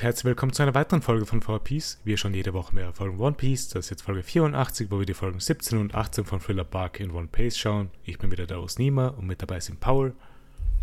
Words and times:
Und 0.00 0.04
herzlich 0.04 0.24
willkommen 0.24 0.54
zu 0.54 0.62
einer 0.62 0.72
weiteren 0.72 1.02
Folge 1.02 1.26
von 1.26 1.42
VPs. 1.42 2.00
Wir 2.04 2.16
schauen 2.16 2.32
jede 2.32 2.54
Woche 2.54 2.74
mehr 2.74 2.94
Folgen 2.94 3.20
One 3.20 3.36
Piece. 3.36 3.68
Das 3.68 3.84
ist 3.84 3.90
jetzt 3.90 4.00
Folge 4.00 4.22
84, 4.22 4.90
wo 4.90 4.98
wir 4.98 5.04
die 5.04 5.12
Folgen 5.12 5.40
17 5.40 5.76
und 5.76 5.94
18 5.94 6.24
von 6.24 6.40
Thriller 6.40 6.64
Bark 6.64 7.00
in 7.00 7.10
One 7.10 7.26
Piece 7.26 7.58
schauen. 7.58 7.90
Ich 8.04 8.18
bin 8.18 8.30
wieder 8.30 8.46
der 8.46 8.60
aus 8.60 8.78
Nima 8.78 9.08
und 9.08 9.26
mit 9.26 9.42
dabei 9.42 9.60
sind 9.60 9.78
Paul. 9.78 10.14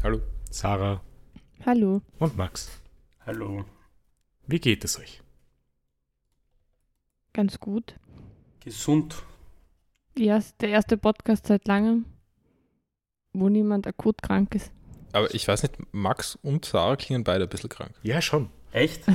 Hallo. 0.03 0.21
Sarah. 0.51 1.01
Hallo. 1.65 2.03
Und 2.19 2.37
Max. 2.37 2.69
Hallo. 3.25 3.65
Wie 4.45 4.59
geht 4.59 4.83
es 4.83 4.99
euch? 4.99 5.23
Ganz 7.33 7.59
gut. 7.59 7.95
Gesund. 8.59 9.23
Ja, 10.15 10.43
der 10.59 10.69
erste 10.69 10.95
Podcast 10.95 11.47
seit 11.47 11.67
langem, 11.67 12.05
wo 13.33 13.49
niemand 13.49 13.87
akut 13.87 14.21
krank 14.21 14.53
ist. 14.53 14.71
Aber 15.11 15.33
ich 15.33 15.47
weiß 15.47 15.63
nicht, 15.63 15.75
Max 15.91 16.37
und 16.43 16.65
Sarah 16.65 16.97
klingen 16.97 17.23
beide 17.23 17.45
ein 17.45 17.49
bisschen 17.49 17.69
krank. 17.69 17.95
Ja, 18.03 18.21
schon. 18.21 18.51
Echt? 18.71 19.03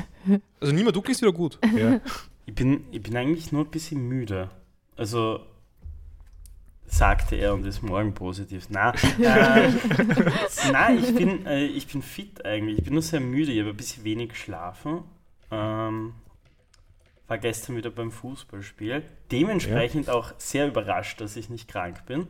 Also 0.60 0.72
niemand, 0.72 0.94
du 0.94 1.02
klingst 1.02 1.20
wieder 1.20 1.32
gut. 1.32 1.58
Ja. 1.76 2.00
Ich 2.46 2.54
bin, 2.54 2.84
ich 2.92 3.02
bin 3.02 3.16
eigentlich 3.16 3.50
nur 3.50 3.64
ein 3.64 3.70
bisschen 3.72 4.06
müde. 4.06 4.48
Also 4.96 5.40
sagte 6.86 7.34
er 7.36 7.54
und 7.54 7.66
ist 7.66 7.82
morgen 7.82 8.14
positiv. 8.14 8.66
Na, 8.68 8.90
äh, 9.18 9.72
na 10.70 10.92
ich, 10.94 11.14
bin, 11.14 11.44
äh, 11.46 11.64
ich 11.64 11.88
bin 11.88 12.02
fit 12.02 12.44
eigentlich. 12.44 12.78
Ich 12.78 12.84
bin 12.84 12.92
nur 12.92 13.02
sehr 13.02 13.18
müde. 13.20 13.50
Ich 13.50 13.58
habe 13.58 13.70
ein 13.70 13.76
bisschen 13.76 14.04
wenig 14.04 14.28
geschlafen. 14.28 15.02
Ähm, 15.50 16.14
war 17.26 17.38
gestern 17.38 17.76
wieder 17.76 17.90
beim 17.90 18.12
Fußballspiel. 18.12 19.02
Dementsprechend 19.30 20.10
auch 20.10 20.34
sehr 20.38 20.68
überrascht, 20.68 21.20
dass 21.20 21.36
ich 21.36 21.48
nicht 21.48 21.66
krank 21.66 22.04
bin. 22.06 22.26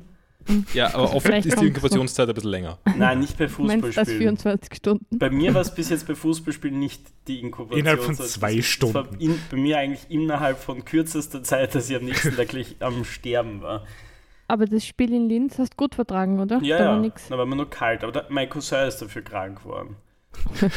Ja, 0.75 0.95
aber 0.95 1.15
oft 1.15 1.27
Vielleicht 1.27 1.47
ist 1.47 1.61
die 1.61 1.67
Inkubationszeit 1.67 2.29
ein 2.29 2.35
bisschen 2.35 2.51
länger. 2.51 2.79
Nein, 2.97 3.21
nicht 3.21 3.37
bei 3.37 3.45
meinst 3.45 3.59
das 3.59 4.09
Fußballspielen. 4.09 4.37
24 4.37 4.75
Stunden? 4.77 5.19
Bei 5.19 5.31
mir 5.31 5.55
war 5.55 5.61
es 5.61 5.75
bis 5.75 5.91
jetzt 5.91 6.07
bei 6.07 6.15
Fußballspielen 6.15 6.79
nicht 6.79 7.03
die 7.29 7.41
Inkubation. 7.41 7.81
Innerhalb 7.81 8.03
von 8.03 8.15
sondern 8.15 8.33
zwei 8.33 8.63
Stunden. 8.63 8.95
war 8.95 9.09
in, 9.19 9.39
bei 9.51 9.57
mir 9.57 9.79
eigentlich 9.79 10.11
innerhalb 10.11 10.59
von 10.59 10.85
kürzester 10.85 11.43
Zeit, 11.43 11.75
dass 11.75 11.91
ich 11.91 11.97
am 11.97 12.05
nächsten 12.05 12.37
Tag 12.37 12.49
gleich 12.49 12.77
am 12.81 13.05
Sterben 13.05 13.63
war. 13.63 13.87
Aber 14.49 14.67
das 14.67 14.85
Spiel 14.85 15.13
in 15.13 15.29
Linz 15.29 15.59
hast 15.59 15.75
du 15.75 15.77
gut 15.77 15.95
vertragen, 15.95 16.39
oder? 16.41 16.61
Ja, 16.63 16.79
da 16.79 16.85
war 16.87 16.95
ja, 16.95 17.01
nix. 17.01 17.29
da 17.29 17.39
war 17.39 17.47
mir 17.47 17.57
nur 17.57 17.71
kalt. 17.71 18.03
Aber 18.03 18.13
da, 18.13 18.27
mein 18.29 18.49
Cousin 18.49 18.87
ist 18.87 18.99
dafür 18.99 19.23
krank 19.23 19.63
geworden. 19.63 19.97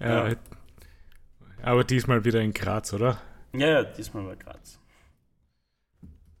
Ja. 0.00 0.28
Ja. 0.28 0.36
Aber 1.62 1.84
diesmal 1.84 2.24
wieder 2.24 2.40
in 2.40 2.52
Graz, 2.52 2.92
oder? 2.92 3.18
Ja, 3.52 3.68
ja, 3.68 3.84
diesmal 3.84 4.26
war 4.26 4.34
Graz. 4.34 4.80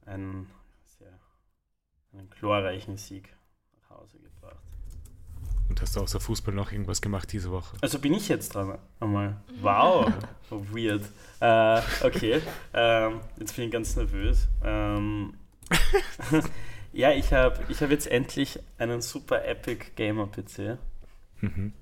Ein 0.04 0.48
einen 2.12 2.28
glorreichen 2.30 2.96
Sieg 2.96 3.34
nach 3.74 3.98
Hause 3.98 4.18
gebracht. 4.18 4.62
Und 5.68 5.80
hast 5.80 5.96
du 5.96 6.00
außer 6.00 6.20
Fußball 6.20 6.54
noch 6.54 6.72
irgendwas 6.72 7.00
gemacht 7.00 7.32
diese 7.32 7.50
Woche? 7.50 7.76
Also 7.80 7.98
bin 7.98 8.14
ich 8.14 8.28
jetzt 8.28 8.54
dran. 8.54 8.78
Einmal. 9.00 9.40
Wow, 9.60 10.12
weird. 10.50 11.02
Äh, 11.40 11.80
okay, 12.06 12.42
ähm, 12.74 13.20
jetzt 13.38 13.56
bin 13.56 13.66
ich 13.66 13.70
ganz 13.70 13.96
nervös. 13.96 14.48
Ähm, 14.62 15.34
ja, 16.92 17.12
ich 17.12 17.32
habe 17.32 17.60
ich 17.68 17.80
hab 17.82 17.90
jetzt 17.90 18.06
endlich 18.06 18.58
einen 18.78 19.00
super 19.00 19.44
Epic 19.44 19.92
Gamer 19.96 20.26
PC. 20.26 20.78
Mhm. 21.40 21.72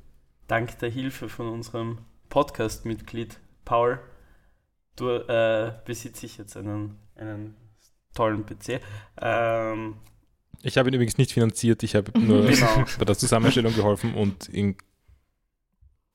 Dank 0.46 0.78
der 0.78 0.90
Hilfe 0.90 1.28
von 1.28 1.48
unserem 1.48 1.98
Podcast-Mitglied 2.28 3.38
Paul 3.64 4.00
du, 5.00 5.08
äh, 5.08 5.72
besitze 5.84 6.26
ich 6.26 6.38
jetzt 6.38 6.56
einen, 6.56 6.98
einen 7.16 7.56
tollen 8.14 8.44
PC. 8.44 8.80
Ähm, 9.20 9.96
Ich 10.62 10.76
habe 10.76 10.88
ihn 10.90 10.94
übrigens 10.94 11.16
nicht 11.18 11.32
finanziert, 11.32 11.82
ich 11.82 11.94
habe 11.94 12.18
nur 12.18 12.46
Genau. 12.46 12.84
bei 12.98 13.04
der 13.04 13.16
Zusammenstellung 13.16 13.74
geholfen 13.74 14.14
und 14.14 14.48
ihn. 14.50 14.76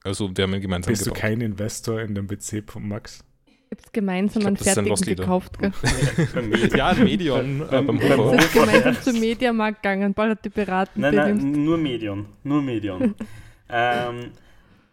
Also, 0.03 0.29
wir 0.35 0.43
haben 0.43 0.53
ihn 0.53 0.61
gemeinsam 0.61 0.91
Bist 0.91 1.01
du 1.05 1.09
gebaut. 1.09 1.21
kein 1.21 1.41
Investor 1.41 2.01
in 2.01 2.13
dem 2.13 2.27
PC 2.27 2.63
von 2.69 2.87
Max? 2.87 3.23
Ihr 3.47 3.77
habt 3.77 3.91
gemeinsam 3.91 4.41
Ich 4.53 4.59
glaub, 4.61 4.77
einen 4.77 4.85
fertigen 4.85 5.15
gekauft. 5.15 5.57
Ja, 6.77 6.89
ein 6.89 7.03
Medion 7.03 7.61
äh, 7.61 7.81
beim 7.81 7.99
Hofer. 7.99 8.33
Ihr 8.33 8.41
seid 8.41 8.53
gemeinsam 8.53 9.01
zum 9.01 9.19
Mediamarkt 9.19 9.81
gegangen, 9.81 10.13
Paul 10.13 10.29
hat 10.29 10.45
die 10.45 10.49
beraten. 10.49 11.01
Nein, 11.01 11.15
nein, 11.15 11.37
nur 11.63 11.77
Medion. 11.79 12.27
Nur 12.43 12.61
Medion. 12.61 13.15
ähm, 13.69 14.31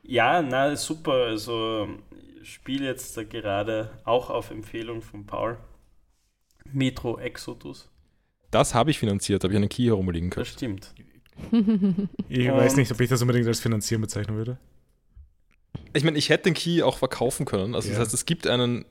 ja, 0.02 0.40
na 0.40 0.74
super. 0.76 1.12
Also 1.12 1.88
ich 2.42 2.54
spiele 2.54 2.86
jetzt 2.86 3.14
da 3.18 3.24
gerade 3.24 3.90
auch 4.04 4.30
auf 4.30 4.50
Empfehlung 4.50 5.02
von 5.02 5.26
Paul 5.26 5.58
Metro 6.72 7.18
Exodus. 7.18 7.91
Das 8.52 8.74
habe 8.74 8.90
ich 8.92 8.98
finanziert, 9.00 9.42
habe 9.42 9.52
ich 9.52 9.56
einen 9.56 9.68
Key 9.68 9.86
herumliegen 9.86 10.30
Das 10.30 10.36
können. 10.36 10.78
stimmt. 10.78 10.94
Ich 12.28 12.48
Und- 12.48 12.56
weiß 12.56 12.76
nicht, 12.76 12.92
ob 12.92 13.00
ich 13.00 13.08
das 13.08 13.20
unbedingt 13.22 13.46
als 13.48 13.58
Finanzieren 13.60 14.00
bezeichnen 14.02 14.36
würde. 14.36 14.58
Ich 15.94 16.04
meine, 16.04 16.16
ich 16.18 16.28
hätte 16.28 16.44
den 16.44 16.54
Key 16.54 16.82
auch 16.82 16.98
verkaufen 16.98 17.46
können. 17.46 17.74
Also, 17.74 17.88
Ja. 17.88 17.94
das 17.94 18.04
heißt, 18.06 18.14
es 18.14 18.24
gibt 18.26 18.46
einen. 18.46 18.84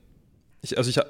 Ich, 0.60 0.76
also, 0.76 0.90
ich, 0.90 1.00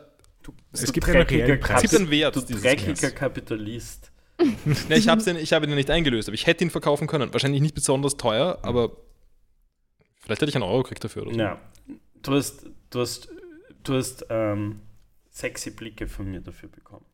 Du, 0.42 0.52
Es 0.72 0.82
du 0.84 0.92
gibt 0.92 1.08
einen 1.08 1.22
reellen 1.22 1.60
Preis. 1.60 1.84
es 1.84 1.90
gibt 1.90 2.00
einen 2.02 2.10
Wert. 2.10 2.34
Du 2.34 2.40
dieses 2.40 2.62
dreckiger 2.62 2.94
Keys. 2.94 3.14
Kapitalist. 3.14 4.10
Ne, 4.88 4.96
ich, 4.98 5.06
hab's 5.08 5.24
den, 5.24 5.36
ich 5.36 5.52
habe 5.52 5.66
ihn 5.66 5.74
nicht 5.76 5.88
eingelöst, 5.88 6.28
aber 6.28 6.34
ich 6.34 6.46
hätte 6.48 6.64
ihn 6.64 6.70
verkaufen 6.70 7.06
können. 7.06 7.32
Wahrscheinlich 7.32 7.62
nicht 7.62 7.76
besonders 7.76 8.16
teuer, 8.16 8.58
aber 8.62 8.96
vielleicht 10.20 10.40
hätte 10.42 10.50
ich 10.50 10.56
einen 10.56 10.64
Euro 10.64 10.82
gekriegt 10.82 11.04
dafür 11.04 11.22
oder 11.22 11.32
so. 11.34 11.38
Ja. 11.38 11.60
Du 12.22 12.32
hast, 12.34 12.66
du 12.90 13.00
hast, 13.00 13.28
du 13.84 13.94
hast 13.94 14.26
ähm, 14.30 14.80
sexy 15.30 15.70
Blicke 15.70 16.08
von 16.08 16.28
mir 16.28 16.40
dafür 16.40 16.69
bekommen. 16.69 17.04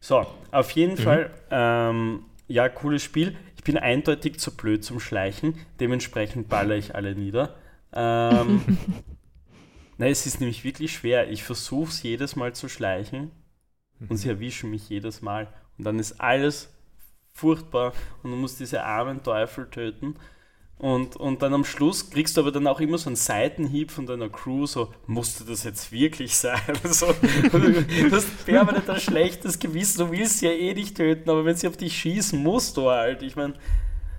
So, 0.00 0.26
auf 0.50 0.70
jeden 0.72 0.96
Fall, 0.96 1.30
ähm, 1.50 2.24
ja, 2.48 2.68
cooles 2.68 3.02
Spiel. 3.02 3.36
Ich 3.56 3.64
bin 3.64 3.78
eindeutig 3.78 4.40
zu 4.40 4.56
blöd 4.56 4.84
zum 4.84 5.00
Schleichen, 5.00 5.54
dementsprechend 5.80 6.48
baller 6.48 6.76
ich 6.76 6.94
alle 6.94 7.14
nieder. 7.14 7.54
Ähm, 7.92 8.62
na, 9.98 10.06
es 10.06 10.26
ist 10.26 10.40
nämlich 10.40 10.64
wirklich 10.64 10.92
schwer. 10.92 11.30
Ich 11.30 11.44
versuche 11.44 11.90
es 11.90 12.02
jedes 12.02 12.36
Mal 12.36 12.54
zu 12.54 12.68
schleichen 12.68 13.30
und 14.08 14.16
sie 14.16 14.28
erwischen 14.28 14.70
mich 14.70 14.88
jedes 14.88 15.22
Mal. 15.22 15.48
Und 15.78 15.84
dann 15.84 15.98
ist 15.98 16.20
alles 16.20 16.72
furchtbar 17.32 17.92
und 18.22 18.30
du 18.30 18.36
musst 18.36 18.60
diese 18.60 18.82
armen 18.84 19.22
Teufel 19.22 19.68
töten. 19.70 20.16
Und, 20.82 21.14
und 21.16 21.42
dann 21.42 21.54
am 21.54 21.64
Schluss 21.64 22.10
kriegst 22.10 22.36
du 22.36 22.40
aber 22.40 22.50
dann 22.50 22.66
auch 22.66 22.80
immer 22.80 22.98
so 22.98 23.08
einen 23.08 23.14
Seitenhieb 23.16 23.92
von 23.92 24.04
deiner 24.04 24.28
Crew, 24.28 24.66
so, 24.66 24.92
musste 25.06 25.44
das 25.44 25.62
jetzt 25.62 25.92
wirklich 25.92 26.34
sein? 26.34 26.60
So, 26.84 27.06
du 27.22 28.10
hast 28.10 28.44
permanent 28.44 28.90
ein 28.90 29.00
schlechtes 29.00 29.60
Gewissen, 29.60 29.98
du 30.06 30.10
willst 30.10 30.40
sie 30.40 30.46
ja 30.46 30.52
eh 30.52 30.74
nicht 30.74 30.96
töten, 30.96 31.30
aber 31.30 31.44
wenn 31.44 31.54
sie 31.56 31.68
auf 31.68 31.76
dich 31.76 31.96
schießen, 31.96 32.42
musst 32.42 32.76
du 32.76 32.90
halt. 32.90 33.22
Ich 33.22 33.36
meine, 33.36 33.54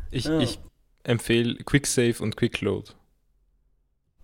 Ich, 0.09 0.25
Ja. 0.25 0.39
ich 0.39 0.59
empfehle 1.03 1.55
Quick 1.65 1.85
Save 1.85 2.15
und 2.23 2.37
Quick 2.37 2.61
Load. 2.61 2.91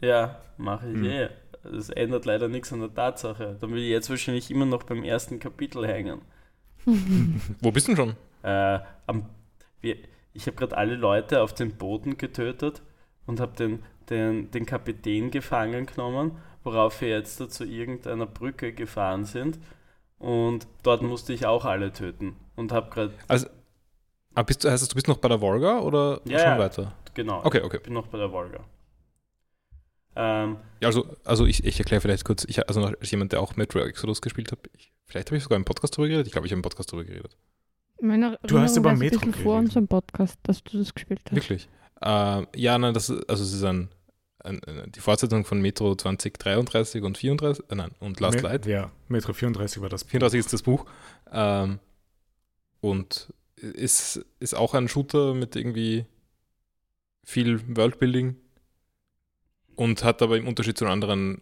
ja, 0.02 0.42
mache 0.58 0.88
ich 0.90 0.94
Hm. 0.96 1.06
eh. 1.06 1.30
Das 1.64 1.90
ändert 1.90 2.26
leider 2.26 2.48
nichts 2.48 2.72
an 2.72 2.80
der 2.80 2.94
Tatsache. 2.94 3.58
Dann 3.60 3.72
will 3.74 3.84
ich 3.84 3.90
jetzt 3.90 4.10
wahrscheinlich 4.10 4.50
immer 4.50 4.66
noch 4.66 4.84
beim 4.84 5.04
ersten 5.04 5.40
Kapitel 5.40 5.86
hängen. 5.86 6.22
Wo 6.86 7.72
bist 7.72 7.88
du 7.88 7.96
denn 7.96 7.98
schon? 7.98 8.16
Äh, 8.50 8.80
am, 9.08 9.26
wir, 9.82 9.98
ich 10.34 10.48
habe 10.48 10.56
gerade 10.58 10.78
alle 10.78 10.96
Leute 10.96 11.42
auf 11.42 11.54
den 11.54 11.76
Boden 11.76 12.18
getötet 12.18 12.82
und 13.26 13.40
habe 13.40 13.56
den, 13.56 13.84
den, 14.10 14.52
den 14.52 14.66
Kapitän 14.66 15.32
gefangen 15.32 15.86
genommen, 15.86 16.38
worauf 16.64 17.02
wir 17.02 17.10
jetzt 17.10 17.38
zu 17.52 17.64
irgendeiner 17.66 18.26
Brücke 18.26 18.74
gefahren 18.74 19.26
sind. 19.26 19.60
Und 20.18 20.68
dort 20.84 21.02
musste 21.02 21.34
ich 21.34 21.46
auch 21.46 21.66
alle 21.66 21.94
töten. 21.94 22.36
Und 22.56 22.72
habe 22.72 22.90
gerade, 22.90 23.14
Also, 23.28 23.48
ah, 24.36 24.44
bist 24.44 24.64
du, 24.64 24.70
heißt 24.70 24.82
das, 24.82 24.90
du 24.90 24.96
bist 24.96 25.08
noch 25.08 25.18
bei 25.18 25.30
der 25.30 25.40
Volga 25.42 25.80
oder 25.80 26.20
Ja, 26.26 26.40
schon 26.40 26.50
ja. 26.50 26.60
weiter? 26.60 26.94
genau, 27.14 27.42
Okay, 27.46 27.62
okay. 27.62 27.78
ich 27.78 27.84
bin 27.84 27.94
noch 27.94 28.08
bei 28.08 28.18
der 28.18 28.32
Volga. 28.32 28.60
Ähm, 30.16 30.58
Ja, 30.82 30.88
also, 30.90 31.08
also 31.24 31.46
ich, 31.46 31.64
ich 31.64 31.80
erkläre 31.80 32.02
vielleicht 32.02 32.26
kurz, 32.26 32.44
ich, 32.46 32.68
also 32.68 32.84
als 32.84 33.12
jemand, 33.12 33.32
der 33.32 33.42
auch 33.42 33.56
Metro 33.56 33.80
Exodus 33.80 34.22
gespielt 34.22 34.52
hat, 34.52 34.60
ich, 34.74 34.92
vielleicht 35.06 35.30
habe 35.30 35.38
ich 35.38 35.44
sogar 35.44 35.56
im 35.58 35.66
Podcast 35.66 35.94
darüber 35.94 36.10
geredet. 36.10 36.28
Ich 36.28 36.34
glaube, 36.34 36.48
ich 36.48 36.52
habe 36.52 36.60
im 36.60 36.64
Podcast 36.64 36.92
darüber 36.92 37.06
geredet. 37.06 37.38
Meine 38.02 38.40
Du 38.44 38.60
hast 38.60 38.78
über 38.78 38.94
Metro 38.96 39.20
bisschen 39.20 39.34
vor 39.34 39.54
geredet. 39.56 39.70
unserem 39.70 39.88
Podcast, 39.88 40.38
dass 40.44 40.64
du 40.64 40.78
das 40.78 40.94
gespielt 40.94 41.22
hast. 41.26 41.36
Wirklich? 41.36 41.68
Äh, 42.02 42.46
ja, 42.56 42.78
nein, 42.78 42.94
das 42.94 43.10
ist, 43.10 43.30
also 43.30 43.44
es 43.44 43.54
ist 43.54 43.64
ein, 43.64 43.90
ein, 44.44 44.62
ein, 44.66 44.92
die 44.94 45.00
Fortsetzung 45.02 45.44
von 45.46 45.62
Metro 45.62 45.96
2033 45.96 47.04
und 47.04 47.18
34, 47.18 47.66
äh, 47.70 47.76
nein, 47.76 47.92
und 48.00 48.20
Last 48.20 48.38
Me- 48.38 48.42
Light. 48.44 48.66
Ja, 48.66 48.92
Metro 49.10 49.34
34 49.34 49.82
war 49.82 49.90
das. 49.90 50.04
34 50.04 50.40
ist 50.40 50.54
das 50.54 50.62
Buch. 50.64 50.86
Ähm, 51.32 51.80
und 52.82 53.34
ist, 53.58 54.26
ist 54.40 54.56
auch 54.56 54.74
ein 54.74 54.88
Shooter 54.88 55.34
mit 55.34 55.58
irgendwie 55.58 56.06
viel 57.26 57.60
Worldbuilding 57.76 58.38
und 59.76 60.04
hat 60.06 60.22
aber 60.22 60.38
im 60.38 60.48
Unterschied 60.48 60.78
zu 60.78 60.86
den 60.86 60.92
anderen 60.94 61.42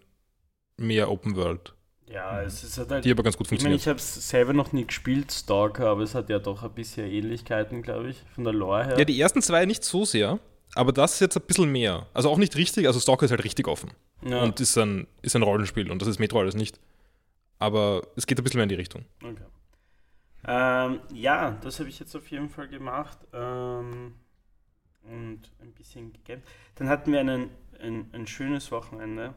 mehr 0.77 1.09
Open 1.12 1.36
World, 1.36 1.75
ja, 2.09 2.42
es 2.42 2.63
ist 2.63 2.77
halt, 2.77 3.04
die 3.04 3.12
aber 3.12 3.24
ganz 3.24 3.38
gut 3.38 3.48
ich 3.48 3.51
meine, 3.51 3.75
funktioniert. 3.75 3.81
ich 3.81 3.88
habe 3.88 3.98
es 3.98 4.30
selber 4.30 4.54
noch 4.54 4.71
nie 4.71 4.86
gespielt, 4.86 5.31
Stalker, 5.31 5.88
aber 5.88 6.01
es 6.01 6.15
hat 6.15 6.30
ja 6.30 6.39
doch 6.39 6.63
ein 6.63 6.71
bisschen 6.71 7.09
Ähnlichkeiten, 7.09 7.81
glaube 7.81 8.09
ich, 8.09 8.24
von 8.33 8.44
der 8.44 8.54
Lore 8.54 8.86
her. 8.86 9.00
Ja, 9.00 9.06
die 9.06 9.19
ersten 9.19 9.42
zwei 9.42 9.65
nicht 9.65 9.83
so 9.83 10.06
sehr, 10.06 10.39
aber 10.75 10.94
das 10.94 11.15
ist 11.15 11.19
jetzt 11.19 11.38
ein 11.38 11.44
bisschen 11.45 11.71
mehr. 11.71 12.07
Also 12.13 12.30
auch 12.30 12.38
nicht 12.38 12.56
richtig, 12.56 12.88
also 12.88 13.00
Stalker 13.00 13.25
ist 13.25 13.31
halt 13.31 13.44
richtig 13.44 13.68
offen 13.68 13.92
Ja, 14.24 14.44
und 14.44 14.59
ist 14.59 14.77
ein, 14.77 15.07
ist 15.21 15.36
ein 15.36 15.44
Rollenspiel 15.44 15.92
und 15.92 16.01
das 16.01 16.07
ist 16.07 16.19
Metro 16.19 16.39
alles 16.39 16.56
nicht. 16.56 16.80
Aber 17.59 18.04
es 18.15 18.27
geht 18.27 18.39
ein 18.39 18.44
bisschen 18.44 18.59
mehr 18.59 18.63
in 18.63 18.69
die 18.69 18.75
Richtung. 18.75 19.06
Okay. 19.24 19.44
Ähm, 20.45 21.00
ja, 21.12 21.57
das 21.62 21.80
habe 21.80 21.89
ich 21.89 22.00
jetzt 22.00 22.15
auf 22.15 22.30
jeden 22.30 22.50
Fall 22.50 22.68
gemacht. 22.68 23.18
Ähm, 23.33 24.13
und 25.04 25.42
ein 25.59 25.71
bisschen 25.74 26.13
gegamed. 26.13 26.44
Dann 26.75 26.89
hatten 26.89 27.12
wir 27.12 27.19
einen 27.19 27.50
ein, 27.81 28.09
ein 28.13 28.27
schönes 28.27 28.71
Wochenende 28.71 29.33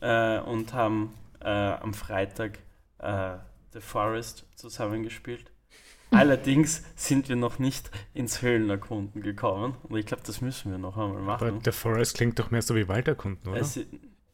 äh, 0.00 0.38
und 0.40 0.72
haben 0.72 1.14
äh, 1.44 1.48
am 1.48 1.94
Freitag 1.94 2.58
äh, 2.98 3.36
The 3.72 3.80
Forest 3.80 4.46
zusammengespielt. 4.56 5.50
Allerdings 6.10 6.82
sind 6.94 7.28
wir 7.30 7.36
noch 7.36 7.58
nicht 7.58 7.90
ins 8.12 8.42
Höhlenerkunden 8.42 9.22
gekommen 9.22 9.76
und 9.84 9.96
ich 9.96 10.04
glaube, 10.04 10.22
das 10.26 10.42
müssen 10.42 10.70
wir 10.70 10.76
noch 10.78 10.96
einmal 10.98 11.16
Aber 11.16 11.24
machen. 11.46 11.60
The 11.64 11.72
Forest 11.72 12.16
klingt 12.16 12.38
doch 12.38 12.50
mehr 12.50 12.60
so 12.60 12.74
wie 12.76 12.86
Walderkunden, 12.86 13.50
oder? 13.50 13.60
Es, 13.60 13.78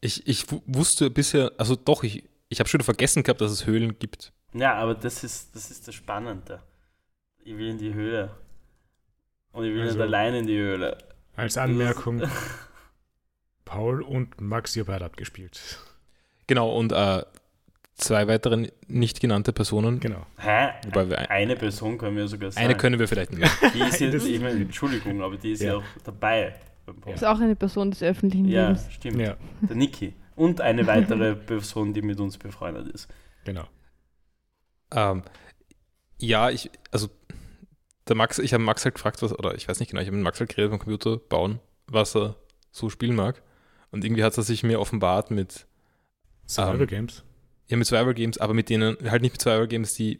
Ich, 0.01 0.27
ich 0.27 0.51
wu- 0.51 0.61
wusste 0.65 1.09
bisher, 1.09 1.53
also 1.57 1.77
doch, 1.77 2.03
ich, 2.03 2.27
ich 2.49 2.59
habe 2.59 2.67
schon 2.69 2.81
vergessen 2.81 3.23
gehabt, 3.23 3.39
dass 3.39 3.51
es 3.51 3.65
Höhlen 3.65 3.97
gibt. 3.97 4.33
ja, 4.53 4.73
aber 4.75 4.93
das 4.93 5.23
ist, 5.23 5.55
das 5.55 5.71
ist 5.71 5.87
das 5.87 5.95
Spannende. 5.95 6.61
Ich 7.45 7.57
will 7.57 7.69
in 7.69 7.77
die 7.77 7.93
Höhle. 7.93 8.35
Und 9.53 9.63
ich 9.65 9.73
will 9.73 9.81
Also- 9.83 9.93
nicht 9.95 10.01
allein 10.03 10.33
in 10.35 10.47
die 10.47 10.57
Höhle. 10.57 10.97
Als 11.37 11.57
Anmerkung, 11.57 12.21
Paul 13.65 14.01
und 14.01 14.41
Max, 14.41 14.75
ihr 14.75 14.83
beide 14.85 15.05
abgespielt. 15.05 15.79
Genau, 16.49 16.75
und 16.75 16.91
äh, 16.91 17.23
zwei 17.93 18.27
weitere 18.27 18.69
nicht 18.87 19.19
genannte 19.19 19.53
Personen. 19.53 19.99
Genau. 19.99 20.25
Hä? 20.39 20.69
Wobei 20.85 21.07
wir 21.09 21.19
ein, 21.19 21.27
Eine 21.27 21.55
Person 21.55 21.99
können 21.99 22.17
wir 22.17 22.27
sogar 22.27 22.51
sagen. 22.51 22.65
eine 22.65 22.75
können 22.75 22.97
wir 22.97 23.07
vielleicht 23.07 23.33
nicht. 23.33 23.51
Die 23.75 23.79
ist 23.81 23.99
jetzt, 23.99 24.25
ich 24.27 24.41
meine, 24.41 24.59
Entschuldigung, 24.61 25.21
aber 25.21 25.37
die 25.37 25.51
ist 25.51 25.61
ja, 25.61 25.73
Ja. 25.73 25.77
auch 25.77 25.83
dabei. 26.03 26.55
beim 26.87 27.13
Ist 27.13 27.23
auch 27.23 27.39
eine 27.39 27.55
Person 27.55 27.91
des 27.91 28.01
öffentlichen 28.01 28.45
Ja, 28.45 28.69
Lebens. 28.69 28.91
stimmt. 28.91 29.19
Ja, 29.21 29.37
Der 29.61 29.75
Niki. 29.75 30.13
Und 30.35 30.59
eine 30.59 30.87
weitere 30.95 31.35
Person, 31.35 31.93
die 31.93 32.01
mit 32.01 32.19
uns 32.19 32.37
befreundet 32.39 32.87
ist. 32.87 33.07
genau. 33.45 33.65
Ähm, 34.91 35.21
ja, 36.17 36.49
ich, 36.49 36.71
also 36.91 37.09
der 38.07 38.15
Max, 38.15 38.39
ich 38.39 38.53
habe 38.55 38.63
Max 38.63 38.83
halt 38.85 38.95
gefragt, 38.95 39.21
was, 39.21 39.37
oder 39.37 39.53
ich 39.53 39.67
weiß 39.69 39.79
nicht 39.79 39.89
genau, 39.91 40.01
ich 40.01 40.07
habe 40.07 40.17
Max 40.17 40.39
halt 40.39 40.49
geredet 40.49 40.71
vom 40.71 40.79
Computer 40.79 41.17
bauen, 41.17 41.59
was 41.85 42.15
er 42.15 42.37
so 42.71 42.89
spielen 42.89 43.15
mag. 43.15 43.43
Und 43.91 44.03
irgendwie 44.03 44.23
hat 44.23 44.35
er 44.35 44.41
sich 44.43 44.63
mir 44.63 44.79
offenbart 44.79 45.29
mit, 45.29 45.67
Survival 46.49 46.81
Ähm, 46.81 46.87
Games. 46.87 47.23
ja, 47.67 47.77
mit 47.77 47.87
Survival 47.87 48.13
Games, 48.13 48.37
aber 48.39 48.53
mit 48.53 48.69
denen, 48.69 48.97
halt 49.09 49.21
nicht 49.21 49.33
mit 49.33 49.41
Survival 49.41 49.67
Games, 49.67 49.93
die 49.93 50.19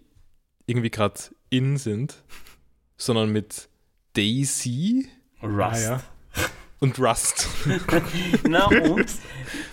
irgendwie 0.68 0.90
gerade 0.92 1.20
in 1.50 1.78
sind, 1.78 2.24
sondern 2.98 3.32
mit 3.32 3.68
Daisy 4.14 5.08
Rust. 5.42 5.58
Ah, 5.60 5.80
ja. 5.80 6.04
und 6.80 7.00
Rust. 7.00 7.48
Na 8.48 8.66
und? 8.68 9.06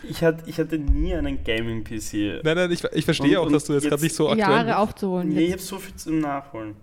Ich, 0.08 0.22
hatte, 0.22 0.48
ich 0.48 0.58
hatte 0.58 0.78
nie 0.78 1.14
einen 1.14 1.42
Gaming-PC. 1.44 2.42
nein, 2.44 2.56
nein, 2.56 2.70
ich, 2.70 2.82
ich 2.84 3.04
verstehe 3.04 3.40
Und- 3.40 3.48
auch, 3.48 3.52
dass 3.52 3.64
du 3.64 3.74
jetzt 3.74 3.88
gerade 3.88 4.02
nicht 4.02 4.14
so 4.14 4.28
aktuell 4.30 4.48
Jahre 4.48 4.64
bist. 4.66 4.76
aufzuholen. 4.76 5.28
Nee, 5.28 5.46
ich 5.46 5.52
habe 5.52 5.62
so 5.62 5.78
viel 5.78 5.94
zum 5.96 6.20
Nachholen. 6.20 6.76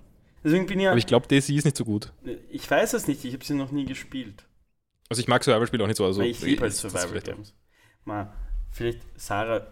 Deswegen 0.43 0.65
bin 0.65 0.77
ich 0.79 0.83
ja. 0.83 0.91
Aber 0.91 0.97
ich 0.99 1.07
glaube, 1.07 1.25
Daisy 1.27 1.55
ist 1.55 1.63
nicht 1.63 1.77
so 1.77 1.85
gut. 1.85 2.11
Ich 2.49 2.69
weiß 2.69 2.93
es 2.93 3.07
nicht, 3.07 3.23
ich 3.23 3.33
habe 3.33 3.45
sie 3.45 3.53
noch 3.55 3.71
nie 3.71 3.85
gespielt. 3.85 4.45
Also 5.09 5.21
ich 5.21 5.27
mag 5.29 5.43
Survival-Spiele 5.43 5.83
auch 5.83 5.87
nicht 5.87 5.97
so. 5.97 6.05
Also 6.05 6.21
ich 6.21 6.41
liebe 6.41 6.61
halt 6.63 6.73
ist 6.73 6.83
das 6.83 6.91
Survival 6.91 7.35
vielleicht 8.73 8.99
Sarah, 9.19 9.65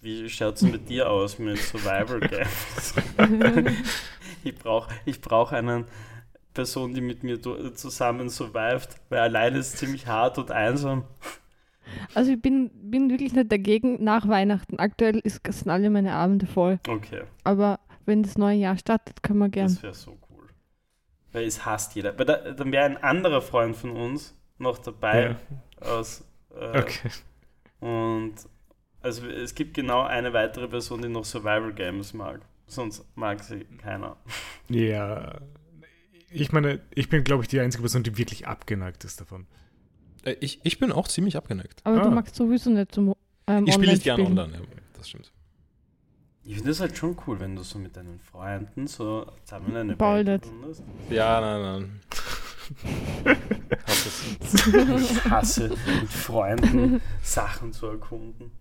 wie 0.00 0.28
schaut 0.28 0.56
es 0.56 0.62
mit 0.62 0.88
dir 0.88 1.10
aus 1.10 1.38
mit 1.38 1.58
Survival 1.58 2.20
Games? 2.20 2.94
ich 4.44 4.54
brauche 4.54 4.92
ich 5.06 5.20
brauch 5.20 5.52
eine 5.52 5.86
Person, 6.54 6.92
die 6.94 7.00
mit 7.00 7.22
mir 7.22 7.40
zusammen 7.74 8.28
survived, 8.28 8.88
weil 9.08 9.20
alleine 9.20 9.58
ist 9.58 9.74
es 9.74 9.80
ziemlich 9.80 10.06
hart 10.06 10.38
und 10.38 10.50
einsam. 10.50 11.04
Also 12.14 12.32
ich 12.32 12.42
bin, 12.42 12.70
bin 12.90 13.10
wirklich 13.10 13.32
nicht 13.32 13.50
dagegen 13.50 14.02
nach 14.02 14.28
Weihnachten. 14.28 14.78
Aktuell 14.78 15.18
ist, 15.18 15.40
sind 15.48 15.70
alle 15.70 15.88
meine 15.90 16.12
Abende 16.14 16.46
voll. 16.46 16.78
Okay, 16.86 17.22
Aber 17.44 17.80
wenn 18.06 18.22
das 18.22 18.36
neue 18.36 18.56
Jahr 18.58 18.76
startet, 18.76 19.22
können 19.22 19.38
wir 19.38 19.48
gern. 19.48 19.68
das 19.68 19.82
wäre 19.82 19.94
so 19.94 20.18
cool. 20.30 20.48
Weil 21.32 21.44
es 21.46 21.64
hasst 21.64 21.94
jeder. 21.94 22.18
Weil 22.18 22.26
da, 22.26 22.36
dann 22.52 22.72
wäre 22.72 22.84
ein 22.84 22.96
anderer 22.98 23.40
Freund 23.40 23.76
von 23.76 23.90
uns 23.90 24.34
noch 24.58 24.78
dabei 24.78 25.36
aus. 25.80 26.24
Äh, 26.54 26.80
Okay. 26.80 27.10
Und 27.80 28.34
also 29.00 29.26
es 29.26 29.54
gibt 29.54 29.74
genau 29.74 30.02
eine 30.02 30.32
weitere 30.32 30.68
Person, 30.68 31.02
die 31.02 31.08
noch 31.08 31.24
Survival 31.24 31.72
Games 31.72 32.12
mag. 32.14 32.40
Sonst 32.66 33.04
mag 33.14 33.42
sie 33.42 33.64
keiner. 33.80 34.16
Ja. 34.68 35.40
Ich 36.30 36.52
meine, 36.52 36.80
ich 36.94 37.08
bin, 37.08 37.24
glaube 37.24 37.42
ich, 37.44 37.48
die 37.48 37.58
einzige 37.60 37.82
Person, 37.82 38.02
die 38.02 38.18
wirklich 38.18 38.46
abgeneigt 38.46 39.04
ist 39.04 39.20
davon. 39.20 39.46
Äh, 40.24 40.36
Ich, 40.40 40.60
ich 40.64 40.78
bin 40.78 40.92
auch 40.92 41.08
ziemlich 41.08 41.36
abgeneigt. 41.36 41.80
Aber 41.84 42.00
du 42.00 42.08
Ah. 42.08 42.10
magst 42.10 42.34
sowieso 42.34 42.68
nicht 42.70 42.92
zum 42.92 43.14
ähm, 43.46 43.66
Ich 43.66 43.74
spiele 43.74 43.92
nicht 43.92 44.04
gerne 44.04 44.24
online, 44.24 44.52
ja, 44.52 44.60
das 44.94 45.08
stimmt. 45.08 45.32
Ich 46.44 46.54
finde 46.56 46.68
das 46.70 46.80
halt 46.80 46.96
schon 46.96 47.16
cool, 47.26 47.40
wenn 47.40 47.56
du 47.56 47.62
so 47.62 47.78
mit 47.78 47.96
deinen 47.96 48.18
Freunden 48.20 48.86
so 48.86 49.26
zusammen 49.44 49.74
eine 49.76 49.96
gründest. 49.96 50.82
Ja, 51.10 51.40
nein, 51.40 51.62
nein. 51.62 52.00
Ich 54.98 55.24
hasse 55.24 55.68
mit 55.68 56.10
Freunden 56.10 57.00
Sachen 57.22 57.72
zu 57.72 57.86
erkunden. 57.86 58.52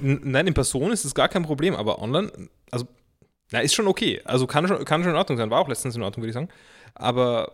Nein, 0.00 0.46
in 0.46 0.54
Person 0.54 0.92
ist 0.92 1.04
es 1.04 1.14
gar 1.14 1.28
kein 1.28 1.42
Problem, 1.42 1.74
aber 1.74 2.00
online, 2.00 2.30
also, 2.70 2.86
na, 3.50 3.60
ist 3.60 3.74
schon 3.74 3.86
okay. 3.86 4.20
Also 4.24 4.46
kann 4.46 4.66
schon, 4.66 4.84
kann 4.84 5.02
schon 5.02 5.12
in 5.12 5.18
Ordnung 5.18 5.38
sein. 5.38 5.50
War 5.50 5.60
auch 5.60 5.68
letztens 5.68 5.96
in 5.96 6.02
Ordnung, 6.02 6.22
würde 6.22 6.30
ich 6.30 6.34
sagen. 6.34 6.48
Aber 6.94 7.52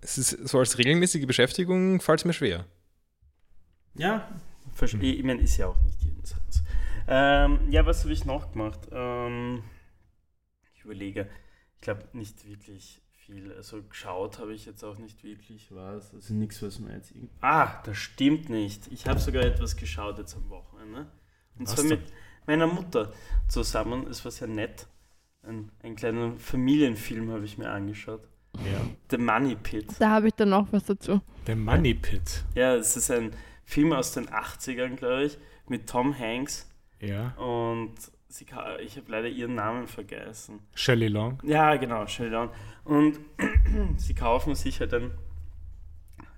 es 0.00 0.18
ist 0.18 0.48
so 0.48 0.58
als 0.58 0.78
regelmäßige 0.78 1.26
Beschäftigung 1.26 2.00
fällt 2.00 2.20
es 2.20 2.24
mir 2.24 2.32
schwer. 2.32 2.64
Ja, 3.94 4.28
verstehe. 4.72 5.14
Ich 5.14 5.24
meine, 5.24 5.42
ist 5.42 5.56
ja 5.56 5.66
auch 5.66 5.82
nicht 5.84 6.00
jeden 6.02 6.24
Satz. 6.24 6.62
Ähm, 7.06 7.70
ja, 7.70 7.84
was 7.84 8.02
habe 8.02 8.12
ich 8.12 8.24
noch 8.24 8.52
gemacht? 8.52 8.80
Ähm, 8.90 9.62
ich 10.74 10.84
überlege, 10.84 11.28
ich 11.76 11.82
glaube 11.82 12.04
nicht 12.12 12.46
wirklich 12.46 13.01
viel. 13.32 13.52
Also 13.52 13.82
geschaut 13.82 14.38
habe 14.38 14.54
ich 14.54 14.66
jetzt 14.66 14.84
auch 14.84 14.98
nicht 14.98 15.24
wirklich 15.24 15.68
was. 15.70 16.12
Also 16.14 16.34
nichts, 16.34 16.62
was 16.62 16.78
mir 16.78 16.92
jetzt 16.94 17.10
irgendwie. 17.10 17.34
Ah, 17.40 17.82
das 17.84 17.96
stimmt 17.96 18.48
nicht. 18.48 18.88
Ich 18.88 19.06
habe 19.06 19.18
sogar 19.18 19.42
etwas 19.42 19.76
geschaut 19.76 20.18
jetzt 20.18 20.36
am 20.36 20.48
Wochenende. 20.50 21.06
Und 21.58 21.68
Was 21.68 21.76
zwar 21.76 21.84
mit 21.84 22.00
meiner 22.46 22.66
Mutter 22.66 23.12
zusammen. 23.48 24.06
Es 24.06 24.24
war 24.24 24.32
sehr 24.32 24.48
nett. 24.48 24.86
Ein, 25.42 25.70
einen 25.82 25.96
kleinen 25.96 26.38
Familienfilm 26.38 27.30
habe 27.30 27.44
ich 27.44 27.58
mir 27.58 27.70
angeschaut. 27.70 28.28
Ja. 28.58 28.80
The 29.10 29.18
Money 29.18 29.56
Pit. 29.56 29.88
Da 29.98 30.10
habe 30.10 30.28
ich 30.28 30.34
dann 30.34 30.50
noch 30.50 30.72
was 30.72 30.84
dazu. 30.84 31.20
The 31.46 31.54
Money 31.54 31.94
Pit. 31.94 32.44
Ja, 32.54 32.74
es 32.74 32.96
ist 32.96 33.10
ein 33.10 33.34
Film 33.64 33.92
aus 33.92 34.12
den 34.12 34.28
80ern, 34.28 34.96
glaube 34.96 35.24
ich, 35.24 35.38
mit 35.68 35.88
Tom 35.88 36.16
Hanks. 36.16 36.70
Ja. 37.00 37.30
Und 37.36 37.94
sie, 38.28 38.46
ich 38.84 38.96
habe 38.96 39.10
leider 39.10 39.28
ihren 39.28 39.54
Namen 39.54 39.86
vergessen. 39.86 40.60
Shelley 40.74 41.08
Long. 41.08 41.38
Ja, 41.44 41.76
genau, 41.76 42.06
Sheldon. 42.06 42.50
Und 42.84 43.18
sie 43.96 44.14
kaufen 44.14 44.54
sich 44.54 44.80
halt 44.80 44.94
ein, 44.94 45.10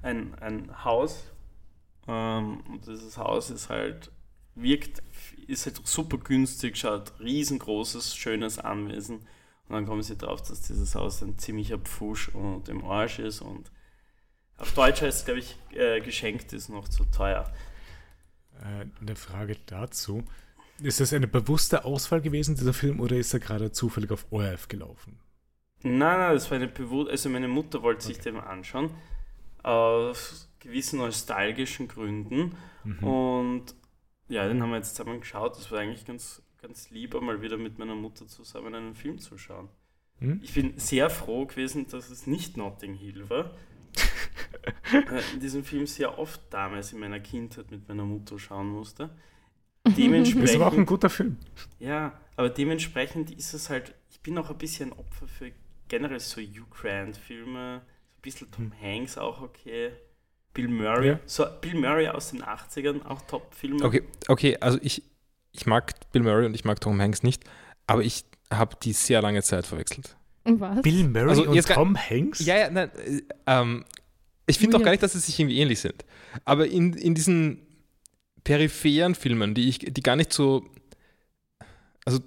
ein, 0.03 0.35
ein 0.37 0.85
Haus. 0.85 1.25
Ähm, 2.07 2.61
und 2.69 2.87
dieses 2.87 3.17
Haus 3.17 3.51
ist 3.51 3.71
halt, 3.71 4.11
wirkt, 4.55 5.03
ist 5.47 5.67
halt 5.67 5.81
super 5.87 6.19
günstig, 6.19 6.77
schaut 6.77 7.13
riesengroßes, 7.21 8.15
schönes 8.17 8.59
Anwesen. 8.59 9.21
Und 9.69 9.75
dann 9.75 9.87
kommen 9.87 10.03
sie 10.03 10.17
drauf, 10.17 10.43
dass 10.43 10.61
dieses 10.63 10.95
Haus 10.95 11.23
ein 11.23 11.39
ziemlicher 11.39 11.79
Pfusch 11.79 12.29
und 12.29 12.69
im 12.69 12.85
Arsch 12.85 13.19
ist. 13.19 13.41
Und 13.41 13.71
auf 14.59 14.73
Deutsch 14.75 15.01
heißt 15.01 15.21
es, 15.21 15.25
glaube 15.25 15.41
ich, 15.41 15.57
äh, 15.73 16.01
geschenkt 16.01 16.53
ist 16.53 16.69
noch 16.69 16.89
zu 16.89 17.05
teuer. 17.07 17.51
Äh, 18.61 18.87
eine 19.01 19.17
Frage 19.17 19.57
dazu. 19.67 20.23
Ist 20.83 21.01
das 21.01 21.13
eine 21.13 21.29
bewusste 21.29 21.85
Auswahl 21.85 22.21
gewesen, 22.21 22.57
dieser 22.57 22.75
Film, 22.75 23.01
oder 23.01 23.17
ist 23.17 23.33
er 23.33 23.41
gerade 23.41 23.73
zufällig 23.73 24.11
auf 24.11 24.27
ORF 24.31 24.69
gelaufen? 24.69 25.19
Nein, 25.85 26.19
nein, 26.19 26.33
das 26.33 26.51
war 26.51 26.57
eine 26.57 26.67
bewusste, 26.67 27.13
also 27.13 27.29
meine 27.29 27.47
Mutter 27.47 27.83
wollte 27.83 28.05
sich 28.07 28.19
den 28.19 28.37
anschauen, 28.39 28.91
aus 29.63 30.51
gewissen 30.59 30.99
nostalgischen 30.99 31.89
Gründen. 31.89 32.57
Mhm. 32.85 32.99
Und 33.05 33.75
ja, 34.29 34.49
den 34.49 34.63
haben 34.63 34.71
wir 34.71 34.77
jetzt 34.77 34.97
zusammen 34.97 35.21
geschaut. 35.21 35.57
Das 35.57 35.71
war 35.71 35.81
eigentlich 35.81 36.07
ganz, 36.07 36.43
ganz 36.61 36.91
lieb, 36.91 37.15
mal 37.21 37.43
wieder 37.43 37.59
mit 37.59 37.79
meiner 37.79 37.95
Mutter 37.95 38.27
zusammen 38.27 38.75
einen 38.75 38.95
Film 38.95 39.19
zu 39.19 39.37
schauen. 39.37 39.69
Hm? 40.21 40.41
Ich 40.43 40.55
bin 40.55 40.79
sehr 40.79 41.11
froh 41.11 41.45
gewesen, 41.45 41.87
dass 41.89 42.09
es 42.09 42.27
nicht 42.27 42.57
Notting 42.57 42.95
Hill 42.95 43.29
war. 43.29 43.51
In 45.35 45.41
diesem 45.41 45.65
Film 45.65 45.87
sehr 45.87 46.19
oft 46.19 46.41
damals 46.51 46.93
in 46.93 47.01
meiner 47.01 47.21
Kindheit 47.21 47.71
mit 47.71 47.87
meiner 47.87 48.05
Mutter 48.05 48.39
schauen 48.39 48.69
musste. 48.69 49.11
Dementsprechend, 49.87 50.49
Das 50.49 50.59
war 50.59 50.69
auch 50.69 50.77
ein 50.79 50.87
guter 50.87 51.11
Film. 51.11 51.37
ja, 51.79 52.19
aber 52.37 52.49
dementsprechend 52.49 53.31
ist 53.31 53.53
es 53.53 53.69
halt, 53.69 53.95
ich 54.11 54.21
bin 54.21 54.39
auch 54.39 54.51
ein 54.51 54.59
bisschen 54.59 54.93
Opfer 54.93 55.29
für 55.29 55.53
generell 55.89 56.21
so 56.21 56.41
Hugh 56.41 56.67
Grant-Filme, 56.71 57.83
so 57.85 58.19
ein 58.19 58.23
bisschen 58.23 58.51
Tom 58.51 58.73
Hanks 58.81 59.19
auch 59.19 59.41
okay. 59.43 59.93
Bill 60.53 60.69
Murray, 60.69 61.09
Ja. 61.09 61.21
so 61.27 61.45
Bill 61.61 61.75
Murray 61.75 62.09
aus 62.09 62.31
den 62.31 62.43
80ern, 62.43 63.05
auch 63.05 63.23
Top-Filme. 63.23 63.85
Okay, 63.85 64.03
okay, 64.29 64.57
also 64.61 64.79
ich, 64.83 65.03
ich 65.53 65.67
mag 65.67 65.93
Bill 66.13 66.23
Murray 66.23 66.47
und 66.47 66.55
ich 66.55 66.65
mag 66.65 66.81
Tom 66.81 67.01
Hanks 67.01 67.23
nicht, 67.25 67.43
aber 67.89 68.03
ich 68.03 68.25
habe 68.53 68.77
die 68.83 68.93
sehr 68.93 69.21
lange 69.21 69.43
Zeit 69.43 69.67
verwechselt. 69.67 70.17
Und 70.45 70.61
was? 70.61 70.81
Bill 70.83 71.09
Murray 71.09 71.29
Also 71.31 71.45
und 71.49 71.67
Tom 71.67 71.97
Hanks? 71.97 72.39
Ja, 72.45 72.57
ja, 72.57 72.71
nein, 72.71 72.91
äh, 72.97 73.23
ähm, 73.47 73.85
ich 74.47 74.59
finde 74.59 74.73
doch 74.73 74.79
Weird. 74.81 74.85
gar 74.85 74.91
nicht, 74.93 75.03
dass 75.03 75.13
sie 75.15 75.19
sich 75.21 75.39
irgendwie 75.41 75.59
ähnlich 75.59 75.81
sind. 75.81 76.05
Aber 76.45 76.67
in, 76.69 76.93
in 76.93 77.15
diesen 77.15 77.67
peripheren 78.45 79.15
Filmen, 79.15 79.55
die 79.55 79.69
ich, 79.69 79.79
die 79.79 80.03
gar 80.03 80.17
nicht 80.17 80.33
so, 80.33 80.65
also 82.05 82.21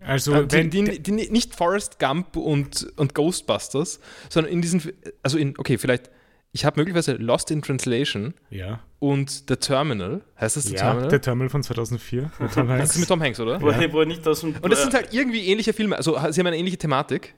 Also, 0.00 0.34
äh, 0.34 0.46
die, 0.46 0.56
wenn 0.56 0.70
die, 0.70 1.02
die, 1.02 1.12
nicht 1.12 1.54
Forrest 1.54 1.98
Gump 1.98 2.36
und, 2.36 2.86
und 2.96 3.14
Ghostbusters, 3.14 4.00
sondern 4.28 4.52
in 4.52 4.60
diesen, 4.60 4.82
also 5.22 5.38
in, 5.38 5.58
okay, 5.58 5.78
vielleicht 5.78 6.10
ich 6.54 6.64
habe 6.64 6.78
möglicherweise 6.78 7.14
Lost 7.14 7.50
in 7.50 7.62
Translation 7.62 8.32
Ja. 8.48 8.78
und 9.00 9.44
The 9.48 9.56
Terminal. 9.56 10.22
Heißt 10.40 10.56
das 10.56 10.64
The 10.64 10.74
ja, 10.74 10.82
Terminal? 10.82 11.08
der 11.08 11.20
Terminal 11.20 11.48
von 11.48 11.64
2004 11.64 12.30
mit 12.38 12.52
Tom 12.52 12.68
das 12.68 12.78
Hanks. 12.78 12.90
ist 12.94 13.00
mit 13.00 13.08
Tom 13.08 13.20
Hanks, 13.20 13.40
oder? 13.40 13.60
Wo, 13.60 13.66
wo 13.66 14.00
er 14.00 14.06
nicht 14.06 14.26
aus 14.28 14.42
dem. 14.42 14.54
Und 14.62 14.70
das 14.70 14.82
sind 14.82 14.94
halt 14.94 15.12
irgendwie 15.12 15.46
ähnliche 15.48 15.72
Filme. 15.72 15.96
Also 15.96 16.12
sie 16.30 16.38
haben 16.40 16.46
eine 16.46 16.56
ähnliche 16.56 16.78
Thematik. 16.78 17.34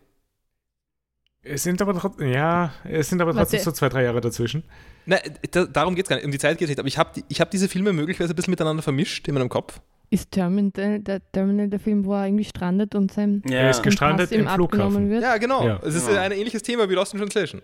Es 1.43 1.63
sind 1.63 1.81
aber 1.81 1.99
trotzdem, 1.99 2.29
ja, 2.29 2.75
es 2.85 3.09
sind 3.09 3.23
aber 3.23 3.33
trotzdem 3.33 3.61
so 3.61 3.73
zwei, 3.73 3.89
drei 3.89 4.03
Jahre 4.05 4.21
dazwischen. 4.21 4.65
Nein, 5.07 5.21
da, 5.51 5.65
darum 5.65 5.95
geht 5.95 6.05
es 6.05 6.11
gar 6.11 6.17
nicht. 6.17 6.27
Um 6.27 6.31
die 6.33 6.39
Zeit 6.39 6.59
geht 6.59 6.67
es 6.67 6.71
nicht. 6.71 6.79
Aber 6.79 6.89
ich 6.89 6.99
habe 6.99 7.11
die, 7.17 7.25
ich 7.29 7.41
hab 7.41 7.51
diese 7.51 7.69
Filme 7.71 7.95
möglicherweise 7.95 8.35
ein 8.35 8.37
bisschen 8.37 8.51
miteinander 8.51 8.83
vermischt 8.83 9.27
in 9.29 9.35
meinem 9.35 9.49
Kopf. 9.49 9.81
Ist 10.11 10.31
Terminal 10.31 11.01
der, 11.01 11.21
Terminal 11.33 11.69
der 11.69 11.81
Film, 11.81 12.05
wo 12.05 12.15
er 12.15 12.27
irgendwie 12.27 12.45
strandet 12.45 12.95
und 12.95 13.13
sein 13.13 13.43
ja. 13.49 13.57
Er 13.59 13.71
ist 13.71 13.83
gestrandet 13.83 14.29
Pass 14.31 14.37
ihm 14.39 14.43
im 14.47 14.49
Flughafen. 14.49 14.81
abgenommen 14.87 15.11
wird? 15.11 15.23
Ja, 15.23 15.37
genau. 15.37 15.67
Ja. 15.67 15.81
Es 15.83 15.95
ist 15.97 16.09
Ja. 16.09 16.21
ein 16.23 16.33
ähnliches 16.33 16.63
Thema 16.63 16.89
wie 16.89 16.95
Lost 16.95 17.13
in 17.15 17.19
Translation. 17.21 17.61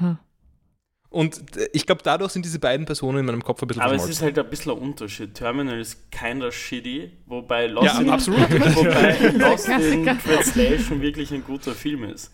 Ha. 0.00 0.18
Und 1.08 1.56
äh, 1.56 1.68
ich 1.72 1.86
glaube, 1.86 2.02
dadurch 2.02 2.32
sind 2.32 2.44
diese 2.44 2.58
beiden 2.58 2.84
Personen 2.84 3.18
in 3.20 3.26
meinem 3.26 3.42
Kopf 3.42 3.62
ein 3.62 3.68
bisschen 3.68 3.82
Aber 3.82 3.94
es 3.94 4.08
ist 4.08 4.22
halt 4.22 4.38
ein 4.38 4.50
bisschen 4.50 4.72
ein 4.72 4.78
Unterschied. 4.78 5.34
Terminal 5.34 5.78
ist 5.80 6.10
kinda 6.10 6.50
shitty, 6.50 7.12
wobei 7.26 7.68
Lost, 7.68 7.86
Ja, 7.94 8.00
in, 8.00 8.10
absolut. 8.10 8.40
wobei 8.50 9.16
Lost 9.38 9.68
in. 9.68 10.04
Translation 10.04 11.00
wirklich 11.00 11.32
ein 11.32 11.44
guter 11.44 11.72
Film 11.72 12.04
ist. 12.04 12.32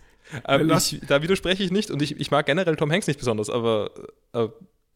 Ähm, 0.49 0.71
ich, 0.71 1.01
da 1.07 1.23
widerspreche 1.23 1.63
ich 1.63 1.71
nicht 1.71 1.91
und 1.91 2.01
ich, 2.01 2.19
ich 2.19 2.31
mag 2.31 2.47
generell 2.47 2.75
Tom 2.77 2.91
Hanks 2.91 3.07
nicht 3.07 3.19
besonders, 3.19 3.51
aber 3.51 3.91
äh, 4.33 4.49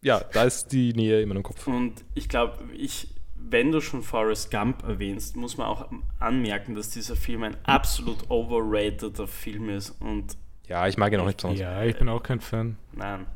ja, 0.03 0.23
da 0.33 0.45
ist 0.45 0.69
die 0.73 0.95
Nähe 0.95 1.21
in 1.21 1.29
meinem 1.29 1.43
Kopf. 1.43 1.67
Und 1.67 1.93
ich 2.15 2.29
glaube, 2.31 2.57
ich, 2.75 3.09
wenn 3.49 3.71
du 3.73 3.81
schon 3.81 4.03
Forrest 4.03 4.51
Gump 4.51 4.83
erwähnst, 4.83 5.37
muss 5.37 5.57
man 5.57 5.67
auch 5.69 5.89
anmerken, 6.19 6.75
dass 6.75 6.91
dieser 6.91 7.17
Film 7.17 7.45
ein 7.45 7.57
absolut 7.65 8.29
overrateder 8.31 9.27
Film 9.27 9.69
ist. 9.71 9.91
Und 10.01 10.37
Ja, 10.69 10.87
ich 10.89 10.97
mag 10.97 11.13
ihn 11.13 11.21
auch 11.21 11.27
nicht 11.27 11.37
besonders. 11.39 11.61
Ja, 11.61 11.85
ich 11.85 11.97
bin 11.97 12.09
auch 12.09 12.23
kein 12.23 12.41
Fan. 12.41 12.77
nein, 12.93 13.27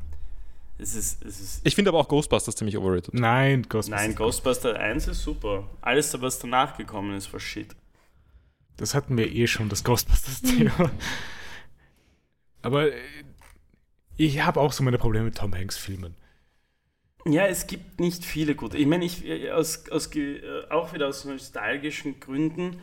es 0.77 0.95
ist, 0.95 1.23
es 1.23 1.39
ist 1.39 1.61
Ich 1.63 1.75
finde 1.75 1.89
aber 1.89 1.99
auch 1.99 2.07
Ghostbusters 2.07 2.55
ziemlich 2.55 2.77
overrated. 2.77 3.13
Nein, 3.13 3.63
Ghostbusters. 3.63 4.07
Nein, 4.07 4.15
Ghostbuster 4.15 4.79
1 4.79 5.07
ist 5.07 5.21
super. 5.21 5.67
Alles, 5.81 6.19
was 6.21 6.39
danach 6.39 6.75
gekommen 6.77 7.15
ist, 7.15 7.31
war 7.31 7.39
shit. 7.39 7.75
Das 8.77 8.95
hatten 8.95 9.15
wir 9.17 9.31
eh 9.31 9.45
schon, 9.47 9.69
das 9.69 9.83
Ghostbusters-Thema. 9.83 10.91
Aber 12.63 12.91
äh, 12.91 12.99
ich 14.17 14.43
habe 14.43 14.59
auch 14.59 14.73
so 14.73 14.83
meine 14.83 14.97
Probleme 14.97 15.25
mit 15.25 15.37
Tom 15.37 15.53
Hanks-Filmen. 15.53 16.15
Ja, 17.25 17.45
es 17.45 17.67
gibt 17.67 17.99
nicht 17.99 18.25
viele 18.25 18.55
gute. 18.55 18.77
Ich 18.77 18.87
meine, 18.87 19.05
ich, 19.05 19.25
äh, 19.25 19.51
aus, 19.51 19.89
aus, 19.89 20.13
äh, 20.15 20.41
auch 20.69 20.93
wieder 20.93 21.07
aus 21.07 21.25
nostalgischen 21.25 22.19
Gründen 22.19 22.77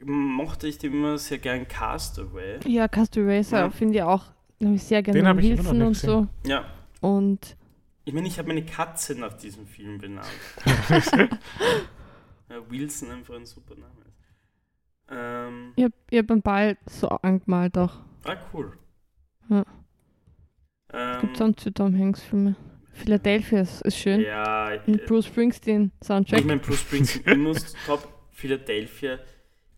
mochte 0.00 0.66
ich 0.66 0.78
den 0.78 0.92
immer 0.92 1.18
sehr 1.18 1.38
gern 1.38 1.66
Castaway. 1.68 2.58
Ja, 2.66 2.86
Racer 2.92 3.58
Ja. 3.58 3.70
finde 3.70 3.94
ich 3.94 4.02
auch 4.02 4.26
hab 4.62 4.74
ich 4.74 4.82
sehr 4.82 5.02
gerne. 5.02 5.20
Den 5.20 5.28
hab 5.28 5.38
ich 5.38 5.50
immer 5.50 5.62
noch 5.62 5.70
Wilson 5.72 5.78
nicht 5.78 5.86
und 5.86 5.92
gesehen. 5.92 6.28
so. 6.44 6.48
Ja, 6.50 6.64
Und 7.00 7.56
ich 8.04 8.12
meine, 8.12 8.26
ich 8.26 8.38
habe 8.38 8.48
meine 8.48 8.64
Katze 8.64 9.14
nach 9.14 9.32
diesem 9.34 9.66
Film 9.66 9.98
benannt. 9.98 10.26
ja, 12.48 12.70
Wilson 12.70 13.10
einfach 13.10 13.34
ein 13.34 13.46
super 13.46 13.74
Name 13.74 13.92
ist. 14.06 14.14
Ähm, 15.10 15.72
ich 15.76 15.84
habe 15.84 15.94
hab 16.14 16.30
einen 16.30 16.42
Ball 16.42 16.76
so 16.86 17.08
angemalt 17.08 17.76
auch. 17.78 17.94
ah, 18.24 18.36
cool. 18.52 18.72
Ja. 19.48 19.64
Ähm, 20.92 21.20
Gibt 21.20 21.36
sonst 21.36 21.62
für 21.62 21.72
Tom 21.72 21.98
Hanks 21.98 22.22
Filme? 22.22 22.56
Philadelphia 22.94 23.60
ist, 23.60 23.82
ist 23.82 23.98
schön. 23.98 24.20
ja, 24.20 24.72
Und 24.86 25.00
äh, 25.02 25.04
Bruce 25.06 25.26
Springsteen 25.26 25.92
Soundtrack. 26.02 26.40
ich 26.40 26.46
meine, 26.46 26.60
Bruce 26.60 26.80
Springsteen 26.80 27.22
immer 27.26 27.54
top. 27.86 28.08
Philadelphia, 28.30 29.18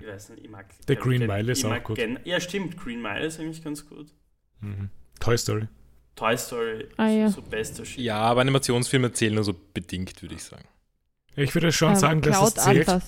ich 0.00 0.06
weiß 0.06 0.30
nicht, 0.30 0.44
ich 0.44 0.50
mag. 0.50 0.66
Der 0.88 0.96
Green 0.96 1.26
Mile 1.26 1.52
ist 1.52 1.58
ich 1.58 1.64
auch 1.66 1.82
gut. 1.82 1.96
gen- 1.96 2.18
Ja, 2.24 2.40
stimmt, 2.40 2.76
Green 2.76 3.00
Mile 3.02 3.26
ist 3.26 3.38
eigentlich 3.40 3.62
ganz 3.62 3.86
gut. 3.88 4.08
Mhm. 4.60 4.90
Toy 5.20 5.36
Story. 5.36 5.68
Toy 6.14 6.36
Story, 6.38 6.86
Ah, 6.96 7.08
ja. 7.08 7.28
so 7.28 7.42
bester 7.42 7.84
Shit. 7.84 7.98
Ja, 8.02 8.18
aber 8.18 8.40
Animationsfilme 8.40 9.12
zählen 9.12 9.34
nur 9.34 9.44
so 9.44 9.54
bedingt, 9.74 10.22
würde 10.22 10.34
ich 10.34 10.42
sagen. 10.44 10.64
Ich 11.36 11.54
würde 11.54 11.70
schon 11.72 11.90
Ähm, 11.90 11.96
sagen, 11.96 12.20
dass 12.22 12.36
Cloud 12.38 12.56
es 12.56 12.64
zählt. 12.64 13.02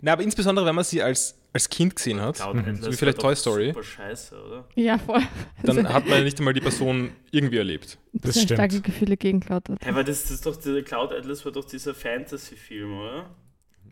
Na, 0.00 0.12
aber 0.12 0.22
insbesondere, 0.22 0.64
wenn 0.66 0.74
man 0.76 0.84
sie 0.84 1.02
als, 1.02 1.36
als 1.54 1.70
Kind 1.70 1.96
gesehen 1.96 2.20
hat, 2.20 2.38
Mhm. 2.52 2.76
So 2.82 2.90
wie 2.90 2.96
vielleicht 2.96 3.18
doch 3.18 3.22
Toy 3.22 3.36
Story. 3.36 3.68
Super 3.68 3.82
scheiße, 3.82 4.44
oder? 4.44 4.68
Ja, 4.74 4.98
voll. 4.98 5.22
dann 5.62 5.88
hat 5.88 6.06
man 6.06 6.24
nicht 6.24 6.38
einmal 6.38 6.52
die 6.52 6.60
Person 6.60 7.12
irgendwie 7.30 7.56
erlebt. 7.58 7.96
Das 8.12 8.34
Sehr 8.34 8.42
stimmt. 8.42 8.58
starke 8.58 8.80
Gefühle 8.82 9.16
gegen 9.16 9.40
Cloud 9.40 9.70
Atlas. 9.70 9.78
Hey, 9.82 9.90
aber 9.92 10.04
das, 10.04 10.22
das 10.24 10.32
ist 10.32 10.46
doch, 10.46 10.56
der 10.56 10.82
Cloud 10.82 11.12
Atlas 11.12 11.44
war 11.44 11.52
doch 11.52 11.64
dieser 11.64 11.94
Fantasy-Film, 11.94 12.98
oder? 12.98 13.30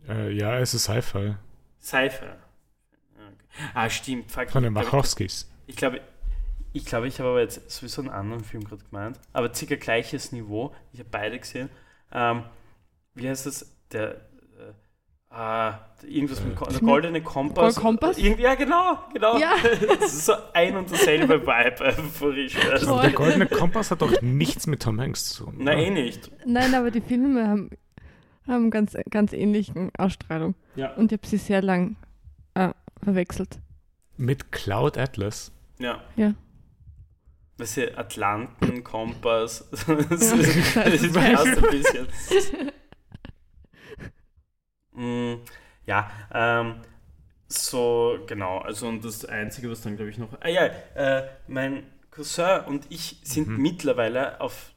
Äh, 0.08 0.32
ja, 0.32 0.58
es 0.58 0.74
ist 0.74 0.82
Sci-Fi. 0.84 1.36
Sci-Fi. 1.80 2.24
Ja, 2.26 3.28
okay. 3.28 3.70
Ah, 3.74 3.88
stimmt. 3.88 4.30
Fuck, 4.30 4.50
Von 4.50 4.64
den 4.64 4.74
Wachowskis. 4.74 5.48
Ich 5.68 5.76
glaube, 5.76 6.00
ich, 6.72 6.84
glaube, 6.84 7.06
ich 7.06 7.18
habe 7.20 7.28
aber 7.30 7.40
jetzt 7.40 7.70
sowieso 7.70 8.02
einen 8.02 8.10
anderen 8.10 8.42
Film 8.42 8.64
gerade 8.64 8.82
gemeint. 8.82 9.20
Aber 9.32 9.54
circa 9.54 9.76
gleiches 9.76 10.32
Niveau. 10.32 10.74
Ich 10.92 10.98
habe 10.98 11.08
beide 11.10 11.38
gesehen. 11.38 11.68
Ähm, 12.12 12.42
wie 13.14 13.28
heißt 13.28 13.46
das? 13.46 13.72
Der. 13.92 14.20
Äh, 15.32 15.34
ah, 15.34 15.80
irgendwas 16.02 16.44
mit 16.44 16.54
Ko- 16.56 16.66
der 16.66 16.80
goldene 16.80 17.22
Kompass. 17.22 17.74
Gold 17.74 17.76
Kompass? 17.84 18.18
Irgendwie, 18.18 18.42
ja, 18.42 18.54
genau, 18.54 18.98
genau. 19.14 19.38
Ja. 19.38 19.54
Das 19.98 20.12
ist 20.12 20.26
so 20.26 20.34
ein 20.52 20.76
und 20.76 20.90
derselbe 20.90 21.40
Vibe, 21.40 22.36
ich 22.38 22.54
weiß. 22.70 22.84
Voll. 22.84 23.00
Der 23.00 23.12
Goldene 23.12 23.46
Kompass 23.46 23.90
hat 23.90 24.02
doch 24.02 24.20
nichts 24.20 24.66
mit 24.66 24.82
Tom 24.82 25.00
Hanks 25.00 25.30
zu 25.30 25.44
tun. 25.44 25.54
Na, 25.58 25.72
oder? 25.72 25.80
eh 25.80 25.90
nicht. 25.90 26.30
Nein, 26.44 26.74
aber 26.74 26.90
die 26.90 27.00
Filme 27.00 27.48
haben, 27.48 27.70
haben 28.46 28.70
ganz, 28.70 28.94
ganz 29.10 29.32
ähnlichen 29.32 29.90
Ausstrahlung. 29.96 30.54
Ja. 30.76 30.92
Und 30.96 31.12
ich 31.12 31.18
habe 31.18 31.26
sie 31.26 31.38
sehr 31.38 31.62
lang 31.62 31.96
äh, 32.54 32.68
verwechselt. 33.02 33.58
Mit 34.18 34.52
Cloud 34.52 34.98
Atlas. 34.98 35.50
Ja. 35.78 36.02
Ja. 36.16 36.34
Weißt 37.56 37.76
du, 37.78 37.96
Atlanten, 37.98 38.84
Kompass. 38.84 39.66
Das 39.70 39.86
Ja, 39.86 40.36
ist 40.36 40.36
das 40.76 41.02
ist 41.02 41.16
ein 41.16 41.70
bisschen. 41.70 42.72
Mm, 44.92 45.34
ja, 45.86 46.10
ähm, 46.32 46.74
so, 47.48 48.18
genau. 48.26 48.58
Also, 48.58 48.86
und 48.88 49.04
das 49.04 49.24
Einzige, 49.24 49.70
was 49.70 49.82
dann, 49.82 49.96
glaube 49.96 50.10
ich, 50.10 50.18
noch. 50.18 50.28
Ah, 50.40 50.48
ja, 50.48 50.66
äh, 50.94 51.28
mein 51.48 51.84
Cousin 52.10 52.60
und 52.66 52.86
ich 52.90 53.20
sind 53.24 53.48
Mhm. 53.48 53.56
mittlerweile 53.62 54.40
auf 54.40 54.72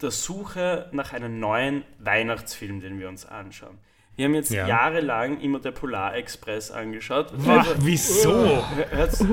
der 0.00 0.10
Suche 0.10 0.88
nach 0.92 1.12
einem 1.12 1.38
neuen 1.40 1.84
Weihnachtsfilm, 1.98 2.80
den 2.80 2.98
wir 2.98 3.08
uns 3.08 3.24
anschauen. 3.24 3.78
Wir 4.14 4.26
haben 4.26 4.34
jetzt 4.34 4.50
Ja. 4.50 4.66
jahrelang 4.66 5.40
immer 5.40 5.58
der 5.58 5.70
Polar 5.70 6.14
Express 6.16 6.70
angeschaut. 6.70 7.32
Wah, 7.34 7.58
Also- 7.60 7.74
wieso? 7.78 8.46
Hör- 8.76 8.90
Hört's, 8.90 9.24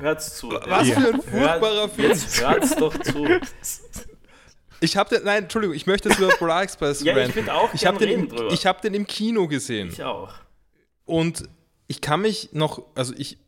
hört's 0.00 0.36
zu. 0.36 0.50
Was 0.50 0.88
Ja. 0.88 1.00
für 1.00 1.14
ein 1.14 1.20
furchtbarer 1.22 1.74
Hört, 1.82 1.90
Film. 1.92 2.08
jetzt 2.08 2.42
hört's 2.44 2.74
doch 2.76 2.98
zu. 2.98 3.24
Ich 4.80 4.96
habe 4.96 5.14
den, 5.14 5.24
nein, 5.24 5.44
Entschuldigung, 5.44 5.74
ich 5.76 5.86
möchte 5.86 6.08
jetzt 6.08 6.18
über 6.18 6.28
Polar 6.38 6.62
Express 6.62 7.02
Ja, 7.02 7.12
ich 7.12 7.18
ranten. 7.18 7.32
finde 7.32 7.54
auch 7.54 7.72
Ich 7.74 7.86
habe 7.86 7.98
den, 7.98 8.08
im- 8.10 8.28
drüber. 8.28 8.52
ich 8.52 8.66
hab 8.66 8.82
den 8.82 8.94
im 8.94 9.06
Kino 9.06 9.48
gesehen. 9.48 9.88
Ich 9.88 10.02
auch. 10.02 10.32
Und 11.04 11.44
ich 11.88 12.00
kann 12.00 12.20
mich 12.20 12.50
noch, 12.52 12.82
also 12.94 13.14
ich, 13.16 13.38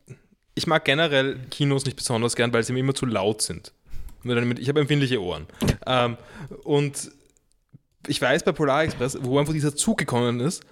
ich 0.55 0.65
mag 0.67 0.85
generell 0.85 1.39
Kinos 1.51 1.85
nicht 1.85 1.97
besonders 1.97 2.35
gern, 2.35 2.51
weil 2.53 2.63
sie 2.63 2.73
mir 2.73 2.79
immer 2.79 2.95
zu 2.95 3.05
laut 3.05 3.41
sind. 3.41 3.73
Ich 4.23 4.67
habe 4.69 4.79
empfindliche 4.81 5.21
Ohren. 5.21 5.47
Ähm, 5.85 6.17
und 6.63 7.11
ich 8.07 8.21
weiß 8.21 8.43
bei 8.43 8.51
Polar 8.51 8.83
Express, 8.83 9.17
wo 9.21 9.39
einfach 9.39 9.53
dieser 9.53 9.75
Zug 9.75 9.97
gekommen 9.97 10.39
ist, 10.39 10.63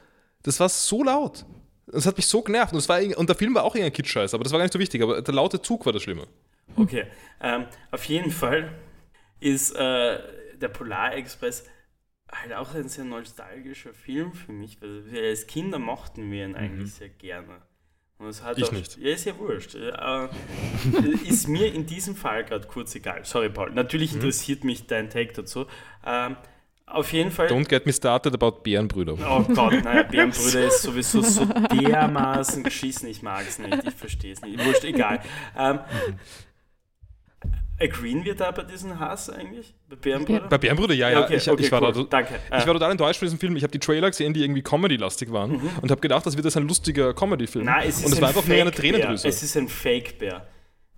das 0.43 0.59
war 0.59 0.69
so 0.69 1.03
laut. 1.03 1.45
Das 1.87 2.05
hat 2.05 2.17
mich 2.17 2.27
so 2.27 2.41
genervt. 2.41 2.73
Und, 2.73 2.87
war, 2.89 2.99
und 3.17 3.29
der 3.29 3.35
Film 3.35 3.53
war 3.55 3.63
auch 3.63 3.75
irgendein 3.75 3.93
Kitscheiß, 3.93 4.33
aber 4.33 4.43
das 4.43 4.51
war 4.51 4.59
gar 4.59 4.65
nicht 4.65 4.73
so 4.73 4.79
wichtig. 4.79 5.01
Aber 5.01 5.21
der 5.21 5.33
laute 5.33 5.61
Zug 5.61 5.85
war 5.85 5.93
das 5.93 6.01
Schlimme. 6.03 6.23
Okay. 6.75 7.05
Ähm, 7.41 7.65
auf 7.91 8.03
jeden 8.05 8.31
Fall 8.31 8.73
ist 9.39 9.71
äh, 9.75 10.19
der 10.61 10.69
Polar 10.69 11.15
Express 11.15 11.65
halt 12.31 12.53
auch 12.53 12.73
ein 12.75 12.89
sehr 12.89 13.05
nostalgischer 13.05 13.93
Film 13.93 14.33
für 14.33 14.51
mich, 14.51 14.81
weil 14.81 15.11
wir 15.11 15.23
als 15.23 15.47
Kinder 15.47 15.79
mochten 15.79 16.29
wir 16.31 16.45
ihn 16.45 16.55
eigentlich 16.55 16.93
sehr 16.93 17.09
gerne. 17.09 17.61
Und 18.19 18.27
es 18.27 18.43
hat 18.43 18.57
Ich 18.57 18.65
auch, 18.65 18.71
nicht. 18.71 18.97
Ja, 18.97 19.13
ist 19.13 19.25
ja 19.25 19.37
wurscht. 19.37 19.75
Äh, 19.75 20.27
ist 21.27 21.47
mir 21.47 21.71
in 21.73 21.85
diesem 21.85 22.15
Fall 22.15 22.43
gerade 22.45 22.67
kurz 22.67 22.95
egal. 22.95 23.23
Sorry, 23.25 23.49
Paul. 23.49 23.71
Natürlich 23.71 24.13
interessiert 24.13 24.63
mich 24.63 24.87
dein 24.87 25.09
Take 25.09 25.33
dazu. 25.33 25.67
Ähm, 26.03 26.35
auf 26.87 27.11
jeden 27.11 27.31
Fall. 27.31 27.47
Don't 27.47 27.67
get 27.67 27.85
me 27.85 27.93
started 27.93 28.33
about 28.33 28.61
Bärenbrüder. 28.63 29.13
Oh 29.13 29.43
Gott, 29.53 29.83
naja, 29.83 30.03
Bärenbrüder 30.03 30.67
ist 30.67 30.81
sowieso 30.81 31.21
so 31.21 31.45
dermaßen 31.45 32.63
geschissen. 32.63 33.09
Ich 33.09 33.21
mag 33.21 33.45
es 33.47 33.59
nicht, 33.59 33.83
ich 33.85 33.93
verstehe 33.93 34.33
es 34.33 34.41
nicht. 34.41 34.65
Wurscht, 34.65 34.85
egal. 34.85 35.21
Ähm, 35.55 35.79
agreeen 37.79 38.25
wir 38.25 38.36
da 38.36 38.51
bei 38.51 38.63
diesem 38.63 39.00
Hass 39.00 39.29
eigentlich? 39.29 39.74
Bei 39.89 39.96
Bärenbrüder? 39.96 40.48
Bei 40.48 40.57
Bärenbrüder, 40.57 40.93
ja, 40.93 41.10
ja. 41.10 41.24
okay, 41.24 41.36
ich, 41.38 41.50
okay, 41.50 41.63
ich, 41.63 41.72
war 41.72 41.81
cool. 41.84 41.93
da, 41.93 42.03
Danke. 42.03 42.36
Äh, 42.51 42.60
ich 42.60 42.65
war 42.67 42.74
total 42.74 42.91
enttäuscht 42.91 43.19
von 43.19 43.25
diesem 43.27 43.39
Film. 43.39 43.55
Ich 43.55 43.63
habe 43.63 43.72
die 43.72 43.79
Trailer 43.79 44.10
gesehen, 44.10 44.34
die 44.34 44.43
irgendwie 44.43 44.62
Comedy-lastig 44.63 45.31
waren 45.31 45.51
Mhm. 45.51 45.69
und 45.81 45.91
habe 45.91 46.01
gedacht, 46.01 46.25
das 46.25 46.36
wird 46.36 46.46
jetzt 46.46 46.57
ein 46.57 46.67
lustiger 46.67 47.13
Comedy-Film. 47.13 47.65
Nein, 47.65 47.88
es 47.88 48.00
ist 48.00 48.05
und 48.05 48.12
es 48.13 48.17
ein 48.17 48.22
war 48.22 48.29
einfach 48.29 48.46
nur 48.46 48.55
eine 48.55 48.72
Fake-Bär. 48.72 48.91
Tränendrüse. 48.93 49.27
Es 49.27 49.43
ist 49.43 49.55
ein 49.57 49.67
Fake-Bär. 49.67 50.48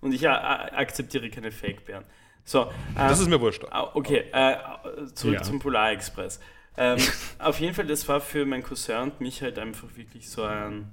Und 0.00 0.12
ich 0.14 0.22
äh, 0.22 0.28
akzeptiere 0.28 1.28
keine 1.30 1.50
Fake-Bären. 1.50 2.04
So, 2.44 2.62
ähm, 2.62 2.70
Das 2.96 3.20
ist 3.20 3.28
mir 3.28 3.40
wurscht. 3.40 3.64
Ah, 3.70 3.90
Okay, 3.94 4.24
äh, 4.32 4.56
zurück 5.14 5.34
Ja. 5.34 5.42
zum 5.42 5.58
Polar 5.58 5.92
Express. 5.92 6.40
Ähm, 6.76 6.98
auf 7.38 7.60
jeden 7.60 7.74
Fall, 7.74 7.86
das 7.86 8.08
war 8.08 8.20
für 8.20 8.46
meinen 8.46 8.62
Cousin 8.62 8.96
und 9.02 9.20
mich 9.20 9.42
halt 9.42 9.58
einfach 9.58 9.88
wirklich 9.96 10.28
so 10.30 10.42
ein, 10.44 10.92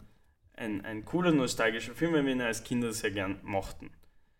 ein, 0.56 0.84
ein 0.84 1.06
cooler, 1.06 1.32
nostalgischer 1.32 1.94
Film, 1.94 2.13
weil 2.13 2.25
wir 2.25 2.34
ihn 2.34 2.41
als 2.41 2.63
Kinder 2.63 2.91
sehr 2.91 3.12
gern 3.12 3.39
mochten. 3.44 3.91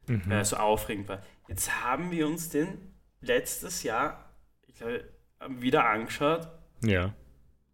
Mhm. 0.08 0.24
Weil 0.25 0.38
er 0.39 0.46
so 0.46 0.58
aufregend 0.58 1.08
war. 1.08 1.22
Jetzt 1.48 1.84
haben 1.84 2.12
wir 2.12 2.27
uns 2.27 2.50
den 2.50 2.77
letztes 3.22 3.84
Jahr, 3.84 4.34
ich 4.68 4.75
glaube, 4.75 5.08
wieder 5.50 5.86
angeschaut 5.86 6.48
Ja. 6.84 7.13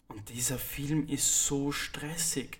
und 0.07 0.29
dieser 0.29 0.57
Film 0.57 1.07
ist 1.07 1.45
so 1.45 1.71
stressig. 1.71 2.59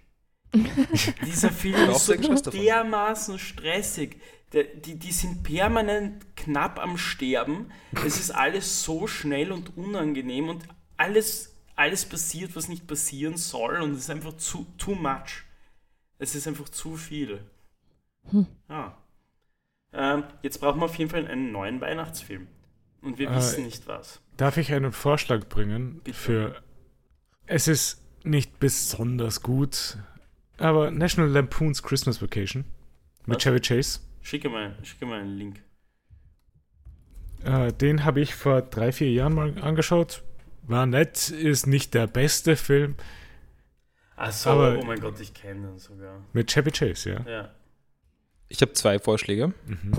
dieser 1.25 1.49
Film 1.51 1.89
ist 1.89 2.05
so 2.05 2.15
dermaßen 2.51 3.39
stressig. 3.39 4.21
Die, 4.53 4.99
die 4.99 5.11
sind 5.11 5.41
permanent 5.41 6.35
knapp 6.35 6.77
am 6.77 6.97
Sterben. 6.99 7.71
Es 8.05 8.19
ist 8.19 8.29
alles 8.29 8.83
so 8.83 9.07
schnell 9.07 9.51
und 9.51 9.75
unangenehm 9.75 10.49
und 10.49 10.67
alles, 10.95 11.55
alles 11.75 12.05
passiert, 12.05 12.55
was 12.55 12.67
nicht 12.67 12.85
passieren 12.85 13.35
soll 13.35 13.81
und 13.81 13.93
es 13.93 13.99
ist 14.01 14.09
einfach 14.11 14.33
zu 14.37 14.67
too 14.77 14.93
much. 14.93 15.43
Es 16.19 16.35
ist 16.35 16.47
einfach 16.47 16.69
zu 16.69 16.95
viel. 16.97 17.49
Ja. 18.69 18.95
Ähm, 19.93 20.23
jetzt 20.41 20.59
brauchen 20.59 20.79
wir 20.81 20.85
auf 20.85 20.95
jeden 20.95 21.11
Fall 21.11 21.27
einen 21.27 21.51
neuen 21.51 21.79
Weihnachtsfilm. 21.81 22.47
Und 23.01 23.17
wir 23.19 23.29
Äh, 23.29 23.35
wissen 23.35 23.65
nicht 23.65 23.87
was. 23.87 24.21
Darf 24.37 24.57
ich 24.57 24.73
einen 24.73 24.91
Vorschlag 24.91 25.47
bringen 25.49 26.01
Bitte. 26.03 26.17
für. 26.17 26.55
Es 27.45 27.67
ist 27.67 28.01
nicht 28.23 28.59
besonders 28.59 29.41
gut, 29.43 29.97
aber 30.57 30.89
National 30.91 31.29
Lampoon's 31.29 31.83
Christmas 31.83 32.21
Vacation 32.21 32.63
mit 33.25 33.35
Was? 33.37 33.43
Chevy 33.43 33.59
Chase. 33.59 33.99
Schicke 34.21 34.49
mal, 34.49 34.77
schicke 34.83 35.05
mal 35.05 35.19
einen 35.19 35.37
Link. 35.37 35.61
Äh, 37.43 37.73
den 37.73 38.05
habe 38.05 38.21
ich 38.21 38.33
vor 38.35 38.61
drei, 38.61 38.91
vier 38.93 39.11
Jahren 39.11 39.33
mal 39.35 39.59
angeschaut. 39.61 40.23
War 40.65 40.85
nett, 40.85 41.29
ist 41.29 41.67
nicht 41.67 41.93
der 41.93 42.07
beste 42.07 42.55
Film 42.55 42.95
Achso, 44.15 44.51
Aber- 44.51 44.79
oh 44.79 44.85
mein 44.85 44.99
Gott, 45.01 45.19
ich 45.19 45.33
kenne 45.33 45.67
den 45.67 45.77
sogar. 45.79 46.23
mit 46.31 46.49
Chevy 46.49 46.71
Chase, 46.71 47.09
ja. 47.11 47.29
Ja. 47.29 47.51
Ich 48.53 48.61
habe 48.61 48.73
zwei 48.73 48.99
Vorschläge. 48.99 49.47
Mhm. 49.65 49.91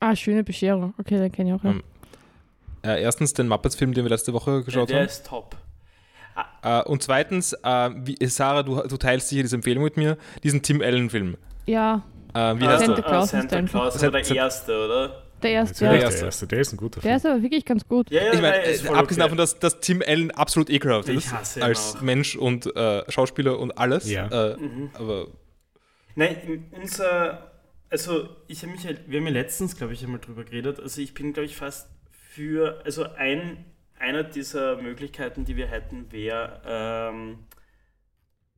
Ah, 0.00 0.16
schöne 0.16 0.42
Bescherung. 0.44 0.94
Okay, 0.98 1.16
den 1.18 1.30
kenne 1.32 1.50
ich 1.50 1.54
auch. 1.60 1.64
Ja. 1.64 1.70
Ähm, 1.70 1.82
Äh, 2.82 3.02
erstens 3.02 3.34
den 3.34 3.46
Muppets-Film, 3.46 3.92
den 3.92 4.04
wir 4.04 4.08
letzte 4.10 4.32
Woche 4.32 4.64
geschaut 4.64 4.88
der 4.88 5.00
haben. 5.00 5.06
ist 5.06 5.26
top. 5.26 5.54
Äh, 6.62 6.82
und 6.84 7.02
zweitens, 7.02 7.52
äh, 7.52 7.90
wie, 7.94 8.16
Sarah, 8.26 8.62
du, 8.62 8.80
du 8.88 8.96
teilst 8.96 9.28
sicher 9.28 9.42
diese 9.42 9.56
Empfehlung 9.56 9.84
mit 9.84 9.96
mir, 9.98 10.16
diesen 10.42 10.62
Tim 10.62 10.80
Allen-Film. 10.80 11.36
ja, 11.66 12.02
Äh, 12.32 12.38
wie 12.58 12.64
Ah, 12.64 12.68
heißt 12.70 12.86
Santa? 12.86 13.02
Claus 13.02 13.24
ist 13.24 13.30
Santa 13.32 13.56
der. 13.56 13.64
Claus 13.66 13.92
war 13.94 13.98
Santa- 14.00 14.20
der 14.20 14.36
erste, 14.36 14.72
oder? 14.86 15.22
der 15.42 15.50
erste. 15.50 15.84
Ja. 15.84 15.92
der 15.92 16.02
erste, 16.22 16.46
der 16.46 16.60
ist 16.60 16.72
ein 16.72 16.76
guter 16.76 17.00
Der 17.00 17.02
Film. 17.02 17.16
ist 17.16 17.26
aber 17.26 17.42
wirklich 17.42 17.64
ganz 17.64 17.86
gut. 17.88 18.10
Ja, 18.10 18.22
ja, 18.22 18.32
Ich 18.34 18.40
meine, 18.40 18.56
ist 18.62 18.84
äh, 18.84 18.88
abgesehen 18.88 19.00
okay. 19.02 19.16
davon, 19.20 19.36
dass, 19.38 19.58
dass 19.58 19.80
Tim 19.80 20.02
Allen 20.06 20.30
absolut 20.30 20.70
ekelhaft 20.70 21.08
Ich 21.08 21.16
ist, 21.16 21.32
hasse 21.34 21.58
ihn 21.60 21.64
als 21.64 21.96
auch. 21.96 22.00
Mensch 22.02 22.36
und 22.36 22.74
äh, 22.76 23.02
Schauspieler 23.10 23.58
und 23.58 23.76
alles. 23.76 24.08
Ja. 24.10 24.26
Äh, 24.28 24.56
Mhm. 24.58 24.90
Aber 24.94 25.26
Nein, 26.14 26.66
unser, 26.80 27.49
also 27.90 28.28
ich 28.46 28.62
habe 28.62 28.72
mich, 28.72 28.84
wir 28.84 29.18
haben 29.20 29.26
ja 29.26 29.32
letztens, 29.32 29.76
glaube 29.76 29.92
ich, 29.92 30.02
einmal 30.04 30.20
drüber 30.20 30.44
geredet. 30.44 30.80
Also 30.80 31.00
ich 31.00 31.12
bin, 31.14 31.32
glaube 31.32 31.46
ich, 31.46 31.56
fast 31.56 31.90
für, 32.10 32.80
also 32.84 33.04
ein, 33.14 33.64
einer 33.98 34.22
dieser 34.24 34.80
Möglichkeiten, 34.80 35.44
die 35.44 35.56
wir 35.56 35.66
hätten, 35.66 36.10
wäre, 36.12 36.62
ähm, 36.64 37.38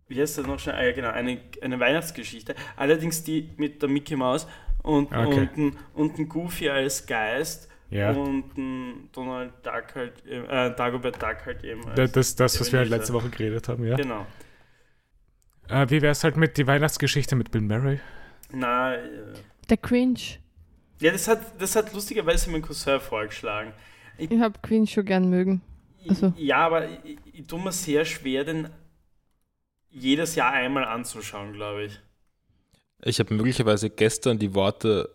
wie 0.08 0.20
heißt 0.20 0.38
das 0.38 0.46
noch 0.46 0.58
schnell? 0.58 0.74
Ah, 0.76 0.84
ja, 0.84 0.92
genau, 0.92 1.10
eine, 1.10 1.40
eine 1.62 1.80
Weihnachtsgeschichte. 1.80 2.54
Allerdings 2.76 3.24
die 3.24 3.50
mit 3.56 3.80
der 3.82 3.88
Mickey 3.88 4.14
Mouse 4.14 4.46
und, 4.82 5.06
Okay. 5.12 5.40
und, 5.40 5.56
ein, 5.56 5.76
und 5.94 6.18
ein 6.18 6.28
Goofy 6.28 6.68
als 6.68 7.06
Geist 7.06 7.70
Ja. 7.88 8.10
und 8.10 8.56
ein 8.58 9.08
Donald 9.12 9.52
Duck 9.64 9.94
halt, 9.94 10.26
eben- 10.26 10.44
äh, 10.50 10.74
Dagobert 10.76 11.22
Duck 11.22 11.46
halt 11.46 11.64
eben. 11.64 11.82
Da- 11.94 12.02
Als, 12.02 12.12
Das, 12.12 12.36
das, 12.36 12.60
was 12.60 12.70
wir 12.72 12.80
halt 12.80 12.90
letzte 12.90 13.14
Woche 13.14 13.30
geredet 13.30 13.68
haben, 13.68 13.84
ja. 13.86 13.96
Genau. 13.96 14.26
Äh, 15.68 15.88
wie 15.88 16.02
wäre 16.02 16.12
es 16.12 16.22
halt 16.24 16.36
mit 16.36 16.58
die 16.58 16.66
Weihnachtsgeschichte 16.66 17.34
mit 17.36 17.50
Bill 17.50 17.62
Murray? 17.62 17.98
Na, 18.52 18.94
äh, 18.96 19.32
Der 19.68 19.76
Cringe. 19.76 20.18
ja, 21.00 21.10
das 21.12 21.26
hat, 21.28 21.60
das 21.60 21.74
hat 21.76 21.92
lustigerweise 21.92 22.50
mein 22.50 22.62
Cousin 22.62 23.00
vorgeschlagen. 23.00 23.72
Ich 24.18 24.30
habe 24.40 24.58
Cringe 24.62 24.86
schon 24.86 25.04
gern 25.04 25.28
mögen. 25.30 25.62
Also. 26.08 26.32
Ja, 26.36 26.58
aber 26.66 26.88
ich, 27.04 27.18
ich 27.32 27.46
tue 27.46 27.60
mir 27.62 27.72
sehr 27.72 28.04
schwer, 28.04 28.44
den 28.44 28.68
jedes 29.90 30.34
Jahr 30.34 30.52
einmal 30.52 30.84
anzuschauen, 30.84 31.52
glaube 31.52 31.84
ich. 31.84 32.00
ich 33.04 33.18
habe 33.20 33.34
möglicherweise 33.34 33.88
gestern 33.90 34.38
die 34.38 34.54
Worte 34.54 35.08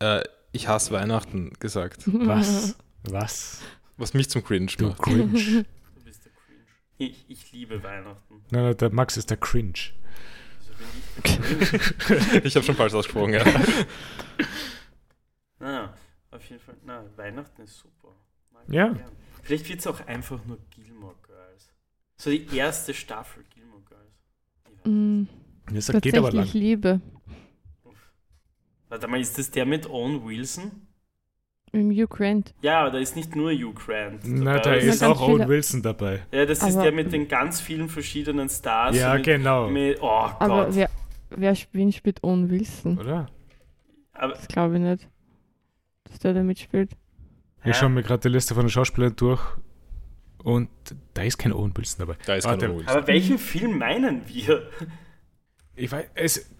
äh, 0.00 0.22
Ich 0.52 0.68
hasse 0.68 0.90
Weihnachten 0.92 1.52
gesagt, 1.60 2.02
Was? 2.06 2.76
Was? 3.04 3.60
was 3.96 4.14
mich 4.14 4.28
zum 4.30 4.42
Cringe 4.44 4.70
Du 4.76 4.88
macht. 4.88 5.02
Cringe. 5.02 5.26
Du 5.32 6.02
bist 6.04 6.24
der 6.24 6.32
Cringe. 6.32 6.64
Ich, 6.98 7.24
ich 7.28 7.52
liebe 7.52 7.82
Weihnachten. 7.82 8.42
nein, 8.50 8.62
nein, 8.64 8.76
der 8.76 8.90
Max 8.92 9.16
ist 9.16 9.30
der 9.30 9.36
Cringe. 9.36 9.74
Bin 11.22 12.40
ich 12.44 12.54
habe 12.56 12.64
schon 12.64 12.74
falsch 12.74 12.94
ausgesprochen, 12.94 13.34
ja. 13.34 13.44
Na, 15.58 15.94
auf 16.30 16.44
jeden 16.48 16.60
Fall. 16.62 16.74
Na, 16.84 17.04
Weihnachten 17.16 17.62
ist 17.62 17.78
super. 17.78 18.14
Mag 18.52 18.62
ich 18.68 18.74
Ja. 18.74 18.88
gern. 18.88 19.10
Vielleicht 19.42 19.68
wird 19.68 19.80
es 19.80 19.86
auch 19.86 20.06
einfach 20.06 20.44
nur 20.44 20.58
Gilmore 20.70 21.14
Girls. 21.26 21.68
So 22.16 22.30
die 22.30 22.56
erste 22.56 22.94
Staffel 22.94 23.44
Gilmore 23.54 23.82
Girls. 23.82 24.84
Mm, 24.84 25.24
Das 25.74 25.88
geht 26.00 26.16
aber 26.16 26.28
lang. 26.30 26.44
tatsächlich 26.44 26.54
Liebe. 26.62 27.00
Warte 28.88 29.08
mal, 29.08 29.20
ist 29.20 29.38
das 29.38 29.50
der 29.50 29.64
mit 29.66 29.88
Owen 29.88 30.24
Wilson? 30.26 30.70
Im 31.74 31.90
Hugh 31.90 32.06
Grant. 32.06 32.52
Ja, 32.60 32.80
aber 32.82 32.90
da 32.90 32.98
ist 32.98 33.16
nicht 33.16 33.34
nur 33.34 33.50
Hugh 33.50 33.72
Grant. 33.72 34.20
Na, 34.24 34.58
dabei. 34.58 34.60
da 34.60 34.74
ist 34.74 35.00
ganz 35.00 35.16
auch 35.18 35.26
Owen 35.26 35.48
Wilson 35.48 35.82
dabei. 35.82 36.26
Ja, 36.30 36.44
das 36.44 36.58
ist 36.58 36.74
Aber- 36.74 36.82
der 36.82 36.92
mit 36.92 37.10
den 37.12 37.26
ganz 37.28 37.60
vielen 37.60 37.88
verschiedenen 37.88 38.48
Stars. 38.50 38.94
Ja, 38.96 39.14
mit, 39.14 39.24
genau. 39.24 39.68
mit, 39.70 39.98
oh 40.02 40.08
Aber 40.08 40.66
Gott. 40.66 40.74
wer, 40.74 40.90
wer 41.36 41.54
spielt, 41.54 41.94
spielt 41.94 42.22
Owen 42.24 42.50
Wilson? 42.50 42.98
Oder? 42.98 43.26
Aber, 44.12 44.34
Das 44.34 44.48
glaube 44.48 44.76
ich 44.76 44.80
nicht. 44.82 45.08
Dass 46.04 46.18
der 46.18 46.34
da 46.34 46.42
mitspielt. 46.42 46.90
Wir 47.62 47.74
schauen 47.74 47.94
mir 47.94 48.02
gerade 48.02 48.20
die 48.20 48.28
Liste 48.28 48.54
von 48.54 48.64
den 48.64 48.70
Schauspielern 48.70 49.14
durch 49.16 49.40
und 50.42 50.68
da 51.14 51.22
ist 51.22 51.38
kein 51.38 51.52
Owen 51.52 51.76
Wilson 51.76 52.06
dabei. 52.06 52.18
Da 52.26 52.34
ist 52.34 52.44
Warte. 52.44 52.66
kein 52.66 52.74
Ruhe. 52.74 52.84
aber 52.88 53.06
welchen 53.06 53.38
Film 53.38 53.78
meinen 53.78 54.26
wir? 54.28 54.68
Ich 55.76 55.90
weiß, 55.92 56.06
es, 56.14 56.50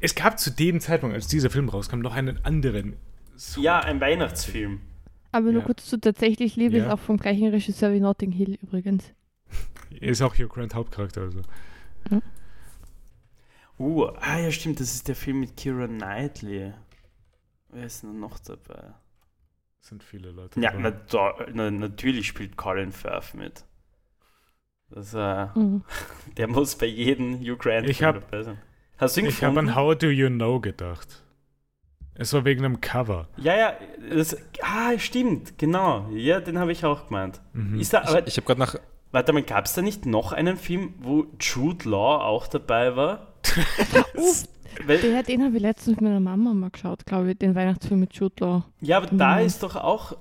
es 0.00 0.14
gab 0.14 0.38
zu 0.38 0.50
dem 0.50 0.78
Zeitpunkt, 0.80 1.14
als 1.14 1.26
dieser 1.26 1.50
Film 1.50 1.68
rauskam, 1.68 2.00
noch 2.00 2.14
einen 2.14 2.44
anderen. 2.44 2.96
So- 3.34 3.60
Ja, 3.62 3.80
ein 3.80 4.00
Weihnachtsfilm. 4.00 4.80
Aber 5.32 5.50
nur 5.50 5.62
Ja. 5.62 5.66
kurz 5.66 5.86
zu 5.86 5.98
tatsächlich 5.98 6.56
Liebe 6.56 6.76
Ja. 6.76 6.84
ist 6.86 6.90
auch 6.92 6.98
vom 6.98 7.16
gleichen 7.16 7.48
Regisseur 7.48 7.92
wie 7.92 8.00
Notting 8.00 8.30
Hill 8.32 8.58
übrigens. 8.62 9.04
Ist 10.00 10.20
auch 10.22 10.34
Hugh 10.34 10.48
Grant 10.48 10.74
Hauptcharakter. 10.74 11.22
Also. 11.22 11.40
Uh, 13.82 14.06
ah 14.20 14.38
ja, 14.38 14.50
stimmt, 14.52 14.78
das 14.78 14.94
ist 14.94 15.08
der 15.08 15.16
Film 15.16 15.40
mit 15.40 15.56
Kira 15.56 15.88
Knightley. 15.88 16.72
Wer 17.70 17.84
ist 17.84 18.02
denn 18.02 18.20
noch 18.20 18.38
dabei? 18.38 18.94
sind 19.80 20.04
viele 20.04 20.30
Leute. 20.30 20.60
Ja, 20.60 20.70
dabei. 20.70 20.82
na, 20.82 20.90
da, 20.90 21.34
na, 21.52 21.68
natürlich 21.72 22.28
spielt 22.28 22.56
Colin 22.56 22.92
Firth 22.92 23.34
mit. 23.34 23.64
Das, 24.88 25.12
äh, 25.14 25.46
Mhm. 25.58 25.82
der 26.36 26.46
muss 26.46 26.76
bei 26.76 26.86
jedem 26.86 27.42
Grant 27.58 27.88
Ich 27.88 28.02
hab- 28.04 28.20
dabei 28.20 28.44
sein. 28.44 28.58
Hast 28.98 29.16
du 29.16 29.22
ihn 29.22 29.26
Ich 29.26 29.42
habe 29.42 29.58
an 29.58 29.74
How 29.74 29.96
Do 29.98 30.06
You 30.10 30.28
Know 30.28 30.60
gedacht. 30.60 31.24
Es 32.14 32.32
war 32.34 32.44
wegen 32.44 32.64
einem 32.64 32.80
Cover. 32.80 33.26
Ja, 33.38 33.56
ja, 33.56 33.72
das, 34.10 34.36
ah, 34.60 34.96
stimmt, 34.98 35.58
genau. 35.58 36.08
Ja, 36.12 36.38
den 36.40 36.58
habe 36.60 36.70
ich 36.70 36.84
auch 36.84 37.08
gemeint. 37.08 37.40
Mhm. 37.52 37.80
Ist 37.80 37.92
da, 37.94 38.02
aber, 38.02 38.20
Ich, 38.20 38.26
ich 38.28 38.36
habe 38.36 38.46
gerade 38.46 38.60
nach. 38.60 38.76
warte 39.10 39.32
mal, 39.32 39.42
gab 39.42 39.64
es 39.64 39.72
da 39.72 39.82
nicht 39.82 40.06
noch 40.06 40.30
einen 40.32 40.56
Film, 40.56 40.94
wo 41.00 41.26
Jude 41.40 41.88
Law 41.88 42.22
auch 42.22 42.46
dabei 42.46 42.94
war? 42.94 43.31
Weil, 44.86 44.98
Der, 44.98 45.22
den 45.22 45.44
habe 45.44 45.56
ich 45.56 45.62
letztens 45.62 45.96
mit 45.96 46.02
meiner 46.04 46.20
Mama 46.20 46.54
mal 46.54 46.70
geschaut, 46.70 47.04
glaube 47.04 47.32
ich, 47.32 47.38
den 47.38 47.54
Weihnachtsfilm 47.54 48.00
mit 48.00 48.14
Jude 48.14 48.34
Law. 48.40 48.64
ja, 48.80 48.96
aber 48.96 49.06
da 49.08 49.36
Mhm. 49.38 49.46
ist 49.46 49.62
doch 49.62 49.76
auch 49.76 50.16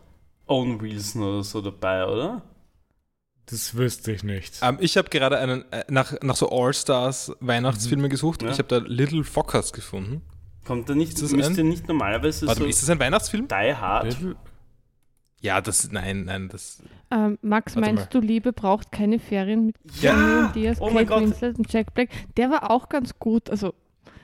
Owen 0.47 0.81
Wilson 0.81 1.23
oder 1.23 1.43
so 1.43 1.61
dabei, 1.61 2.05
oder? 2.05 2.41
Das 3.45 3.75
wüsste 3.75 4.11
ich 4.11 4.23
nicht. 4.23 4.59
Ähm, 4.61 4.77
ich 4.81 4.97
habe 4.97 5.09
gerade 5.09 5.37
einen 5.39 5.63
äh, 5.71 5.83
nach, 5.89 6.13
nach 6.21 6.35
so 6.35 6.49
All-Stars 6.49 7.31
Weihnachtsfilme 7.39 8.09
gesucht. 8.09 8.43
Ja. 8.43 8.51
Ich 8.51 8.57
habe 8.59 8.67
da 8.67 8.77
Little 8.85 9.23
Fockers 9.23 9.71
gefunden. 9.73 10.21
Kommt 10.65 10.89
da 10.89 10.95
nicht, 10.95 11.13
Ist 11.13 11.23
das 11.23 11.31
müsste 11.31 11.61
ein- 11.61 11.69
nicht 11.69 11.87
normalerweise 11.87 12.45
Warte 12.47 12.61
so 12.61 12.65
ist 12.67 12.81
das 12.81 12.89
ein 12.89 12.99
Weihnachtsfilm? 12.99 13.47
Die 13.47 13.75
Hard? 13.75 14.05
Little- 14.05 14.35
Ja, 15.41 15.59
das. 15.59 15.91
Nein, 15.91 16.25
nein, 16.25 16.49
das. 16.49 16.81
Ähm, 17.09 17.37
Max, 17.41 17.75
Warte 17.75 17.93
meinst 17.93 18.13
du, 18.13 18.19
Liebe 18.19 18.53
braucht 18.53 18.91
keine 18.91 19.19
Ferien 19.19 19.65
mit 19.67 19.75
Ja! 19.99 20.11
Cameron 20.13 20.53
Diaz, 20.53 20.77
Oh 20.79 20.87
Kate. 20.89 21.09
Winslet 21.09 21.57
und 21.57 21.71
Jack 21.73 21.93
Black? 21.93 22.09
Der 22.37 22.49
war 22.51 22.69
auch 22.71 22.87
ganz 22.89 23.17
gut. 23.17 23.49
Also, 23.49 23.73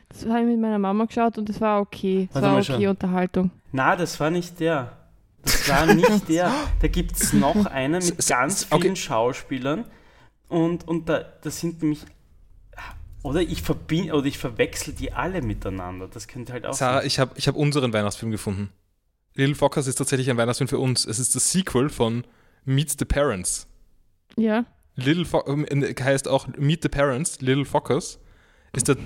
das 0.09 0.25
habe 0.27 0.41
ich 0.41 0.45
mit 0.45 0.59
meiner 0.59 0.77
Mama 0.79 1.05
geschaut 1.05 1.37
und 1.37 1.49
das 1.49 1.59
war 1.59 1.81
okay. 1.81 2.27
Das 2.31 2.35
Warte 2.35 2.45
war 2.47 2.53
mal, 2.53 2.61
okay 2.61 2.83
schau. 2.85 2.89
Unterhaltung. 2.91 3.51
Na, 3.71 3.95
das 3.95 4.19
war 4.19 4.29
nicht 4.29 4.59
der. 4.59 4.93
Das 5.43 5.67
war 5.69 5.85
nicht 5.93 6.29
der. 6.29 6.51
Da 6.81 6.87
gibt 6.87 7.13
es 7.19 7.33
noch 7.33 7.65
einen 7.65 8.03
mit 8.05 8.27
ganz 8.27 8.61
s- 8.61 8.67
okay. 8.69 8.81
vielen 8.83 8.95
Schauspielern. 8.95 9.85
Und, 10.49 10.87
und 10.87 11.09
da, 11.09 11.25
das 11.41 11.59
sind 11.59 11.81
nämlich. 11.81 12.01
Oder 13.23 13.41
ich 13.41 13.61
verbinde 13.63 14.13
oder 14.13 14.25
ich 14.27 14.37
verwechsel 14.37 14.93
die 14.93 15.11
alle 15.11 15.41
miteinander. 15.41 16.07
Das 16.07 16.27
könnte 16.27 16.53
halt 16.53 16.65
auch 16.65 16.73
Sarah, 16.73 16.99
sein. 16.99 17.07
ich 17.07 17.19
habe 17.19 17.31
ich 17.35 17.47
hab 17.47 17.55
unseren 17.55 17.91
Weihnachtsfilm 17.91 18.31
gefunden. 18.31 18.69
Little 19.37 19.55
Fockers 19.55 19.87
ist 19.87 19.95
tatsächlich 19.95 20.29
ein 20.29 20.37
Weihnachtsfilm 20.37 20.67
für 20.67 20.79
uns. 20.79 21.05
Es 21.05 21.19
ist 21.19 21.35
das 21.35 21.51
Sequel 21.51 21.89
von 21.89 22.25
Meet 22.65 22.99
the 22.99 23.05
Parents. 23.05 23.67
Ja, 24.35 24.65
Little 24.95 25.25
Fo 25.25 25.43
ähm, 25.47 25.65
heißt 25.99 26.27
auch 26.27 26.47
Meet 26.57 26.83
the 26.83 26.89
Parents, 26.89 27.39
Little 27.41 27.65
Fockers. 27.65 28.19
Ist 28.73 28.87
der 28.87 28.97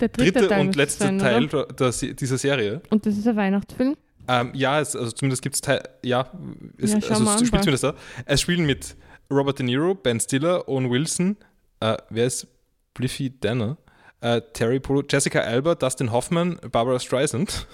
der 0.00 0.08
dritte, 0.08 0.32
dritte 0.32 0.48
Teil 0.48 0.60
und 0.60 0.76
letzte 0.76 1.04
sein, 1.04 1.18
Teil 1.18 1.46
der, 1.48 1.66
der, 1.66 1.92
Se- 1.92 2.14
dieser 2.14 2.38
Serie. 2.38 2.82
Und 2.90 3.04
das 3.04 3.16
ist 3.16 3.26
ein 3.26 3.34
Weihnachtsfilm? 3.36 3.96
Ähm, 4.28 4.50
ja, 4.54 4.80
es, 4.80 4.94
also 4.94 5.10
zumindest 5.10 5.42
gibt 5.42 5.54
es 5.56 5.62
ja, 5.66 6.30
es, 6.76 6.92
Ja, 6.92 6.96
also 7.08 7.24
es 7.24 7.46
spielt 7.46 7.62
zumindest 7.62 7.84
da. 7.84 7.94
Es 8.26 8.40
spielen 8.42 8.66
mit 8.66 8.94
Robert 9.30 9.58
De 9.58 9.66
Niro, 9.66 9.94
Ben 9.94 10.20
Stiller, 10.20 10.68
Owen 10.68 10.90
Wilson, 10.90 11.36
äh, 11.80 11.96
wer 12.10 12.26
ist 12.26 12.46
Bliffy 12.94 13.32
Danner, 13.40 13.78
äh, 14.20 14.40
Terry 14.52 14.80
Polo, 14.80 15.02
Jessica 15.08 15.40
Alba, 15.40 15.74
Dustin 15.74 16.12
Hoffman, 16.12 16.60
Barbara 16.70 17.00
Streisand. 17.00 17.66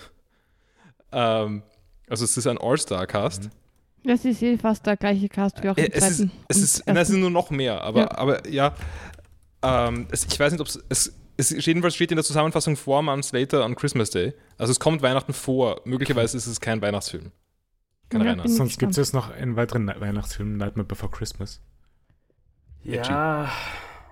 ähm, 1.12 1.62
also 2.08 2.24
es 2.24 2.36
ist 2.36 2.46
ein 2.46 2.58
All-Star-Cast. 2.58 3.50
Das 4.04 4.24
ist 4.24 4.42
eh 4.42 4.58
fast 4.58 4.84
der 4.86 4.96
gleiche 4.96 5.28
Cast 5.28 5.62
wie 5.62 5.70
auch 5.70 5.76
im 5.76 5.84
Äh, 5.84 5.90
es 5.92 6.20
ist, 6.20 6.28
es, 6.48 6.56
ist, 6.58 6.86
nein, 6.86 6.96
es 6.98 7.08
sind 7.08 7.20
nur 7.20 7.30
noch 7.30 7.50
mehr, 7.50 7.80
aber 7.82 8.00
Ja. 8.00 8.10
aber, 8.18 8.48
ja 8.48 8.74
ähm, 9.62 10.06
es, 10.10 10.26
ich 10.26 10.38
weiß 10.38 10.52
nicht, 10.52 10.60
ob 10.60 10.66
es, 10.90 11.14
es, 11.38 11.64
jedenfalls 11.66 11.94
steht 11.94 12.10
in 12.12 12.16
der 12.16 12.24
Zusammenfassung 12.24 12.76
Four 12.76 13.02
Months 13.02 13.32
Later 13.32 13.64
on 13.64 13.74
Christmas 13.74 14.10
Day. 14.10 14.34
Also 14.58 14.70
es 14.72 14.78
kommt 14.78 15.00
Weihnachten 15.02 15.32
vor. 15.32 15.80
Möglicherweise 15.84 16.36
ist 16.36 16.46
es 16.46 16.60
kein 16.60 16.82
Weihnachtsfilm. 16.82 17.32
Kein 18.10 18.22
Ja, 18.26 18.34
bin- 18.34 18.48
Sonst 18.54 18.78
gibt 18.78 18.90
es 18.90 18.98
jetzt 18.98 19.14
noch 19.14 19.30
einen 19.30 19.56
weiteren 19.56 19.86
Weihnachtsfilm, 19.86 20.58
Nightmare 20.58 20.86
Before 20.86 21.10
Christmas. 21.10 21.60
Ja, 22.82 23.50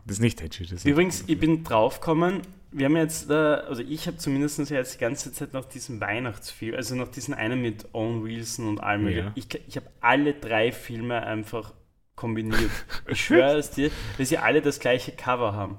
Das 0.04 0.16
ist 0.16 0.20
nicht 0.20 0.40
edgy. 0.40 0.66
Das 0.66 0.84
übrigens, 0.84 1.24
ich 1.26 1.38
bin 1.38 1.62
draufgekommen, 1.64 2.42
wir 2.72 2.86
haben 2.86 2.96
jetzt, 2.96 3.30
äh, 3.30 3.34
also 3.34 3.82
ich 3.82 4.06
habe 4.06 4.16
zumindest 4.16 4.58
jetzt 4.70 4.94
die 4.94 4.98
ganze 4.98 5.32
Zeit 5.32 5.52
nach 5.52 5.64
diesem 5.66 6.00
Weihnachtsfilm, 6.00 6.74
also 6.74 6.94
nach 6.94 7.08
diesem 7.08 7.34
einen 7.34 7.60
mit 7.60 7.86
Owen 7.94 8.24
Wilson 8.24 8.66
und 8.68 8.80
allem, 8.82 9.08
Ja. 9.08 9.32
ich, 9.34 9.46
ich 9.68 9.76
habe 9.76 9.86
alle 10.00 10.34
drei 10.34 10.72
Filme 10.72 11.22
einfach 11.22 11.72
kombiniert. 12.16 12.70
Ich 13.08 13.24
schwöre 13.24 13.58
es 13.58 13.70
dir, 13.70 13.90
weil 14.16 14.26
sie 14.26 14.38
alle 14.38 14.62
das 14.62 14.80
gleiche 14.80 15.12
Cover 15.12 15.52
haben. 15.52 15.76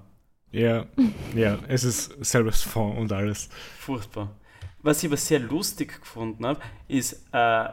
Ja, 0.52 0.86
ja, 1.36 1.58
es 1.68 1.84
ist 1.84 2.16
selbes 2.24 2.62
Fond 2.62 2.98
und 3.00 3.12
alles. 3.12 3.50
Furchtbar. 3.80 4.36
Was 4.84 5.02
ich 5.02 5.10
aber 5.10 5.18
sehr 5.18 5.40
lustig 5.40 6.00
gefunden 6.02 6.46
habe, 6.46 6.60
ist, 6.88 7.14
äh, 7.32 7.70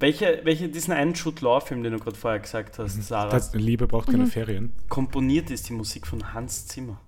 welche, 0.00 0.40
welche 0.44 0.68
diesen 0.68 0.92
einen 0.92 1.14
Jude 1.14 1.42
Law-Film, 1.44 1.82
den 1.82 1.92
du 1.92 1.98
gerade 1.98 2.16
vorher 2.16 2.40
gesagt 2.40 2.78
hast, 2.78 3.02
Sarah, 3.02 3.30
Das, 3.30 3.52
Liebe 3.54 3.86
braucht 3.86 4.06
keine 4.08 4.24
Mhm. 4.24 4.28
Ferien. 4.30 4.72
komponiert 4.88 5.50
ist 5.50 5.68
die 5.68 5.72
Musik 5.72 6.06
von 6.06 6.32
Hans 6.32 6.66
Zimmer. 6.66 7.00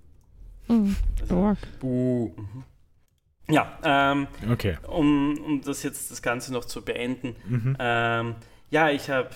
Mhm. 0.69 0.97
Also. 1.21 1.57
Buh. 1.81 2.33
ja, 3.49 3.79
ähm, 3.83 4.27
Okay. 4.51 4.79
um, 4.89 5.37
um 5.39 5.61
das 5.63 5.83
jetzt 5.83 6.11
das 6.11 6.23
Ganze 6.23 6.53
noch 6.53 6.65
zu 6.65 6.83
beenden. 6.85 7.35
Mhm. 7.49 7.77
Ähm, 7.79 8.35
ja, 8.71 8.91
ich 8.91 9.11
habe 9.11 9.31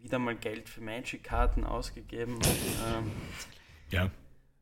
wieder 0.00 0.18
mal 0.18 0.34
Geld 0.34 0.68
für 0.68 0.80
Magic-Karten 0.80 1.62
ausgegeben. 1.64 2.34
Und, 2.34 2.44
ähm, 2.46 3.10
Ja. 3.90 4.04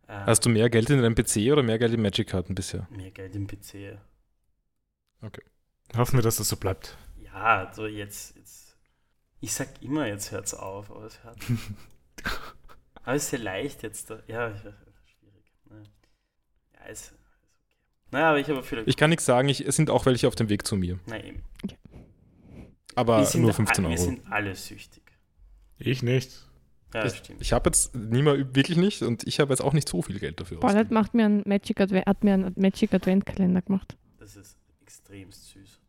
äh, 0.06 0.26
Hast 0.26 0.44
du 0.44 0.50
mehr 0.50 0.68
Geld 0.68 0.90
in 0.90 1.00
deinem 1.00 1.14
PC 1.14 1.50
oder 1.52 1.62
mehr 1.62 1.78
Geld 1.78 1.94
in 1.94 2.02
Magic-Karten 2.02 2.54
bisher? 2.54 2.86
mehr 2.90 3.10
Geld 3.10 3.34
im 3.36 3.46
PC. 3.46 3.98
Hoffen 5.96 6.18
wir, 6.18 6.22
dass 6.22 6.36
das 6.36 6.48
so 6.48 6.56
bleibt. 6.56 6.96
Ja, 7.32 7.66
also 7.66 7.86
jetzt, 7.86 8.36
jetzt. 8.36 8.76
Ich 9.40 9.52
sag 9.52 9.68
immer, 9.82 10.06
jetzt 10.06 10.30
hört's 10.32 10.52
auf, 10.54 10.90
aber 10.90 11.04
es 11.04 11.22
hört. 11.24 11.38
aber 13.02 13.14
es 13.14 13.24
ist 13.24 13.30
sehr 13.30 13.38
leicht 13.38 13.82
jetzt. 13.82 14.10
Da. 14.10 14.20
Ja, 14.26 14.48
ich 14.50 14.64
weiß, 14.64 14.74
schwierig. 15.18 15.52
Ne. 15.70 15.82
Ja, 16.74 16.86
ist, 16.86 17.02
ist 17.06 17.12
okay. 17.12 17.20
Naja, 18.10 18.28
aber 18.30 18.38
ich 18.40 18.48
habe 18.48 18.62
viele. 18.62 18.82
Ich 18.84 18.96
kann 18.96 19.10
nichts 19.10 19.24
sagen, 19.24 19.48
ich, 19.48 19.66
es 19.66 19.76
sind 19.76 19.88
auch 19.90 20.04
welche 20.06 20.28
auf 20.28 20.34
dem 20.34 20.48
Weg 20.48 20.66
zu 20.66 20.76
mir. 20.76 20.98
Na 21.06 21.22
eben. 21.22 21.42
Aber 22.96 23.18
wir 23.18 23.26
sind, 23.26 23.42
nur 23.42 23.54
15 23.54 23.84
a- 23.84 23.88
Wir 23.88 23.96
Euro. 23.96 24.04
sind 24.04 24.26
alle 24.32 24.54
süchtig. 24.54 25.02
Ich 25.78 26.02
nicht. 26.02 26.30
Ja, 26.92 27.02
das 27.02 27.12
Ich, 27.14 27.18
stimmt. 27.20 27.40
ich 27.40 27.52
habe 27.52 27.68
jetzt 27.70 27.94
niemand 27.94 28.54
wirklich 28.56 28.76
nicht 28.76 29.02
und 29.02 29.24
ich 29.26 29.38
habe 29.38 29.52
jetzt 29.52 29.60
auch 29.60 29.72
nicht 29.72 29.88
so 29.88 30.02
viel 30.02 30.18
Geld 30.18 30.40
dafür 30.40 30.58
ausgegeben. 30.62 30.92
macht 30.92 31.14
mir 31.14 31.24
einen 31.24 31.42
Magic 31.46 31.80
Advent, 31.80 32.04
hat 32.06 32.24
mir 32.24 32.34
einen 32.34 32.52
Magic 32.56 32.92
Advent-Kalender 32.92 33.62
gemacht. 33.62 33.96
Das 34.18 34.34
ist 34.34 34.58
extremst 34.82 35.50
süß. 35.50 35.79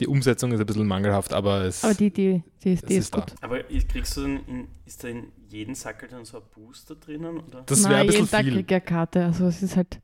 Die 0.00 0.06
Umsetzung 0.06 0.52
ist 0.52 0.60
ein 0.60 0.66
bisschen 0.66 0.86
mangelhaft, 0.86 1.32
aber 1.32 1.62
es 1.62 1.82
Aber 1.84 1.94
die, 1.94 2.10
die, 2.12 2.42
die, 2.62 2.72
ist, 2.74 2.88
die 2.88 2.94
ist 2.94 3.04
ist 3.06 3.14
da. 3.14 3.20
gut. 3.20 3.34
Aber 3.40 3.68
ist- 3.70 3.88
kriegst 3.88 4.16
du 4.16 4.22
dann 4.22 4.46
in, 4.46 4.68
ist 4.86 5.02
da 5.02 5.08
in 5.08 5.32
jedem 5.48 5.74
Sackel 5.74 6.08
dann 6.08 6.24
so 6.24 6.36
ein 6.38 6.44
Booster 6.54 6.94
drinnen? 6.94 7.40
Oder? 7.40 7.62
das 7.66 7.82
wäre 7.88 7.96
ein 8.00 8.06
bisschen 8.06 8.20
jeden 8.26 8.30
Tag 8.30 8.44
viel. 8.44 8.52
krieg 8.54 8.66
ich 8.70 8.72
eine 8.74 8.80
Karte. 8.80 9.24
Also 9.24 9.46
es 9.48 9.62
ist 9.62 9.76
halt. 9.76 10.00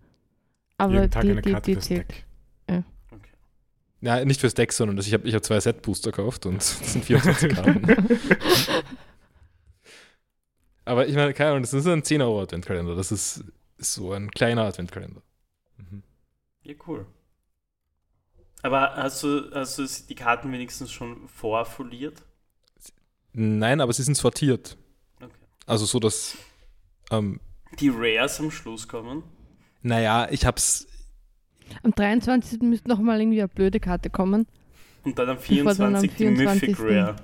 Aber 0.78 0.94
Jeden 0.94 1.10
Tag 1.12 1.22
die, 1.22 1.30
eine 1.30 1.42
die, 1.42 1.52
Karte 1.52 1.66
die 1.70 1.74
fürs 1.74 1.84
zählt. 1.86 2.08
Deck. 2.10 2.24
Okay. 3.12 3.28
Ja, 4.00 4.24
nicht 4.24 4.40
fürs 4.40 4.54
Deck, 4.54 4.72
sondern 4.72 4.96
das, 4.96 5.06
ich 5.06 5.14
habe 5.14 5.28
ich 5.28 5.34
hab 5.34 5.44
zwei 5.44 5.60
Set-Booster 5.60 6.10
gekauft 6.10 6.46
und 6.46 6.56
das 6.56 6.92
sind 6.92 7.04
24 7.04 7.54
Karten. 7.54 7.86
Aber 10.84 11.06
ich 11.06 11.14
meine, 11.14 11.32
keine 11.32 11.50
Ahnung, 11.50 11.62
das 11.62 11.72
ist 11.72 11.86
ein 11.86 12.02
10 12.02 12.20
Euro 12.22 12.42
Adventkalender. 12.42 12.94
Das 12.94 13.10
ist, 13.12 13.44
ist 13.78 13.94
so 13.94 14.12
ein 14.12 14.30
kleiner 14.30 14.62
Adventkalender. 14.64 15.22
Mhm. 15.78 16.02
Ja, 16.62 16.74
cool. 16.86 17.06
Aber 18.64 18.94
hast 18.96 19.22
du, 19.22 19.50
hast 19.52 19.78
du 19.78 19.86
die 20.08 20.14
Karten 20.14 20.50
wenigstens 20.50 20.90
schon 20.90 21.28
vorfoliert? 21.28 22.22
Nein, 23.34 23.82
aber 23.82 23.92
sie 23.92 24.02
sind 24.02 24.16
sortiert. 24.16 24.78
Okay. 25.20 25.30
Also 25.66 25.84
so, 25.84 26.00
dass, 26.00 26.34
ähm, 27.10 27.40
Die 27.78 27.90
Rares 27.94 28.40
am 28.40 28.50
Schluss 28.50 28.88
kommen? 28.88 29.22
naja, 29.82 30.28
ich 30.30 30.46
hab's, 30.46 30.86
Am 31.82 31.90
23. 31.90 32.62
müsste 32.62 32.88
nochmal 32.88 33.20
irgendwie 33.20 33.40
eine 33.40 33.48
blöde 33.48 33.80
Karte 33.80 34.08
kommen. 34.08 34.46
Und 35.02 35.18
dann 35.18 35.28
am 35.28 35.36
Bevor 35.36 35.74
dann 35.74 35.96
am 35.96 36.08
24. 36.08 36.16
die 36.16 36.24
Mythic 36.30 36.76
24.. 36.76 36.78
Rare. 36.80 37.16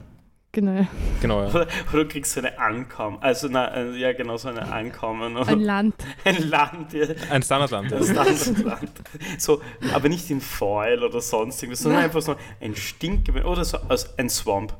Genau. 0.53 0.87
genau, 1.21 1.43
ja. 1.43 1.49
Oder, 1.49 1.69
oder 1.93 2.05
du 2.05 2.09
kriegst 2.09 2.33
so 2.33 2.41
eine 2.41 2.59
Ankommen. 2.59 3.19
Also, 3.21 3.47
na, 3.49 3.69
äh, 3.73 3.97
ja, 3.97 4.13
genau, 4.13 4.37
so 4.37 4.49
eine 4.49 4.73
Ankommen. 4.73 5.37
Oder 5.37 5.49
Ein 5.49 5.61
Land. 5.61 5.95
ein 6.25 6.49
Land, 6.49 6.93
ja. 6.93 7.07
Ein 7.31 7.43
Standardland. 7.43 7.91
Ja. 7.93 7.99
Landesland. 7.99 8.91
So, 9.39 9.63
aber 9.93 10.09
nicht 10.09 10.29
in 10.29 10.41
Foil 10.41 11.05
oder 11.05 11.21
sonst 11.21 11.63
irgendwas, 11.63 11.83
sondern 11.83 12.03
einfach 12.03 12.21
so 12.21 12.35
ein 12.61 12.75
Stinkgewehr 12.75 13.47
oder 13.47 13.65
so 13.65 13.79
also 13.89 14.09
ein 14.17 14.29
Swamp. 14.29 14.75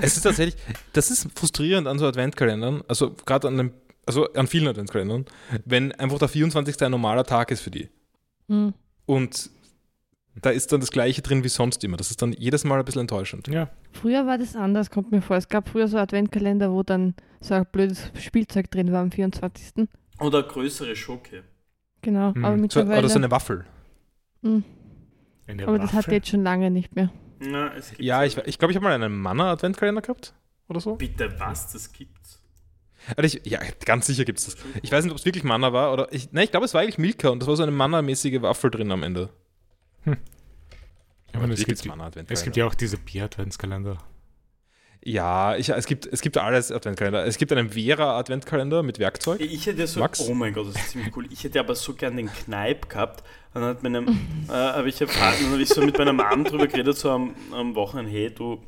Es 0.00 0.16
ist 0.16 0.22
tatsächlich, 0.22 0.56
das 0.92 1.10
ist 1.10 1.28
frustrierend 1.34 1.86
an 1.86 1.98
so 1.98 2.06
Adventkalendern, 2.06 2.82
also 2.88 3.14
gerade 3.26 3.48
an 3.48 3.56
dem, 3.56 3.72
also 4.04 4.32
an 4.32 4.46
vielen 4.46 4.66
Adventskalendern, 4.68 5.26
wenn 5.64 5.92
einfach 5.92 6.18
der 6.18 6.28
24. 6.28 6.82
ein 6.82 6.90
normaler 6.90 7.24
Tag 7.24 7.50
ist 7.50 7.60
für 7.60 7.70
die. 7.70 7.88
Mhm. 8.48 8.74
Und 9.06 9.50
da 10.42 10.50
ist 10.50 10.72
dann 10.72 10.80
das 10.80 10.90
Gleiche 10.90 11.22
drin 11.22 11.44
wie 11.44 11.48
sonst 11.48 11.82
immer. 11.84 11.96
Das 11.96 12.10
ist 12.10 12.20
dann 12.22 12.32
jedes 12.32 12.64
Mal 12.64 12.78
ein 12.78 12.84
bisschen 12.84 13.02
enttäuschend. 13.02 13.48
Ja, 13.48 13.70
Früher 13.92 14.26
war 14.26 14.38
das 14.38 14.54
anders, 14.56 14.90
kommt 14.90 15.10
mir 15.12 15.22
vor. 15.22 15.36
Es 15.36 15.48
gab 15.48 15.68
früher 15.68 15.88
so 15.88 15.96
Adventkalender, 15.98 16.70
wo 16.72 16.82
dann 16.82 17.14
so 17.40 17.54
ein 17.54 17.66
blödes 17.72 18.10
Spielzeug 18.20 18.70
drin 18.70 18.92
war 18.92 19.00
am 19.02 19.10
24. 19.10 19.88
Oder 20.20 20.42
größere 20.42 20.94
Schoke. 20.96 21.44
Genau, 22.02 22.32
Mhm. 22.34 22.44
aber 22.44 22.56
So, 22.56 22.60
mittlerweile. 22.62 22.98
oder 23.00 23.08
so 23.08 23.18
eine 23.18 23.30
Waffel. 23.30 23.64
Mhm. 24.42 24.64
eine 25.46 25.66
aber 25.66 25.78
das 25.78 25.92
hat 25.92 26.08
jetzt 26.08 26.28
schon 26.28 26.42
lange 26.42 26.70
nicht 26.70 26.94
mehr. 26.96 27.10
Na, 27.40 27.72
es 27.74 27.90
gibt 27.90 28.02
Ja, 28.02 28.24
ich, 28.24 28.36
ich 28.46 28.58
glaube, 28.58 28.72
ich 28.72 28.76
habe 28.76 28.84
mal 28.84 28.92
einen 28.94 29.16
Manna-Adventkalender 29.16 30.02
gehabt 30.02 30.34
oder 30.68 30.80
so. 30.80 30.96
Bitte 30.96 31.38
was, 31.38 31.72
das 31.72 31.92
gibt's. 31.92 32.42
Also 33.16 33.36
ich, 33.38 33.46
ja, 33.50 33.60
ganz 33.84 34.06
sicher 34.06 34.24
gibt 34.24 34.38
es 34.38 34.46
das. 34.46 34.56
Ich 34.82 34.90
weiß 34.90 35.04
nicht, 35.04 35.12
ob 35.12 35.18
es 35.18 35.24
wirklich 35.24 35.44
Manna 35.44 35.72
war 35.72 35.92
oder 35.92 36.12
ich, 36.12 36.32
nein, 36.32 36.44
ich 36.44 36.50
glaube, 36.50 36.66
es 36.66 36.74
war 36.74 36.80
eigentlich 36.80 36.98
Milka 36.98 37.28
und 37.28 37.40
das 37.40 37.48
war 37.48 37.56
so 37.56 37.62
eine 37.62 37.72
Manna-mäßige 37.72 38.42
Waffel 38.42 38.70
drin 38.70 38.90
am 38.90 39.02
Ende. 39.02 39.28
Ja, 40.06 41.40
und 41.40 41.50
es, 41.50 41.64
gibt, 41.64 41.84
es 42.30 42.42
gibt 42.44 42.56
ja 42.56 42.66
auch 42.66 42.74
diese 42.74 42.96
Bier-Adventskalender. 42.96 43.98
Ja, 45.08 45.54
ich, 45.54 45.68
es, 45.68 45.86
gibt, 45.86 46.06
es 46.06 46.20
gibt 46.20 46.36
alles 46.36 46.72
Adventkalender. 46.72 47.24
Es 47.24 47.38
gibt 47.38 47.52
einen 47.52 47.70
Vera-Adventkalender 47.70 48.82
mit 48.82 48.98
Werkzeug. 48.98 49.40
Ich 49.40 49.66
hätte 49.66 49.78
ja 49.78 49.86
so, 49.86 50.00
Max? 50.00 50.20
oh 50.20 50.34
mein 50.34 50.52
Gott, 50.52 50.66
das 50.66 50.82
ist 50.82 50.90
ziemlich 50.90 51.16
cool. 51.16 51.28
Ich 51.30 51.44
hätte 51.44 51.60
aber 51.60 51.76
so 51.76 51.94
gern 51.94 52.16
den 52.16 52.26
Kneipp 52.26 52.88
gehabt. 52.88 53.22
Dann 53.54 53.62
hat 53.62 53.84
meinem, 53.84 54.08
äh, 54.48 54.52
habe 54.52 54.88
ich, 54.88 55.00
erfahren, 55.00 55.36
dann 55.40 55.52
habe 55.52 55.62
ich 55.62 55.68
so 55.68 55.80
mit 55.80 55.96
meiner 55.96 56.12
Mom 56.12 56.42
drüber 56.42 56.66
geredet, 56.66 56.98
so 56.98 57.10
am, 57.10 57.36
am 57.52 57.76
Wochenende, 57.76 58.10
hey, 58.10 58.34
du, 58.34 58.60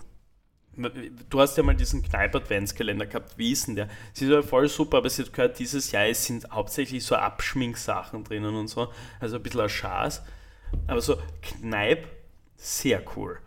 du 1.29 1.41
hast 1.41 1.57
ja 1.57 1.65
mal 1.65 1.75
diesen 1.75 2.05
Kneipp-Adventskalender 2.05 3.07
gehabt, 3.07 3.37
wie 3.37 3.51
ist 3.51 3.67
denn 3.67 3.75
der? 3.75 3.89
Sie 4.13 4.27
ist 4.27 4.31
ja 4.31 4.43
voll 4.43 4.69
super, 4.69 4.99
aber 4.99 5.11
sie 5.11 5.23
hat 5.23 5.33
gehört, 5.33 5.59
dieses 5.59 5.91
Jahr 5.91 6.07
es 6.07 6.25
sind 6.25 6.49
hauptsächlich 6.53 7.05
so 7.05 7.17
Abschminksachen 7.17 8.23
drinnen 8.23 8.55
und 8.55 8.69
so, 8.69 8.93
also 9.19 9.37
ein 9.37 9.43
bisschen 9.43 9.63
ein 9.63 9.69
Schaß. 9.69 10.23
Aber 10.87 11.01
so 11.01 11.17
Kneipp, 11.43 12.07
sehr 12.57 13.03
cool. 13.17 13.39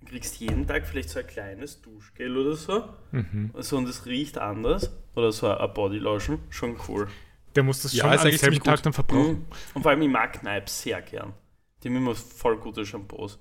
Du 0.00 0.06
kriegst 0.08 0.40
jeden 0.40 0.66
Tag 0.66 0.86
vielleicht 0.86 1.10
so 1.10 1.20
ein 1.20 1.26
kleines 1.26 1.80
Duschgel 1.80 2.36
oder 2.36 2.56
so, 2.56 2.88
Mhm. 3.12 3.52
so 3.58 3.76
und 3.76 3.88
es 3.88 4.04
riecht 4.06 4.38
anders. 4.38 4.90
Oder 5.14 5.30
so 5.32 5.48
ein 5.48 5.74
Bodylotion, 5.74 6.40
schon 6.50 6.76
cool. 6.88 7.08
Der 7.54 7.62
muss 7.62 7.82
das 7.82 7.92
Ja, 7.92 8.04
schon 8.04 8.12
am 8.12 8.18
eigentlich 8.18 8.40
selben 8.40 8.60
Tag 8.60 8.82
dann 8.82 8.92
verbrauchen. 8.92 9.30
Mhm. 9.40 9.46
Und 9.74 9.82
vor 9.82 9.90
allem, 9.90 10.02
ich 10.02 10.08
mag 10.08 10.40
Kneipp 10.40 10.68
sehr 10.68 11.00
gern. 11.02 11.34
Die 11.82 11.88
haben 11.88 11.96
immer 11.96 12.14
voll 12.14 12.56
gute 12.58 12.84
Shampoos. 12.86 13.38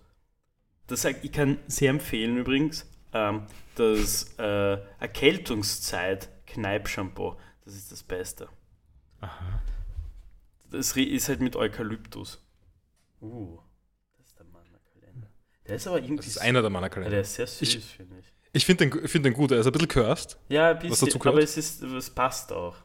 Das, 0.87 1.05
ich 1.05 1.31
kann 1.31 1.59
sehr 1.67 1.89
empfehlen 1.91 2.37
übrigens, 2.37 2.85
ähm, 3.13 3.43
das 3.75 4.33
äh, 4.37 4.77
Erkältungszeit 4.99 6.29
Kneipp-Shampoo. 6.47 7.37
Das 7.63 7.73
ist 7.75 7.91
das 7.91 8.03
Beste. 8.03 8.49
Aha. 9.21 9.61
Das 10.69 10.95
ist 10.97 11.29
halt 11.29 11.39
mit 11.41 11.55
Eukalyptus. 11.55 12.41
Uh, 13.21 13.59
das 14.17 14.27
ist 14.27 14.37
der 14.39 14.45
Mann-Kalender. 14.47 15.27
Der 15.67 15.75
ist 15.75 15.87
aber 15.87 15.97
irgendwie. 15.97 16.17
Das 16.17 16.27
ist 16.27 16.37
einer 16.39 16.61
der 16.61 16.69
ja, 16.69 16.73
Manna-Kalender. 16.73 17.11
der 17.11 17.21
ist 17.21 17.35
sehr 17.35 17.47
süß, 17.47 17.75
Ich- 17.75 17.85
finde 17.85 18.19
ich. 18.19 18.25
Ich 18.53 18.65
finde 18.65 18.89
den, 18.89 19.07
find 19.07 19.25
den 19.25 19.33
gut. 19.33 19.51
Er 19.51 19.59
ist 19.59 19.65
ein 19.67 19.71
bisschen 19.71 19.87
cursed. 19.87 20.37
Ja, 20.49 20.71
ein 20.71 20.79
bisschen, 20.79 21.05
dazu 21.07 21.19
gehört? 21.19 21.35
aber 21.35 21.41
es, 21.43 21.55
ist, 21.55 21.81
es 21.83 22.09
passt 22.09 22.51
auch. 22.51 22.75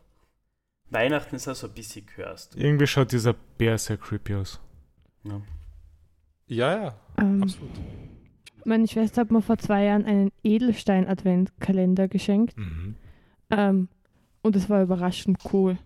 Weihnachten 0.91 1.35
ist 1.35 1.49
auch 1.49 1.57
so 1.57 1.67
ein 1.67 1.73
bisschen 1.75 2.07
cursed. 2.07 2.55
Irgendwie 2.55 2.87
schaut 2.87 3.11
dieser 3.11 3.33
Bär 3.33 3.77
sehr 3.77 3.97
creepy 3.97 4.37
aus. 4.37 4.61
Ja. 5.25 5.41
Ja, 6.47 6.77
ja, 6.85 7.01
Ähm, 7.19 7.43
absolut. 7.43 7.71
meine 8.65 8.87
Schwester 8.87 9.23
hat 9.23 9.33
mir 9.33 9.43
vor 9.43 9.59
zwei 9.59 9.87
Jahren 9.87 10.05
einen 10.05 10.31
Edelstein-Adventkalender 10.45 12.07
geschenkt. 12.09 12.57
Mhm. 12.57 12.95
Ähm, 13.51 13.89
und 14.43 14.55
es 14.57 14.69
war 14.71 14.83
überraschend 14.83 15.39
cool. 15.53 15.79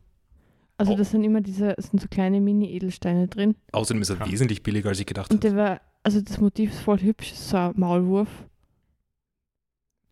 Also 0.80 0.92
Oh. 0.94 0.96
da 0.96 1.04
sind 1.04 1.24
immer 1.24 1.42
diese, 1.42 1.76
es 1.76 1.88
sind 1.90 2.00
so 2.00 2.08
kleine 2.08 2.40
Mini-Edelsteine 2.40 3.28
drin. 3.28 3.54
Außerdem 3.72 4.00
ist 4.00 4.08
er 4.10 4.16
Ja. 4.16 4.30
wesentlich 4.30 4.62
billiger, 4.62 4.88
als 4.88 4.98
ich 5.00 5.04
gedacht 5.06 5.30
Und 5.30 5.44
habe. 5.44 5.54
der 5.54 5.56
war, 5.62 5.80
also 6.02 6.22
das 6.22 6.40
Motiv 6.40 6.70
ist 6.72 6.80
voll 6.80 6.98
hübsch, 7.00 7.32
so 7.34 7.56
ein 7.58 7.72
Maulwurf. 7.76 8.28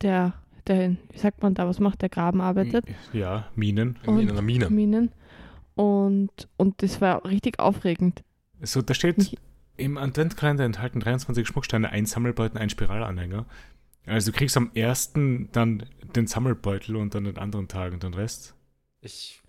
Der, 0.03 0.35
der, 0.67 0.97
wie 1.11 1.19
sagt 1.19 1.43
man 1.43 1.55
da, 1.55 1.67
was 1.67 1.81
macht 1.81 2.03
der 2.03 2.09
Graben 2.09 2.41
arbeitet? 2.41 2.85
Ja, 3.13 3.49
Minen. 3.57 3.99
In, 4.05 4.11
in 4.19 4.19
und- 4.27 4.31
einer 4.33 4.43
Mine. 4.43 4.71
Minen. 4.71 5.11
Und, 5.75 6.49
und 6.57 6.83
das 6.83 7.01
war 7.01 7.25
richtig 7.25 7.59
aufregend. 7.59 8.23
So, 8.61 8.83
da 8.83 8.95
steht 8.95 9.19
Mich- 9.19 9.37
im 9.77 9.97
Adventkalender 9.97 10.65
enthalten 10.65 11.01
23 11.01 11.47
Schmucksteine, 11.47 11.91
ein 11.91 12.05
Sammelbeutel, 12.07 12.59
ein 12.59 12.69
Spiralanhänger. 12.69 13.47
Also 14.07 14.33
du 14.33 14.37
kriegst 14.37 14.57
am 14.57 14.71
ersten 14.75 15.51
dann 15.53 15.85
den 16.17 16.27
Sammelbeutel 16.27 16.97
und 16.97 17.15
an 17.15 17.25
den 17.25 17.39
anderen 17.39 17.69
Tagen 17.69 18.01
den 18.01 18.15
Rest. 18.15 18.55
Ich 19.01 19.41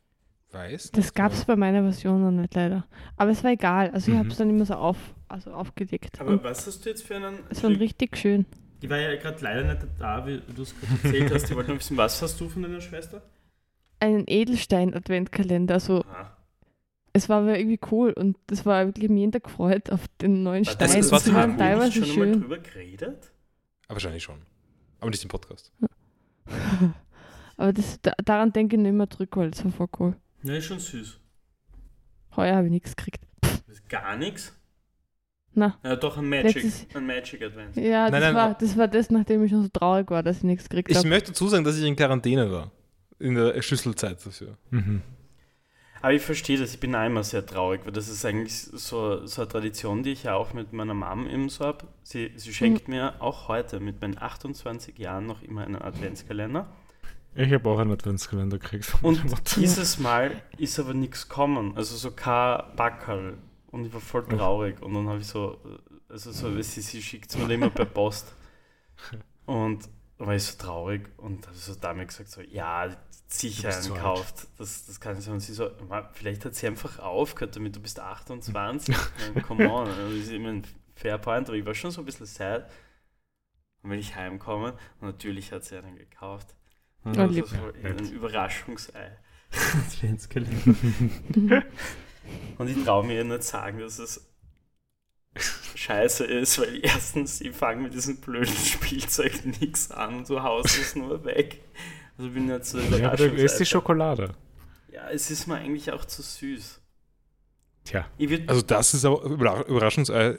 weiß. 0.52 0.92
Das 0.92 1.14
gab 1.14 1.32
es 1.34 1.46
bei 1.46 1.56
meiner 1.56 1.82
Version 1.84 2.22
noch 2.24 2.32
nicht 2.32 2.54
leider. 2.56 2.86
Aber 3.18 3.32
es 3.32 3.44
war 3.44 3.52
egal. 3.52 3.90
Also 3.92 4.10
ich 4.12 4.16
Mhm. 4.16 4.20
habe 4.20 4.30
es 4.30 4.38
dann 4.38 4.50
immer 4.50 4.66
so 4.66 4.76
auf, 4.76 4.98
also 5.28 5.52
aufgelegt. 5.52 6.20
Aber 6.20 6.32
Und 6.32 6.44
was 6.44 6.66
hast 6.68 6.86
du 6.86 6.90
jetzt 6.90 7.04
für 7.06 7.16
einen. 7.16 7.40
es 7.50 7.62
war 7.64 7.70
richtig 7.72 8.18
schön. 8.18 8.46
Die 8.82 8.90
war 8.90 8.98
ja 8.98 9.16
gerade 9.18 9.44
leider 9.44 9.64
nicht 9.74 9.86
da, 10.00 10.26
wie 10.26 10.42
du 10.56 10.62
es 10.62 10.74
gerade 10.80 10.94
erzählt 11.04 11.34
hast. 11.34 11.50
Ich 11.50 11.56
wollte 11.56 11.70
nur 11.72 11.80
wissen, 11.80 11.98
was 11.98 12.22
hast 12.22 12.40
du 12.40 12.48
von 12.50 12.62
deiner 12.64 12.80
Schwester? 12.82 13.22
Einen 14.00 14.24
Edelstein-Adventkalender. 14.28 15.74
Also 15.74 16.04
Ah. 16.06 16.32
es 17.12 17.28
war 17.28 17.42
aber 17.42 17.60
irgendwie 17.60 17.80
cool 17.92 18.14
und 18.14 18.38
das 18.48 18.66
war 18.66 18.86
wirklich 18.86 19.10
mir 19.10 19.20
jeden 19.20 19.32
Tag 19.34 19.44
gefreut 19.44 19.92
auf 19.92 20.08
den 20.22 20.44
neuen 20.44 20.64
Stein. 20.64 20.78
das 20.80 20.94
Das, 21.10 21.12
war 21.34 21.42
haben 21.42 21.52
wir 21.54 21.58
teilweise 21.58 21.92
schon 21.92 22.06
schön. 22.06 22.42
drüber 22.42 22.58
geredet? 22.60 23.32
Aber 23.88 23.96
wahrscheinlich 23.96 24.24
schon. 24.24 24.40
Aber 25.02 25.10
nicht 25.12 25.24
im 25.24 25.30
Podcast. 25.30 25.72
Aber 27.58 27.74
das, 27.74 28.00
da, 28.02 28.14
daran 28.24 28.54
denke 28.54 28.76
ich 28.78 28.82
nicht 28.82 28.94
mehr 28.94 29.10
zurück, 29.10 29.36
weil 29.36 29.52
das 29.52 29.64
war 29.66 29.72
voll 29.72 29.90
cool. 30.00 30.16
Ja, 30.44 30.54
ist 30.56 30.66
schon 30.66 30.80
süß. 30.80 31.20
Heuer 32.36 32.56
habe 32.56 32.68
ich 32.68 32.72
nichts 32.72 32.96
gekriegt. 32.96 33.20
Gar 33.90 34.16
nichts. 34.18 34.54
Na. 35.54 35.78
Ja, 35.84 35.96
doch 35.96 36.18
ein 36.18 36.30
Magic. 36.30 36.64
Letztes- 36.64 36.88
Ein 36.96 37.08
Magic 37.08 37.42
Advent. 37.42 37.76
Ja, 37.76 38.04
Nein, 38.04 38.12
das, 38.12 38.22
nein, 38.22 38.36
war, 38.36 38.44
aber- 38.52 38.54
das 38.60 38.78
war 38.78 38.88
das, 38.88 39.10
nachdem 39.10 39.44
ich 39.44 39.52
schon 39.52 39.64
so 39.64 39.70
traurig 39.70 40.10
war, 40.12 40.22
dass 40.24 40.38
ich 40.38 40.44
nichts 40.44 40.70
gekriegt 40.70 40.90
Ich 40.92 40.98
habe. 40.98 41.08
möchte 41.10 41.32
dazu 41.32 41.48
sagen, 41.48 41.64
dass 41.64 41.78
ich 41.78 41.84
in 41.86 41.96
Quarantäne 41.96 42.52
war. 42.52 42.72
In 43.18 43.36
der 43.36 43.60
Schlüsselzeit 43.62 44.24
dafür. 44.26 44.58
Mhm. 44.70 45.02
Aber 46.02 46.14
ich 46.14 46.22
verstehe 46.22 46.58
das, 46.58 46.74
ich 46.74 46.80
bin 46.80 46.96
auch 46.96 47.06
immer 47.06 47.24
sehr 47.26 47.46
traurig, 47.46 47.82
weil 47.84 47.92
das 47.92 48.08
ist 48.08 48.24
eigentlich 48.24 48.54
so, 48.56 49.26
so 49.26 49.42
eine 49.42 49.50
Tradition, 49.52 50.02
die 50.04 50.12
ich 50.12 50.24
ja 50.24 50.36
auch 50.36 50.54
mit 50.54 50.72
meiner 50.72 50.94
Mom 50.94 51.28
eben 51.28 51.50
so 51.50 51.66
habe. 51.66 51.88
Sie, 52.04 52.32
sie 52.38 52.54
schenkt 52.54 52.88
mir 52.88 53.22
auch 53.22 53.50
heute 53.50 53.82
mit 53.82 54.00
meinen 54.02 54.18
28 54.18 54.98
Jahren 54.98 55.26
noch 55.26 55.42
immer 55.42 55.66
einen 55.66 55.82
Adventskalender. 55.82 56.72
Ich 57.42 57.54
habe 57.54 57.70
auch 57.70 57.80
einen 57.80 57.94
Adventskalender 57.94 58.60
gekriegt. 58.60 58.94
Und 59.02 59.22
dieses 59.56 59.98
Mal 59.98 60.42
ist 60.58 60.78
aber 60.78 60.94
nichts 60.94 61.30
gekommen, 61.30 61.74
also 61.78 61.96
so 61.96 62.12
kein 62.12 62.62
Backerl. 62.76 63.38
Und 63.68 63.86
ich 63.86 63.94
war 63.94 64.02
voll 64.02 64.26
traurig. 64.28 64.82
Und 64.82 64.94
dann 64.94 65.08
habe 65.08 65.20
ich 65.20 65.28
so, 65.28 65.58
also 66.10 66.34
so, 66.34 66.62
sie, 66.62 66.82
sie 66.82 67.02
schickt 67.02 67.30
es 67.30 67.38
mir 67.38 67.54
immer 67.54 67.70
per 67.70 67.86
Post. 67.86 68.36
Und 69.46 69.88
dann 70.18 70.28
war 70.28 70.36
ich 70.36 70.44
so 70.44 70.58
traurig 70.58 71.08
und 71.16 71.48
habe 71.48 71.56
so 71.56 71.76
damit 71.76 72.10
gesagt, 72.10 72.30
so, 72.30 72.42
ja, 72.42 72.90
sicher 73.30 73.70
gekauft. 73.88 74.48
Das, 74.58 74.86
das 74.88 75.00
kann 75.00 75.18
ich 75.18 75.24
sagen. 75.24 75.36
Und 75.36 75.40
sie 75.40 75.54
so, 75.54 75.70
"Ma, 75.88 76.10
vielleicht 76.12 76.44
hat 76.44 76.56
sie 76.56 76.68
einfach 76.68 77.00
aufgehört 77.00 77.56
damit, 77.56 77.74
du 77.74 77.80
bist 77.80 78.02
28. 78.02 78.94
Ja, 79.36 79.42
Come 79.44 79.72
on. 79.72 79.88
Also, 79.88 80.02
Das 80.02 80.14
ist 80.14 80.32
immer 80.32 80.50
ein 80.50 80.64
Fairpoint, 80.96 81.48
aber 81.48 81.58
ich 81.58 81.66
war 81.66 81.74
schon 81.74 81.92
so 81.92 82.02
ein 82.02 82.06
bisschen 82.06 82.26
sad. 82.26 82.70
Und 83.82 83.92
wenn 83.92 84.00
ich 84.00 84.14
heimkomme, 84.16 84.74
und 85.00 85.08
natürlich 85.08 85.54
hat 85.54 85.64
sie 85.64 85.78
einen 85.78 85.96
gekauft. 85.96 86.54
Und 87.04 87.18
Oh, 87.18 87.28
das 87.28 87.32
lieb. 87.32 87.46
ist 87.46 87.52
so 87.52 87.58
ein 87.84 88.12
Überraschungsei. 88.12 89.18
Adventskalender. 89.52 91.64
Und 92.58 92.68
ich 92.68 92.84
traue 92.84 93.06
mir 93.06 93.18
ja 93.18 93.24
nicht 93.24 93.44
sagen, 93.44 93.80
dass 93.80 94.00
es 94.00 94.26
scheiße 95.76 96.26
ist, 96.26 96.60
weil 96.60 96.80
erstens, 96.84 97.42
ich 97.42 97.56
fange 97.56 97.84
mit 97.84 97.94
diesem 97.94 98.18
blöden 98.18 98.54
Spielzeug 98.56 99.46
nichts 99.46 99.92
an 99.92 100.18
und 100.18 100.28
zu 100.28 100.44
Hause 100.44 100.82
ist 100.82 100.96
nur 100.96 101.24
weg. 101.24 101.62
Also 102.18 102.32
bin 102.32 102.50
jetzt 102.50 102.72
so 102.72 102.80
Ja, 102.80 102.88
Überraschungsei. 102.98 103.44
ist 103.44 103.58
die 103.60 103.66
Schokolade. 103.66 104.36
Ja, 104.92 105.10
es 105.10 105.32
ist 105.32 105.48
mir 105.48 105.56
eigentlich 105.56 105.92
auch 105.92 106.04
zu 106.06 106.22
süß. 106.22 106.82
Tja, 107.86 108.08
Also 108.48 108.62
das 108.62 108.94
ist 108.94 109.06
aber 109.06 109.24
Überra- 109.24 109.66
Überraschungsei. 109.68 110.38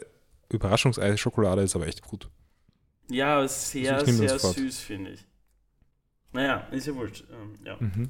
Überraschungsei 0.51 1.17
Schokolade 1.17 1.63
ist 1.63 1.75
aber 1.75 1.87
echt 1.87 2.03
gut. 2.03 2.29
ja, 3.09 3.47
sehr, 3.49 3.95
Also 3.97 4.13
sehr 4.13 4.33
das 4.33 4.53
süß, 4.53 4.81
finde 4.81 5.13
ich. 5.13 5.27
Naja, 6.33 6.59
ist 6.71 6.87
ja 6.87 6.95
wurscht. 6.95 7.25
Ähm, 7.31 7.55
ja. 7.65 7.77
mhm. 7.81 8.09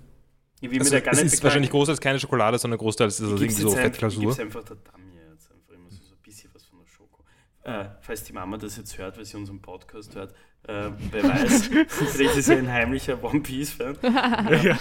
Ich 0.60 0.70
will 0.70 0.78
Also, 0.78 0.92
mir 0.94 1.00
da 1.00 1.04
gar 1.06 1.14
es 1.14 1.22
nicht 1.22 1.32
ist 1.32 1.42
wahrscheinlich 1.42 1.70
großteils 1.70 2.00
keine 2.00 2.20
Schokolade, 2.20 2.58
sondern 2.58 2.78
großteils 2.78 3.14
ist 3.14 3.20
es 3.20 3.32
Ich 3.34 3.40
irgendwie 3.40 3.62
so 3.62 3.68
Ich 3.72 3.74
Fettglasur. 3.76 4.22
gib's 4.24 4.38
einfach 4.40 4.62
der 4.64 4.76
Damie 4.76 5.16
jetzt 5.32 5.50
einfach 5.50 5.72
immer 5.74 5.90
so, 5.90 6.02
so 6.04 6.14
ein 6.14 6.20
bisschen 6.22 6.50
was 6.52 6.66
von 6.66 6.78
der 6.80 6.86
Schoko. 6.86 7.24
Äh, 7.62 7.88
falls 8.02 8.24
die 8.24 8.32
Mama 8.34 8.58
das 8.58 8.76
jetzt 8.76 8.98
hört, 8.98 9.16
weil 9.16 9.24
sie 9.24 9.36
unseren 9.38 9.62
Podcast 9.62 10.14
hört, 10.14 10.34
äh, 10.64 10.90
wer 11.10 11.24
weiß, 11.24 11.68
vielleicht 11.88 12.36
ist 12.36 12.48
er 12.50 12.58
ein 12.58 12.70
heimlicher 12.70 13.22
One 13.24 13.40
Piece-Fan. 13.40 13.96
ja. 14.02 14.78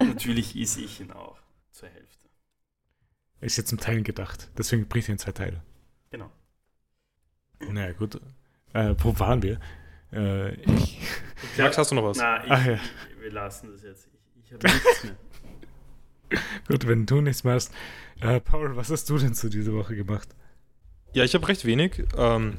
Natürlich 0.00 0.56
is 0.56 0.76
ich 0.76 1.00
ihn 1.00 1.12
auch 1.12 1.38
zur 1.70 1.88
Hälfte. 1.88 2.28
Ist 3.40 3.56
jetzt 3.56 3.68
zum 3.68 3.78
Teilen 3.78 4.02
gedacht. 4.02 4.50
Deswegen 4.58 4.88
bricht 4.88 5.08
er 5.08 5.12
in 5.12 5.18
zwei 5.18 5.32
Teile. 5.32 5.62
Genau. 6.10 6.30
Naja, 7.60 7.92
gut. 7.92 8.20
Äh, 8.72 8.94
wo 8.98 9.16
waren 9.20 9.42
wir? 9.42 9.60
Äh, 10.12 10.54
ich, 10.54 11.00
Max, 11.58 11.78
hast 11.78 11.90
du 11.90 11.94
noch 11.94 12.04
was? 12.04 12.18
Na, 12.18 12.44
ich, 12.44 12.50
Ach 12.50 12.66
ja. 12.66 12.74
ich, 12.74 13.20
wir 13.20 13.32
lassen 13.32 13.70
das 13.72 13.82
jetzt. 13.82 14.08
Ich, 14.36 14.46
ich 14.46 14.52
habe 14.52 14.66
nichts 14.66 15.04
mehr. 15.04 15.16
gut, 16.68 16.86
wenn 16.86 17.06
du 17.06 17.20
nichts 17.20 17.44
mehr 17.44 17.54
hast. 17.54 17.72
Äh, 18.20 18.40
Paul, 18.40 18.76
was 18.76 18.90
hast 18.90 19.08
du 19.10 19.18
denn 19.18 19.34
zu 19.34 19.48
dieser 19.48 19.72
Woche 19.72 19.96
gemacht? 19.96 20.28
Ja, 21.12 21.24
ich 21.24 21.34
habe 21.34 21.46
recht 21.48 21.64
wenig. 21.64 22.04
Ähm, 22.16 22.58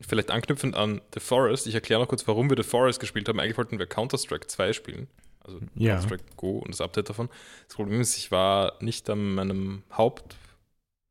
vielleicht 0.00 0.30
anknüpfend 0.30 0.74
an 0.74 1.00
The 1.14 1.20
Forest. 1.20 1.66
Ich 1.66 1.74
erkläre 1.74 2.00
noch 2.00 2.08
kurz, 2.08 2.26
warum 2.26 2.48
wir 2.50 2.56
The 2.56 2.62
Forest 2.62 3.00
gespielt 3.00 3.28
haben. 3.28 3.38
Eigentlich 3.40 3.58
wollten 3.58 3.78
wir 3.78 3.86
Counter-Strike 3.86 4.46
2 4.46 4.72
spielen. 4.72 5.08
Also 5.40 5.60
Ja. 5.74 5.94
Counter-Strike 5.94 6.24
Go 6.36 6.58
und 6.58 6.72
das 6.72 6.80
Update 6.80 7.08
davon. 7.08 7.28
Das 7.66 7.76
Problem 7.76 8.00
ist, 8.00 8.16
ich 8.16 8.30
war 8.30 8.74
nicht 8.80 9.08
an 9.10 9.34
meinem 9.34 9.82
Haupt... 9.96 10.36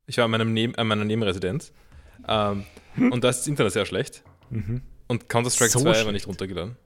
Ich 0.06 0.16
war 0.16 0.24
an, 0.24 0.30
meinem 0.30 0.54
Neben, 0.54 0.74
an 0.76 0.86
meiner 0.86 1.04
Nebenresidenz. 1.04 1.70
Ähm, 2.26 2.64
und 3.10 3.22
da 3.22 3.28
ist 3.28 3.40
das 3.40 3.46
Internet 3.46 3.74
sehr 3.74 3.84
schlecht. 3.84 4.22
Mhm. 4.48 4.80
Und 5.08 5.28
Counter-Strike 5.28 5.70
So 5.72 5.80
2 5.80 5.84
war 5.86 5.94
schlecht. 5.94 6.12
nicht 6.12 6.26
runtergeladen. 6.26 6.76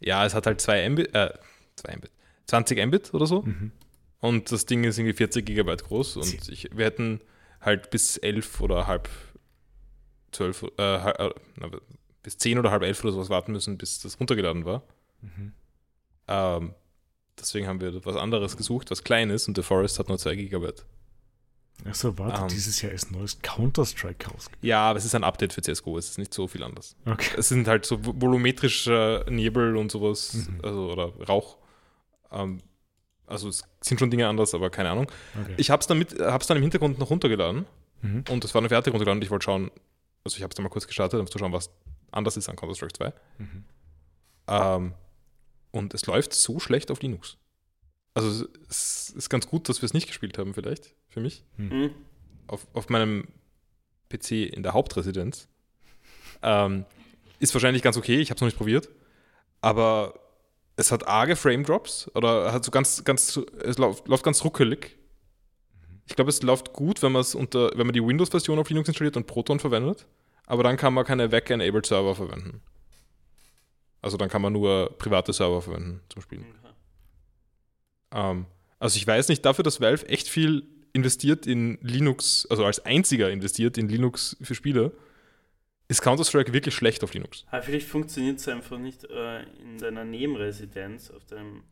Ja, 0.00 0.26
es 0.26 0.34
hat 0.34 0.46
halt 0.46 0.60
2 0.60 0.88
Mbit, 0.90 1.14
äh, 1.14 1.32
2 1.76 1.96
Mbit, 1.96 2.10
20 2.46 2.86
Mbit 2.86 3.14
oder 3.14 3.26
so. 3.26 3.42
Mhm. 3.42 3.72
Und 4.20 4.50
das 4.52 4.66
Ding 4.66 4.84
ist 4.84 4.98
irgendwie 4.98 5.14
40 5.14 5.46
Gigabyte 5.46 5.84
groß. 5.84 6.16
Und 6.16 6.48
ich, 6.48 6.68
wir 6.76 6.84
hätten 6.84 7.20
halt 7.60 7.90
bis 7.90 8.16
11 8.16 8.60
oder 8.60 8.86
halb 8.86 9.08
12, 10.32 10.64
äh, 10.78 11.10
äh, 11.26 11.30
bis 12.22 12.38
10 12.38 12.58
oder 12.58 12.70
halb 12.70 12.82
11 12.82 13.04
oder 13.04 13.12
sowas 13.12 13.30
warten 13.30 13.52
müssen, 13.52 13.78
bis 13.78 14.00
das 14.00 14.18
runtergeladen 14.18 14.64
war. 14.64 14.82
Mhm. 15.22 15.52
Ähm, 16.28 16.74
deswegen 17.38 17.66
haben 17.68 17.80
wir 17.80 18.04
was 18.04 18.16
anderes 18.16 18.56
gesucht, 18.56 18.90
was 18.90 19.04
klein 19.04 19.30
ist. 19.30 19.48
Und 19.48 19.56
The 19.56 19.62
Forest 19.62 19.98
hat 19.98 20.08
nur 20.08 20.18
2 20.18 20.34
Gigabyte. 20.34 20.84
Achso, 21.84 22.16
warte, 22.18 22.42
Ähm. 22.42 22.48
dieses 22.48 22.80
Jahr 22.82 22.90
ist 22.92 23.10
ein 23.10 23.18
neues 23.18 23.40
Counter-Strike 23.42 24.26
rausgekommen. 24.30 24.66
Ja, 24.66 24.90
aber 24.90 24.98
es 24.98 25.04
ist 25.04 25.14
ein 25.14 25.22
Update 25.24 25.52
für 25.52 25.62
CSGO. 25.62 25.98
Es 25.98 26.10
ist 26.10 26.18
nicht 26.18 26.32
so 26.34 26.48
viel 26.48 26.62
anders. 26.64 26.96
Okay. 27.04 27.30
Es 27.36 27.48
sind 27.48 27.68
halt 27.68 27.84
so 27.86 27.96
vo- 27.96 28.14
volumetrischer 28.20 29.24
Nebel 29.30 29.76
und 29.76 29.92
sowas, 29.92 30.34
Mhm. 30.34 30.60
also 30.62 30.90
oder 30.90 31.12
Rauch. 31.28 31.58
Ähm, 32.32 32.60
also 33.26 33.48
es 33.48 33.62
sind 33.82 33.98
schon 34.00 34.10
Dinge 34.10 34.26
anders, 34.26 34.54
aber 34.54 34.70
keine 34.70 34.90
Ahnung. 34.90 35.06
okay. 35.40 35.54
Ich 35.58 35.70
habe 35.70 35.80
es 35.80 35.86
dann, 35.86 35.98
mit- 35.98 36.18
hab's 36.18 36.46
dann 36.46 36.56
im 36.56 36.62
Hintergrund 36.62 36.98
noch 36.98 37.10
runtergeladen 37.10 37.66
mhm. 38.02 38.24
und 38.30 38.44
es 38.44 38.54
war 38.54 38.60
eine 38.62 38.68
fertig 38.68 38.92
runtergeladen 38.92 39.18
und 39.18 39.24
ich 39.24 39.30
wollte 39.30 39.44
schauen, 39.44 39.70
also 40.24 40.36
ich 40.36 40.42
habe 40.42 40.50
es 40.50 40.56
dann 40.56 40.64
mal 40.64 40.70
kurz 40.70 40.86
gestartet, 40.86 41.20
um 41.20 41.26
zu 41.30 41.38
schauen, 41.38 41.52
was 41.52 41.70
anders 42.10 42.36
ist 42.36 42.48
an 42.48 42.56
Counter-Strike 42.56 42.94
2. 42.94 43.12
Mhm. 43.38 43.64
Ähm, 44.48 44.94
und 45.72 45.92
es 45.94 46.06
läuft 46.06 46.32
so 46.32 46.58
schlecht 46.58 46.90
auf 46.90 47.00
Linux. 47.02 47.36
Also 48.16 48.46
es 48.70 49.10
ist 49.10 49.28
ganz 49.28 49.46
gut, 49.46 49.68
dass 49.68 49.82
wir 49.82 49.84
es 49.86 49.92
nicht 49.92 50.06
gespielt 50.06 50.38
haben 50.38 50.54
vielleicht, 50.54 50.94
für 51.10 51.20
mich. 51.20 51.44
Hm? 51.56 51.90
Auf, 52.46 52.66
auf 52.72 52.88
meinem 52.88 53.28
PC 54.08 54.54
in 54.54 54.62
der 54.62 54.72
Hauptresidenz. 54.72 55.48
Ähm, 56.42 56.86
ist 57.40 57.52
wahrscheinlich 57.52 57.82
ganz 57.82 57.98
okay, 57.98 58.18
ich 58.18 58.30
habe 58.30 58.36
es 58.36 58.40
noch 58.40 58.46
nicht 58.46 58.56
probiert. 58.56 58.88
Aber 59.60 60.18
es 60.76 60.92
hat 60.92 61.06
arge 61.06 61.36
Frame 61.36 61.62
Drops 61.62 62.10
oder 62.14 62.54
hat 62.54 62.64
so 62.64 62.70
ganz, 62.70 63.04
ganz, 63.04 63.38
es 63.62 63.76
läuft, 63.76 64.08
läuft 64.08 64.24
ganz 64.24 64.42
ruckelig. 64.44 64.96
Ich 66.06 66.16
glaube, 66.16 66.30
es 66.30 66.42
läuft 66.42 66.72
gut, 66.72 67.02
wenn 67.02 67.12
man 67.12 67.20
es 67.20 67.34
unter, 67.34 67.70
wenn 67.76 67.86
man 67.86 67.92
die 67.92 68.02
Windows-Version 68.02 68.58
auf 68.58 68.70
Linux 68.70 68.88
installiert 68.88 69.18
und 69.18 69.26
Proton 69.26 69.60
verwendet. 69.60 70.06
Aber 70.46 70.62
dann 70.62 70.78
kann 70.78 70.94
man 70.94 71.04
keine 71.04 71.30
Web-enabled 71.32 71.84
Server 71.84 72.14
verwenden. 72.14 72.62
Also 74.00 74.16
dann 74.16 74.30
kann 74.30 74.40
man 74.40 74.54
nur 74.54 74.96
private 74.96 75.34
Server 75.34 75.60
verwenden 75.60 76.00
zum 76.08 76.22
Spielen. 76.22 76.46
Ähm, 78.16 78.46
also 78.78 78.96
ich 78.96 79.06
weiß 79.06 79.28
nicht, 79.28 79.44
dafür, 79.44 79.62
dass 79.62 79.80
Valve 79.80 80.08
echt 80.08 80.28
viel 80.28 80.64
investiert 80.92 81.46
in 81.46 81.78
Linux, 81.82 82.46
also 82.50 82.64
als 82.64 82.84
einziger 82.84 83.30
investiert 83.30 83.78
in 83.78 83.88
Linux 83.88 84.36
für 84.40 84.54
Spiele, 84.54 84.92
ist 85.88 86.02
Counter-Strike 86.02 86.52
wirklich 86.52 86.74
schlecht 86.74 87.04
auf 87.04 87.14
Linux. 87.14 87.44
Aber 87.50 87.62
vielleicht 87.62 87.86
funktioniert 87.86 88.40
es 88.40 88.48
einfach 88.48 88.78
nicht 88.78 89.04
äh, 89.04 89.42
in 89.60 89.78
deiner 89.78 90.04
Nebenresidenz 90.04 91.10
auf 91.10 91.24
deinem. 91.26 91.62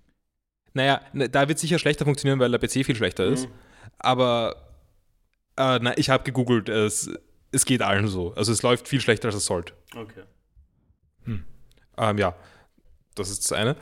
Naja, 0.72 1.00
ne, 1.12 1.28
da 1.28 1.48
wird 1.48 1.58
sicher 1.58 1.78
schlechter 1.78 2.04
funktionieren, 2.04 2.38
weil 2.38 2.50
der 2.50 2.58
PC 2.58 2.84
viel 2.84 2.96
schlechter 2.96 3.24
ist. 3.24 3.48
Mhm. 3.48 3.52
Aber 3.98 4.70
äh, 5.56 5.78
na, 5.80 5.96
ich 5.96 6.10
habe 6.10 6.24
gegoogelt, 6.24 6.68
es, 6.68 7.10
es 7.50 7.64
geht 7.64 7.82
allen 7.82 8.06
so. 8.06 8.34
Also 8.34 8.52
es 8.52 8.62
läuft 8.62 8.86
viel 8.88 9.00
schlechter, 9.00 9.28
als 9.28 9.36
es 9.36 9.46
sollte. 9.46 9.72
Okay. 9.96 10.22
Ähm, 11.96 12.18
ja, 12.18 12.34
das 13.14 13.30
ist 13.30 13.44
das 13.44 13.52
eine. 13.52 13.76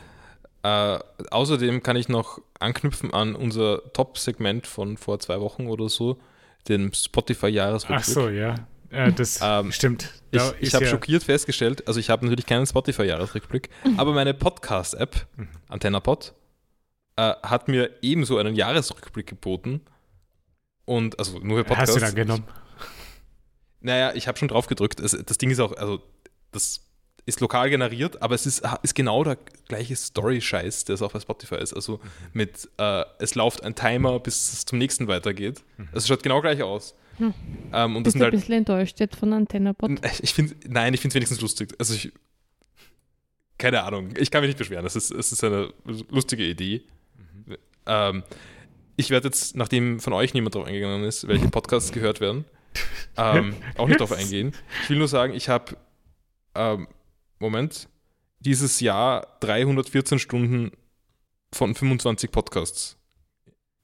Äh, 0.63 0.99
außerdem 1.31 1.83
kann 1.83 1.97
ich 1.97 2.09
noch 2.09 2.41
anknüpfen 2.61 3.13
an 3.13 3.35
unser 3.35 3.93
Top-Segment 3.93 4.67
von 4.67 4.97
vor 4.97 5.19
zwei 5.19 5.41
Wochen 5.41 5.67
oder 5.67 5.89
so, 5.89 6.19
dem 6.69 6.93
Spotify-Jahresrückblick. 6.93 8.01
Ach 8.01 8.05
so, 8.05 8.29
ja. 8.29 8.55
Äh, 8.91 9.13
das 9.13 9.41
Ähm, 9.43 9.73
stimmt. 9.73 10.09
Ich, 10.31 10.41
ich 10.61 10.75
habe 10.75 10.85
ja- 10.85 10.91
schockiert 10.91 11.25
festgestellt, 11.25 11.87
also 11.89 11.99
ich 11.99 12.11
habe 12.11 12.25
natürlich 12.25 12.47
keinen 12.47 12.67
Spotify-Jahresrückblick, 12.67 13.71
aber 13.97 14.13
meine 14.13 14.35
Podcast-App, 14.35 15.27
Mhm. 15.37 15.49
AntennaPod, 15.69 16.33
äh, 17.17 17.35
hat 17.43 17.67
mir 17.69 17.91
ebenso 18.03 18.39
einen 18.39 18.55
Jahresrückblick 18.55 19.27
geboten. 19.27 19.81
Und 20.85 21.19
also 21.19 21.39
nur 21.39 21.59
für 21.59 21.65
Podcasts. 21.65 21.95
Hast 21.95 22.03
du 22.03 22.07
dann 22.07 22.15
genommen? 22.15 22.45
Naja, 23.81 24.13
ich 24.15 24.29
habe 24.29 24.39
schon 24.39 24.49
drauf 24.49 24.67
gedrückt. 24.67 25.01
Es, 25.01 25.13
das 25.13 25.39
Ding 25.39 25.51
ist 25.51 25.61
auch, 25.61 25.73
also 25.77 26.01
das 26.53 26.81
ist 27.25 27.41
lokal 27.41 27.71
generiert, 27.71 28.21
aber 28.21 28.35
es 28.35 28.47
ist, 28.47 28.63
ist 28.83 28.95
genau 28.95 29.23
der 29.23 29.39
gleiche 29.69 29.95
Story-Scheiß, 29.95 30.85
der 30.87 30.95
es 30.95 31.03
auch 31.03 31.13
bei 31.13 31.21
Spotify 31.21 31.57
ist. 31.57 31.73
Also 31.73 32.01
mit, 32.33 32.69
äh, 32.79 33.05
es 33.19 33.35
läuft 33.35 33.63
ein 33.63 33.75
Timer, 33.75 34.19
bis 34.19 34.53
es 34.53 34.65
zum 34.65 34.79
nächsten 34.79 35.07
weitergeht. 35.07 35.63
Es 35.93 36.09
schaut 36.09 36.23
genau 36.23 36.41
gleich 36.41 36.63
aus. 36.63 36.95
Hm. 37.19 37.35
Ähm, 37.73 37.97
und 37.97 38.07
das 38.07 38.13
Bist 38.13 38.13
sind 38.15 38.21
du 38.21 38.25
ein 38.25 38.33
halt 38.33 38.33
bisschen 38.33 38.55
enttäuscht 38.55 39.01
jetzt 39.01 39.17
von 39.17 39.33
AntennaBot? 39.33 39.91
ich 40.21 40.35
finde, 40.35 40.55
nein, 40.69 40.95
ich 40.95 41.01
finde 41.01 41.13
es 41.13 41.15
wenigstens 41.17 41.41
lustig. 41.41 41.75
Also 41.79 41.95
ich, 41.95 42.13
keine 43.59 43.85
Ahnung, 43.85 44.15
ich 44.17 44.31
kann 44.31 44.41
mich 44.41 44.49
nicht 44.49 44.59
beschweren. 44.59 44.85
Es 44.85 44.97
ist, 44.97 45.13
es 45.13 45.31
ist 45.31 45.45
eine 45.45 45.73
lustige 46.11 46.45
Idee. 46.45 46.83
Ähm, 47.87 48.25
ich 48.97 49.11
werde 49.11 49.29
jetzt, 49.29 49.57
nachdem 49.57 50.01
von 50.01 50.13
euch 50.13 50.35
niemand 50.35 50.55
drauf 50.55 50.67
eingegangen 50.67 51.05
ist, 51.05 51.29
welche 51.29 51.49
Podcasts 51.49 51.93
gehört 51.93 52.21
werden, 52.21 52.45
ähm, 53.17 53.55
auch 53.77 53.89
nicht 53.89 54.01
drauf 54.01 54.13
eingehen. 54.13 54.53
Ich 54.83 54.91
will 54.91 54.99
nur 54.99 55.09
sagen, 55.09 55.35
ich 55.35 55.49
habe, 55.49 55.77
ähm, 56.55 56.89
Moment, 57.43 57.89
dieses 58.41 58.81
Jahr 58.81 59.27
314 59.41 60.19
Stunden 60.19 60.73
von 61.53 61.75
25 61.75 62.31
Podcasts 62.31 62.97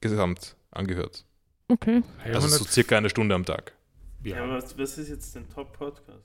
gesamt 0.01 0.57
angehört. 0.71 1.25
Okay. 1.69 2.03
Also 2.25 2.49
so 2.49 2.65
circa 2.65 2.97
eine 2.97 3.11
Stunde 3.11 3.35
am 3.35 3.45
Tag. 3.45 3.75
Ja, 4.25 4.37
ja. 4.37 4.45
aber 4.45 4.55
was, 4.55 4.77
was 4.79 4.99
ist 4.99 5.09
jetzt 5.09 5.37
dein 5.37 5.49
Top-Podcast? 5.49 6.25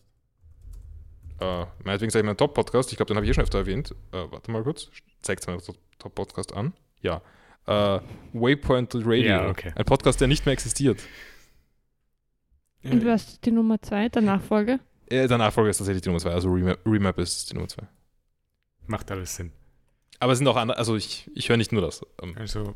Äh, 1.40 1.66
meinetwegen 1.84 2.12
sage 2.12 2.22
ich 2.22 2.26
meinen 2.26 2.38
Top-Podcast, 2.38 2.92
ich 2.92 2.98
glaube, 2.98 3.08
den 3.10 3.18
habe 3.18 3.26
ich 3.26 3.32
eh 3.32 3.34
schon 3.34 3.44
öfter 3.44 3.60
erwähnt. 3.60 3.92
Äh, 4.12 4.32
warte 4.32 4.52
mal 4.52 4.64
kurz, 4.64 4.90
zeigt 5.22 5.46
meinen 5.48 5.62
Top-Podcast 6.00 6.54
an. 6.54 6.74
Ja. 7.02 7.22
Äh, 7.66 8.00
Waypoint 8.34 8.94
Radio, 8.96 9.24
Ja, 9.24 9.50
okay. 9.50 9.74
ein 9.76 9.86
Podcast, 9.86 10.22
der 10.22 10.28
nicht 10.28 10.46
mehr 10.46 10.54
existiert. 10.54 11.02
Und 12.84 13.06
was 13.06 13.24
ist 13.30 13.46
die 13.46 13.52
Nummer 13.52 13.82
zwei, 13.82 14.10
der 14.10 14.22
Nachfolge? 14.22 14.80
Äh, 15.10 15.28
der 15.28 15.38
Nachfolger 15.38 15.70
ist 15.70 15.78
tatsächlich 15.78 16.02
die 16.02 16.10
Nummer 16.10 16.20
2, 16.20 16.32
also 16.32 16.50
Remap, 16.52 16.80
Remap 16.86 17.18
ist 17.20 17.50
die 17.52 17.56
Nummer 17.56 17.68
2. 17.68 17.84
Macht 18.88 19.12
alles 19.12 19.36
Sinn. 19.36 19.52
Aber 20.20 20.32
es 20.34 20.38
sind 20.40 20.48
auch 20.48 20.56
andere, 20.56 20.78
also 20.78 20.96
ich, 20.96 21.30
ich 21.36 21.50
höre 21.50 21.58
nicht 21.58 21.72
nur 21.72 21.82
das. 21.82 22.06
Ähm, 22.22 22.36
Also, 22.38 22.76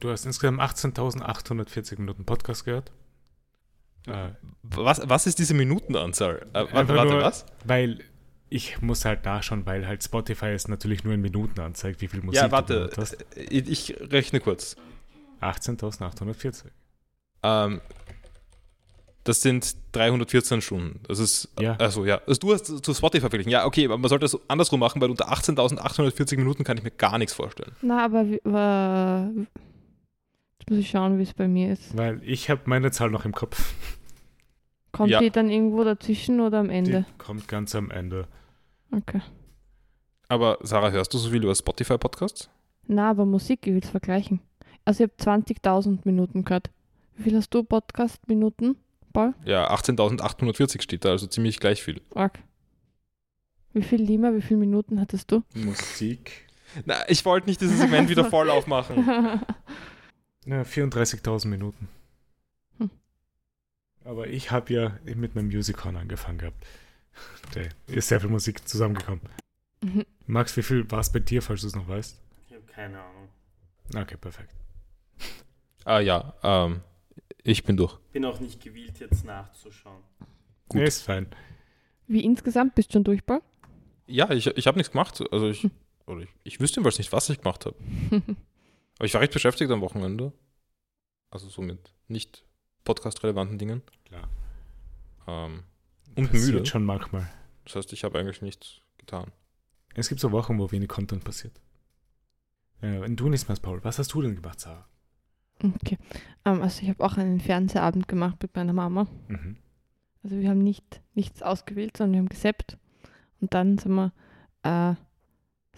du 0.00 0.10
hast 0.10 0.24
insgesamt 0.26 0.60
18.840 0.60 1.98
Minuten 1.98 2.24
Podcast 2.24 2.64
gehört. 2.64 2.92
Äh, 4.06 4.30
was, 4.62 5.00
was 5.08 5.26
ist 5.26 5.38
diese 5.38 5.54
Minutenanzahl? 5.54 6.46
Äh, 6.52 6.66
warte, 6.72 6.94
warte 6.94 7.12
nur- 7.12 7.22
was? 7.22 7.44
weil 7.64 8.00
ich 8.48 8.80
muss 8.82 9.04
halt 9.04 9.24
da 9.26 9.42
schon, 9.42 9.64
weil 9.66 9.86
halt 9.86 10.02
Spotify 10.02 10.46
es 10.46 10.66
natürlich 10.68 11.04
nur 11.04 11.14
in 11.14 11.20
Minuten 11.20 11.60
anzeigt, 11.60 12.00
wie 12.00 12.08
viel 12.08 12.20
Musik 12.22 12.36
Ja, 12.40 12.46
du 12.48 12.52
warte, 12.52 12.74
gehört 12.74 12.98
hast. 12.98 13.12
äh, 13.36 13.42
ich 13.44 13.94
rechne 14.00 14.40
kurz. 14.40 14.76
18.840. 15.40 16.64
Ähm, 17.42 17.80
das 19.24 19.42
sind 19.42 19.76
314 19.92 20.60
Stunden. 20.62 21.00
Das 21.06 21.18
ist, 21.18 21.48
Ja. 21.60 21.76
also 21.76 22.04
ja, 22.06 22.20
also 22.26 22.38
du 22.40 22.52
hast 22.52 22.66
zu 22.66 22.94
Spotify 22.94 23.20
verglichen. 23.28 23.50
Ja, 23.52 23.66
okay, 23.66 23.84
aber 23.84 23.98
man 23.98 24.08
sollte 24.08 24.24
das 24.24 24.38
andersrum 24.48 24.80
machen, 24.80 25.00
weil 25.02 25.10
unter 25.10 25.30
18.840 25.30 26.36
Minuten 26.38 26.64
kann 26.64 26.76
ich 26.78 26.82
mir 26.84 26.90
gar 26.90 27.18
nichts 27.18 27.34
vorstellen. 27.34 27.72
Na, 27.82 28.04
aber 28.04 28.22
jetzt 28.22 28.44
muss 30.70 30.78
ich 30.78 30.90
schauen, 30.90 31.18
wie 31.18 31.22
es 31.24 31.34
bei 31.34 31.48
mir 31.48 31.72
ist. 31.72 31.96
Weil 31.96 32.20
ich 32.24 32.48
habe 32.50 32.62
meine 32.66 32.90
Zahl 32.90 33.10
noch 33.10 33.24
im 33.24 33.32
Kopf. 33.32 33.74
Kommt 34.92 35.10
Ja. 35.10 35.20
die 35.20 35.30
dann 35.30 35.50
irgendwo 35.50 35.84
dazwischen 35.84 36.40
oder 36.40 36.58
am 36.58 36.70
Ende? 36.70 37.04
Die 37.08 37.18
kommt 37.18 37.46
ganz 37.46 37.74
am 37.74 37.90
Ende. 37.90 38.26
Okay. 38.92 39.20
Aber 40.28 40.58
Sarah, 40.62 40.90
hörst 40.90 41.12
du 41.14 41.18
so 41.18 41.30
viel 41.30 41.42
über 41.42 41.54
Spotify-Podcasts? 41.54 42.48
Na, 42.86 43.10
aber 43.10 43.24
Musik, 43.24 43.66
ich 43.66 43.72
will 43.74 43.80
es 43.82 43.90
vergleichen. 43.90 44.40
Also 44.84 45.04
ich 45.04 45.10
habe 45.10 45.22
20.000 45.42 46.00
Minuten 46.04 46.44
gehört. 46.44 46.70
Wie 47.16 47.24
viel 47.24 47.36
hast 47.36 47.50
du 47.54 47.62
Podcast-Minuten, 47.62 48.76
Paul? 49.12 49.34
Ja, 49.44 49.70
18.840 49.72 50.82
steht 50.82 51.04
da, 51.04 51.10
also 51.10 51.26
ziemlich 51.26 51.60
gleich 51.60 51.82
viel. 51.82 52.00
Arg. 52.14 52.38
Wie 53.72 53.82
viel 53.82 54.02
Lima, 54.02 54.34
wie 54.34 54.42
viele 54.42 54.60
Minuten 54.60 55.00
hattest 55.00 55.30
du? 55.30 55.42
Musik. 55.54 56.46
Na, 56.84 57.08
ich 57.08 57.24
wollte 57.24 57.48
nicht 57.48 57.60
dieses 57.60 57.78
Segment 57.78 58.08
wieder 58.08 58.24
voll 58.24 58.50
aufmachen. 58.50 59.40
Ja, 60.46 60.62
34.000 60.62 61.48
Minuten. 61.48 61.86
Hm. 62.78 62.90
Aber 64.04 64.26
ich 64.26 64.50
habe 64.50 64.72
ja 64.72 64.98
mit 65.04 65.34
meinem 65.34 65.48
Musicon 65.48 65.96
angefangen 65.96 66.38
gehabt. 66.38 66.66
Da 67.52 67.60
ist 67.86 68.08
sehr 68.08 68.20
viel 68.20 68.30
Musik 68.30 68.66
zusammengekommen. 68.66 69.20
Mhm. 69.82 70.06
Max, 70.26 70.56
wie 70.56 70.62
viel 70.62 70.90
war 70.90 71.00
es 71.00 71.12
bei 71.12 71.18
dir, 71.18 71.42
falls 71.42 71.60
du 71.60 71.66
es 71.66 71.76
noch 71.76 71.88
weißt? 71.88 72.18
Ich 72.48 72.54
habe 72.54 72.64
keine 72.64 73.00
Ahnung. 73.00 73.28
Okay, 73.94 74.16
perfekt. 74.16 74.54
ah 75.84 76.00
ja, 76.00 76.32
ähm, 76.42 76.80
ich 77.42 77.64
bin 77.64 77.76
durch. 77.76 77.96
Bin 78.12 78.24
auch 78.24 78.40
nicht 78.40 78.62
gewillt, 78.62 79.00
jetzt 79.00 79.24
nachzuschauen. 79.24 80.02
Gut. 80.68 80.80
Nee, 80.80 80.86
ist 80.86 81.02
fein. 81.02 81.26
Wie 82.06 82.24
insgesamt 82.24 82.74
bist 82.74 82.90
du 82.90 82.94
schon 82.94 83.04
durch, 83.04 83.24
Paul? 83.24 83.40
Ja, 84.06 84.30
ich, 84.30 84.46
ich 84.46 84.66
habe 84.66 84.78
nichts 84.78 84.92
gemacht. 84.92 85.22
Also 85.32 85.48
ich, 85.48 85.68
oder 86.06 86.22
ich, 86.22 86.28
ich 86.44 86.60
wüsste 86.60 86.76
jedenfalls 86.80 86.98
nicht, 86.98 87.12
was 87.12 87.28
ich 87.30 87.38
gemacht 87.40 87.66
habe. 87.66 87.76
Aber 88.98 89.06
ich 89.06 89.14
war 89.14 89.20
recht 89.20 89.32
beschäftigt 89.32 89.70
am 89.70 89.80
Wochenende. 89.80 90.32
Also 91.30 91.48
so 91.48 91.62
mit 91.62 91.94
nicht 92.08 92.44
podcast-relevanten 92.84 93.58
Dingen. 93.58 93.82
Klar. 94.04 94.28
Ähm, 95.26 95.62
und 96.16 96.30
Passiert 96.30 96.54
müde. 96.54 96.66
schon 96.66 96.84
manchmal. 96.84 97.30
Das 97.64 97.76
heißt, 97.76 97.92
ich 97.92 98.04
habe 98.04 98.18
eigentlich 98.18 98.42
nichts 98.42 98.80
getan. 98.98 99.30
Es 99.94 100.08
gibt 100.08 100.20
so 100.20 100.32
Wochen, 100.32 100.58
wo 100.58 100.70
wenig 100.70 100.88
Content 100.88 101.24
passiert. 101.24 101.60
Ja, 102.82 103.00
wenn 103.02 103.16
du 103.16 103.28
nichts 103.28 103.48
machst, 103.48 103.62
Paul, 103.62 103.82
was 103.84 103.98
hast 103.98 104.12
du 104.12 104.22
denn 104.22 104.34
gemacht, 104.34 104.60
Sarah? 104.60 104.88
Okay. 105.62 105.98
Ähm, 106.44 106.62
also 106.62 106.82
ich 106.82 106.88
habe 106.88 107.04
auch 107.04 107.16
einen 107.16 107.40
Fernsehabend 107.40 108.08
gemacht 108.08 108.36
mit 108.42 108.54
meiner 108.56 108.72
Mama. 108.72 109.06
Mhm. 109.28 109.56
Also 110.22 110.38
wir 110.38 110.48
haben 110.50 110.62
nicht 110.62 111.00
nichts 111.14 111.42
ausgewählt, 111.42 111.96
sondern 111.96 112.12
wir 112.14 112.18
haben 112.20 112.28
gesappt. 112.28 112.76
Und 113.40 113.54
dann 113.54 113.78
sind 113.78 113.92
wir, 113.92 114.12
äh, 114.62 114.94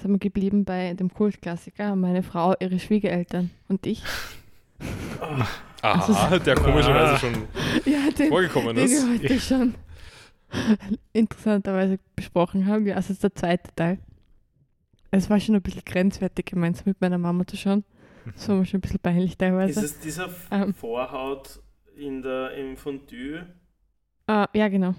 sind 0.01 0.11
wir 0.13 0.19
geblieben 0.19 0.65
bei 0.65 0.95
dem 0.95 1.13
Kultklassiker, 1.13 1.95
meine 1.97 2.23
Frau, 2.23 2.55
ihre 2.61 2.79
Schwiegereltern 2.79 3.51
und 3.69 3.87
ich. 3.87 4.03
Aha, 5.21 5.47
Also- 5.83 6.39
der 6.39 6.55
komischerweise 6.57 7.15
Ah. 7.15 7.19
schon 7.19 7.35
Ja, 7.85 8.11
den, 8.17 8.29
vorgekommen 8.29 8.75
den 8.75 8.85
ist. 8.87 9.07
wir 9.07 9.15
heute 9.15 9.41
schon 9.41 9.75
interessanterweise 11.13 11.99
besprochen 12.17 12.67
haben. 12.67 12.87
Ja, 12.87 12.97
also 12.97 13.09
das 13.09 13.17
ist 13.17 13.23
der 13.25 13.35
zweite 13.35 13.71
Teil. 13.75 13.99
Es 15.11 15.29
war 15.31 15.39
schon 15.41 15.55
ein 15.55 15.63
bisschen 15.63 15.85
grenzwertig, 15.85 16.47
gemeinsam 16.47 16.85
mit 16.87 17.01
meiner 17.01 17.19
Mama 17.19 17.47
zu 17.47 17.57
schauen. 17.57 17.85
Das 18.35 18.49
war 18.49 18.57
mir 18.57 18.67
schon 18.67 18.79
ein 18.79 18.81
bisschen 18.83 19.01
peinlich 19.01 19.33
Ist 19.33 19.39
teilweise. 19.39 19.85
es 19.85 19.99
dieser 20.01 20.29
Ähm. 20.51 20.75
Vorhaut 20.75 21.61
in 21.97 22.23
der, 22.23 22.53
im 22.57 22.77
Fondue? 22.77 23.47
Ah, 24.27 24.49
ja, 24.55 24.69
genau. 24.69 24.95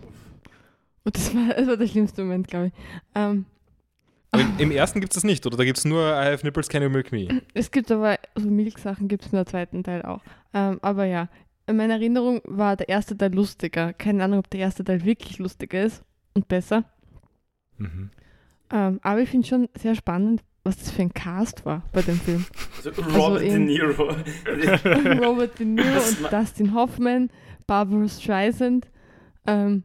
Und 1.03 1.15
das 1.17 1.34
war, 1.36 1.53
das 1.55 1.67
war 1.67 1.78
der 1.78 1.88
schlimmste 1.88 2.24
Moment, 2.24 2.47
glaube 2.47 2.67
ich. 2.67 2.74
Ähm, 3.15 3.45
im, 4.34 4.59
Im 4.59 4.71
ersten 4.71 4.99
gibt 4.99 5.13
es 5.13 5.15
das 5.15 5.24
nicht, 5.24 5.45
oder? 5.45 5.57
Da 5.57 5.63
gibt 5.63 5.78
es 5.78 5.86
nur 5.86 6.01
I 6.01 6.32
have 6.32 6.43
nipples, 6.43 6.67
can 6.67 6.82
you 6.82 6.89
milk 6.89 7.11
me? 7.11 7.28
Es 7.53 7.69
gibt 7.69 7.91
aber, 7.91 8.17
so 8.36 8.49
Milchsachen 8.49 9.07
gibt 9.07 9.26
es 9.26 9.34
im 9.34 9.45
zweiten 9.45 9.84
Teil 9.84 10.01
auch. 10.01 10.21
Ähm, 10.53 10.80
aber 10.82 11.05
ja, 11.05 11.30
in 11.67 11.78
meiner 11.78 11.95
Erinnerung 11.95 12.41
war 12.45 12.76
der 12.76 12.89
erste 12.89 13.15
Teil 13.15 13.34
lustiger. 13.34 13.93
Keine 13.93 14.24
Ahnung, 14.24 14.39
ob 14.39 14.49
der 14.49 14.61
erste 14.61 14.84
Teil 14.84 15.03
wirklich 15.05 15.38
lustiger 15.38 15.84
ist 15.84 16.03
und 16.34 16.47
besser. 16.47 16.84
Mhm. 17.78 18.09
Ähm, 18.71 18.99
aber 19.03 19.21
ich 19.21 19.30
finde 19.30 19.47
schon 19.47 19.69
sehr 19.78 19.95
spannend, 19.95 20.41
was 20.64 20.78
das 20.78 20.91
für 20.91 21.01
ein 21.01 21.14
Cast 21.14 21.66
war 21.66 21.84
bei 21.91 22.01
dem 22.01 22.20
Film. 22.20 22.45
Also 22.78 22.89
Robert 23.01 23.41
De 23.41 23.49
in- 23.53 23.66
Niro. 23.66 24.03
Robert 25.22 25.59
De 25.59 25.66
Niro 25.66 25.99
und 25.99 26.32
Dustin 26.32 26.74
Hoffman, 26.74 27.30
Barbara 27.68 28.07
Streisand, 28.07 28.88
ähm, 29.45 29.84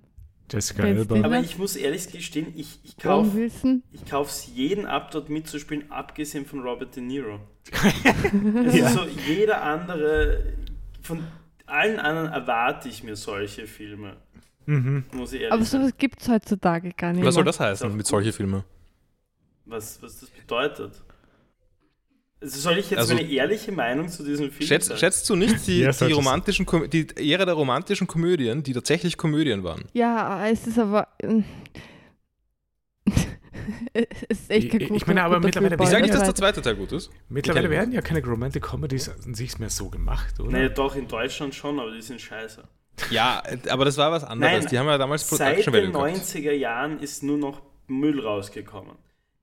Jessica 0.50 0.82
Alba. 0.84 1.20
Aber 1.24 1.40
ich 1.40 1.58
muss 1.58 1.76
ehrlich 1.76 2.10
gestehen, 2.10 2.46
ich, 2.56 2.78
ich 2.84 2.96
kaufe 2.96 3.50
kauf's 4.08 4.48
jeden 4.54 4.86
ab, 4.86 5.10
dort 5.10 5.28
mitzuspielen, 5.28 5.90
abgesehen 5.90 6.46
von 6.46 6.60
Robert 6.60 6.94
De 6.96 7.02
Niro. 7.02 7.40
Es 8.66 8.76
Ja. 8.76 8.88
so, 8.90 9.00
jeder 9.26 9.62
andere, 9.62 10.54
von 11.02 11.22
allen 11.66 11.98
anderen 11.98 12.28
erwarte 12.32 12.88
ich 12.88 13.02
mir 13.02 13.16
solche 13.16 13.66
Filme, 13.66 14.16
Mhm. 14.64 15.04
muss 15.12 15.32
ich 15.32 15.40
ehrlich 15.40 15.52
Aber 15.52 15.64
sowas 15.64 15.92
gibt 15.98 16.20
es 16.22 16.28
heutzutage 16.28 16.92
gar 16.96 17.12
nicht 17.12 17.24
Was 17.24 17.34
soll 17.34 17.44
das 17.44 17.58
heißen 17.58 17.94
mit 17.96 18.06
solchen 18.06 18.32
Filmen? 18.32 18.62
Was, 19.68 20.02
was 20.02 20.20
das 20.20 20.30
bedeutet. 20.30 20.92
Also 22.40 22.60
soll 22.60 22.78
ich 22.78 22.90
jetzt 22.90 23.00
Also- 23.00 23.14
meine 23.14 23.28
ehrliche 23.28 23.72
Meinung 23.72 24.08
zu 24.08 24.22
diesem 24.24 24.50
Film 24.50 24.66
Schätzt, 24.68 24.88
sagen? 24.88 25.00
schätzt 25.00 25.28
du 25.28 25.36
nicht 25.36 25.66
die, 25.66 25.80
Ja, 25.82 25.90
die, 25.92 26.12
romantischen, 26.12 26.66
die 26.90 27.32
Ära 27.32 27.44
der 27.44 27.54
romantischen 27.54 28.06
Komödien, 28.06 28.62
die 28.62 28.72
tatsächlich 28.72 29.16
Komödien 29.16 29.64
waren? 29.64 29.84
Ja, 29.92 30.46
es 30.48 30.66
ist 30.66 30.78
aber. 30.78 31.08
ähm, 31.20 31.44
es 33.92 34.22
ist 34.28 34.50
echt 34.50 34.70
kein 34.70 34.80
Ich- 34.82 34.90
ich 34.90 35.06
meine, 35.06 35.22
aber 35.24 35.40
mittlerweile- 35.40 35.76
Film, 35.76 35.82
Ich 35.82 35.88
sage 35.90 36.02
nicht, 36.02 36.14
dass 36.14 36.24
der 36.24 36.34
zweite 36.34 36.62
Teil 36.62 36.76
gut 36.76 36.92
ist. 36.92 37.10
Mittlerweile 37.28 37.70
werden 37.70 37.92
ja 37.92 38.00
keine 38.02 38.24
Romantic 38.24 38.62
Comedies 38.62 39.08
an 39.08 39.34
sich 39.34 39.58
mehr 39.58 39.70
so 39.70 39.88
gemacht, 39.90 40.38
oder? 40.40 40.50
Nee, 40.50 40.68
doch, 40.68 40.94
in 40.96 41.08
Deutschland 41.08 41.54
schon, 41.54 41.78
aber 41.80 41.92
die 41.92 42.02
sind 42.02 42.20
scheiße. 42.20 42.62
Ja, 43.10 43.42
aber 43.68 43.84
das 43.84 43.96
war 43.96 44.10
was 44.12 44.24
anderes. 44.24 44.52
Nein, 44.64 44.66
die 44.70 44.78
haben 44.78 44.86
ja 44.86 44.98
damals 44.98 45.28
Seit 45.28 45.38
Production 45.38 45.72
den 45.72 45.92
Value 45.94 46.12
gehabt. 46.12 46.26
90er 46.28 46.52
Jahren 46.52 46.98
ist 47.00 47.22
nur 47.22 47.38
noch 47.38 47.62
Müll 47.86 48.20
rausgekommen. 48.20 48.96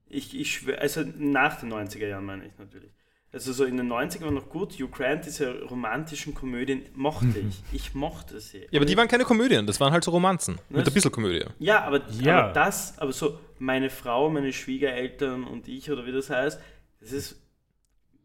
Ich, 0.08 0.38
ich 0.40 0.52
schwör, 0.54 0.80
also 0.80 1.04
nach 1.18 1.60
den 1.60 1.72
90er 1.74 2.08
Jahren 2.08 2.26
meine 2.26 2.46
ich 2.46 2.58
natürlich. 2.58 2.92
Also 3.32 3.52
so 3.52 3.66
in 3.66 3.76
den 3.76 3.92
90er 3.92 4.22
war 4.22 4.32
noch 4.32 4.48
gut. 4.48 4.74
Hugh 4.80 4.88
Grant, 4.90 5.26
diese 5.26 5.64
romantischen 5.64 6.34
Komödien, 6.34 6.84
mochte 6.94 7.40
ich. 7.40 7.62
Ich 7.74 7.94
mochte 7.94 8.40
sie. 8.40 8.68
Ja, 8.72 8.80
aber 8.80 8.86
die 8.86 8.96
waren 8.96 9.10
keine 9.10 9.26
Komödien, 9.26 9.68
das 9.68 9.80
waren 9.82 9.92
halt 9.92 10.04
so 10.06 10.12
Romanzen. 10.12 10.58
Mit 10.70 10.82
Das- 10.82 10.88
ein 10.88 10.94
bisschen 10.94 11.12
Komödie. 11.12 11.44
Ja, 11.60 11.84
aber, 11.84 12.02
Ja. 12.22 12.44
aber 12.46 12.54
das, 12.54 12.98
aber 12.98 13.12
so 13.12 13.38
meine 13.60 13.90
Frau, 13.90 14.30
meine 14.30 14.54
Schwiegereltern 14.54 15.44
und 15.44 15.68
ich 15.68 15.92
oder 15.92 16.06
wie 16.06 16.14
das 16.14 16.30
heißt, 16.30 16.62
das 17.02 17.12
ist, 17.12 17.42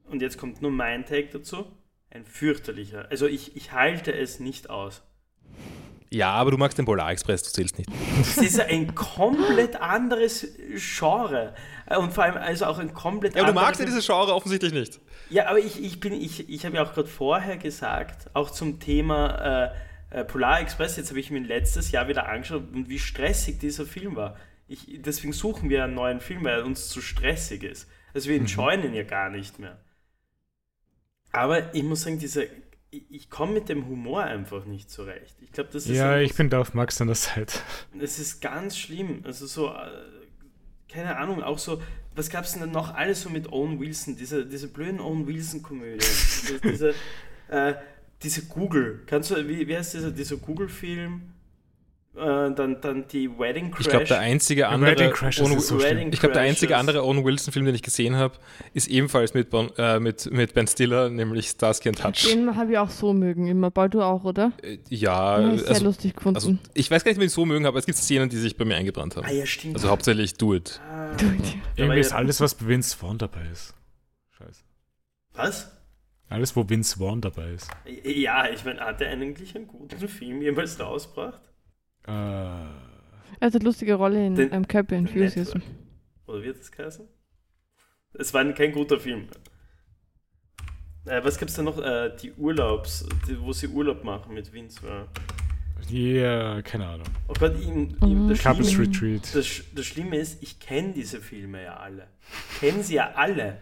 und 0.05 0.23
jetzt 0.23 0.39
kommt 0.39 0.63
nur 0.63 0.71
mein 0.71 1.05
Take 1.07 1.29
dazu, 1.33 1.67
ein 2.11 2.25
fürchterlicher. 2.25 3.09
Also 3.11 3.27
ich, 3.27 3.57
ich 3.57 3.73
halte 3.73 4.13
es 4.13 4.39
nicht 4.39 4.71
aus. 4.71 5.03
Ja, 6.13 6.33
aber 6.33 6.51
du 6.51 6.57
magst 6.59 6.77
den 6.77 6.85
Polar 6.87 7.13
Express, 7.13 7.45
du 7.45 7.51
zählst 7.51 7.79
nicht. 7.79 7.89
Es 8.21 8.37
ist 8.37 8.59
ein 8.61 8.95
komplett 8.97 9.81
anderes 9.81 10.45
Genre. 10.75 11.55
Und 11.97 12.13
vor 12.13 12.25
allem 12.25 12.37
also 12.37 12.67
auch 12.67 12.79
ein 12.79 12.93
komplett 12.93 13.35
Ja, 13.37 13.43
aber 13.43 13.53
du 13.53 13.59
anderes- 13.59 13.69
magst 13.69 13.81
ja 13.81 13.87
dieses 13.87 14.07
Genre 14.07 14.35
offensichtlich 14.35 14.73
nicht. 14.73 14.99
Ja, 15.31 15.47
aber 15.47 15.61
ich, 15.61 15.81
ich 15.83 16.01
bin, 16.01 16.13
ich, 16.13 16.49
ich 16.49 16.67
habe 16.67 16.77
ja 16.77 16.83
auch 16.85 16.93
gerade 16.95 17.07
vorher 17.09 17.57
gesagt, 17.59 18.29
auch 18.35 18.51
zum 18.51 18.81
Thema 18.81 19.73
äh, 20.11 20.21
äh, 20.21 20.25
Polar 20.25 20.61
Express, 20.61 20.97
jetzt 20.97 21.11
habe 21.11 21.21
ich 21.21 21.31
mir 21.31 21.39
letztes 21.41 21.93
Jahr 21.93 22.09
wieder 22.09 22.29
angeschaut 22.29 22.65
und 22.75 22.89
wie 22.89 22.99
stressig 22.99 23.61
dieser 23.61 23.87
Film 23.87 24.17
war. 24.17 24.37
Ich, 24.67 24.87
deswegen 25.03 25.33
suchen 25.33 25.71
wir 25.71 25.85
einen 25.85 25.95
neuen 25.95 26.21
Film, 26.21 26.43
weil 26.45 26.59
er 26.61 26.65
uns 26.67 26.89
zu 26.89 27.01
stressig 27.01 27.63
ist. 27.63 27.89
Also 28.15 28.29
wir 28.29 28.37
enjoyen 28.37 28.83
ihn 28.85 28.95
ja 28.95 29.05
gar 29.05 29.31
nicht 29.31 29.61
mehr. 29.61 29.79
Aber 31.33 31.73
ich 31.75 31.83
muss 31.85 32.03
sagen, 32.03 32.19
diese, 32.19 32.49
ich, 32.91 33.31
komme 33.31 33.53
mit 33.53 33.69
dem 33.69 33.87
Humor 33.87 34.25
einfach 34.25 34.65
nicht 34.65 34.91
zurecht. 34.91 35.37
Ich 35.41 35.53
glaube, 35.53 35.71
das 35.73 35.87
ist 35.87 35.97
Ja, 35.97 36.19
ich 36.19 36.35
bin 36.35 36.51
da 36.51 36.61
auf 36.61 36.75
Max 36.75 37.01
an 37.01 37.07
der 37.07 37.17
Seite. 37.17 37.59
es 38.01 38.19
ist 38.19 38.41
ganz 38.41 38.77
schlimm. 38.77 39.23
Also 39.25 39.47
so, 39.47 39.69
äh, 39.69 39.91
keine 40.89 41.17
Ahnung, 41.17 41.43
auch 41.43 41.59
so, 41.59 41.81
was 42.15 42.29
gab 42.31 42.45
es 42.45 42.53
denn 42.53 42.71
noch 42.71 42.95
alles 42.95 43.23
so 43.23 43.31
mit 43.31 43.53
Owen 43.53 43.79
Wilson? 43.79 44.17
Diese, 44.17 44.45
diese 44.45 44.69
blöden 44.69 45.01
Owen 45.01 45.27
Wilson-Komödien. 45.27 45.99
diese, 46.01 46.61
diese, 46.61 46.95
äh, 47.49 47.75
diese 48.23 48.47
Google. 48.47 49.03
Kannst 49.07 49.31
du, 49.31 49.49
wie, 49.49 49.67
wie 49.67 49.77
heißt 49.77 49.95
dieser, 49.95 50.11
dieser 50.11 50.37
Google-Film? 50.37 51.23
Äh, 52.17 52.53
dann, 52.55 52.81
dann 52.81 53.07
die 53.07 53.31
Wedding 53.39 53.71
Crash. 53.71 53.81
Ich 53.87 53.89
glaube, 53.89 54.05
der 54.05 54.19
einzige 54.19 54.67
andere. 54.69 54.91
Wedding 54.91 55.11
Crashers 55.13 55.47
Owen- 55.49 55.59
ist 55.59 55.69
so. 55.69 55.81
Wedding 55.81 56.13
ich 56.13 56.19
glaube, 56.19 56.33
der 56.33 56.43
einzige 56.43 56.77
andere 56.77 57.05
Owen 57.05 57.25
Wilson-Film, 57.25 57.67
den 57.67 57.75
ich 57.77 57.83
gesehen 57.83 58.17
habe, 58.17 58.35
ist 58.75 58.89
ebenfalls 58.89 59.33
mit, 59.33 59.49
bon, 59.49 59.71
äh, 59.79 60.01
mit, 60.01 60.29
mit 60.33 60.53
Ben 60.53 60.67
Stiller, 60.67 61.09
nämlich 61.09 61.49
Starsky 61.51 61.89
and 61.89 62.03
Hutch. 62.05 62.29
Den 62.29 62.57
habe 62.57 62.73
ich 62.73 62.79
auch 62.79 62.91
so 62.91 63.13
mögen 63.13 63.47
immer. 63.47 63.71
Paul, 63.71 63.91
du 63.91 64.03
auch, 64.03 64.25
oder? 64.25 64.51
Äh, 64.63 64.79
Ja, 64.89 65.37
Den 65.37 65.45
habe 65.47 65.55
ich 65.55 65.61
sehr 65.63 65.71
also, 65.71 65.85
lustig 65.85 66.17
gefunden. 66.17 66.37
also 66.37 66.57
ich 66.75 66.91
weiß 66.91 67.05
gar 67.05 67.11
nicht, 67.13 67.19
ob 67.19 67.23
ich 67.23 67.31
ihn 67.31 67.35
so 67.35 67.45
mögen, 67.47 67.65
aber 67.67 67.79
es 67.79 67.87
gibt 67.87 67.97
Szenen, 67.97 68.29
die 68.29 68.39
sich 68.39 68.57
bei 68.57 68.65
mir 68.65 68.75
eingebrannt 68.75 69.17
haben. 69.17 69.27
Ah 69.27 69.31
ja, 69.33 69.47
stimmt. 69.47 69.77
Also 69.77 69.89
hauptsächlich 69.89 70.35
Do 70.35 70.55
It. 70.55 70.81
Ah, 70.91 71.15
da 71.17 71.27
war 71.27 71.33
Irgendwie 71.77 72.01
ist 72.01 72.13
alles, 72.13 72.41
was 72.41 72.57
bei 72.57 72.67
Vince 72.67 72.97
Vaughn 72.97 73.19
dabei 73.19 73.43
ist. 73.53 73.73
Scheiße. 74.37 74.65
Was? 75.35 75.71
Alles, 76.29 76.57
wo 76.57 76.69
Vince 76.69 76.99
Vaughn 76.99 77.21
dabei 77.21 77.53
ist. 77.53 77.69
Ja, 78.05 78.49
ich 78.49 78.65
meine, 78.65 78.81
hat 78.81 79.01
er 79.01 79.11
eigentlich 79.11 79.55
einen 79.55 79.69
guten 79.69 80.09
Film 80.09 80.43
jemals 80.43 80.79
rausgebracht? 80.81 81.41
Äh, 82.07 82.11
Er 82.13 83.47
hat 83.47 83.55
eine 83.55 83.65
lustige 83.65 83.95
Rolle 83.95 84.27
in 84.27 84.35
Den- 84.35 84.53
ähm, 84.53 84.67
Curb 84.69 84.93
Enthusiasm. 84.93 85.61
Oder 86.27 86.43
wird 86.43 86.59
das 86.61 86.71
heißen? 86.77 87.07
Es 88.15 88.35
war 88.35 88.45
kein 88.53 88.73
guter 88.73 88.99
Film. 88.99 89.29
Äh, 91.07 91.25
was 91.25 91.39
gibt 91.39 91.51
es 91.51 91.57
da 91.57 91.63
noch? 91.63 91.79
Äh, 91.79 92.15
die 92.21 92.33
Urlaubs, 92.33 93.07
die, 93.27 93.41
wo 93.41 93.53
sie 93.53 93.69
Urlaub 93.69 94.05
machen 94.05 94.35
mit 94.35 94.53
Vince. 94.53 95.09
Ja, 95.89 96.61
keine 96.63 96.87
Ahnung. 96.87 97.07
Oh 97.29 97.33
Gott, 97.39 97.59
ihm, 97.59 97.97
ihm, 98.05 98.25
Mhm. 98.25 98.29
das, 98.29 98.43
Couples 98.43 98.71
Schlimme, 98.73 98.89
Retreat. 98.95 99.35
das, 99.35 99.63
das 99.75 99.87
Schlimme 99.87 100.17
ist, 100.19 100.43
ich 100.43 100.61
kenne 100.61 100.93
diese 100.93 101.21
Filme 101.21 101.63
ja 101.65 101.77
alle. 101.79 102.07
Kennen 102.61 102.83
sie 102.83 102.95
ja 102.97 103.13
alle. 103.15 103.59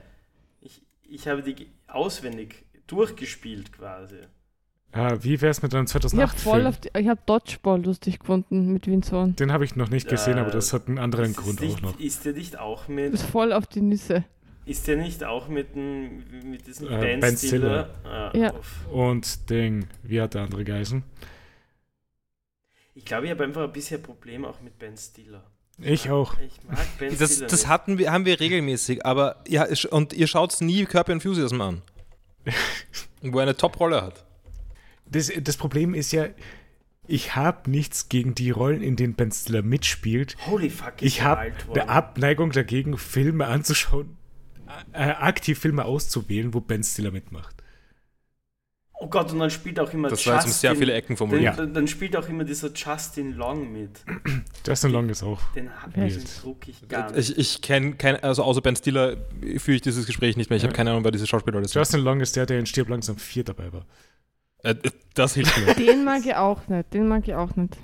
Ich, 0.61 0.83
ich 1.05 1.29
habe 1.29 1.43
die 1.43 1.69
auswendig 1.87 2.67
durchgespielt 2.89 3.73
quasi. 3.73 4.17
Ah, 4.93 5.17
wie 5.21 5.41
wär's 5.41 5.61
mit 5.63 5.75
einem 5.75 5.85
Ich 5.85 5.95
habe 5.95 6.07
2008 6.07 6.41
voll 6.41 6.55
Film? 6.55 6.67
auf 6.67 6.81
die, 6.81 6.91
ich 6.99 7.09
habe 7.09 7.21
Dodgeball 7.27 7.85
lustig 7.85 8.21
gefunden 8.21 8.73
mit 8.73 8.87
Vaughn. 9.07 9.37
Den 9.37 9.53
habe 9.53 9.65
ich 9.65 9.77
noch 9.77 9.91
nicht 9.91 10.09
gesehen, 10.09 10.39
Äh, 10.39 10.41
aber 10.41 10.51
das 10.51 10.73
hat 10.73 10.89
einen 10.89 10.99
anderen 10.99 11.35
Grund 11.35 11.61
nicht, 11.61 11.77
auch 11.79 11.83
noch. 11.83 12.01
Ist 12.01 12.25
der 12.25 12.33
nicht 12.33 12.59
auch 12.59 12.81
Das 12.81 12.89
mit, 12.89 13.15
ist 13.15 13.23
voll 13.27 13.53
auf 13.53 13.67
die 13.67 13.83
Nüsse. 13.83 14.25
ist 14.65 14.89
der 14.89 14.97
nicht 14.97 15.23
auch 15.25 15.49
mit, 15.49 15.75
dem, 15.75 16.25
mit 16.51 16.67
diesem 16.67 16.89
Äh, 16.91 17.19
Ben, 17.19 17.37
Stiller? 17.37 17.91
Ah, 18.05 18.31
Ja. 18.37 18.55
uff. 18.55 18.87
Und 18.91 19.51
Ding, 19.51 19.89
wie 20.03 20.21
hat 20.23 20.33
der 20.35 20.43
andere 20.43 20.65
geheißen? 20.65 21.03
Ich 22.95 23.05
glaube, 23.05 23.27
ich 23.27 23.31
habe 23.31 23.45
einfach 23.45 23.63
ein 23.65 23.73
bisschen 23.73 23.99
ein 23.99 24.03
Problem 24.03 24.45
auch 24.45 24.61
mit 24.61 24.79
Ben 24.79 24.97
Stiller. 24.97 25.45
Ich 25.81 26.11
auch. 26.11 26.35
Ich 26.41 26.59
mag 26.67 26.79
Ben 26.99 27.17
Das, 27.17 27.33
Stiller 27.35 27.47
das 27.49 27.69
hatten 27.69 27.99
wir, 27.99 28.11
haben 28.11 28.25
wir 28.25 28.41
regelmäßig, 28.41 29.05
aber 29.07 29.37
ja, 29.47 29.65
es- 29.65 29.85
und 29.85 30.13
ihr 30.15 30.27
schaut 30.27 30.59
nie 30.61 30.85
Curb 30.87 31.09
Your 31.09 31.13
Enthusiasm 31.15 31.61
an. 31.61 31.83
wo 33.23 33.39
er 33.39 33.43
eine 33.43 33.57
Top-Rolle 33.57 34.01
hat. 34.03 34.25
Das, 35.11 35.31
das 35.43 35.57
Problem 35.57 35.95
ist 35.95 36.13
ja, 36.13 36.27
ich 37.07 37.35
habe 37.37 37.71
nichts 37.71 38.09
gegen 38.09 38.35
die 38.35 38.51
Rollen, 38.51 38.83
in 38.83 38.97
denen 38.97 39.15
Ben 39.15 39.31
Stiller 39.33 39.63
mitspielt. 39.63 40.37
Holy 40.47 40.69
fuck, 40.71 41.01
ist 41.01 41.03
Ich 41.07 41.23
habe 41.23 41.53
eine 41.73 41.89
Abneigung 41.89 42.53
dagegen, 42.53 42.99
Filme 42.99 43.47
anzuschauen, 43.47 44.17
äh, 44.93 44.99
aktiv 45.11 45.59
Filme 45.59 45.85
auszuwählen, 45.87 46.53
wo 46.53 46.61
Ben 46.61 46.83
Stiller 46.83 47.11
mitmacht. 47.11 47.55
Oh 49.01 49.07
Gott, 49.07 49.31
und 49.33 49.39
dann 49.39 49.49
spielt 49.51 49.79
auch 49.79 49.93
immer 49.93 50.09
Das 50.09 50.27
war 50.27 50.35
jetzt 50.35 50.47
um 50.47 50.51
sehr 50.51 50.75
viele 50.75 50.93
Ecken 50.93 51.11
Dann, 51.11 51.17
formuliert. 51.17 51.57
dann, 51.57 51.73
dann 51.73 51.87
spielt 51.87 52.17
auch 52.17 52.29
immer 52.29 52.43
dieser 52.43 52.73
Justin 52.75 53.33
Long 53.35 53.73
mit. 53.73 54.01
Justin 54.67 54.91
Long 54.91 55.09
ist 55.09 55.23
auch. 55.23 55.41
Den, 55.53 55.71
den 55.95 56.07
ist- 56.09 56.43
druck 56.43 56.67
ich 56.67 56.87
gar 56.89 57.13
nicht. 57.13 57.31
Ich, 57.31 57.39
ich 57.39 57.63
kenne 57.63 57.93
keine, 57.95 58.25
also 58.25 58.43
außer 58.43 58.61
Ben 58.61 58.75
Stiller 58.75 59.17
führe 59.59 59.77
ich 59.77 59.83
dieses 59.83 60.05
Gespräch 60.05 60.37
nicht 60.37 60.51
mehr. 60.51 60.57
Ich 60.57 60.65
habe 60.65 60.73
Ja. 60.73 60.77
keine 60.77 60.91
Ahnung, 60.91 61.05
wer 61.05 61.13
diese 61.13 61.29
Schauspieler 61.29 61.61
ist. 61.61 61.75
Justin 61.75 62.01
Long 62.01 62.21
ist 62.21 62.35
der, 62.35 62.45
der 62.45 62.59
in 62.59 62.67
Stirb 62.67 62.89
langsam 62.89 63.17
4 63.19 63.45
dabei 63.45 63.73
war. 63.73 63.87
Äh, 64.63 64.75
das 65.15 65.35
hilft 65.35 65.59
mir. 65.59 65.75
Den 65.87 66.05
mag 66.05 66.25
ich 66.25 66.35
auch 66.35 66.67
nicht. 66.69 66.93
Den 66.93 67.09
mag 67.09 67.27
ich 67.27 67.35
auch 67.35 67.55
nicht. 67.57 67.77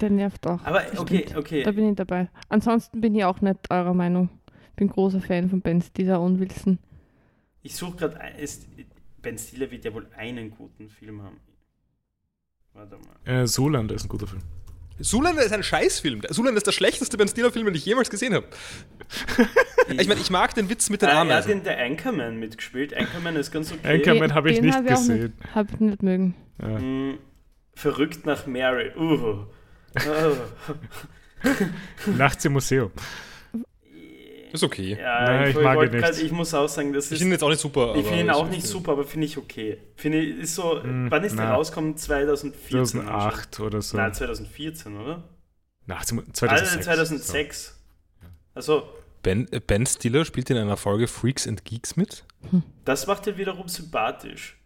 Der 0.00 0.10
nervt 0.10 0.46
auch. 0.46 0.62
Aber 0.64 0.82
okay, 0.96 1.24
stimmt. 1.26 1.36
okay. 1.36 1.62
Da 1.62 1.72
bin 1.72 1.90
ich 1.90 1.96
dabei. 1.96 2.28
Ansonsten 2.48 3.00
bin 3.00 3.14
ich 3.14 3.24
auch 3.24 3.40
nicht 3.40 3.70
eurer 3.70 3.94
Meinung. 3.94 4.28
Bin 4.76 4.88
großer 4.88 5.20
Fan 5.20 5.48
von 5.48 5.60
Ben 5.60 5.80
Stiller 5.80 6.20
und 6.20 6.40
Wilson. 6.40 6.78
Ich 7.62 7.76
suche 7.76 7.96
gerade, 7.96 8.18
Ben 9.20 9.38
Stiller 9.38 9.70
wird 9.70 9.84
ja 9.84 9.94
wohl 9.94 10.08
einen 10.16 10.50
guten 10.50 10.88
Film 10.88 11.22
haben. 11.22 11.40
Warte 12.72 12.96
mal. 12.96 13.42
Äh, 13.42 13.46
Zoolander 13.46 13.94
ist 13.94 14.04
ein 14.04 14.08
guter 14.08 14.26
Film. 14.26 14.42
Zoolander 15.02 15.42
ist 15.42 15.52
ein 15.52 15.62
Scheißfilm. 15.62 16.22
Zoolander 16.30 16.58
ist 16.58 16.66
der 16.66 16.72
schlechteste 16.72 17.16
Ben 17.16 17.28
Stiller-Film, 17.28 17.66
den 17.66 17.74
ich 17.74 17.84
jemals 17.84 18.08
gesehen 18.10 18.34
habe. 18.34 18.46
Ich 19.88 20.06
meine, 20.08 20.20
ich 20.20 20.30
mag 20.30 20.54
den 20.54 20.70
Witz 20.70 20.88
mit 20.90 21.02
den 21.02 21.08
Ah, 21.08 21.12
er 21.12 21.18
hat 21.18 21.26
Ameisen. 21.26 21.50
in 21.52 21.64
der 21.64 21.76
Anchorman 21.78 22.38
mitgespielt. 22.38 22.94
Anchorman 22.96 23.34
ist 23.36 23.50
ganz 23.50 23.72
okay. 23.72 23.96
Anchorman 23.96 24.32
habe 24.32 24.48
ich 24.50 24.56
den 24.56 24.66
nicht 24.66 24.76
hab 24.76 24.84
ich 24.84 24.90
gesehen. 24.90 25.22
Nicht, 25.22 25.54
hab 25.54 25.72
ich 25.72 25.80
nicht 25.80 26.02
mögen. 26.04 26.34
Ja. 26.62 26.78
Hm, 26.78 27.18
verrückt 27.74 28.24
nach 28.24 28.46
Mary. 28.46 28.92
Uh. 28.96 29.44
Oh. 29.96 30.36
Nachts 32.16 32.44
im 32.44 32.52
Museum. 32.52 32.92
Ist 34.52 34.62
okay. 34.62 34.98
Ja, 35.00 35.24
Nein, 35.24 35.50
ich, 35.50 35.56
ich 35.56 35.62
mag 35.62 35.76
ihn 35.82 35.90
grad- 36.00 36.10
nicht. 36.12 36.22
ich 36.24 36.32
muss 36.32 36.52
auch 36.54 36.68
sagen, 36.68 36.92
das 36.92 37.06
Ich 37.06 37.12
ist. 37.12 37.18
finde 37.18 37.30
ihn 37.30 37.32
jetzt 37.32 37.42
auch 37.42 37.48
nicht 37.48 37.60
super. 37.60 37.94
Ich 37.96 38.04
finde 38.04 38.20
ihn 38.20 38.30
aber 38.30 38.38
auch 38.40 38.44
ich- 38.46 38.56
nicht 38.56 38.66
super, 38.66 38.92
aber 38.92 39.04
finde 39.04 39.26
ich 39.26 39.38
okay. 39.38 39.78
Finde 39.96 40.18
ich, 40.20 40.38
ist 40.38 40.54
so, 40.54 40.74
Mm, 40.82 41.10
wann 41.10 41.24
ist 41.24 41.36
der 41.36 41.46
na. 41.46 41.54
rausgekommen? 41.54 41.96
2014. 41.96 42.84
2008 42.86 43.60
oder 43.60 43.80
so. 43.82 43.96
Nein, 43.96 44.12
2014, 44.14 44.96
oder? 44.96 45.24
Nachts 45.86 46.10
im, 46.12 46.18
Also 46.20 46.32
2006. 46.32 46.84
2006. 46.84 47.82
Also, 48.54 48.82
Ben, 49.22 49.46
äh, 49.52 49.60
ben 49.60 49.86
Stiller 49.86 50.24
spielt 50.24 50.50
in 50.50 50.56
einer 50.56 50.76
Folge 50.76 51.06
Freaks 51.08 51.46
and 51.46 51.64
Geeks 51.64 51.96
mit. 51.96 52.24
das 52.84 53.06
macht 53.06 53.26
ihn 53.26 53.36
wiederum 53.38 53.68
sympathisch. 53.68 54.58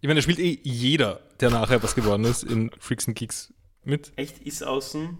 Ich 0.00 0.06
meine, 0.06 0.18
da 0.18 0.22
spielt 0.22 0.38
eh 0.38 0.58
jeder, 0.62 1.20
der 1.40 1.50
nachher 1.50 1.82
was 1.82 1.94
geworden 1.96 2.24
ist, 2.24 2.44
in 2.44 2.70
Freaks 2.78 3.08
and 3.08 3.16
Geeks 3.18 3.52
mit. 3.84 4.12
Echt 4.16 4.38
ist 4.38 4.62
außen. 4.64 5.18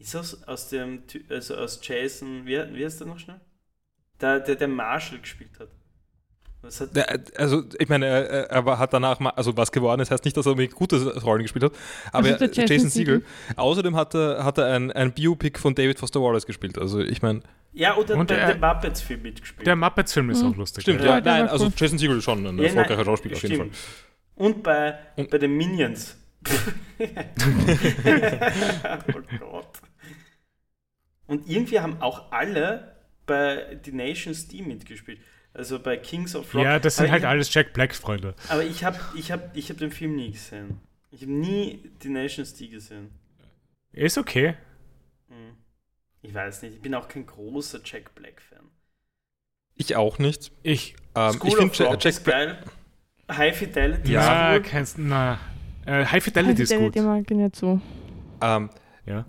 Ist 0.00 0.14
das 0.14 0.42
aus 0.48 0.68
dem, 0.70 1.02
also 1.28 1.56
aus 1.56 1.78
Jason, 1.82 2.46
wie, 2.46 2.58
wie 2.74 2.84
heißt 2.84 3.00
der 3.00 3.06
noch 3.06 3.18
schnell? 3.18 3.40
Der, 4.20 4.40
der, 4.40 4.56
der 4.56 4.66
Marshall 4.68 5.18
gespielt 5.20 5.50
hat. 5.60 5.68
Was 6.62 6.80
hat 6.80 6.94
Der, 6.96 7.20
also, 7.36 7.62
ich 7.78 7.88
meine, 7.88 8.06
er, 8.06 8.26
er- 8.50 8.66
er 8.66 8.78
hat 8.78 8.92
danach, 8.92 9.18
mal, 9.20 9.30
also 9.30 9.56
was 9.56 9.70
geworden 9.72 10.00
ist, 10.00 10.10
heißt 10.10 10.24
nicht, 10.24 10.36
dass 10.36 10.44
er 10.46 10.50
irgendwie 10.52 10.68
gute 10.68 11.18
Rollen 11.22 11.42
gespielt 11.42 11.64
hat, 11.64 11.72
aber 12.12 12.26
Also 12.28 12.38
der 12.38 12.48
Jason, 12.48 12.66
Jason 12.66 12.90
Segel. 12.90 13.24
Außerdem 13.56 13.94
hat 13.96 14.14
er, 14.14 14.42
hat 14.44 14.58
er 14.58 14.66
ein, 14.74 14.90
ein 14.92 15.12
Biopic 15.12 15.58
von 15.58 15.74
David 15.74 15.98
Foster 15.98 16.20
Wallace 16.20 16.44
gespielt. 16.46 16.76
Also, 16.78 17.00
ich 17.00 17.22
meine, 17.22 17.40
ja, 17.72 17.96
oder 17.96 18.16
Und 18.16 18.26
bei 18.28 18.34
er- 18.34 18.52
dem 18.54 18.60
Muppets-Film 18.60 19.22
mitgespielt. 19.22 19.66
Der 19.66 19.76
Muppets-Film 19.76 20.30
ist 20.30 20.42
Mhm. 20.42 20.52
auch 20.52 20.56
lustig. 20.56 20.82
stimmt, 20.82 21.00
ja. 21.00 21.06
ja, 21.16 21.20
der 21.20 21.32
nein, 21.32 21.48
also 21.48 21.66
cool. 21.66 21.72
Jason 21.76 21.98
Segel 21.98 22.18
ist 22.18 22.24
schon 22.24 22.46
ein 22.46 22.58
Ja, 22.58 22.64
erfolgreicher 22.64 22.96
nein, 22.96 23.04
Schauspieler 23.06 23.36
auf 23.36 23.42
jeden 23.42 23.56
Fall. 23.56 23.70
Und 24.34 24.62
bei, 24.62 24.98
Und- 25.16 25.30
bei 25.30 25.38
den 25.38 25.56
Minions. 25.56 26.16
oh 29.08 29.38
Gott. 29.38 29.68
Und 31.30 31.48
irgendwie 31.48 31.78
haben 31.78 32.02
auch 32.02 32.32
alle 32.32 32.96
bei 33.24 33.78
The 33.84 33.92
Nations 33.92 34.48
D 34.48 34.62
mitgespielt. 34.62 35.20
Also 35.54 35.78
bei 35.78 35.96
Kings 35.96 36.34
of 36.34 36.52
Rock. 36.52 36.64
Ja, 36.64 36.80
das 36.80 36.96
sind 36.96 37.04
Aber 37.04 37.12
halt 37.12 37.22
ich, 37.22 37.28
alles 37.28 37.54
Jack 37.54 37.72
Black-Freunde. 37.72 38.34
Aber 38.48 38.64
ich 38.64 38.82
habe 38.82 38.98
ich 39.14 39.30
hab, 39.30 39.56
ich 39.56 39.70
hab 39.70 39.78
den 39.78 39.92
Film 39.92 40.16
nie 40.16 40.32
gesehen. 40.32 40.80
Ich 41.12 41.22
habe 41.22 41.30
nie 41.30 41.88
The 42.02 42.08
Nations 42.08 42.54
D 42.54 42.66
gesehen. 42.66 43.10
Ist 43.92 44.18
okay. 44.18 44.54
Hm. 45.28 45.54
Ich 46.22 46.34
weiß 46.34 46.62
nicht, 46.62 46.74
ich 46.74 46.82
bin 46.82 46.96
auch 46.96 47.06
kein 47.06 47.26
großer 47.26 47.80
Jack 47.84 48.12
Black-Fan. 48.16 48.64
Ich 49.76 49.94
auch 49.94 50.18
nicht. 50.18 50.50
Ich, 50.64 50.96
Ähm, 51.14 51.32
School 51.34 51.48
ich 51.48 51.56
finde 51.56 51.74
Jack 51.90 52.04
ist 52.06 52.24
Black. 52.24 52.64
High 53.30 53.56
Fidelity 53.56 54.12
ja, 54.12 54.54
ist 54.54 54.56
cool. 54.56 54.68
kennst 54.68 54.98
na. 54.98 55.38
Äh, 55.86 56.04
High 56.06 56.24
Fidelity 56.24 56.62
ist 56.62 56.76
gut. 56.76 56.94
Die 56.96 57.00
mag 57.00 57.22
ich 57.22 57.36
nicht 57.36 57.54
so. 57.54 57.80
Ähm, 58.42 58.70
Ja. 59.06 59.24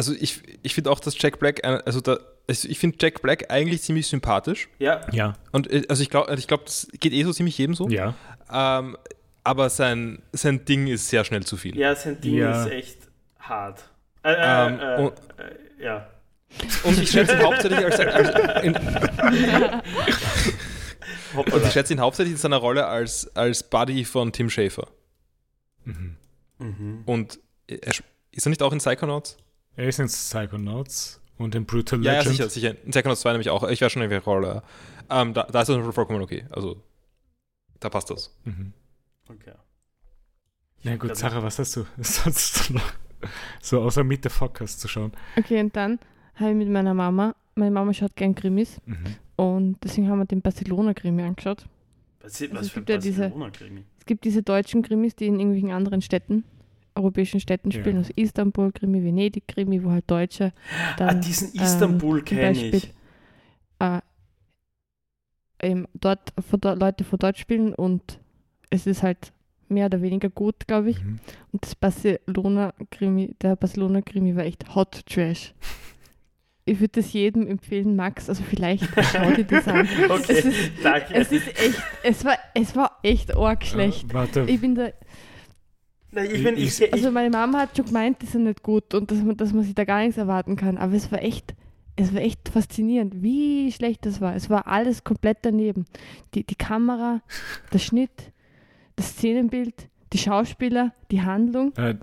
Also, 0.00 0.14
ich, 0.18 0.40
ich 0.62 0.74
finde 0.74 0.90
auch, 0.90 0.98
dass 1.00 1.20
Jack 1.20 1.38
Black, 1.38 1.62
ein- 1.64 1.80
also, 1.82 2.00
da, 2.00 2.18
also 2.48 2.68
ich 2.68 2.78
finde 2.78 2.96
Jack 3.00 3.20
Black 3.22 3.50
eigentlich 3.50 3.82
ziemlich 3.82 4.06
sympathisch. 4.06 4.68
Ja, 4.78 5.00
Ja. 5.12 5.34
Und 5.52 5.70
äh, 5.70 5.82
also 5.88 6.02
ich 6.02 6.08
glaube, 6.10 6.34
ich 6.38 6.46
glaub, 6.48 6.64
das 6.64 6.88
geht 6.98 7.12
eh 7.12 7.22
so 7.24 7.32
ziemlich 7.32 7.58
jedem 7.58 7.74
so. 7.74 7.88
Ja. 7.88 8.14
Ähm, 8.50 8.96
aber 9.44 9.68
sein, 9.70 10.22
sein 10.32 10.64
Ding 10.64 10.86
ist 10.86 11.08
sehr 11.08 11.24
schnell 11.24 11.42
zu 11.44 11.56
viel. 11.56 11.76
ja, 11.76 11.94
sein 11.94 12.20
Ding 12.20 12.34
Ja. 12.34 12.64
ist 12.64 12.70
echt 12.72 12.98
hart. 13.38 13.82
Äh, 14.22 14.34
Ähm, 14.38 14.80
äh, 14.80 14.96
und- 15.02 15.12
äh, 15.38 15.84
ja. 15.84 16.08
Und 16.84 16.98
ich 16.98 17.10
schätze 17.10 17.34
ihn 17.34 17.42
hauptsächlich 17.42 17.84
als, 17.84 18.00
als 18.00 18.64
in, 18.64 18.74
und 21.34 21.64
ich 21.64 21.72
schätze 21.72 21.92
ihn 21.94 22.00
hauptsächlich 22.00 22.32
in 22.32 22.38
seiner 22.38 22.56
Rolle 22.56 22.86
als, 22.86 23.34
als 23.36 23.62
Buddy 23.62 24.04
von 24.04 24.32
Tim 24.32 24.50
Schafer. 24.50 24.88
Mhm. 25.84 26.16
Mhm. 26.58 27.02
Und 27.06 27.38
er, 27.68 27.78
ist 28.32 28.46
er 28.46 28.50
nicht 28.50 28.62
auch 28.62 28.72
in 28.72 28.78
Psychonauts? 28.78 29.36
Er 29.76 29.88
ist 29.88 29.98
in 29.98 30.06
Psychonauts 30.06 31.20
und 31.38 31.54
in 31.54 31.64
Brutal 31.64 32.02
Ja, 32.04 32.12
ja, 32.12 32.18
Legend. 32.18 32.36
sicher, 32.36 32.48
sicher. 32.50 32.84
In 32.84 32.90
Psychonauts 32.90 33.20
2 33.22 33.32
nämlich 33.32 33.50
auch. 33.50 33.66
Ich 33.68 33.80
weiß 33.80 33.90
schon, 33.92 34.02
in 34.02 34.10
welcher 34.10 34.24
Rolle. 34.24 34.62
Ähm, 35.08 35.32
da, 35.34 35.44
da 35.44 35.62
ist 35.62 35.68
er 35.68 35.92
vollkommen 35.92 36.22
okay. 36.22 36.44
Also, 36.50 36.82
da 37.80 37.88
passt 37.88 38.10
das. 38.10 38.36
Mhm. 38.44 38.72
Okay. 39.28 39.52
Na 40.82 40.92
gut, 40.92 41.00
glaub, 41.02 41.16
Sarah, 41.16 41.42
was 41.42 41.58
hast 41.58 41.76
du 41.76 41.86
sonst 41.98 42.70
noch 42.70 42.92
so 43.60 43.80
außer 43.82 44.02
Meet 44.04 44.24
the 44.24 44.28
Fockers 44.28 44.78
zu 44.78 44.88
schauen? 44.88 45.12
Okay, 45.36 45.60
und 45.60 45.74
dann 45.76 45.98
habe 46.34 46.50
ich 46.50 46.56
mit 46.56 46.68
meiner 46.68 46.94
Mama, 46.94 47.34
meine 47.54 47.70
Mama 47.70 47.92
schaut 47.92 48.16
gern 48.16 48.34
Krimis 48.34 48.80
Mhm. 48.86 49.16
und 49.36 49.76
deswegen 49.84 50.08
haben 50.08 50.18
wir 50.20 50.24
den 50.26 50.40
Barcelona-Krimi 50.42 51.22
angeschaut. 51.22 51.66
Was, 52.22 52.40
was 52.40 52.50
Also 52.50 52.60
es 52.62 52.70
für 52.70 52.80
ein 52.80 52.84
gibt 52.86 52.88
ja 52.90 52.96
diese- 52.98 53.20
Barcelona-Krimi? 53.22 53.84
Es 53.98 54.06
gibt 54.06 54.24
diese 54.24 54.42
deutschen 54.42 54.82
Krimis, 54.82 55.14
die 55.16 55.26
in 55.26 55.38
irgendwelchen 55.38 55.70
anderen 55.72 56.00
Städten, 56.02 56.44
europäischen 57.00 57.40
Städten 57.40 57.70
Ja. 57.70 57.80
spielen, 57.80 57.96
also 57.98 58.12
Istanbul-Krimi, 58.16 59.02
Venedig-Krimi, 59.02 59.82
wo 59.84 59.90
halt 59.90 60.10
Deutsche 60.10 60.52
Ah, 60.72 60.96
dann 60.96 61.20
diesen 61.20 61.48
ähm, 61.54 61.62
Istanbul 61.62 62.18
zum 62.18 62.24
kenne 62.24 62.52
ich. 62.52 62.94
Äh, 63.80 64.00
eben 65.62 65.86
dort 65.94 66.32
von 66.48 66.60
dort, 66.60 66.78
Leute 66.80 67.04
von 67.04 67.18
dort 67.18 67.38
spielen 67.38 67.74
und 67.74 68.18
es 68.70 68.86
ist 68.86 69.02
halt 69.02 69.32
mehr 69.68 69.86
oder 69.86 70.02
weniger 70.02 70.28
gut, 70.30 70.66
glaube 70.66 70.90
ich. 70.90 71.02
Mhm. 71.02 71.18
Und 71.52 71.62
das 71.64 71.74
Barcelona-Krimi, 71.74 73.34
der 73.40 73.56
Barcelona-Krimi 73.56 74.36
war 74.36 74.44
echt 74.44 74.74
Hot 74.74 75.04
Trash. 75.06 75.54
Ich 76.66 76.78
würde 76.78 77.00
das 77.00 77.12
jedem 77.12 77.46
empfehlen, 77.48 77.96
Max, 77.96 78.28
also 78.28 78.42
vielleicht 78.42 78.84
schau 79.12 79.30
dir 79.32 79.44
das 79.44 79.66
an. 79.66 79.88
Okay, 80.08 80.32
Es 80.32 80.44
ist, 80.44 80.70
danke. 80.82 81.14
es 81.14 81.32
ist 81.32 81.48
echt, 81.48 81.82
es 82.04 82.24
war, 82.24 82.38
es 82.54 82.76
war 82.76 82.98
echt 83.02 83.36
arg 83.36 83.64
schlecht. 83.64 84.10
Äh, 84.10 84.14
warte, 84.14 84.40
Ich 84.46 84.60
bin 84.60 84.74
da, 84.74 84.90
ich, 86.12 86.44
bin, 86.44 86.56
ich, 86.56 86.80
Ich- 86.80 86.92
also 86.92 87.10
meine 87.10 87.30
Mama 87.30 87.60
hat 87.60 87.76
schon 87.76 87.86
gemeint, 87.86 88.22
die 88.22 88.26
sind 88.26 88.44
nicht 88.44 88.62
gut 88.62 88.94
und 88.94 89.10
dass 89.10 89.18
man, 89.18 89.36
dass 89.36 89.52
man 89.52 89.64
sich 89.64 89.74
da 89.74 89.84
gar 89.84 90.00
nichts 90.00 90.16
erwarten 90.18 90.56
kann. 90.56 90.78
Aber 90.78 90.94
es 90.94 91.10
war 91.12 91.22
echt, 91.22 91.54
es 91.96 92.14
war 92.14 92.20
echt 92.20 92.48
faszinierend, 92.48 93.22
wie 93.22 93.70
schlecht 93.72 94.06
das 94.06 94.20
war. 94.20 94.34
Es 94.34 94.50
war 94.50 94.66
alles 94.66 95.04
komplett 95.04 95.38
daneben. 95.42 95.84
Die, 96.34 96.44
die 96.44 96.54
Kamera, 96.54 97.20
der 97.72 97.78
Schnitt, 97.78 98.32
das 98.96 99.10
Szenenbild, 99.10 99.88
die 100.12 100.18
Schauspieler, 100.18 100.92
die 101.10 101.22
Handlung, 101.22 101.72
äh, 101.76 101.94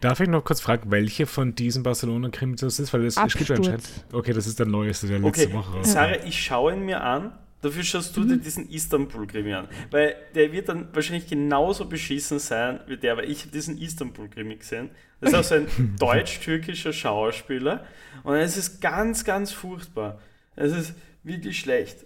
darf 0.00 0.20
ich 0.20 0.28
noch 0.28 0.44
kurz 0.44 0.60
fragen, 0.60 0.90
welche 0.90 1.26
von 1.26 1.54
diesen 1.54 1.82
Barcelona-Krimis 1.82 2.60
das 2.60 2.78
ist? 2.78 2.92
Weil 2.92 3.04
es 3.04 3.16
es 3.16 3.34
gibt 3.34 3.48
ja 3.48 3.56
anscheinend. 3.56 3.88
Okay, 4.12 4.32
das 4.32 4.46
ist 4.46 4.58
der 4.58 4.66
neueste, 4.66 5.06
der 5.08 5.18
letzte 5.18 5.46
okay, 5.46 5.54
Woche 5.54 5.78
raus. 5.78 5.92
Sarah, 5.92 6.24
ich 6.24 6.40
schaue 6.40 6.74
ihn 6.74 6.84
mir 6.84 7.02
an. 7.02 7.32
Dafür 7.62 7.82
schaust 7.82 8.16
du 8.16 8.20
Mhm. 8.20 8.28
dir 8.28 8.36
diesen 8.38 8.68
Istanbul-Krimi 8.68 9.52
an. 9.54 9.68
Weil 9.90 10.14
der 10.34 10.52
wird 10.52 10.68
dann 10.68 10.88
wahrscheinlich 10.92 11.26
genauso 11.26 11.86
beschissen 11.86 12.38
sein 12.38 12.80
wie 12.86 12.96
der, 12.96 13.16
weil 13.16 13.30
ich 13.30 13.40
habe 13.42 13.50
diesen 13.52 13.78
Istanbul-Krimi 13.78 14.56
gesehen. 14.56 14.90
Das 15.20 15.30
ist 15.32 15.38
auch 15.38 15.44
so 15.44 15.54
ein 15.56 15.66
deutsch-türkischer 15.98 16.92
Schauspieler. 16.92 17.84
Und 18.22 18.34
es 18.36 18.56
ist 18.56 18.80
ganz, 18.80 19.24
ganz 19.24 19.52
furchtbar. 19.52 20.18
Es 20.54 20.72
ist 20.72 20.94
wirklich 21.22 21.58
schlecht. 21.58 22.04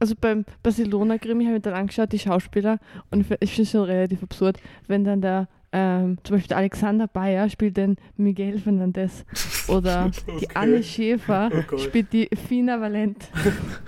Also 0.00 0.14
beim 0.20 0.44
Barcelona-Krimi 0.62 1.44
habe 1.46 1.56
ich 1.56 1.62
dann 1.62 1.74
angeschaut, 1.74 2.12
die 2.12 2.18
Schauspieler, 2.18 2.78
und 3.10 3.20
ich 3.20 3.26
finde 3.26 3.62
es 3.62 3.70
schon 3.70 3.82
relativ 3.84 4.22
absurd, 4.22 4.58
wenn 4.88 5.04
dann 5.04 5.20
der, 5.20 5.48
ähm, 5.72 6.18
zum 6.24 6.34
Beispiel 6.36 6.48
der 6.48 6.56
Alexander 6.58 7.06
Bayer 7.06 7.48
spielt 7.48 7.76
den 7.76 7.96
Miguel 8.16 8.58
Fernandez 8.58 9.24
oder 9.68 10.10
die 10.26 10.32
Okay. 10.32 10.48
Anne 10.54 10.82
Schäfer 10.82 11.50
Oh 11.72 11.78
spielt 11.78 12.12
die 12.12 12.28
Fina 12.48 12.80
Valent 12.80 13.28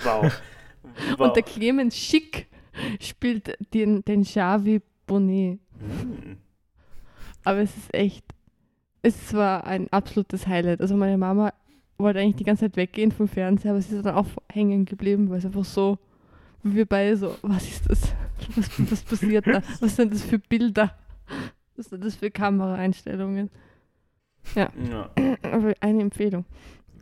Wow. 0.04 0.32
Wow. 1.16 1.28
und 1.28 1.36
der 1.36 1.42
Clemens 1.42 1.96
Schick 1.96 2.46
spielt 3.00 3.56
den, 3.72 4.04
den 4.04 4.22
Xavi 4.22 4.80
Bonnet. 5.06 5.60
Hm. 5.78 6.36
Aber 7.44 7.58
es 7.58 7.76
ist 7.76 7.94
echt, 7.94 8.24
es 9.02 9.32
war 9.32 9.64
ein 9.64 9.88
absolutes 9.92 10.46
Highlight. 10.46 10.80
Also 10.80 10.96
meine 10.96 11.16
Mama 11.16 11.52
wollte 11.98 12.20
eigentlich 12.20 12.36
die 12.36 12.44
ganze 12.44 12.66
Zeit 12.66 12.76
weggehen 12.76 13.12
vom 13.12 13.28
Fernseher, 13.28 13.70
aber 13.70 13.80
sie 13.80 13.96
ist 13.96 14.04
dann 14.04 14.16
auch 14.16 14.26
hängen 14.50 14.84
geblieben, 14.84 15.30
weil 15.30 15.38
es 15.38 15.46
einfach 15.46 15.64
so, 15.64 15.98
wie 16.62 16.74
wir 16.74 16.86
beide 16.86 17.16
so, 17.16 17.36
was 17.42 17.68
ist 17.68 17.88
das? 17.88 18.12
Was, 18.54 18.90
was 18.90 19.02
passiert 19.02 19.46
da? 19.46 19.62
Was 19.80 19.96
sind 19.96 20.12
das 20.12 20.22
für 20.22 20.38
Bilder? 20.38 20.94
Was 21.76 21.86
sind 21.86 22.04
das 22.04 22.16
für 22.16 22.30
Kameraeinstellungen? 22.30 23.50
Ja. 24.54 24.70
Aber 25.42 25.72
eine 25.80 26.02
Empfehlung. 26.02 26.44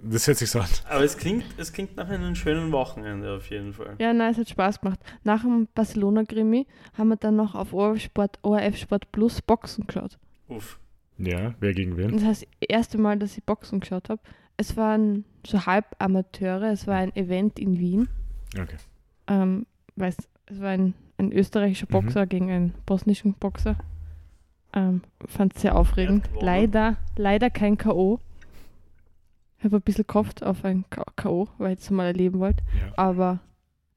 Das 0.06 0.26
hört 0.26 0.36
sich 0.38 0.50
so 0.50 0.60
an. 0.60 0.68
Aber 0.88 1.02
es 1.04 1.16
klingt, 1.16 1.44
es 1.56 1.72
klingt 1.72 1.96
nach 1.96 2.08
einem 2.08 2.34
schönen 2.34 2.72
Wochenende 2.72 3.34
auf 3.34 3.48
jeden 3.50 3.72
Fall. 3.72 3.96
Ja, 3.98 4.12
nein, 4.12 4.32
es 4.32 4.38
hat 4.38 4.48
Spaß 4.48 4.80
gemacht. 4.80 5.00
Nach 5.22 5.42
dem 5.42 5.66
Barcelona-Krimi 5.74 6.66
haben 6.98 7.08
wir 7.08 7.16
dann 7.16 7.36
noch 7.36 7.54
auf 7.54 7.72
ORF 7.72 8.00
Sport, 8.00 8.38
ORF 8.42 8.76
Sport 8.76 9.10
Plus 9.12 9.40
Boxen 9.42 9.86
geschaut. 9.86 10.18
Uff. 10.48 10.78
Ja, 11.16 11.54
wer 11.60 11.72
gegen 11.72 11.96
wen? 11.96 12.12
das 12.12 12.24
heißt, 12.24 12.42
das 12.60 12.68
erste 12.68 12.98
Mal, 12.98 13.18
dass 13.18 13.36
ich 13.38 13.44
Boxen 13.44 13.80
geschaut 13.80 14.08
habe. 14.10 14.20
Es 14.56 14.76
waren 14.76 15.24
so 15.46 15.64
halb 15.66 15.86
Amateure, 15.98 16.70
es 16.72 16.86
war 16.86 16.96
ein 16.96 17.14
Event 17.16 17.58
in 17.58 17.78
Wien. 17.78 18.08
Okay. 18.60 18.76
Ähm, 19.28 19.66
weiß, 19.96 20.16
es 20.46 20.60
war 20.60 20.70
ein, 20.70 20.94
ein 21.18 21.32
österreichischer 21.32 21.86
Mhm. 21.88 21.92
Boxer 21.92 22.26
gegen 22.26 22.50
einen 22.50 22.74
bosnischen 22.84 23.34
Boxer. 23.34 23.76
Ähm, 24.74 25.02
Fand 25.26 25.54
es 25.54 25.62
sehr 25.62 25.76
aufregend. 25.76 26.28
Er. 26.36 26.42
Leider, 26.44 26.96
leider 27.16 27.48
kein 27.48 27.78
K.O. 27.78 28.18
Ich 29.64 29.66
habe 29.66 29.76
ein 29.76 29.82
bisschen 29.82 30.06
gehofft 30.06 30.42
auf 30.42 30.62
ein 30.62 30.84
K.O., 30.90 31.48
weil 31.56 31.72
ich 31.72 31.80
es 31.80 31.88
mal 31.88 32.04
erleben 32.04 32.38
wollte. 32.38 32.62
Ja. 32.78 32.92
Aber 32.98 33.40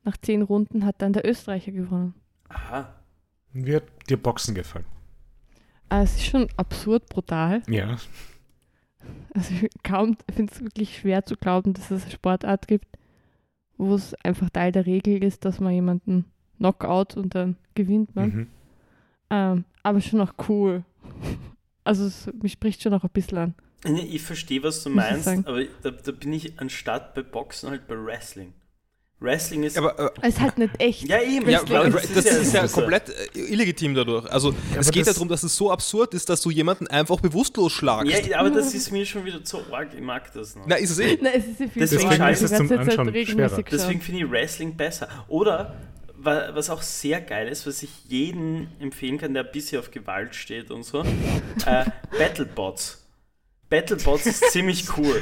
nach 0.05 0.15
zehn 0.15 0.41
Runden 0.41 0.85
hat 0.85 1.01
dann 1.01 1.11
der 1.11 1.29
Österreicher 1.29 1.73
gewonnen. 1.73 2.13
Aha. 2.47 2.87
Wie 3.51 3.75
hat 3.75 3.83
dir 4.09 4.15
Boxen 4.15 4.55
gefallen? 4.55 4.85
Ah, 5.89 6.03
es 6.03 6.15
ist 6.15 6.25
schon 6.25 6.47
absurd 6.55 7.09
brutal. 7.09 7.63
Ja. 7.67 7.97
Also 9.33 9.55
ich 9.55 9.69
kaum, 9.83 10.15
finde 10.33 10.53
es 10.53 10.61
wirklich 10.61 10.99
schwer 10.99 11.25
zu 11.25 11.35
glauben, 11.35 11.73
dass 11.73 11.91
es 11.91 12.03
eine 12.03 12.11
Sportart 12.11 12.69
gibt, 12.69 12.87
wo 13.77 13.95
es 13.95 14.13
einfach 14.23 14.49
Teil 14.49 14.71
der 14.71 14.85
Regel 14.85 15.21
ist, 15.21 15.43
dass 15.43 15.59
man 15.59 15.73
jemanden 15.73 16.23
Knockout 16.59 17.17
und 17.17 17.35
dann 17.35 17.57
gewinnt 17.75 18.15
man. 18.15 18.29
Mhm. 18.29 18.47
Ähm, 19.31 19.65
aber 19.83 19.99
schon 19.99 20.21
auch 20.21 20.33
cool. 20.47 20.85
Also 21.83 22.03
es, 22.03 22.29
mich 22.41 22.51
spricht 22.51 22.81
schon 22.81 22.93
auch 22.93 23.05
ein 23.05 23.09
bisschen 23.11 23.37
an. 23.37 23.55
Nee, 23.85 24.01
Ich 24.11 24.21
verstehe, 24.23 24.63
was 24.63 24.83
du 24.83 24.89
meinst, 24.89 25.27
aber 25.27 25.63
da, 25.83 25.91
da 25.91 26.11
bin 26.11 26.33
ich 26.33 26.59
anstatt 26.59 27.13
bei 27.13 27.21
Boxen 27.21 27.69
halt 27.69 27.87
bei 27.87 27.95
Wrestling. 27.95 28.53
Wrestling 29.19 29.63
ist. 29.63 29.77
Aber 29.79 29.97
äh, 29.97 30.09
Es 30.21 30.35
ist 30.35 30.41
halt 30.41 30.57
nicht 30.59 30.73
echt. 30.79 31.07
ja, 31.09 31.19
eben. 31.21 31.49
Ja, 31.49 31.59
ich 31.61 31.65
glaub, 31.65 31.91
das, 31.91 32.05
ist 32.25 32.53
ja 32.53 32.61
das 32.61 32.71
komplett 32.73 33.09
äh, 33.35 33.39
illegitim 33.51 33.95
dadurch. 33.95 34.31
Also 34.31 34.49
es 34.49 34.55
aber 34.77 34.83
geht 34.91 34.95
ja 34.97 35.03
das- 35.05 35.15
darum, 35.15 35.27
dass 35.27 35.41
es 35.41 35.55
so 35.55 35.71
absurd 35.71 36.13
ist, 36.13 36.29
dass 36.29 36.41
du 36.41 36.51
jemanden 36.51 36.85
einfach 36.87 37.19
bewusstlos 37.19 37.71
schlagst. 37.71 38.27
Ja, 38.27 38.39
aber 38.39 38.51
das 38.51 38.75
ist 38.75 38.91
mir 38.91 39.05
schon 39.07 39.25
wieder 39.25 39.43
zu 39.43 39.59
arg. 39.73 39.89
Ich 39.95 40.01
mag 40.01 40.31
das 40.33 40.55
noch. 40.55 40.65
Na, 40.67 40.75
ist 40.75 40.91
es 40.91 40.99
eh. 40.99 41.17
Nein, 41.19 41.33
es 41.35 41.47
ist 41.47 41.59
ja 41.59 41.67
viel 41.67 41.79
Deswegen 41.81 42.21
arg. 42.21 42.33
ist 42.33 42.41
es 42.43 42.55
zum 42.57 42.71
Anschauen 42.71 42.97
halt 43.07 43.15
regelmäßig 43.15 43.33
schwerer. 43.55 43.63
Deswegen 43.71 44.01
finde 44.01 44.23
ich 44.25 44.29
Wrestling 44.31 44.75
besser. 44.77 45.07
Oder 45.29 45.75
wa- 46.15 46.49
was 46.53 46.69
auch 46.69 46.83
sehr 46.83 47.19
geil 47.19 47.47
ist, 47.47 47.65
was 47.65 47.81
ich 47.81 47.89
jedem 48.07 48.67
empfehlen 48.79 49.17
kann, 49.17 49.33
der 49.33 49.45
ein 49.45 49.51
bisschen 49.51 49.79
auf 49.79 49.89
Gewalt 49.89 50.35
steht 50.35 50.69
und 50.69 50.83
so, 50.83 51.01
äh, 51.65 51.85
Battlebots. 52.19 53.03
Battlebots 53.69 54.25
ist 54.25 54.51
ziemlich 54.51 54.85
cool. 54.97 55.21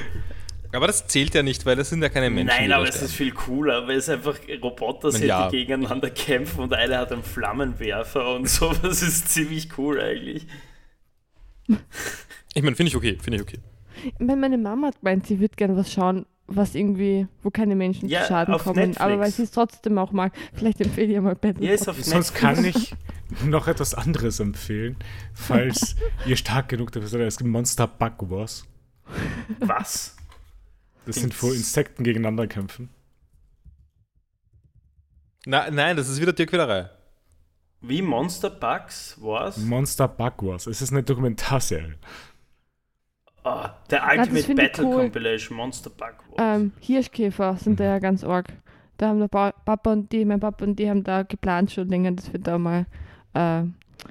Aber 0.71 0.87
das 0.87 1.07
zählt 1.07 1.33
ja 1.33 1.41
nicht, 1.41 1.65
weil 1.65 1.77
das 1.77 1.89
sind 1.89 2.01
ja 2.01 2.09
keine 2.09 2.29
Menschen. 2.29 2.47
Nein, 2.57 2.71
aber 2.73 2.87
es 2.89 3.01
ist 3.01 3.13
viel 3.13 3.31
cooler, 3.31 3.87
weil 3.87 3.95
es 3.97 4.09
einfach 4.09 4.37
Roboter 4.61 5.09
sind, 5.11 5.25
Ja. 5.25 5.49
die 5.49 5.57
gegeneinander 5.59 6.09
kämpfen 6.09 6.59
und 6.61 6.73
einer 6.73 6.97
hat 6.97 7.13
einen 7.13 7.23
Flammenwerfer 7.23 8.35
und 8.35 8.49
so. 8.49 8.73
Das 8.73 9.01
ist 9.01 9.29
ziemlich 9.29 9.69
cool 9.77 10.01
eigentlich. 10.01 10.45
Ich 12.53 12.61
meine, 12.61 12.75
finde 12.75 12.89
ich 12.89 12.95
okay, 12.95 13.17
finde 13.21 13.37
ich 13.37 13.43
okay. 13.43 13.59
Wenn 14.19 14.39
meine 14.39 14.57
Mama 14.57 14.87
hat 14.87 14.99
gemeint, 14.99 15.25
sie 15.25 15.39
würde 15.39 15.55
gerne 15.55 15.77
was 15.77 15.91
schauen, 15.91 16.25
was 16.47 16.75
irgendwie, 16.75 17.27
wo 17.43 17.49
keine 17.49 17.75
Menschen 17.75 18.07
Ja, 18.07 18.21
zu 18.21 18.27
Schaden 18.27 18.53
auf 18.53 18.63
kommen. 18.63 18.75
Netflix. 18.77 19.01
Aber 19.01 19.19
weil 19.19 19.31
sie 19.31 19.43
es 19.43 19.51
trotzdem 19.51 19.97
auch 19.97 20.11
mag, 20.11 20.33
vielleicht 20.53 20.79
empfehle 20.81 21.07
ich 21.07 21.13
ihr 21.13 21.21
mal 21.21 21.35
Battle. 21.35 21.65
Ja, 21.65 21.73
ist 21.73 21.87
auf 21.89 21.95
Sonst 22.03 22.33
Netflix. 22.33 22.39
kann 22.39 22.65
ich 22.65 22.95
noch 23.45 23.67
etwas 23.67 23.93
anderes 23.95 24.39
empfehlen, 24.39 24.95
falls 25.33 25.95
ihr 26.25 26.37
stark 26.37 26.69
genug 26.69 26.91
dafür 26.91 27.07
seid. 27.09 27.21
Es 27.21 27.37
gibt 27.37 27.49
Monster 27.49 27.87
Bug 27.87 28.29
Wars. 28.29 28.65
Was? 29.59 30.15
Das 31.05 31.15
sind, 31.17 31.41
wo 31.43 31.51
Insekten 31.51 32.03
gegeneinander 32.03 32.47
kämpfen. 32.47 32.89
Na, 35.45 35.69
nein, 35.69 35.95
das 35.95 36.09
ist 36.09 36.19
wieder 36.19 36.35
Tierquälerei. 36.35 36.89
Wie 37.81 38.01
Monster 38.01 38.49
Bugs 38.49 39.15
Wars? 39.21 39.57
Monster 39.57 40.07
Bug 40.07 40.33
Wars. 40.41 40.65
Es 40.65 40.81
ist 40.81 40.91
eine 40.91 41.03
Dokumentarserie. 41.03 41.95
Oh, 43.47 43.63
der 43.91 44.03
Ultimate 44.07 44.39
ich 44.39 44.55
Battle 44.55 44.85
cool. 44.85 45.01
Compilation 45.03 45.55
Monster 45.55 45.91
Bug 45.91 46.15
Wars. 46.31 46.57
Ähm, 46.57 46.71
Hirschkäfer 46.79 47.55
sind 47.57 47.79
da 47.79 47.83
ja 47.83 47.99
ganz 47.99 48.23
arg. 48.23 48.47
Da 48.97 49.09
haben 49.09 49.19
der 49.19 49.27
pa 49.27 49.51
Papa 49.51 49.91
und 49.91 50.11
die, 50.11 50.25
mein 50.25 50.39
Papa 50.39 50.65
und 50.65 50.77
die 50.77 50.89
haben 50.89 51.03
da 51.03 51.21
geplant 51.21 51.71
schon 51.71 51.87
länger, 51.87 52.13
dass 52.13 52.33
wir 52.33 52.39
da 52.39 52.57
mal 52.57 52.87
äh, 53.35 53.63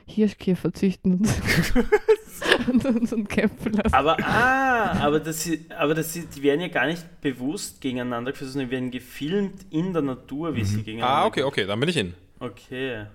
Hirschkäfer 0.06 0.72
züchten 0.72 1.14
und, 1.14 1.28
und 2.68 2.84
uns 2.84 3.12
und 3.12 3.28
kämpfen 3.28 3.72
lassen. 3.72 3.92
Aber, 3.92 4.16
ah, 4.22 5.00
aber, 5.00 5.18
das, 5.18 5.50
aber 5.76 5.94
das, 5.94 6.12
die 6.12 6.42
werden 6.42 6.60
ja 6.60 6.68
gar 6.68 6.86
nicht 6.86 7.20
bewusst 7.20 7.80
gegeneinander 7.80 8.30
geführt, 8.30 8.52
sondern 8.52 8.68
die 8.68 8.72
werden 8.72 8.90
gefilmt 8.92 9.66
in 9.70 9.92
der 9.92 10.02
Natur, 10.02 10.54
wie 10.54 10.62
sie 10.64 10.84
gegeneinander 10.84 11.22
Ah, 11.22 11.26
okay, 11.26 11.42
okay, 11.42 11.66
dann 11.66 11.80
bin 11.80 11.88
ich 11.88 11.96
in. 11.96 12.14
Okay. 12.38 13.06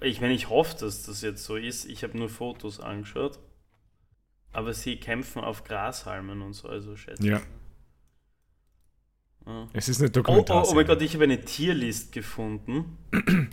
Ich 0.00 0.20
meine, 0.20 0.34
ich 0.34 0.48
hoffe, 0.48 0.76
dass 0.78 1.02
das 1.02 1.22
jetzt 1.22 1.42
so 1.44 1.56
ist. 1.56 1.86
Ich 1.86 2.04
habe 2.04 2.16
nur 2.16 2.28
Fotos 2.28 2.78
angeschaut. 2.78 3.40
Aber 4.54 4.72
sie 4.72 4.96
kämpfen 4.96 5.42
auf 5.42 5.64
Grashalmen 5.64 6.40
und 6.40 6.54
so, 6.54 6.68
also 6.68 6.96
schätze 6.96 7.26
Ja. 7.26 7.36
ich. 7.36 7.42
Ja. 9.46 9.68
Es 9.74 9.88
ist 9.90 9.98
eine 10.00 10.06
Oh, 10.08 10.10
oh, 10.10 10.12
Dokumentarserie. 10.12 10.72
oh 10.72 10.74
mein 10.76 10.86
Gott, 10.86 11.02
ich 11.02 11.12
habe 11.14 11.24
eine 11.24 11.40
Tierlist 11.42 12.12
gefunden. 12.12 12.96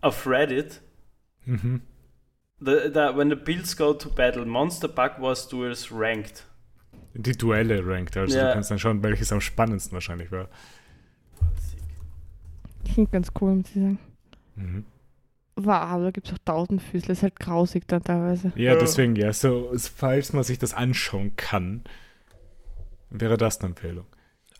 auf 0.00 0.26
Reddit. 0.26 0.80
Mhm. 1.44 1.80
The, 2.60 2.72
the, 2.92 3.16
when 3.16 3.28
the 3.30 3.36
Bills 3.36 3.76
go 3.76 3.92
to 3.94 4.08
battle, 4.10 4.44
Monster 4.46 4.86
Bug 4.88 5.12
Wars 5.18 5.48
Duels 5.48 5.88
ranked. 5.90 6.46
Die 7.14 7.32
Duelle 7.32 7.84
ranked. 7.84 8.16
Also 8.16 8.36
Ja. 8.38 8.48
du 8.48 8.52
kannst 8.54 8.70
dann 8.70 8.78
schauen, 8.78 9.02
welches 9.02 9.32
am 9.32 9.40
spannendsten 9.40 9.94
wahrscheinlich 9.94 10.30
war. 10.30 10.48
Klingt 12.84 13.10
ganz 13.12 13.28
cool, 13.40 13.56
muss 13.56 13.68
ich 13.68 13.74
sagen. 13.74 13.98
Mhm. 14.54 14.84
Wow, 15.58 15.68
aber 15.68 16.04
da 16.04 16.10
gibt 16.10 16.28
es 16.28 16.34
auch 16.34 16.38
Tausendfüßler, 16.44 17.12
ist 17.12 17.22
halt 17.22 17.40
grausig 17.40 17.88
dann 17.88 18.04
teilweise. 18.04 18.52
Ja, 18.56 18.76
deswegen, 18.76 19.16
ja, 19.16 19.32
so, 19.32 19.72
falls 19.94 20.32
man 20.34 20.44
sich 20.44 20.58
das 20.58 20.74
anschauen 20.74 21.34
kann, 21.36 21.84
wäre 23.10 23.36
das 23.36 23.58
eine 23.60 23.68
Empfehlung. 23.70 24.06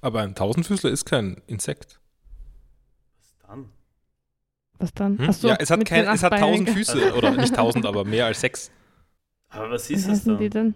Aber 0.01 0.23
ein 0.23 0.35
Tausendfüßler 0.35 0.91
ist 0.91 1.05
kein 1.05 1.43
Insekt. 1.47 2.01
Was 3.19 3.33
dann? 3.47 3.69
Was 4.79 4.93
dann? 4.95 5.19
Hm? 5.19 5.27
Ach 5.29 5.33
so, 5.33 5.49
ja, 5.49 5.57
es 5.59 5.71
hat, 5.71 5.85
kein, 5.85 6.07
es 6.07 6.23
hat 6.23 6.39
tausend 6.39 6.71
Füße. 6.71 7.15
Oder 7.17 7.31
nicht 7.37 7.55
tausend, 7.55 7.87
aber 7.87 8.05
mehr 8.05 8.27
als 8.27 8.41
sechs. 8.41 8.71
Aber 9.49 9.71
was 9.71 9.91
Was 9.91 9.91
ist 9.91 10.09
es 10.09 10.09
heißen 10.11 10.37
die 10.39 10.51
dann? 10.51 10.51
denn? 10.51 10.75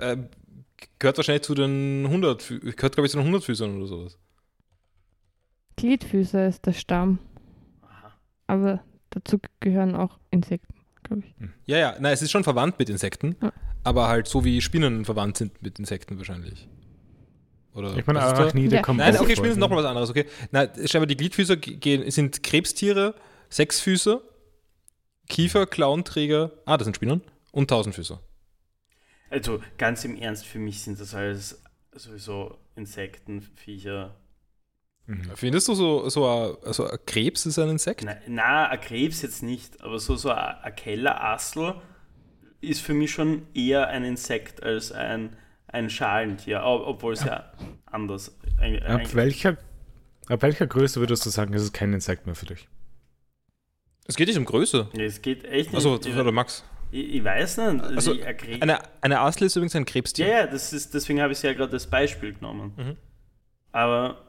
Äh, 0.00 0.16
gehört 0.98 1.16
wahrscheinlich 1.18 1.42
zu 1.42 1.54
den 1.54 2.06
100, 2.06 2.42
Fü- 2.42 2.60
gehört 2.60 2.94
glaube 2.94 3.06
ich 3.06 3.12
zu 3.12 3.18
den 3.18 3.24
100 3.26 3.44
Füßern 3.44 3.76
oder 3.76 3.86
sowas. 3.86 4.18
Gliedfüßer 5.76 6.46
ist 6.46 6.66
der 6.66 6.72
Stamm, 6.74 7.18
Aha. 7.82 8.12
aber 8.46 8.80
dazu 9.10 9.38
gehören 9.60 9.94
auch 9.94 10.18
Insekten, 10.30 10.74
glaube 11.02 11.22
ich. 11.26 11.34
Ja, 11.66 11.78
ja, 11.78 11.96
nein, 12.00 12.12
es 12.12 12.22
ist 12.22 12.30
schon 12.30 12.44
verwandt 12.44 12.78
mit 12.78 12.88
Insekten, 12.90 13.36
Ja. 13.42 13.52
aber 13.84 14.08
halt 14.08 14.26
so 14.28 14.44
wie 14.44 14.60
Spinnen 14.60 15.04
verwandt 15.04 15.36
sind 15.38 15.62
mit 15.62 15.78
Insekten 15.78 16.18
wahrscheinlich. 16.18 16.68
Oder 17.74 17.96
Ich 17.96 18.06
meine? 18.06 18.20
Arachnide 18.20 18.76
Ja. 18.76 18.82
kommt 18.82 18.98
Nein, 18.98 19.16
okay, 19.18 19.32
Spinnen 19.36 19.52
sind 19.52 19.60
nochmal 19.60 19.78
was 19.78 19.86
anderes, 19.86 20.10
okay. 20.10 20.26
Nein, 20.50 20.68
scheinbar 20.86 21.06
die 21.06 21.16
Gliedfüßer 21.16 21.56
ge- 21.56 21.76
gehen, 21.76 22.10
sind 22.10 22.42
Krebstiere, 22.42 23.14
Sechsfüßer, 23.50 24.20
Kiefer, 25.28 25.66
Klauenträger, 25.66 26.52
ah, 26.64 26.76
das 26.76 26.86
sind 26.86 26.96
Spinnen, 26.96 27.22
und 27.52 27.68
Tausendfüßer. 27.70 28.20
Also 29.30 29.60
ganz 29.76 30.04
im 30.04 30.16
Ernst, 30.16 30.46
für 30.46 30.58
mich 30.58 30.80
sind 30.82 30.98
das 30.98 31.14
alles 31.14 31.62
sowieso 31.92 32.56
Insekten, 32.76 33.42
Viecher. 33.42 34.16
Mhm. 35.08 35.22
Findest 35.34 35.66
du 35.68 35.74
so, 35.74 36.08
so 36.10 36.26
ein, 36.28 36.56
also 36.64 36.86
ein 36.88 36.98
Krebs 37.06 37.46
ist 37.46 37.58
ein 37.58 37.70
Insekt? 37.70 38.02
Na, 38.04 38.16
na, 38.28 38.68
ein 38.68 38.80
Krebs 38.80 39.22
jetzt 39.22 39.42
nicht, 39.42 39.82
aber 39.82 39.98
so, 39.98 40.16
so 40.16 40.30
ein, 40.30 40.54
ein 40.62 40.74
Kellerassel 40.76 41.76
ist 42.60 42.82
für 42.82 42.92
mich 42.92 43.10
schon 43.10 43.46
eher 43.54 43.88
ein 43.88 44.04
Insekt 44.04 44.62
als 44.62 44.92
ein, 44.92 45.34
ein 45.66 45.88
Schalentier, 45.88 46.62
ob- 46.62 46.86
obwohl 46.86 47.14
es 47.14 47.24
ja, 47.24 47.50
anders. 47.86 48.36
Ein, 48.60 48.82
Ab 48.82 49.14
welcher, 49.14 49.56
ab 50.28 50.42
welcher 50.42 50.66
Größe 50.66 51.00
würdest 51.00 51.24
du 51.24 51.30
sagen, 51.30 51.54
ist 51.54 51.62
es 51.62 51.72
kein 51.72 51.92
Insekt 51.94 52.26
mehr 52.26 52.34
für 52.34 52.46
dich? 52.46 52.68
Es 54.06 54.14
geht 54.16 54.28
nicht 54.28 54.38
um 54.38 54.44
Größe. 54.44 54.88
Ja, 54.92 55.04
es 55.04 55.22
geht 55.22 55.44
echt 55.44 55.68
nicht. 55.70 55.74
Also, 55.74 55.98
ich, 56.04 56.14
oder 56.16 56.32
Max. 56.32 56.64
ich, 56.90 57.14
ich 57.16 57.24
weiß 57.24 57.56
nicht. 57.58 57.84
Also, 57.84 58.14
Krebs- 58.14 58.60
Eine, 58.62 58.78
eine 59.00 59.20
Astel 59.20 59.46
ist 59.46 59.56
übrigens 59.56 59.74
ein 59.76 59.84
Krebstier. 59.86 60.26
ja, 60.26 60.38
ja, 60.40 60.46
das 60.46 60.72
ist, 60.74 60.92
deswegen 60.92 61.22
habe 61.22 61.32
ich 61.32 61.42
ja 61.42 61.54
gerade 61.54 61.72
das 61.72 61.86
Beispiel 61.86 62.34
genommen. 62.34 62.72
Mhm. 62.76 62.96
Aber 63.72 64.24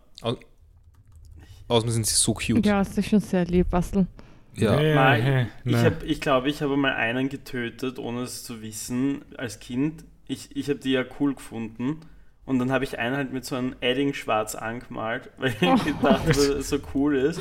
Außerdem 1.69 1.91
sind 1.91 2.07
sie 2.07 2.15
so 2.15 2.33
cute. 2.33 2.65
Ja, 2.65 2.79
das 2.79 2.97
ist 2.97 3.09
schon 3.09 3.19
sehr 3.19 3.45
lieb, 3.45 3.69
Bastel. 3.69 4.07
Ja. 4.55 4.71
Mal, 4.71 5.21
hä, 5.21 5.47
ich 5.63 5.71
glaube, 5.71 6.05
ich, 6.05 6.21
glaub, 6.21 6.45
ich 6.45 6.61
habe 6.61 6.75
mal 6.75 6.93
einen 6.93 7.29
getötet, 7.29 7.99
ohne 7.99 8.23
es 8.23 8.43
zu 8.43 8.61
wissen, 8.61 9.21
als 9.37 9.59
Kind. 9.59 10.03
Ich, 10.27 10.55
ich 10.55 10.69
habe 10.69 10.79
die 10.79 10.91
ja 10.91 11.05
cool 11.19 11.35
gefunden. 11.35 12.01
Und 12.45 12.57
dann 12.57 12.71
habe 12.71 12.83
ich 12.83 12.97
einen 12.97 13.15
halt 13.15 13.31
mit 13.31 13.45
so 13.45 13.55
einem 13.55 13.75
Edding 13.79 14.13
schwarz 14.15 14.55
angemalt, 14.55 15.29
weil 15.37 15.51
ich 15.51 15.59
gedacht 15.59 16.03
habe, 16.03 16.27
dass 16.27 16.47
er 16.47 16.61
so 16.63 16.79
cool 16.95 17.15
ist. 17.15 17.39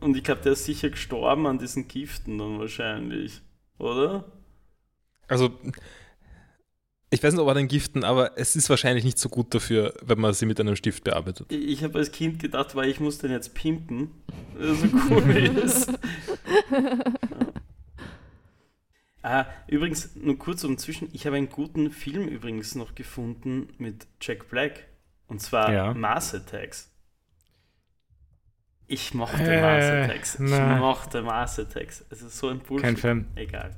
Und 0.00 0.16
ich 0.16 0.24
glaube, 0.24 0.42
der 0.42 0.52
ist 0.52 0.64
sicher 0.64 0.90
gestorben 0.90 1.46
an 1.46 1.58
diesen 1.58 1.86
Giften 1.86 2.36
dann 2.38 2.58
wahrscheinlich. 2.58 3.40
Oder? 3.78 4.24
Also, 5.28 5.50
ich 7.14 7.22
weiß 7.22 7.32
nicht, 7.32 7.40
ob 7.42 7.48
an 7.48 7.56
den 7.56 7.68
Giften, 7.68 8.04
aber 8.04 8.32
es 8.36 8.56
ist 8.56 8.68
wahrscheinlich 8.70 9.04
nicht 9.04 9.18
so 9.18 9.28
gut 9.28 9.54
dafür, 9.54 9.94
wenn 10.02 10.20
man 10.20 10.34
sie 10.34 10.46
mit 10.46 10.60
einem 10.60 10.76
Stift 10.76 11.04
bearbeitet. 11.04 11.46
Ich, 11.50 11.66
ich 11.68 11.84
habe 11.84 11.98
als 11.98 12.12
Kind 12.12 12.38
gedacht, 12.40 12.74
weil 12.74 12.88
ich 12.90 13.00
muss 13.00 13.18
den 13.18 13.30
jetzt 13.30 13.54
pimpen, 13.54 14.10
so 14.60 14.86
cool 15.10 15.36
ist. 15.36 15.90
Ah, 19.26 19.46
übrigens, 19.68 20.14
nur 20.16 20.38
kurz 20.38 20.64
umzwischen, 20.64 21.08
ich 21.14 21.24
habe 21.24 21.36
einen 21.36 21.48
guten 21.48 21.90
Film 21.90 22.28
übrigens 22.28 22.74
noch 22.74 22.94
gefunden 22.94 23.68
mit 23.78 24.06
Jack 24.20 24.50
Black. 24.50 24.84
Und 25.28 25.40
zwar 25.40 25.72
Ja. 25.72 25.94
Mars 25.94 26.34
Attacks. 26.34 26.90
Ich 28.86 29.14
mochte 29.14 29.42
Äh, 29.42 29.62
Mars 29.62 29.84
Attacks. 29.86 30.34
Ich 30.34 30.40
na. 30.42 30.76
mochte 30.76 31.22
Mars 31.22 31.58
Attacks. 31.58 32.04
Es 32.10 32.20
ist 32.20 32.36
so 32.36 32.48
ein 32.48 32.58
Bullshit. 32.58 32.84
Kein 32.84 32.96
Fan. 32.98 33.26
Egal. 33.34 33.74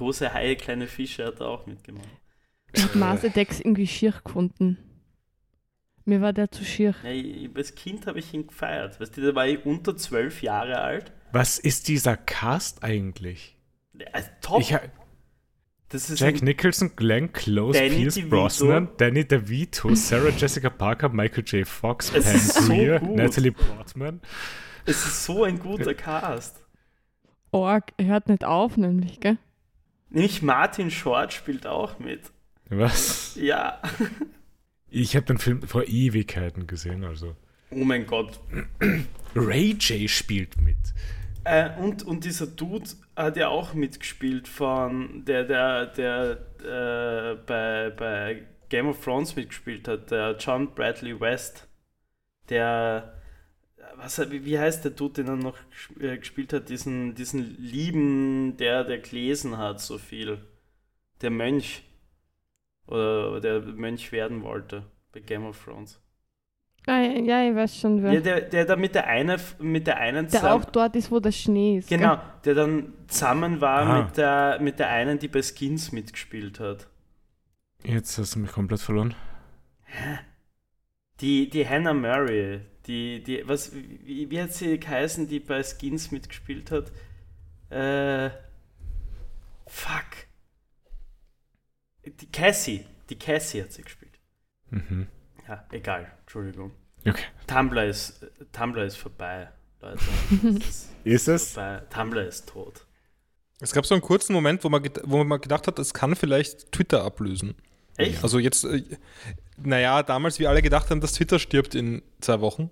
Große 0.00 0.32
Haie, 0.32 0.56
kleine 0.56 0.86
Fische 0.86 1.26
hat 1.26 1.40
er 1.40 1.48
auch 1.48 1.66
mitgemacht. 1.66 2.08
Ich 2.72 2.82
habe 2.82 2.96
Mars 2.96 3.22
Attacks 3.22 3.60
irgendwie 3.60 3.86
schier 3.86 4.14
gefunden. 4.24 4.78
Mir 6.06 6.22
war 6.22 6.32
der 6.32 6.50
zu 6.50 6.64
schier. 6.64 6.94
Ja, 7.04 7.10
ich, 7.10 7.50
als 7.54 7.74
Kind 7.74 8.06
habe 8.06 8.18
ich 8.18 8.32
ihn 8.32 8.46
gefeiert. 8.46 8.98
Weißt 8.98 9.14
du, 9.14 9.20
da 9.20 9.34
war 9.34 9.46
ich 9.46 9.66
unter 9.66 9.94
zwölf 9.98 10.42
Jahre 10.42 10.80
alt. 10.80 11.12
Was 11.32 11.58
ist 11.58 11.88
dieser 11.88 12.16
Cast 12.16 12.82
eigentlich? 12.82 13.58
Ja, 13.92 14.06
top. 14.40 14.60
Ich, 14.62 14.72
ha- 14.72 14.80
das 15.90 16.08
ist 16.08 16.20
Jack 16.20 16.40
Nicholson, 16.40 16.92
Glenn 16.96 17.30
Close, 17.34 17.78
Danny 17.78 17.96
Pierce 17.96 18.14
DeVito. 18.14 18.30
Brosnan, 18.30 18.88
Danny 18.96 19.28
DeVito, 19.28 19.94
Sarah 19.94 20.30
Jessica 20.30 20.70
Parker, 20.70 21.10
Michael 21.10 21.44
J. 21.44 21.68
Fox, 21.68 22.10
Es 22.14 22.24
Pam 22.24 22.38
so 22.38 22.72
Grier, 22.72 23.00
gut. 23.00 23.16
Natalie 23.16 23.52
Portman. 23.52 24.20
es 24.86 25.04
ist 25.04 25.24
so 25.26 25.44
ein 25.44 25.58
guter 25.58 25.92
Cast. 25.92 26.64
Org, 27.50 27.92
er 27.98 28.06
hört 28.06 28.28
nicht 28.28 28.44
auf, 28.44 28.78
nämlich, 28.78 29.20
gell? 29.20 29.36
Nämlich 30.10 30.42
Martin 30.42 30.90
Short 30.90 31.32
spielt 31.32 31.66
auch 31.66 31.98
mit. 31.98 32.20
Was? 32.68 33.36
Ja. 33.36 33.80
Ich 34.88 35.14
habe 35.14 35.26
den 35.26 35.38
Film 35.38 35.62
vor 35.62 35.84
Ewigkeiten 35.86 36.66
gesehen, 36.66 37.04
also. 37.04 37.36
Oh 37.70 37.84
mein 37.84 38.06
Gott. 38.06 38.40
Ray 39.36 39.76
J 39.78 40.10
spielt 40.10 40.60
mit. 40.60 40.76
Äh, 41.44 41.70
und, 41.78 42.02
und 42.02 42.24
dieser 42.24 42.48
Dude 42.48 42.90
hat 43.16 43.36
ja 43.36 43.48
auch 43.48 43.72
mitgespielt 43.72 44.48
von 44.48 45.24
der, 45.24 45.44
der, 45.44 45.86
der 45.86 46.30
äh, 46.62 47.36
bei, 47.46 47.90
bei 47.90 48.42
Game 48.68 48.88
of 48.88 49.02
Thrones 49.02 49.36
mitgespielt 49.36 49.88
hat, 49.88 50.10
der 50.10 50.36
John 50.38 50.74
Bradley 50.74 51.18
West. 51.18 51.68
Der, 52.48 53.19
was, 54.02 54.18
wie 54.30 54.44
wie 54.44 54.58
heißt 54.58 54.84
der 54.84 54.90
Dude, 54.92 55.22
den 55.24 55.28
er 55.28 55.36
noch 55.36 55.56
äh, 56.00 56.16
gespielt 56.18 56.52
hat, 56.52 56.68
diesen, 56.68 57.14
diesen 57.14 57.56
Lieben, 57.58 58.56
der, 58.56 58.84
der 58.84 58.98
gelesen 58.98 59.58
hat 59.58 59.80
so 59.80 59.98
viel. 59.98 60.38
Der 61.22 61.30
Mönch. 61.30 61.82
Oder 62.86 63.40
der 63.40 63.60
Mönch 63.60 64.10
werden 64.12 64.42
wollte 64.42 64.84
bei 65.12 65.20
Game 65.20 65.44
of 65.44 65.62
Thrones. 65.64 66.00
Ah, 66.86 66.98
ja, 67.02 67.48
ich 67.48 67.54
weiß 67.54 67.78
schon, 67.78 68.02
wer. 68.02 68.14
Ja, 68.14 68.20
der, 68.20 68.40
der 68.40 68.64
da 68.64 68.74
mit 68.74 68.94
der 68.94 69.06
einen, 69.06 69.38
mit 69.58 69.86
der 69.86 69.98
einen 69.98 70.26
der 70.28 70.40
zusammen- 70.40 70.62
auch 70.62 70.64
dort 70.64 70.96
ist, 70.96 71.10
wo 71.10 71.20
der 71.20 71.30
Schnee 71.30 71.76
ist. 71.78 71.88
Genau, 71.90 72.18
der 72.44 72.54
dann 72.54 72.94
zusammen 73.06 73.60
war 73.60 73.80
Ah. 73.86 74.02
mit, 74.02 74.16
der, 74.16 74.58
mit 74.62 74.78
der 74.78 74.88
einen, 74.88 75.18
die 75.18 75.28
bei 75.28 75.42
Skins 75.42 75.92
mitgespielt 75.92 76.58
hat. 76.58 76.88
Jetzt 77.84 78.16
hast 78.18 78.34
du 78.34 78.38
mich 78.40 78.50
komplett 78.50 78.80
verloren. 78.80 79.14
Die, 81.20 81.50
die 81.50 81.68
Hannah 81.68 81.92
Murray, 81.94 82.60
die, 82.86 83.22
die, 83.22 83.46
was, 83.46 83.72
wie, 83.74 84.30
wie 84.30 84.42
hat 84.42 84.52
sie 84.52 84.78
geheißen, 84.78 85.28
die 85.28 85.40
bei 85.40 85.62
Skins 85.62 86.10
mitgespielt 86.10 86.70
hat? 86.70 86.90
Äh, 87.70 88.30
fuck. 89.66 90.26
Die 92.04 92.30
Cassie, 92.32 92.86
die 93.08 93.18
Cassie 93.18 93.62
hat 93.62 93.72
sie 93.72 93.82
gespielt. 93.82 94.18
Mhm. 94.70 95.06
Ja, 95.46 95.64
egal, 95.70 96.10
Entschuldigung. 96.20 96.72
Okay. 97.06 97.24
Tumblr 97.46 97.84
ist, 97.84 98.26
Tumblr 98.52 98.84
ist 98.84 98.96
vorbei, 98.96 99.48
Leute. 99.80 100.00
Ist 101.04 101.28
es? 101.28 101.52
vorbei. 101.52 101.82
Tumblr 101.90 102.26
ist 102.26 102.48
tot. 102.48 102.86
Es 103.60 103.72
gab 103.72 103.84
so 103.86 103.94
einen 103.94 104.02
kurzen 104.02 104.32
Moment, 104.32 104.64
wo 104.64 104.68
man, 104.68 104.82
wo 105.04 105.22
man 105.24 105.40
gedacht 105.40 105.66
hat, 105.66 105.78
es 105.78 105.92
kann 105.92 106.16
vielleicht 106.16 106.72
Twitter 106.72 107.04
ablösen. 107.04 107.54
Echt? 107.96 108.22
Also 108.22 108.38
jetzt, 108.38 108.64
äh, 108.64 108.82
naja, 109.62 110.02
damals, 110.02 110.38
wie 110.38 110.46
alle 110.46 110.62
gedacht 110.62 110.90
haben, 110.90 111.00
dass 111.00 111.12
Twitter 111.12 111.38
stirbt 111.38 111.74
in 111.74 112.02
zwei 112.20 112.40
Wochen. 112.40 112.70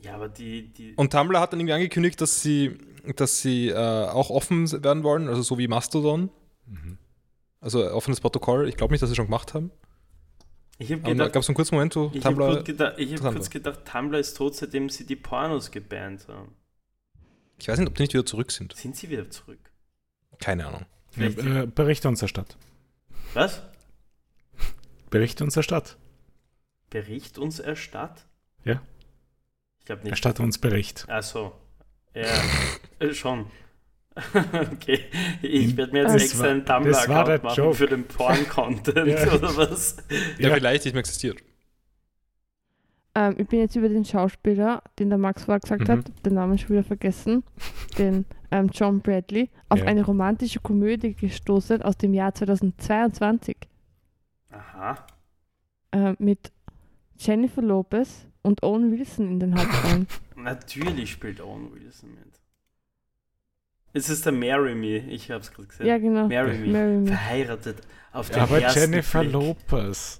Ja, 0.00 0.14
aber 0.14 0.28
die, 0.28 0.72
die, 0.72 0.94
Und 0.96 1.12
Tumblr 1.12 1.40
hat 1.40 1.52
dann 1.52 1.60
irgendwie 1.60 1.74
angekündigt, 1.74 2.20
dass 2.20 2.42
sie, 2.42 2.76
dass 3.16 3.40
sie 3.40 3.68
äh, 3.68 3.74
auch 3.74 4.30
offen 4.30 4.70
werden 4.84 5.02
wollen, 5.02 5.28
also 5.28 5.42
so 5.42 5.56
wie 5.58 5.66
Mastodon. 5.68 6.30
Mhm. 6.66 6.98
Also 7.60 7.90
offenes 7.90 8.20
Protokoll. 8.20 8.68
Ich 8.68 8.76
glaube 8.76 8.92
nicht, 8.92 9.02
dass 9.02 9.08
sie 9.08 9.16
schon 9.16 9.26
gemacht 9.26 9.54
haben. 9.54 9.70
ich 10.78 10.92
habe 10.92 11.00
gedacht, 11.00 11.32
gab 11.32 11.42
es 11.42 11.48
einen 11.48 11.56
kurzen 11.56 11.76
Moment, 11.76 11.96
wo 11.96 12.10
Ich 12.12 12.24
habe 12.24 12.34
Tumblr. 12.36 12.54
kurz, 12.56 12.66
gedacht, 12.66 12.94
ich 12.98 13.12
hab 13.12 13.16
Tumblr. 13.20 13.32
kurz 13.32 13.50
gedacht, 13.50 13.80
Tumblr 13.90 14.18
ist 14.18 14.36
tot, 14.36 14.54
seitdem 14.54 14.90
sie 14.90 15.06
die 15.06 15.16
Pornos 15.16 15.70
gebannt 15.70 16.28
haben. 16.28 16.54
Ich 17.58 17.68
weiß 17.68 17.78
nicht, 17.78 17.88
ob 17.88 17.94
die 17.94 18.02
nicht 18.02 18.12
wieder 18.12 18.26
zurück 18.26 18.50
sind. 18.50 18.76
Sind 18.76 18.96
sie 18.96 19.08
wieder 19.08 19.30
zurück? 19.30 19.70
Keine 20.38 20.66
Ahnung. 20.66 20.84
Ja, 21.16 21.26
äh, 21.62 21.66
berichte 21.66 22.08
uns 22.08 22.20
der 22.20 22.28
Stadt. 22.28 22.58
Was? 23.32 23.62
Berichte 25.14 25.44
uns 25.44 25.54
der 25.54 25.62
Stadt. 25.62 25.96
Bericht 26.90 27.38
uns 27.38 27.60
erstatt? 27.60 28.26
Ja. 28.64 28.82
Ich 29.78 29.86
glaube 29.86 30.02
nicht. 30.02 30.10
Erstatte 30.10 30.42
uns 30.42 30.58
Bericht. 30.58 31.06
Ach 31.08 31.22
so. 31.22 31.52
Ja, 32.14 32.22
äh, 32.98 33.12
schon. 33.14 33.46
okay, 34.72 35.00
ich 35.42 35.76
werde 35.76 35.92
mir 35.92 36.02
jetzt 36.02 36.14
Das 36.14 36.22
extra 36.22 36.44
war- 36.44 36.50
einen 36.50 36.64
der 36.64 36.74
Tumblr-Account 36.76 37.42
machen 37.44 37.56
Joke. 37.56 37.74
für 37.76 37.86
den 37.86 38.04
Porn-Content 38.06 39.06
Ja. 39.08 39.32
oder 39.32 39.56
was? 39.56 39.96
Ja, 40.38 40.48
Ja. 40.48 40.54
vielleicht 40.54 40.84
nicht 40.84 40.94
mehr 40.94 41.00
existiert. 41.00 41.38
Ähm, 43.16 43.36
ich 43.38 43.46
bin 43.48 43.60
jetzt 43.60 43.76
über 43.76 43.88
den 43.88 44.04
Schauspieler, 44.04 44.82
den 44.98 45.08
der 45.08 45.18
Max 45.18 45.44
vorher 45.44 45.60
gesagt 45.60 45.82
Mhm. 45.82 45.88
hat, 45.92 46.26
den 46.26 46.34
Namen 46.34 46.58
schon 46.58 46.70
wieder 46.70 46.84
vergessen, 46.84 47.44
den 47.98 48.24
ähm, 48.50 48.68
John 48.72 49.00
Bradley, 49.00 49.50
auf 49.68 49.78
Ja. 49.80 49.84
eine 49.86 50.04
romantische 50.04 50.60
Komödie 50.60 51.14
gestoßen 51.14 51.82
aus 51.82 51.96
dem 51.96 52.14
Jahr 52.14 52.34
2022 52.34 53.56
Aha. 54.54 55.06
ähm, 55.92 56.16
mit 56.18 56.52
Jennifer 57.18 57.62
Lopez 57.62 58.26
und 58.42 58.62
Owen 58.62 58.92
Wilson 58.92 59.28
in 59.32 59.40
den 59.40 59.54
Hauptrollen. 59.58 60.06
Natürlich 60.36 61.10
spielt 61.12 61.40
Owen 61.40 61.72
Wilson 61.72 62.10
mit. 62.14 62.40
Es 63.92 64.08
ist 64.08 64.26
der 64.26 64.32
Marry 64.32 64.74
Me, 64.74 64.98
ich 64.98 65.30
habe 65.30 65.40
es 65.40 65.52
gerade 65.52 65.68
gesehen. 65.68 65.86
ja, 65.86 65.98
genau. 65.98 66.26
Marry 66.28 66.58
Me. 66.58 66.66
Marry 66.68 66.96
Me. 66.98 67.06
Verheiratet 67.06 67.80
auf 68.12 68.28
den 68.30 68.40
Aber 68.40 68.60
ersten 68.60 68.80
Jennifer 68.80 69.20
Blick. 69.20 69.32
Lopez. 69.32 70.18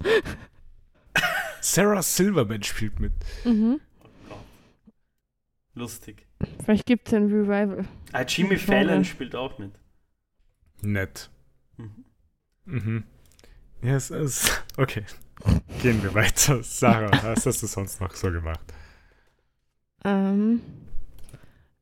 Sarah 1.61 2.03
Silverman 2.03 2.63
spielt 2.63 3.01
mit. 3.01 3.13
Mhm. 3.45 3.81
Oh 4.03 4.09
Gott. 4.29 4.39
Lustig. 5.75 6.27
Vielleicht 6.65 6.87
gibt 6.87 7.09
es 7.09 7.15
ein 7.15 7.25
Revival. 7.27 7.85
Ah, 8.13 8.23
Jimmy. 8.23 8.57
Fallon 8.59 9.05
spielt 9.05 9.35
auch 9.35 9.59
mit. 9.59 9.73
Nett. 10.83 11.31
Mhm. 11.77 12.05
Mhm. 12.67 13.05
Ja, 13.85 13.97
es 13.97 14.11
ist. 14.11 14.65
Okay. 14.79 15.05
Gehen 15.83 16.03
wir 16.03 16.15
weiter. 16.15 16.63
Sarah, 16.63 17.11
was 17.23 17.45
hast 17.45 17.63
du 17.63 17.67
sonst 17.67 18.01
noch 18.01 18.15
so 18.15 18.31
gemacht? 18.33 18.65
Ähm, 20.07 20.63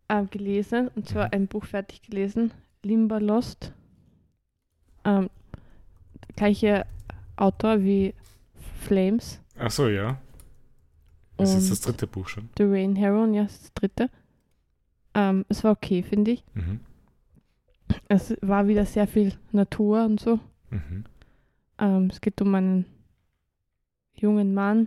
ähm, 0.08 0.28
gelesen, 0.30 0.88
und 0.96 1.08
zwar 1.08 1.32
ein 1.32 1.46
Buch 1.46 1.64
fertig 1.64 2.02
gelesen, 2.02 2.50
Limba 2.82 3.18
Lost. 3.18 3.72
Ähm, 5.04 5.30
gleiche 6.34 6.86
Autor 7.36 7.82
wie 7.82 8.14
Flames 8.80 9.40
Ach 9.56 9.70
so, 9.70 9.88
ja. 9.88 10.20
Das 11.36 11.50
ist 11.50 11.54
und 11.54 11.60
jetzt 11.60 11.70
das 11.70 11.80
dritte 11.82 12.06
Buch 12.08 12.26
schon. 12.26 12.48
The 12.58 12.64
Rain 12.64 12.96
Heron, 12.96 13.32
ja, 13.32 13.44
das 13.44 13.52
ist 13.52 13.62
das 13.62 13.74
dritte. 13.74 14.10
Ähm, 15.14 15.44
es 15.48 15.62
war 15.62 15.70
okay, 15.70 16.02
finde 16.02 16.32
ich. 16.32 16.44
Mhm. 16.54 16.80
Es 18.08 18.34
war 18.40 18.66
wieder 18.66 18.86
sehr 18.86 19.06
viel 19.06 19.34
Natur 19.52 20.04
und 20.04 20.18
so. 20.18 20.40
Mhm. 20.70 21.04
Ähm, 21.82 22.08
es 22.12 22.20
geht 22.20 22.40
um 22.40 22.54
einen 22.54 22.86
jungen 24.14 24.54
Mann, 24.54 24.86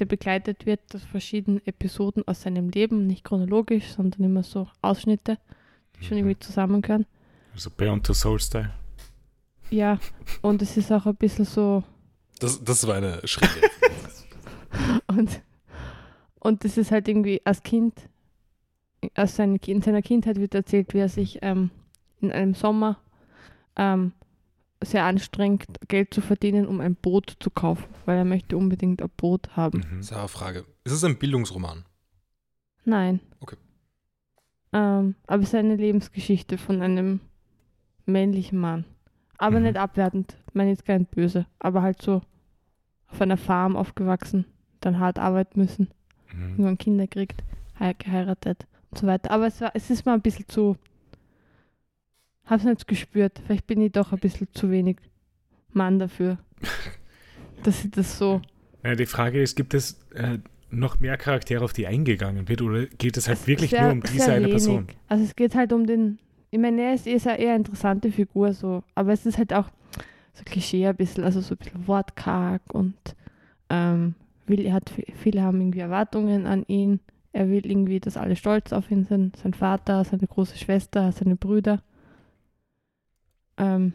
der 0.00 0.06
begleitet 0.06 0.66
wird 0.66 0.80
durch 0.92 1.04
verschiedene 1.04 1.64
Episoden 1.64 2.26
aus 2.26 2.42
seinem 2.42 2.68
Leben, 2.68 3.06
nicht 3.06 3.22
chronologisch, 3.24 3.92
sondern 3.92 4.24
immer 4.24 4.42
so 4.42 4.66
Ausschnitte, 4.82 5.38
die 5.94 6.04
schon 6.04 6.18
irgendwie 6.18 6.38
zusammengehören. 6.38 7.06
Also 7.54 7.70
Beyond 7.70 8.08
the 8.08 8.12
Soul 8.12 8.40
Style. 8.40 8.72
Ja, 9.70 10.00
und 10.42 10.60
es 10.62 10.76
ist 10.76 10.90
auch 10.92 11.06
ein 11.06 11.14
bisschen 11.14 11.44
so, 11.44 11.84
Das, 12.40 12.62
das 12.62 12.86
war 12.88 12.96
eine 12.96 13.20
Schritte. 13.26 13.60
und, 15.06 15.40
und 16.40 16.64
das 16.64 16.76
ist 16.76 16.90
halt 16.90 17.06
irgendwie 17.06 17.40
als 17.44 17.62
Kind, 17.62 17.94
aus 19.14 19.36
seiner, 19.36 19.58
in 19.66 19.80
seiner 19.80 20.02
Kindheit 20.02 20.40
wird 20.40 20.54
erzählt, 20.56 20.92
wie 20.92 20.98
er 20.98 21.08
sich 21.08 21.38
ähm, 21.42 21.70
in 22.20 22.32
einem 22.32 22.54
Sommer 22.54 22.98
ähm, 23.76 24.12
sehr 24.90 25.04
anstrengt, 25.04 25.66
Geld 25.88 26.12
zu 26.14 26.20
verdienen, 26.20 26.66
um 26.66 26.80
ein 26.80 26.94
Boot 26.96 27.36
zu 27.40 27.50
kaufen, 27.50 27.84
weil 28.04 28.18
er 28.18 28.24
möchte 28.24 28.56
unbedingt 28.56 29.02
ein 29.02 29.10
Boot 29.16 29.56
haben. 29.56 29.82
Mhm. 29.90 30.02
Sarah, 30.02 30.28
Frage. 30.28 30.64
Ist 30.84 30.92
es 30.92 31.04
ein 31.04 31.18
Bildungsroman? 31.18 31.84
Nein. 32.84 33.20
Okay. 33.40 33.56
Ähm, 34.72 35.14
aber 35.26 35.42
es 35.42 35.48
ist 35.48 35.54
eine 35.54 35.76
Lebensgeschichte 35.76 36.58
von 36.58 36.82
einem 36.82 37.20
männlichen 38.04 38.58
Mann. 38.58 38.84
Aber 39.38 39.58
Mhm. 39.58 39.64
nicht 39.66 39.76
abwertend, 39.76 40.36
ich 40.48 40.54
meine 40.54 40.70
jetzt 40.70 40.84
gar 40.84 40.98
nicht 40.98 41.10
böse, 41.10 41.46
aber 41.58 41.82
halt 41.82 42.00
so 42.02 42.22
auf 43.08 43.20
einer 43.20 43.36
Farm 43.36 43.76
aufgewachsen, 43.76 44.46
dann 44.80 44.98
hart 44.98 45.18
arbeiten 45.18 45.60
müssen, 45.60 45.88
Mhm. 46.32 46.50
irgendwann 46.52 46.78
Kinder 46.78 47.06
kriegt, 47.06 47.42
hei- 47.78 47.92
geheiratet 47.94 48.66
und 48.90 48.98
so 48.98 49.06
weiter. 49.06 49.30
Aber 49.30 49.46
es, 49.46 49.60
war, 49.60 49.70
es 49.74 49.90
ist 49.90 50.06
mal 50.06 50.14
ein 50.14 50.22
bisschen 50.22 50.48
zu, 50.48 50.76
hab's 52.46 52.64
nicht 52.64 52.86
gespürt, 52.88 53.40
vielleicht 53.46 53.66
bin 53.66 53.80
ich 53.80 53.92
doch 53.92 54.12
ein 54.12 54.18
bisschen 54.18 54.48
zu 54.52 54.70
wenig 54.70 54.96
Mann 55.72 55.98
dafür, 55.98 56.38
dass 57.62 57.84
ich 57.84 57.90
das 57.90 58.18
so 58.18 58.40
Ja, 58.84 58.94
die 58.94 59.06
Frage 59.06 59.40
ist, 59.42 59.56
gibt 59.56 59.74
es 59.74 59.98
äh, 60.14 60.38
noch 60.70 61.00
mehr 61.00 61.16
Charaktere, 61.16 61.64
auf 61.64 61.72
die 61.72 61.86
eingegangen 61.86 62.48
wird, 62.48 62.62
oder 62.62 62.86
geht 62.86 63.16
es 63.16 63.28
halt 63.28 63.38
Es- 63.38 63.46
wirklich 63.46 63.70
sehr- 63.70 63.82
nur 63.82 63.92
um 63.92 64.02
diese 64.02 64.24
eine 64.32 64.40
wenig. 64.46 64.50
Person? 64.52 64.86
Also 65.08 65.24
es 65.24 65.34
geht 65.36 65.54
halt 65.54 65.72
um 65.72 65.86
den, 65.86 66.18
ich 66.50 66.58
meine, 66.58 66.82
er 66.82 66.94
ist, 66.94 67.06
er 67.06 67.14
ist 67.16 67.26
eine 67.26 67.38
eher 67.38 67.56
interessante 67.56 68.10
Figur 68.10 68.52
so, 68.52 68.82
aber 68.94 69.12
es 69.12 69.26
ist 69.26 69.38
halt 69.38 69.52
auch 69.52 69.68
so 70.34 70.42
Klischee 70.44 70.86
ein 70.86 70.96
bisschen, 70.96 71.24
also 71.24 71.40
so 71.40 71.54
ein 71.54 71.58
bisschen 71.58 71.86
wortkarg 71.86 72.62
und 72.74 72.94
ähm, 73.70 74.14
will, 74.46 74.60
er 74.66 74.74
hat, 74.74 74.92
viele 75.16 75.42
haben 75.42 75.60
irgendwie 75.60 75.80
Erwartungen 75.80 76.46
an 76.46 76.64
ihn. 76.68 77.00
Er 77.32 77.48
will 77.50 77.66
irgendwie, 77.66 78.00
dass 78.00 78.16
alle 78.16 78.36
stolz 78.36 78.72
auf 78.72 78.90
ihn 78.90 79.04
sind, 79.04 79.36
sein 79.36 79.54
Vater, 79.54 80.04
seine 80.04 80.26
große 80.26 80.56
Schwester, 80.56 81.10
seine 81.12 81.36
Brüder. 81.36 81.82
Ähm, 83.58 83.92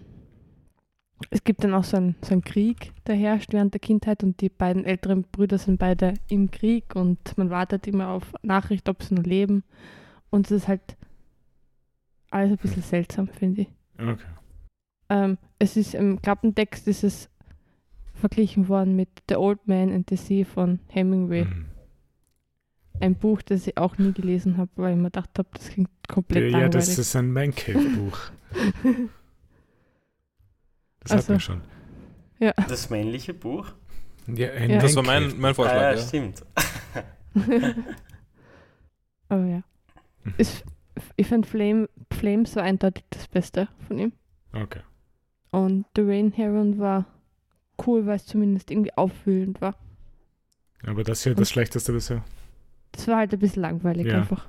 es 1.29 1.43
gibt 1.43 1.63
dann 1.63 1.73
auch 1.73 1.83
so 1.83 1.97
einen, 1.97 2.15
so 2.21 2.31
einen 2.33 2.41
Krieg, 2.43 2.93
der 3.05 3.15
herrscht 3.15 3.53
während 3.53 3.73
der 3.73 3.79
Kindheit 3.79 4.23
und 4.23 4.41
die 4.41 4.49
beiden 4.49 4.85
älteren 4.85 5.23
Brüder 5.23 5.57
sind 5.57 5.77
beide 5.77 6.15
im 6.29 6.49
Krieg 6.49 6.95
und 6.95 7.37
man 7.37 7.49
wartet 7.49 7.85
immer 7.87 8.09
auf 8.09 8.33
Nachricht, 8.41 8.89
ob 8.89 9.03
sie 9.03 9.13
noch 9.13 9.23
leben. 9.23 9.63
Und 10.31 10.47
es 10.47 10.51
ist 10.51 10.67
halt 10.67 10.97
alles 12.31 12.51
ein 12.51 12.57
bisschen 12.57 12.81
seltsam, 12.81 13.27
finde 13.27 13.61
ich. 13.61 13.67
Okay. 13.99 14.17
Ähm, 15.09 15.37
es 15.59 15.77
ist 15.77 15.93
im 15.93 16.21
Klappentext 16.21 16.87
ist 16.87 17.03
es 17.03 17.29
verglichen 18.13 18.67
worden 18.67 18.95
mit 18.95 19.09
The 19.29 19.35
Old 19.35 19.67
Man 19.67 19.91
and 19.91 20.09
the 20.09 20.15
Sea 20.15 20.45
von 20.45 20.79
Hemingway. 20.87 21.45
Mhm. 21.45 21.65
Ein 22.99 23.15
Buch, 23.15 23.41
das 23.41 23.67
ich 23.67 23.77
auch 23.77 23.97
nie 23.97 24.11
gelesen 24.13 24.57
habe, 24.57 24.69
weil 24.75 24.91
ich 24.93 24.97
mir 24.97 25.05
gedacht 25.05 25.31
habe, 25.37 25.49
das 25.53 25.69
klingt 25.69 25.89
komplett 26.07 26.45
Ja, 26.45 26.59
langweilig. 26.59 26.73
das 26.73 26.97
ist 26.97 27.15
ein 27.15 27.31
Man 27.31 27.53
Cave 27.53 27.79
Buch. 27.97 28.19
Das 31.01 31.11
Also, 31.11 31.23
hat 31.23 31.29
man 31.29 31.39
schon. 31.39 31.61
Das 32.67 32.89
männliche 32.89 33.33
Buch? 33.33 33.67
Ja, 34.27 34.53
Ja. 34.53 34.79
Das 34.79 34.95
war 34.95 35.03
mein, 35.03 35.37
mein 35.39 35.51
Ah, 35.51 35.53
Vorschlag. 35.53 35.81
ja, 35.81 35.91
ja. 35.93 35.97
stimmt. 35.97 36.43
Aber 39.29 39.45
ja. 39.45 39.63
Ist, 40.37 40.63
ich 41.15 41.27
finde 41.27 41.47
Flame, 41.47 41.89
Flames 42.11 42.55
war 42.55 42.63
eindeutig 42.63 43.03
das 43.09 43.27
Beste 43.27 43.67
von 43.87 43.97
ihm. 43.97 44.13
Okay. 44.53 44.81
Und 45.51 45.85
The 45.95 46.01
Rain 46.01 46.31
Heron 46.31 46.79
war 46.79 47.05
cool, 47.85 48.05
weil 48.05 48.17
es 48.17 48.25
zumindest 48.25 48.69
irgendwie 48.71 48.93
aufwühlend 48.93 49.61
war. 49.61 49.75
Aber 50.85 51.03
das 51.03 51.23
hier 51.23 51.35
das 51.35 51.49
Schlechteste 51.49 51.93
bisher. 51.93 52.23
Das 52.91 53.07
war 53.07 53.17
halt 53.17 53.33
ein 53.33 53.39
bisschen 53.39 53.61
langweilig 53.61 54.07
Ja. 54.07 54.17
einfach. 54.17 54.47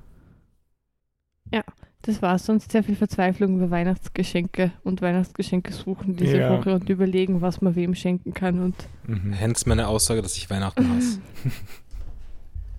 Ja, 1.53 1.63
das 2.03 2.21
war 2.23 2.39
sonst 2.39 2.73
sehr 2.73 2.83
viel 2.83 2.97
Verzweiflung 2.97 3.57
über 3.57 3.71
Weihnachtsgeschenke 3.71 4.73
und 4.85 5.03
Weihnachtsgeschenke 5.03 5.73
suchen 5.73 6.17
diese 6.17 6.39
Ja. 6.39 6.51
Woche 6.59 6.75
und 6.75 6.89
überlegen, 6.89 7.41
was 7.41 7.61
man 7.61 7.75
wem 7.77 7.95
schenken 7.95 8.35
kann. 8.35 8.59
Und 8.61 8.75
Mhm. 9.07 9.33
Hence 9.33 9.67
meine 9.69 9.89
Aussage, 9.89 10.21
dass 10.23 10.37
ich 10.37 10.51
Weihnachten 10.51 10.89
hasse. 10.97 11.21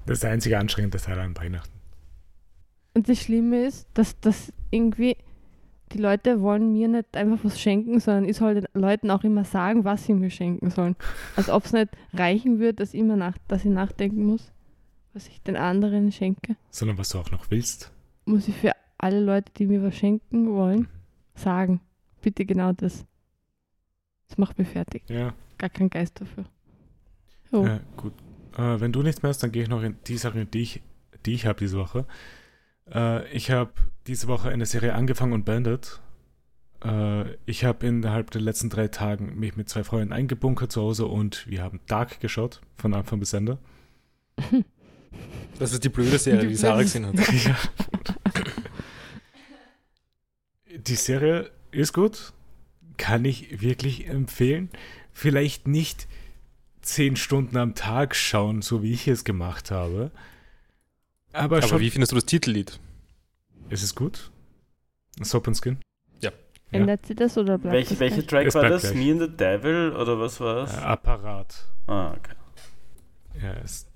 Das 0.05 0.15
ist 0.17 0.23
der 0.23 0.31
einzige 0.31 0.59
anstrengende 0.59 0.97
Teil 0.97 1.17
an 1.19 1.35
Weihnachten. 1.37 1.71
Und 2.93 3.07
das 3.07 3.19
Schlimme 3.19 3.65
ist, 3.65 3.87
dass 3.93 4.19
das 4.19 4.51
irgendwie, 4.69 5.15
die 5.93 5.97
Leute 5.97 6.41
wollen 6.41 6.73
mir 6.73 6.89
nicht 6.89 7.15
einfach 7.15 7.39
was 7.43 7.59
schenken, 7.59 8.01
sondern 8.01 8.25
ich 8.27 8.35
soll 8.35 8.55
den 8.55 8.65
Leuten 8.73 9.09
auch 9.09 9.23
immer 9.23 9.45
sagen, 9.45 9.85
was 9.85 10.03
sie 10.05 10.13
mir 10.13 10.29
schenken 10.29 10.71
sollen. 10.71 10.97
Als 11.37 11.49
ob 11.49 11.63
es 11.65 11.71
nicht 11.71 11.87
reichen 12.13 12.59
würde, 12.59 12.73
dass, 12.73 12.93
ich 12.93 12.99
immer 12.99 13.15
nach, 13.15 13.37
dass 13.47 13.63
ich 13.63 13.71
nachdenken 13.71 14.25
muss, 14.25 14.51
was 15.13 15.27
ich 15.27 15.41
den 15.41 15.55
anderen 15.55 16.11
schenke. 16.11 16.57
Sondern 16.69 16.97
was 16.97 17.09
du 17.09 17.19
auch 17.19 17.31
noch 17.31 17.49
willst. 17.49 17.89
Muss 18.25 18.47
ich 18.49 18.55
für 18.55 18.73
alle 19.03 19.19
Leute, 19.19 19.51
die 19.57 19.67
mir 19.67 19.83
was 19.83 19.95
schenken 19.95 20.53
wollen, 20.53 20.87
sagen. 21.35 21.81
Bitte 22.21 22.45
genau 22.45 22.71
das. 22.71 23.05
Das 24.29 24.37
macht 24.37 24.57
mich 24.57 24.69
fertig. 24.69 25.03
Ja, 25.09 25.33
Gar 25.57 25.69
kein 25.69 25.89
Geist 25.89 26.21
dafür. 26.21 26.45
Jo. 27.51 27.65
ja 27.65 27.79
gut. 27.97 28.13
Äh, 28.57 28.79
wenn 28.79 28.93
du 28.93 29.03
nichts 29.03 29.21
mehr 29.21 29.29
hast, 29.29 29.43
dann 29.43 29.51
gehe 29.51 29.63
ich 29.63 29.69
noch 29.69 29.83
in 29.83 29.97
die 30.07 30.17
Sachen, 30.17 30.49
die 30.49 30.61
ich, 30.61 30.81
die 31.25 31.33
ich 31.33 31.45
habe 31.45 31.59
diese 31.59 31.77
Woche. 31.77 32.05
Äh, 32.91 33.27
ich 33.33 33.51
habe 33.51 33.73
diese 34.07 34.27
Woche 34.27 34.49
eine 34.49 34.65
Serie 34.65 34.93
angefangen 34.93 35.33
und 35.33 35.43
beendet. 35.43 36.01
Äh, 36.83 37.33
ich 37.45 37.65
habe 37.65 37.85
innerhalb 37.85 38.31
der 38.31 38.41
letzten 38.41 38.69
drei 38.69 38.87
Tagen 38.87 39.37
mich 39.37 39.57
mit 39.57 39.67
zwei 39.67 39.83
Freunden 39.83 40.13
eingebunkert 40.13 40.71
zu 40.71 40.81
Hause 40.81 41.07
und 41.07 41.45
wir 41.47 41.61
haben 41.61 41.81
Dark 41.87 42.21
geschaut, 42.21 42.61
von 42.75 42.93
Anfang 42.93 43.19
bis 43.19 43.33
Ende. 43.33 43.57
Das 45.59 45.73
ist 45.73 45.83
die 45.83 45.89
blöde 45.89 46.17
Serie, 46.17 46.47
die 46.47 46.55
Sarah 46.55 46.81
gesehen 46.81 47.05
hat. 47.05 47.15
Ja. 47.45 47.55
Die 50.87 50.95
Serie 50.95 51.49
ist 51.71 51.93
gut, 51.93 52.33
kann 52.97 53.25
ich 53.25 53.61
wirklich 53.61 54.07
empfehlen. 54.07 54.69
Vielleicht 55.13 55.67
nicht 55.67 56.07
zehn 56.81 57.15
Stunden 57.15 57.57
am 57.57 57.75
Tag 57.75 58.15
schauen, 58.15 58.61
so 58.61 58.83
wie 58.83 58.93
ich 58.93 59.07
es 59.07 59.23
gemacht 59.23 59.71
habe. 59.71 60.11
Aber, 61.31 61.57
Aber 61.57 61.67
schon, 61.67 61.79
wie 61.79 61.89
findest 61.89 62.11
du 62.11 62.15
das 62.15 62.25
Titellied? 62.25 62.79
ist 63.69 63.81
es 63.83 63.95
gut? 63.95 64.29
Soap 65.21 65.47
and 65.47 65.57
Skin? 65.57 65.77
Ja. 66.21 66.31
Ändert 66.71 67.05
sie 67.05 67.15
das 67.15 67.37
oder 67.37 67.57
bleibt 67.57 67.73
Welche, 67.73 67.89
das 67.91 67.99
welche? 68.01 68.27
Track 68.27 68.47
Es 68.47 68.55
war 68.55 68.67
das? 68.69 68.81
gleich. 68.81 68.95
Me 68.95 69.11
and 69.11 69.21
the 69.21 69.29
Devil 69.37 69.93
oder 69.95 70.19
was 70.19 70.39
war 70.39 70.57
Äh, 70.57 70.65
das? 70.65 70.77
Apparat. 70.77 71.65
Ah, 71.87 72.11
okay. 72.11 72.35
Ja, 73.41 73.53
es, 73.63 73.87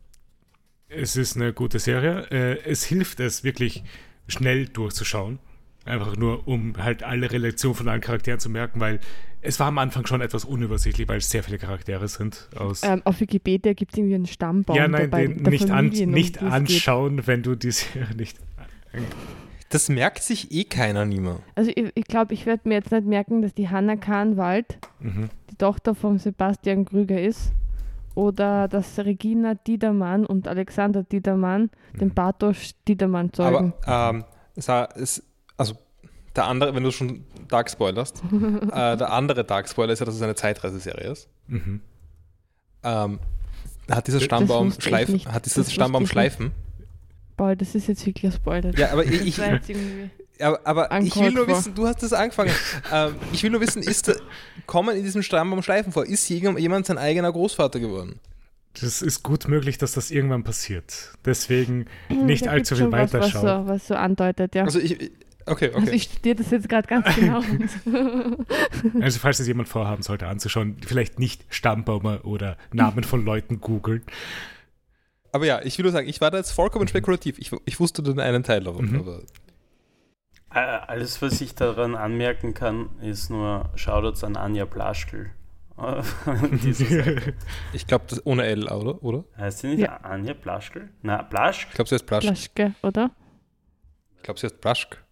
es 0.88 1.16
ist 1.16 1.36
eine 1.36 1.54
gute 1.54 1.80
Serie. 1.80 2.28
Äh, 2.32 2.62
es 2.64 2.86
hilft 2.86 3.20
es 3.20 3.44
wirklich 3.44 3.84
schnell 4.28 4.68
durchzuschauen. 4.68 5.40
Einfach 5.88 6.16
nur, 6.16 6.48
um 6.48 6.74
halt 6.78 7.04
alle 7.04 7.32
Relationen 7.32 7.76
von 7.76 7.88
allen 7.88 8.02
Charakteren 8.02 8.40
zu 8.40 8.50
merken, 8.50 8.80
weil 8.80 9.00
es 9.42 9.60
war 9.60 9.68
am 9.68 9.78
Anfang 9.78 10.06
schon 10.06 10.22
etwas 10.22 10.46
unübersichtlich, 10.46 11.08
weil 11.08 11.20
es 11.20 11.30
sehr 11.30 11.44
viele 11.44 11.58
Charaktere 11.58 12.08
sind. 12.08 12.50
Aus 12.58 12.84
Ähm, 12.84 13.02
auf 13.06 13.20
Wikipedia 13.20 13.74
gibt 13.74 13.94
es 13.94 13.98
irgendwie 13.98 14.16
einen 14.16 14.26
Stammbaum. 14.26 14.76
ja, 14.76 14.88
nein, 14.88 15.10
dabei, 15.10 15.28
den 15.28 15.44
der 15.44 15.52
nicht, 15.52 15.70
an, 15.72 15.90
um 15.90 16.10
nicht 16.12 16.36
es 16.38 16.42
geht. 16.42 16.52
anschauen, 16.52 17.28
wenn 17.28 17.44
du 17.44 17.56
die 17.56 17.72
Serie 17.72 18.16
nicht. 18.16 18.38
Das 19.70 19.90
merkt 19.90 20.24
sich 20.24 20.52
eh 20.52 20.64
keiner 20.64 21.06
nimmer. 21.06 21.40
Also 21.56 21.72
ich, 21.76 21.92
ich 21.94 22.06
glaube, 22.06 22.34
ich 22.34 22.46
werde 22.46 22.68
mir 22.70 22.76
jetzt 22.76 22.92
nicht 22.92 23.06
merken, 23.06 23.42
dass 23.42 23.54
die 23.54 23.70
Hannah 23.70 23.98
Kahnwald 23.98 24.78
Mhm. 25.00 25.30
die 25.52 25.56
Tochter 25.56 25.94
von 25.94 26.18
Sebastian 26.20 26.86
Krüger 26.86 27.22
ist. 27.22 27.52
Oder 28.16 28.68
dass 28.68 28.98
Regina 28.98 29.54
Diedermann 29.54 30.26
und 30.26 30.48
Alexander 30.48 31.04
Diedermann 31.04 31.70
den 32.00 32.08
Mhm. 32.08 32.14
Bartosz 32.16 32.74
Diedermann 32.88 33.32
zeugen. 33.32 33.74
Aber 33.86 34.10
ähm, 34.18 34.24
es, 34.96 35.24
also 35.58 35.78
der 36.36 36.46
andere, 36.46 36.76
wenn 36.76 36.84
du 36.84 36.92
schon 36.92 37.24
Dark 37.48 37.70
spoilerst, 37.70 38.24
äh, 38.32 38.98
der 38.98 39.12
andere 39.12 39.44
Dark 39.44 39.68
Spoiler 39.68 39.94
ist 39.94 40.00
ja, 40.00 40.06
dass 40.06 40.16
es 40.16 40.22
eine 40.22 40.36
Zeitreiseserie 40.36 41.12
ist. 41.12 41.28
Mhm. 41.48 41.82
Ähm, 42.84 43.20
hat 43.90 44.08
dieser 44.08 44.20
Stammbaum 44.20 44.72
Schleifen, 44.80 45.26
hat 45.26 45.46
dieser 45.46 45.62
Das 45.64 45.74
Stammbaum. 45.74 46.06
Schleifen? 46.06 46.52
Boah, 47.38 47.56
das 47.56 47.76
ist 47.76 47.88
jetzt 47.88 48.06
wirklich 48.06 48.32
ein 48.32 48.36
Spoiler. 48.36 48.78
Ja, 48.78 48.92
aber 48.92 49.06
ich, 49.06 49.40
aber, 50.40 50.60
aber 50.66 51.02
ich 51.02 51.16
will 51.16 51.32
nur 51.32 51.48
wissen, 51.48 51.74
du 51.74 51.88
hast 51.88 52.04
das 52.04 52.14
angefangen. 52.14 52.52
ähm, 52.94 53.16
ich 53.32 53.42
will 53.44 53.50
nur 53.50 53.62
wissen, 53.62 53.82
ist 53.82 54.08
da, 54.08 54.14
kommen 54.66 54.96
in 54.96 55.04
diesem 55.04 55.24
Stammbaum 55.24 55.64
Schleifen 55.64 55.92
vor? 55.92 56.06
Ist 56.06 56.28
jemand 56.30 56.60
jemand 56.60 56.86
sein 56.86 56.98
eigener 56.98 57.32
Großvater 57.32 57.80
geworden? 57.80 58.20
Das 58.80 59.02
ist 59.02 59.24
gut 59.24 59.48
möglich, 59.48 59.80
dass 59.80 59.94
das 59.94 60.12
irgendwann 60.12 60.44
passiert. 60.44 61.14
Deswegen 61.26 61.88
Hm, 62.10 62.26
nicht 62.28 62.48
allzu 62.48 62.76
viel 62.76 62.84
schon 62.84 62.92
was, 62.92 63.14
was 63.14 63.34
weiterschauen. 63.34 63.66
so, 63.66 63.72
was 63.72 63.88
so 63.88 63.96
andeutet, 63.96 64.54
ja. 64.54 64.66
Also 64.66 64.80
ich, 64.80 65.12
okay, 65.48 65.72
okay. 65.74 65.90
ich 65.92 66.04
studiere 66.04 66.36
das 66.36 66.52
jetzt 66.52 66.70
gerade 66.70 66.88
ganz 66.88 67.16
genau. 67.16 67.42
Also 69.02 69.20
falls 69.20 69.40
es 69.40 69.48
jemand 69.48 69.68
vorhaben 69.70 70.02
sollte 70.04 70.28
anzuschauen, 70.28 70.78
vielleicht 70.86 71.20
nicht 71.20 71.44
Stammbaumer 71.50 72.26
oder 72.26 72.58
Namen 72.72 73.04
von 73.04 73.24
Leuten 73.26 73.60
googeln. 73.62 74.04
aber 75.32 75.46
ja, 75.46 75.62
ich 75.64 75.78
will 75.78 75.84
nur 75.84 75.92
sagen, 75.92 76.08
ich 76.08 76.22
war 76.22 76.32
da 76.32 76.38
jetzt 76.38 76.52
vollkommen 76.52 76.88
spekulativ. 76.88 77.38
Ich, 77.40 77.52
ich 77.66 77.80
wusste 77.80 78.04
den 78.04 78.20
einen 78.20 78.44
Teil 78.44 78.64
davon. 78.64 78.92
Mhm. 78.92 79.00
Aber 79.00 79.22
Äh, 80.54 80.60
Alles, 80.88 81.22
was 81.22 81.42
ich 81.42 81.56
daran 81.56 81.96
anmerken 81.96 82.54
kann, 82.54 82.90
ist 83.02 83.30
nur 83.30 83.70
Shoutouts 83.76 84.24
an 84.24 84.36
Anja 84.38 84.66
Plaschkel. 84.66 85.32
Ich 87.74 87.86
glaube, 87.86 88.06
das 88.10 88.26
ohne 88.26 88.46
L, 88.46 88.68
oder? 88.68 89.04
oder? 89.04 89.24
heißt 89.38 89.60
sie 89.60 89.68
nicht 89.68 89.80
Ja. 89.80 89.98
Anja 89.98 90.34
Plaschkel? 90.34 90.90
Na, 91.04 91.22
Plaschk? 91.22 91.68
Ich 91.70 91.76
glaube, 91.76 91.88
sie 91.90 91.96
heißt 91.96 92.06
Plaschk. 92.08 92.28
Plaschke, 92.28 92.74
oder? 92.82 93.12
Ich 94.16 94.24
glaube, 94.24 94.40
sie 94.40 94.48
heißt 94.48 94.60
Plaschk. 94.60 95.04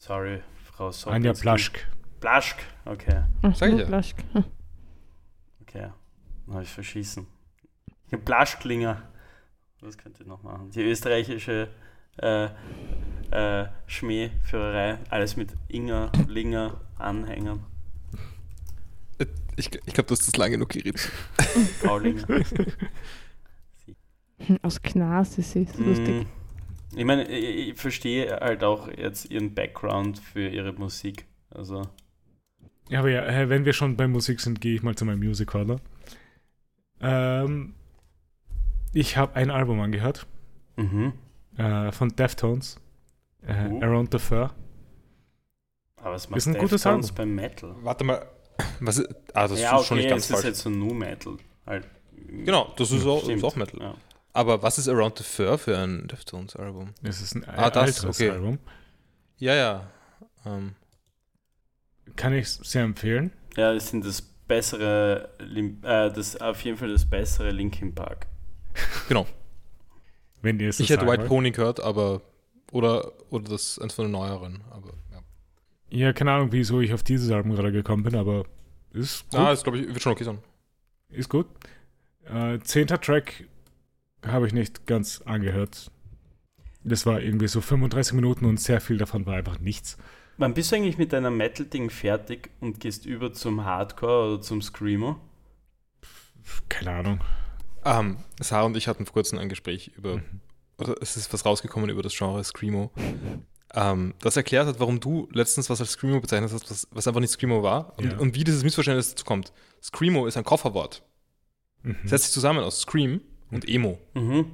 Sorry, 0.00 0.42
Frau 0.72 0.90
Sopp. 0.90 1.12
Anja 1.12 1.34
Plaschk. 1.34 1.86
Plaschk, 2.20 2.56
okay, 2.86 3.24
Ach, 3.42 3.54
Sag 3.54 3.72
ich 3.72 3.80
ja. 3.80 3.86
Plaschke. 3.86 4.22
Hm. 4.32 4.44
okay. 5.60 5.90
Dann 6.46 6.54
habe 6.54 6.64
ich 6.64 6.70
verschießen. 6.70 7.26
Plaschklinger. 8.24 9.02
Was 9.80 9.96
könnt 9.98 10.18
ihr 10.18 10.26
noch 10.26 10.42
machen? 10.42 10.70
Die 10.70 10.82
österreichische 10.82 11.68
äh, 12.16 12.48
äh, 13.30 13.68
Schmähführerei. 13.86 14.98
Alles 15.10 15.36
mit 15.36 15.54
Inger, 15.68 16.10
Linger, 16.28 16.80
Anhängern. 16.98 17.64
Ich, 19.56 19.70
ich 19.74 19.94
glaube, 19.94 20.08
du 20.08 20.12
hast 20.12 20.26
das 20.26 20.36
lange 20.36 20.52
genug 20.52 20.70
geredet. 20.70 21.10
Paulinger. 21.84 22.26
Hm, 24.38 24.58
Aus 24.62 24.80
Knas 24.80 25.36
ist 25.36 25.52
sie, 25.52 25.62
ist 25.64 25.78
lustig. 25.78 26.24
Mm, 26.24 26.39
Ich 26.94 27.04
meine, 27.04 27.28
ich, 27.28 27.68
ich 27.68 27.80
verstehe 27.80 28.38
halt 28.40 28.64
auch 28.64 28.88
jetzt 28.88 29.30
ihren 29.30 29.54
Background 29.54 30.18
für 30.18 30.48
ihre 30.48 30.72
Musik. 30.72 31.26
Also, 31.50 31.82
Ja, 32.88 33.00
aber 33.00 33.10
ja, 33.10 33.48
wenn 33.48 33.64
wir 33.64 33.72
schon 33.72 33.96
bei 33.96 34.08
Musik 34.08 34.40
sind, 34.40 34.60
gehe 34.60 34.74
ich 34.74 34.82
mal 34.82 34.94
zu 34.96 35.04
meinem 35.04 35.20
Music 35.20 35.48
Corner. 35.48 35.80
Ähm, 37.00 37.74
ich 38.92 39.16
habe 39.16 39.36
ein 39.36 39.50
Album 39.50 39.80
angehört 39.80 40.26
mhm. 40.76 41.12
äh, 41.56 41.92
von 41.92 42.08
Deftones, 42.10 42.80
äh, 43.46 43.68
Uh. 43.68 43.80
Around 43.82 44.12
the 44.12 44.18
Fur. 44.18 44.52
Aber 45.96 46.14
es 46.14 46.28
macht 46.28 46.38
Ist 46.38 46.46
ein 46.48 46.54
gutes 46.58 46.84
Album. 46.86 47.08
beim 47.14 47.34
Metal. 47.34 47.74
Warte 47.82 48.04
mal. 48.04 48.26
Was 48.80 48.98
ist, 48.98 49.08
ah, 49.34 49.48
das 49.48 49.60
ja, 49.60 49.78
ist 49.78 49.86
schon 49.86 49.96
okay, 49.96 50.04
nicht 50.04 50.10
ganz 50.10 50.24
es 50.24 50.30
ist 50.30 50.36
falsch. 50.36 50.46
jetzt 50.46 50.60
so 50.60 50.70
Nu 50.70 50.92
Metal. 50.92 51.36
Halt. 51.66 51.88
Genau, 52.28 52.72
das 52.76 52.90
ist 52.90 53.06
auch, 53.06 53.26
ist 53.28 53.44
auch 53.44 53.56
Metal. 53.56 53.80
Ja. 53.80 53.94
Aber 54.32 54.62
was 54.62 54.78
ist 54.78 54.88
Around 54.88 55.18
the 55.18 55.24
Fur 55.24 55.58
für 55.58 55.76
ein 55.76 56.06
Deftones-Album? 56.08 56.94
Es 57.02 57.20
ist 57.20 57.34
ein 57.34 57.44
Ah, 57.48 57.70
das, 57.70 57.96
älteres 57.96 58.16
okay. 58.20 58.30
Album. 58.30 58.58
Ja, 59.38 59.54
ja. 59.54 59.90
Ähm, 60.46 60.74
Kann 62.16 62.32
ich 62.34 62.48
sehr 62.48 62.84
empfehlen. 62.84 63.32
ja, 63.56 63.72
das 63.74 63.88
sind 63.88 64.04
das 64.04 64.22
bessere, 64.22 65.30
äh, 65.40 66.12
das 66.12 66.40
auf 66.40 66.60
jeden 66.62 66.76
Fall 66.76 66.90
das 66.90 67.08
bessere 67.08 67.50
Linkin 67.50 67.94
Park. 67.94 68.26
genau. 69.08 69.26
Wenn 70.42 70.58
ihr 70.60 70.68
es 70.70 70.78
so 70.78 70.84
Ich 70.84 70.90
hätte 70.90 71.06
White 71.06 71.18
wollt. 71.22 71.28
Pony 71.28 71.50
gehört, 71.50 71.80
aber. 71.80 72.22
Oder, 72.72 73.12
oder 73.30 73.50
das 73.50 73.78
eins 73.80 73.94
von 73.94 74.04
den 74.04 74.12
neueren. 74.12 74.62
Aber, 74.70 74.92
ja. 75.10 75.18
Ja, 75.90 76.12
keine 76.12 76.30
Ahnung, 76.32 76.52
wieso 76.52 76.80
ich 76.80 76.94
auf 76.94 77.02
dieses 77.02 77.30
Album 77.32 77.54
gerade 77.56 77.72
gekommen 77.72 78.04
bin, 78.04 78.14
aber 78.14 78.44
ist 78.92 79.28
gut. 79.30 79.40
Ah, 79.40 79.50
das 79.50 79.64
glaube 79.64 79.78
ich, 79.78 79.88
wird 79.88 80.00
schon 80.00 80.12
okay 80.12 80.22
sein. 80.24 80.38
ist 81.08 81.28
gut. 81.28 81.46
Äh, 82.24 82.60
zehnter 82.60 83.00
Track 83.00 83.44
habe 84.26 84.46
ich 84.46 84.52
nicht 84.52 84.86
ganz 84.86 85.20
angehört. 85.22 85.90
Das 86.84 87.04
war 87.06 87.20
irgendwie 87.20 87.48
so 87.48 87.60
35 87.60 88.14
Minuten 88.14 88.44
und 88.46 88.58
sehr 88.60 88.80
viel 88.80 88.96
davon 88.98 89.26
war 89.26 89.34
einfach 89.36 89.58
nichts. 89.60 89.96
Wann 90.38 90.54
bist 90.54 90.72
du 90.72 90.76
eigentlich 90.76 90.96
mit 90.98 91.12
deinem 91.12 91.36
Metal-Ding 91.36 91.90
fertig 91.90 92.50
und 92.60 92.80
gehst 92.80 93.04
über 93.04 93.32
zum 93.32 93.64
Hardcore 93.64 94.34
oder 94.34 94.42
zum 94.42 94.62
Screamo? 94.62 95.16
Keine 96.68 96.92
Ahnung. 96.92 97.20
Ähm, 97.84 98.18
Sarah 98.40 98.64
und 98.64 98.76
ich 98.76 98.88
hatten 98.88 99.04
vor 99.06 99.14
kurzem 99.14 99.38
ein 99.38 99.48
Gespräch 99.48 99.92
über, 99.96 100.16
Mhm. 100.16 100.40
oder 100.78 100.94
es 101.00 101.16
ist 101.16 101.32
was 101.32 101.44
rausgekommen 101.44 101.90
über 101.90 102.02
das 102.02 102.14
Genre 102.16 102.42
Screamo. 102.42 102.90
Ähm, 103.74 104.14
das 104.20 104.36
erklärt 104.36 104.66
hat, 104.66 104.80
warum 104.80 104.98
du 105.00 105.28
letztens 105.32 105.70
was 105.70 105.80
als 105.80 105.92
Screamo 105.92 106.20
bezeichnet 106.20 106.50
hast, 106.52 106.70
was, 106.70 106.88
was 106.90 107.06
einfach 107.06 107.20
nicht 107.20 107.30
Screamo 107.30 107.62
war 107.62 107.96
und, 107.98 108.12
Ja. 108.12 108.18
und 108.18 108.34
wie 108.34 108.44
dieses 108.44 108.64
Missverständnis 108.64 109.10
dazu 109.10 109.24
kommt. 109.24 109.52
Screamo 109.82 110.26
ist 110.26 110.36
ein 110.36 110.44
Kofferwort. 110.44 111.02
Mhm. 111.82 111.96
Setzt 112.04 112.24
sich 112.24 112.32
zusammen 112.32 112.60
aus 112.64 112.80
Scream 112.80 113.20
und 113.50 113.68
Emo. 113.68 113.98
Mhm. 114.14 114.46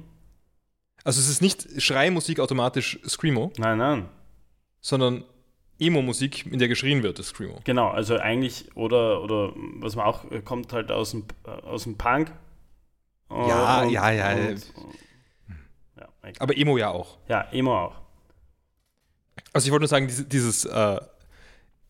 Also 1.03 1.19
es 1.21 1.29
ist 1.29 1.41
nicht 1.41 1.81
Schreimusik 1.81 2.39
automatisch 2.39 2.99
Screamo, 3.07 3.51
Nein, 3.57 3.77
nein. 3.77 4.09
sondern 4.81 5.23
Emo-Musik, 5.79 6.47
in 6.47 6.57
der 6.59 6.67
geschrien 6.67 7.03
wird, 7.03 7.19
ist 7.19 7.27
Screamo. 7.29 7.59
Genau, 7.63 7.89
also 7.89 8.17
eigentlich, 8.17 8.75
oder, 8.75 9.21
oder 9.21 9.53
was 9.75 9.95
man 9.95 10.05
auch, 10.05 10.29
äh, 10.31 10.41
kommt 10.41 10.73
halt 10.73 10.91
aus 10.91 11.11
dem, 11.11 11.25
äh, 11.45 11.49
aus 11.49 11.83
dem 11.83 11.95
Punk. 11.97 12.31
Äh, 13.29 13.47
Ja, 13.47 13.83
ja, 13.85 14.11
ja. 14.11 14.29
Und, 14.49 14.73
ja, 15.97 16.07
egal. 16.23 16.33
Aber 16.39 16.57
Emo 16.57 16.77
ja 16.77 16.89
auch. 16.89 17.17
ja, 17.29 17.47
Emo 17.51 17.77
auch. 17.77 17.95
Also 19.53 19.67
ich 19.67 19.71
wollte 19.71 19.83
nur 19.83 19.87
sagen, 19.87 20.07
diese, 20.07 20.25
dieses, 20.25 20.65
äh, 20.65 20.99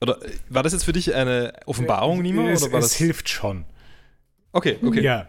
oder 0.02 0.22
äh, 0.24 0.32
war 0.50 0.64
das 0.64 0.74
jetzt 0.74 0.84
für 0.84 0.94
dich 0.94 1.16
eine 1.16 1.54
Offenbarung, 1.66 2.22
Nima? 2.22 2.50
Es, 2.50 2.62
Oder 2.64 2.74
war 2.74 2.80
es 2.80 2.90
das? 2.90 2.98
hilft 2.98 3.30
schon. 3.30 3.66
Okay, 4.52 4.78
okay. 4.84 5.02
Ja. 5.02 5.28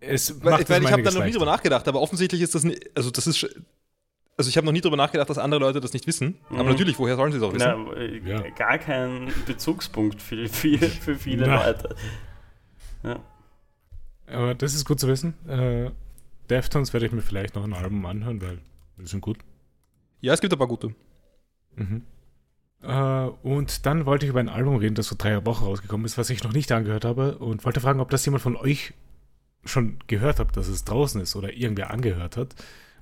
Es 0.00 0.42
weil 0.44 0.52
das 0.64 0.80
ich 0.80 0.92
habe 0.92 1.02
da 1.02 1.10
noch 1.10 1.24
nie 1.24 1.32
drüber 1.32 1.46
nachgedacht, 1.46 1.86
aber 1.88 2.00
offensichtlich 2.00 2.40
ist 2.42 2.54
das 2.54 2.64
nicht, 2.64 2.88
also 2.96 3.10
das 3.10 3.26
ist, 3.26 3.44
also 4.36 4.48
ich 4.48 4.56
habe 4.56 4.64
noch 4.64 4.72
nie 4.72 4.80
drüber 4.80 4.96
nachgedacht, 4.96 5.28
dass 5.28 5.38
andere 5.38 5.60
Leute 5.60 5.80
das 5.80 5.92
nicht 5.92 6.06
wissen. 6.06 6.38
Aber 6.50 6.62
Mhm. 6.64 6.70
natürlich, 6.70 6.98
woher 6.98 7.16
sollen 7.16 7.32
sie 7.32 7.38
es 7.38 7.44
auch 7.44 7.52
wissen? 7.52 7.66
Na, 7.86 7.92
äh, 7.94 8.18
Ja. 8.24 8.40
Gar 8.50 8.78
kein 8.78 9.32
Bezugspunkt 9.46 10.22
für, 10.22 10.48
für, 10.48 10.78
für 10.78 11.16
viele 11.16 11.46
Na. 11.48 11.66
Leute. 11.66 11.96
Ja. 13.02 13.20
Aber 14.28 14.54
das 14.54 14.74
ist 14.74 14.84
gut 14.84 15.00
zu 15.00 15.08
wissen. 15.08 15.34
Äh, 15.48 15.90
Deftones 16.50 16.92
werde 16.92 17.06
ich 17.06 17.12
mir 17.12 17.22
vielleicht 17.22 17.54
noch 17.56 17.64
ein 17.64 17.72
Album 17.74 18.04
anhören, 18.06 18.40
weil 18.40 18.58
die 18.98 19.06
sind 19.06 19.20
gut. 19.20 19.38
Ja, 20.20 20.32
es 20.34 20.40
gibt 20.40 20.52
ein 20.52 20.58
paar 20.58 20.68
gute. 20.68 20.94
Mhm. 21.76 22.02
Äh, 22.82 22.92
und 23.42 23.84
dann 23.86 24.06
wollte 24.06 24.26
ich 24.26 24.30
über 24.30 24.40
ein 24.40 24.48
Album 24.48 24.76
reden, 24.76 24.94
das 24.94 25.08
vor 25.08 25.18
drei 25.18 25.44
Wochen 25.44 25.64
rausgekommen 25.64 26.06
ist, 26.06 26.16
was 26.18 26.30
ich 26.30 26.42
noch 26.44 26.52
nicht 26.52 26.70
angehört 26.72 27.04
habe 27.04 27.38
und 27.38 27.64
wollte 27.64 27.80
fragen, 27.80 28.00
ob 28.00 28.10
das 28.10 28.24
jemand 28.24 28.42
von 28.42 28.54
euch 28.56 28.92
schon 29.68 29.98
gehört 30.06 30.38
hat, 30.40 30.56
dass 30.56 30.68
es 30.68 30.84
draußen 30.84 31.20
ist 31.20 31.36
oder 31.36 31.52
irgendwer 31.52 31.90
angehört 31.90 32.36
hat. 32.36 32.54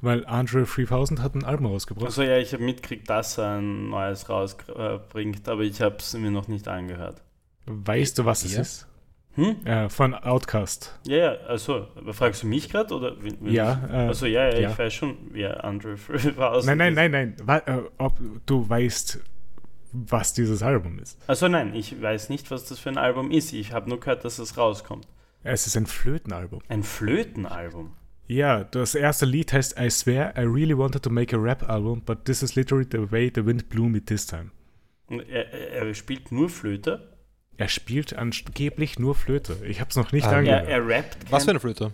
Weil 0.02 0.26
Andre 0.26 0.64
3000 0.64 1.22
hat 1.22 1.34
ein 1.34 1.44
Album 1.44 1.66
rausgebracht. 1.66 2.06
Also 2.06 2.22
ja, 2.22 2.36
ich 2.36 2.52
habe 2.52 2.62
mitgekriegt, 2.62 3.08
dass 3.08 3.38
er 3.38 3.58
ein 3.58 3.88
neues 3.88 4.28
rausbringt, 4.28 5.48
aber 5.48 5.62
ich 5.62 5.80
habe 5.80 5.96
es 5.98 6.12
mir 6.14 6.30
noch 6.30 6.48
nicht 6.48 6.68
angehört. 6.68 7.22
weißt 7.66 8.18
du, 8.18 8.24
was 8.26 8.44
es 8.44 8.54
Ja. 8.54 8.60
ist? 8.60 8.86
Hm? 9.34 9.66
Äh, 9.66 9.88
von 9.90 10.14
Outcast. 10.14 10.98
Ja, 11.06 11.16
ja, 11.16 11.32
also, 11.46 11.86
fragst 12.12 12.42
du 12.42 12.46
mich 12.46 12.70
gerade 12.70 12.94
oder? 12.94 13.22
wen- 13.22 13.36
wen- 13.40 13.52
Ja, 13.52 13.82
äh, 13.90 14.06
Also 14.08 14.24
ja, 14.26 14.48
ja, 14.50 14.58
ja. 14.60 14.70
ich 14.70 14.78
weiß 14.78 14.94
schon, 14.94 15.16
wer 15.32 15.62
Andre 15.64 15.96
3000 15.96 16.66
Nein, 16.66 16.78
nein, 16.78 16.92
ist. 16.92 16.96
nein, 16.96 17.10
nein. 17.10 17.36
Wa 17.42 17.56
äh, 17.58 17.82
ob 17.98 18.18
du 18.46 18.66
weißt, 18.68 19.18
was 19.92 20.32
dieses 20.34 20.62
Album 20.62 20.98
ist. 20.98 21.18
Also 21.26 21.48
nein, 21.48 21.74
ich 21.74 22.00
weiß 22.00 22.28
nicht, 22.30 22.50
was 22.50 22.64
das 22.66 22.78
für 22.78 22.88
ein 22.90 22.98
Album 22.98 23.30
ist. 23.30 23.52
Ich 23.52 23.72
habe 23.72 23.88
nur 23.88 23.98
gehört, 24.00 24.24
dass 24.24 24.38
es 24.38 24.56
rauskommt. 24.56 25.06
Es 25.46 25.66
ist 25.66 25.76
ein 25.76 25.86
Flötenalbum. 25.86 26.60
Ein 26.68 26.82
Flötenalbum. 26.82 27.92
Ja, 28.26 28.64
das 28.64 28.94
erste 28.96 29.24
Lied 29.26 29.52
heißt 29.52 29.78
I 29.78 29.88
swear 29.90 30.34
I 30.36 30.40
really 30.42 30.76
wanted 30.76 31.02
to 31.04 31.10
make 31.10 31.34
a 31.34 31.38
rap 31.38 31.68
album, 31.68 32.02
but 32.04 32.24
this 32.24 32.42
is 32.42 32.56
literally 32.56 32.86
the 32.90 33.10
way 33.12 33.30
the 33.32 33.46
wind 33.46 33.68
blew 33.68 33.88
me 33.88 34.04
this 34.04 34.26
time. 34.26 34.50
Er, 35.08 35.52
er 35.52 35.86
er 35.86 35.94
spielt 35.94 36.32
nur 36.32 36.48
Flöte. 36.48 37.16
Er 37.58 37.68
spielt 37.68 38.14
angeblich 38.16 38.98
nur 38.98 39.14
Flöte. 39.14 39.56
Ich 39.64 39.80
habe 39.80 39.90
es 39.90 39.96
noch 39.96 40.10
nicht 40.12 40.26
Ah, 40.26 40.32
Er, 40.32 40.38
angehört. 40.38 40.68
er 40.68 40.86
rappt 40.88 41.20
kein, 41.22 41.32
Was 41.32 41.44
für 41.44 41.50
eine 41.50 41.60
Flöte? 41.60 41.92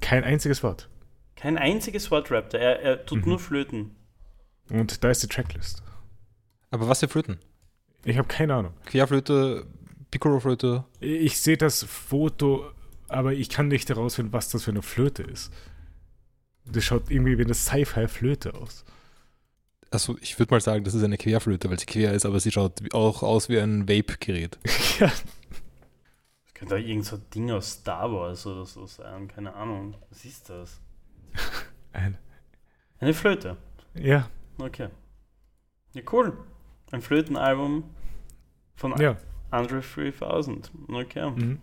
Kein 0.00 0.24
einziges 0.24 0.62
Wort. 0.64 0.88
kein 1.36 1.56
einziges 1.56 2.10
Wort 2.10 2.30
rappt 2.32 2.54
er. 2.54 2.60
Er, 2.60 2.80
er 2.82 3.06
tut 3.06 3.20
Mhm. 3.24 3.28
nur 3.30 3.38
Flöten. 3.38 3.94
Und 4.70 5.04
da 5.04 5.10
ist 5.10 5.22
die 5.22 5.28
Tracklist. 5.28 5.82
Aber 6.70 6.88
was 6.88 6.98
für 7.00 7.08
Flöten? 7.08 7.38
Ich 8.04 8.18
habe 8.18 8.26
keine 8.28 8.54
Ahnung. 8.54 8.74
Querflöte, 8.86 9.66
Piccolo-Flöte. 10.10 10.84
Ich 11.00 11.40
sehe 11.40 11.56
das 11.56 11.84
Foto, 11.84 12.70
aber 13.08 13.32
ich 13.32 13.48
kann 13.48 13.68
nicht 13.68 13.88
herausfinden, 13.88 14.32
was 14.32 14.48
das 14.48 14.64
für 14.64 14.70
eine 14.70 14.82
Flöte 14.82 15.22
ist. 15.22 15.52
Das 16.64 16.84
schaut 16.84 17.10
irgendwie 17.10 17.38
wie 17.38 17.44
eine 17.44 17.54
Sci-Fi-Flöte 17.54 18.54
aus. 18.54 18.84
Also 19.90 20.18
ich 20.20 20.38
würde 20.38 20.52
mal 20.52 20.60
sagen, 20.60 20.84
das 20.84 20.94
ist 20.94 21.02
eine 21.02 21.16
Querflöte, 21.16 21.70
weil 21.70 21.78
sie 21.78 21.86
quer 21.86 22.12
ist, 22.12 22.26
aber 22.26 22.40
sie 22.40 22.50
schaut 22.50 22.92
auch 22.92 23.22
aus 23.22 23.48
wie 23.48 23.58
ein 23.58 23.88
Vape-Gerät. 23.88 24.58
ja, 24.98 25.06
Das 25.06 26.54
könnte 26.54 26.74
auch 26.74 26.78
irgend 26.78 27.06
so 27.06 27.16
ein 27.16 27.22
Ding 27.34 27.50
aus 27.50 27.70
Star 27.72 28.12
Wars 28.12 28.46
oder 28.46 28.66
so 28.66 28.84
sein. 28.86 29.28
Keine 29.28 29.54
Ahnung. 29.54 29.94
Was 30.10 30.24
ist 30.26 30.50
das? 30.50 30.80
ein, 31.92 32.18
Eine 32.98 33.14
Flöte. 33.14 33.56
ja, 33.94 34.28
Okay. 34.60 34.88
Ja, 35.94 36.02
cool. 36.12 36.36
Ein 36.90 37.00
Flötenalbum 37.00 37.84
von 38.74 38.96
ja. 39.00 39.16
Andre 39.50 39.80
3000. 39.80 40.70
Okay. 40.88 41.30
Mhm. 41.30 41.58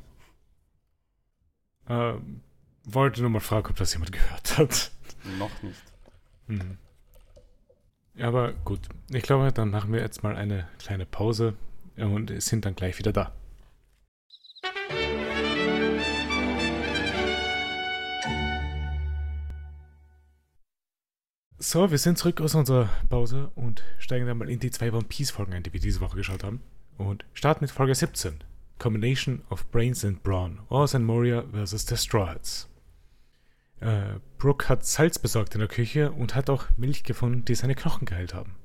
Ähm, 1.87 2.41
wollte 2.83 3.21
nur 3.21 3.29
mal 3.29 3.39
fragen, 3.39 3.67
ob 3.69 3.75
das 3.75 3.93
jemand 3.93 4.11
gehört 4.11 4.57
hat. 4.57 4.91
Noch 5.39 5.61
nicht. 5.63 5.83
Mhm. 6.47 6.77
Ja, 8.15 8.27
Aber 8.27 8.53
gut, 8.53 8.79
ich 9.09 9.23
glaube, 9.23 9.51
dann 9.51 9.71
machen 9.71 9.91
wir 9.91 9.99
jetzt 9.99 10.23
mal 10.23 10.35
eine 10.35 10.67
kleine 10.79 11.05
Pause 11.05 11.55
und 11.97 12.31
sind 12.41 12.65
dann 12.65 12.75
gleich 12.75 12.97
wieder 12.97 13.11
da. 13.11 13.31
So, 21.57 21.89
wir 21.89 21.97
sind 21.97 22.17
zurück 22.17 22.41
aus 22.41 22.53
unserer 22.53 22.89
Pause 23.09 23.51
und 23.55 23.83
steigen 23.97 24.27
dann 24.27 24.37
mal 24.37 24.49
in 24.49 24.59
die 24.59 24.71
zwei 24.71 24.91
One 24.91 25.05
Piece 25.05 25.31
Folgen 25.31 25.53
ein, 25.53 25.63
die 25.63 25.73
wir 25.73 25.79
diese 25.79 25.99
Woche 25.99 26.15
geschaut 26.15 26.43
haben. 26.43 26.61
Und 26.97 27.25
starten 27.33 27.63
mit 27.63 27.71
Folge 27.71 27.93
17. 27.95 28.43
Combination 28.79 29.41
of 29.49 29.69
Brains 29.71 30.03
and 30.05 30.23
Brawn. 30.23 30.59
Oz 30.69 30.95
and 30.95 31.05
Moria 31.05 31.43
vs. 31.51 31.85
The 31.87 31.97
Straw 31.97 32.27
Hats. 32.27 32.69
Äh, 33.81 34.19
Brooke 34.37 34.69
hat 34.69 34.85
Salz 34.85 35.19
besorgt 35.19 35.53
in 35.55 35.59
der 35.59 35.67
Küche 35.67 36.11
und 36.11 36.35
hat 36.35 36.49
auch 36.49 36.65
Milch 36.77 37.03
gefunden, 37.03 37.43
die 37.45 37.55
seine 37.55 37.75
Knochen 37.75 38.05
geheilt 38.05 38.33
haben. 38.33 38.55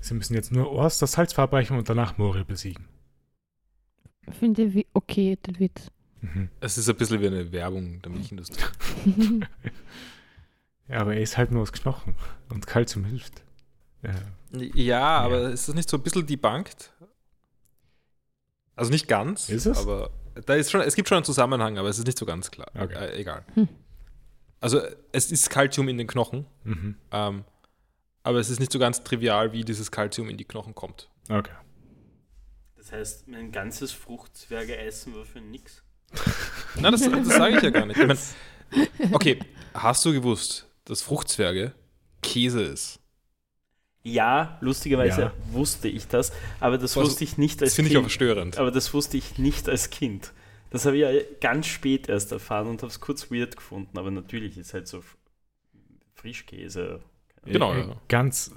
Sie 0.00 0.14
müssen 0.14 0.34
jetzt 0.34 0.52
nur 0.52 0.72
Oz 0.72 0.98
das 0.98 1.12
Salz 1.12 1.32
verabreichen 1.32 1.76
und 1.76 1.88
danach 1.88 2.16
Moria 2.18 2.44
besiegen. 2.44 2.88
Finde 4.38 4.62
ich 4.64 4.74
wie- 4.74 4.86
okay, 4.92 5.36
den 5.36 5.58
Witz. 5.58 5.90
Mhm. 6.20 6.48
Es 6.60 6.78
ist 6.78 6.88
ein 6.88 6.96
bisschen 6.96 7.20
wie 7.20 7.26
eine 7.26 7.52
Werbung 7.52 8.00
der 8.02 8.12
Milchindustrie. 8.12 8.64
Ja, 10.88 11.00
aber 11.00 11.14
er 11.16 11.20
ist 11.20 11.36
halt 11.36 11.50
nur 11.50 11.62
aus 11.62 11.72
Knochen 11.72 12.14
und 12.48 12.68
Kalzium 12.68 13.04
hilft. 13.04 13.42
Äh, 14.06 14.70
Ja, 14.74 15.18
aber 15.18 15.50
ist 15.50 15.68
das 15.68 15.74
nicht 15.74 15.88
so 15.88 15.96
ein 15.96 16.02
bisschen 16.02 16.26
debunked? 16.26 16.92
Also 18.74 18.90
nicht 18.90 19.08
ganz, 19.08 19.48
Ist 19.48 19.66
es? 19.66 19.78
aber 19.78 20.10
da 20.44 20.54
ist 20.54 20.70
schon, 20.70 20.82
es 20.82 20.94
gibt 20.94 21.08
schon 21.08 21.16
einen 21.16 21.24
Zusammenhang, 21.24 21.78
aber 21.78 21.88
es 21.88 21.98
ist 21.98 22.06
nicht 22.06 22.18
so 22.18 22.26
ganz 22.26 22.50
klar. 22.50 22.68
Okay. 22.74 22.94
Äh, 22.94 23.20
egal. 23.20 23.44
Hm. 23.54 23.68
Also 24.60 24.80
es 25.12 25.32
ist 25.32 25.48
Kalzium 25.50 25.88
in 25.88 25.98
den 25.98 26.06
Knochen, 26.06 26.46
mhm. 26.64 26.96
ähm, 27.10 27.44
aber 28.22 28.38
es 28.38 28.50
ist 28.50 28.58
nicht 28.58 28.72
so 28.72 28.78
ganz 28.78 29.02
trivial, 29.04 29.52
wie 29.52 29.64
dieses 29.64 29.90
Kalzium 29.90 30.28
in 30.28 30.36
die 30.36 30.44
Knochen 30.44 30.74
kommt. 30.74 31.08
Okay. 31.28 31.52
Das 32.76 32.92
heißt, 32.92 33.28
mein 33.28 33.52
ganzes 33.52 33.92
Fruchtzwerge-Essen 33.92 35.14
war 35.14 35.24
für 35.24 35.40
nix. 35.40 35.82
Nein, 36.76 36.92
das, 36.92 37.02
das 37.02 37.28
sage 37.28 37.56
ich 37.56 37.62
ja 37.62 37.70
gar 37.70 37.86
nicht. 37.86 37.98
Ich 37.98 38.06
mein, 38.06 39.12
okay, 39.12 39.38
hast 39.74 40.04
du 40.04 40.12
gewusst, 40.12 40.66
dass 40.84 41.02
Fruchtzwerge 41.02 41.72
Käse 42.22 42.62
ist? 42.62 43.00
Ja, 44.08 44.56
lustigerweise 44.60 45.20
Ja. 45.20 45.32
wusste 45.50 45.88
ich 45.88 46.06
das, 46.06 46.30
aber 46.60 46.78
das 46.78 46.96
Also, 46.96 47.08
wusste 47.10 47.24
ich 47.24 47.38
nicht 47.38 47.60
als 47.60 47.70
Das 47.72 47.74
finde 47.76 47.90
ich 47.90 47.96
auch 47.96 48.02
Kind. 48.02 48.12
verstörend. 48.12 48.56
aber 48.58 48.70
das 48.70 48.94
wusste 48.94 49.16
ich 49.16 49.36
nicht 49.38 49.68
als 49.68 49.90
Kind. 49.90 50.32
Das 50.70 50.86
habe 50.86 50.96
ich 50.96 51.02
ja 51.02 51.10
ganz 51.40 51.66
spät 51.66 52.08
erst 52.08 52.30
erfahren 52.32 52.68
und 52.68 52.82
habe 52.82 52.90
es 52.90 53.00
kurz 53.00 53.30
weird 53.32 53.56
gefunden, 53.56 53.98
aber 53.98 54.10
natürlich 54.12 54.56
ist 54.58 54.74
halt 54.74 54.86
so 54.86 55.02
Frischkäse. 56.14 57.00
Genau, 57.44 57.74
Äh, 57.74 57.80
ja. 57.80 57.96
Ganz, 58.08 58.52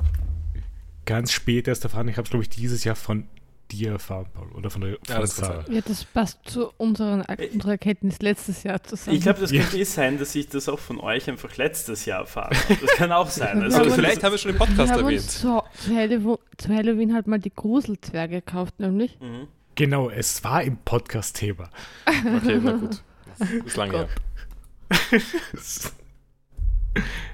ganz 1.06 1.32
spät 1.32 1.68
erst 1.68 1.84
erfahren. 1.84 2.08
Ich 2.08 2.18
habe 2.18 2.26
es, 2.26 2.30
glaube 2.30 2.44
ich, 2.44 2.50
dieses 2.50 2.84
Jahr 2.84 2.96
von 2.96 3.28
dir 3.72 3.92
erfahren, 3.94 4.28
Paul. 4.34 4.52
Oder 4.54 4.70
von 4.70 4.82
der 4.82 4.92
von 4.94 5.00
das 5.22 5.36
kann 5.38 5.46
Sarah. 5.46 5.66
ja, 5.72 5.82
das 5.82 6.04
passt 6.06 6.40
zu 6.46 6.70
unseren, 6.78 7.22
unserer 7.54 7.72
Erkenntnis 7.72 8.20
letztes 8.22 8.64
Jahr 8.64 8.82
zusammen. 8.84 9.16
Ich 9.18 9.24
glaube, 9.24 9.40
das 9.42 9.52
Ja. 9.52 9.62
könnte 9.62 9.78
eh 9.78 9.84
sein, 9.84 10.18
dass 10.20 10.36
ich 10.36 10.50
das 10.50 10.68
auch 10.70 10.80
von 10.80 11.00
euch 11.00 11.30
einfach 11.30 11.56
letztes 11.58 12.06
Jahr 12.06 12.22
erfahren 12.22 12.56
habe. 12.58 12.76
Das 12.82 12.92
kann 12.96 13.12
auch 13.12 13.30
sein. 13.30 13.62
Also, 13.62 13.78
Ja, 13.78 13.84
Also 13.84 13.96
vielleicht 13.96 14.24
haben 14.24 14.32
wir 14.34 14.38
schon 14.40 14.52
im 14.52 14.60
wir 14.60 14.66
Podcast 14.66 14.92
haben 14.92 15.00
erwähnt. 15.02 15.20
uns 15.22 15.40
zu, 15.40 15.62
zu, 15.74 15.96
Halloween, 15.96 16.38
zu 16.58 16.70
Halloween 16.74 17.14
halt 17.14 17.28
mal 17.28 17.40
die 17.40 17.54
Gruselzwerge 17.56 18.42
gekauft, 18.42 18.80
nämlich. 18.80 19.20
Mhm. 19.20 19.48
Genau, 19.76 20.10
es 20.10 20.44
war 20.44 20.62
im 20.64 20.78
Podcast-Thema. 20.78 21.70
Okay, 22.06 22.60
na 22.62 22.72
gut. 22.74 23.02
Das 23.40 23.50
ist 23.50 23.78
lange 23.78 23.98
her. 23.98 24.10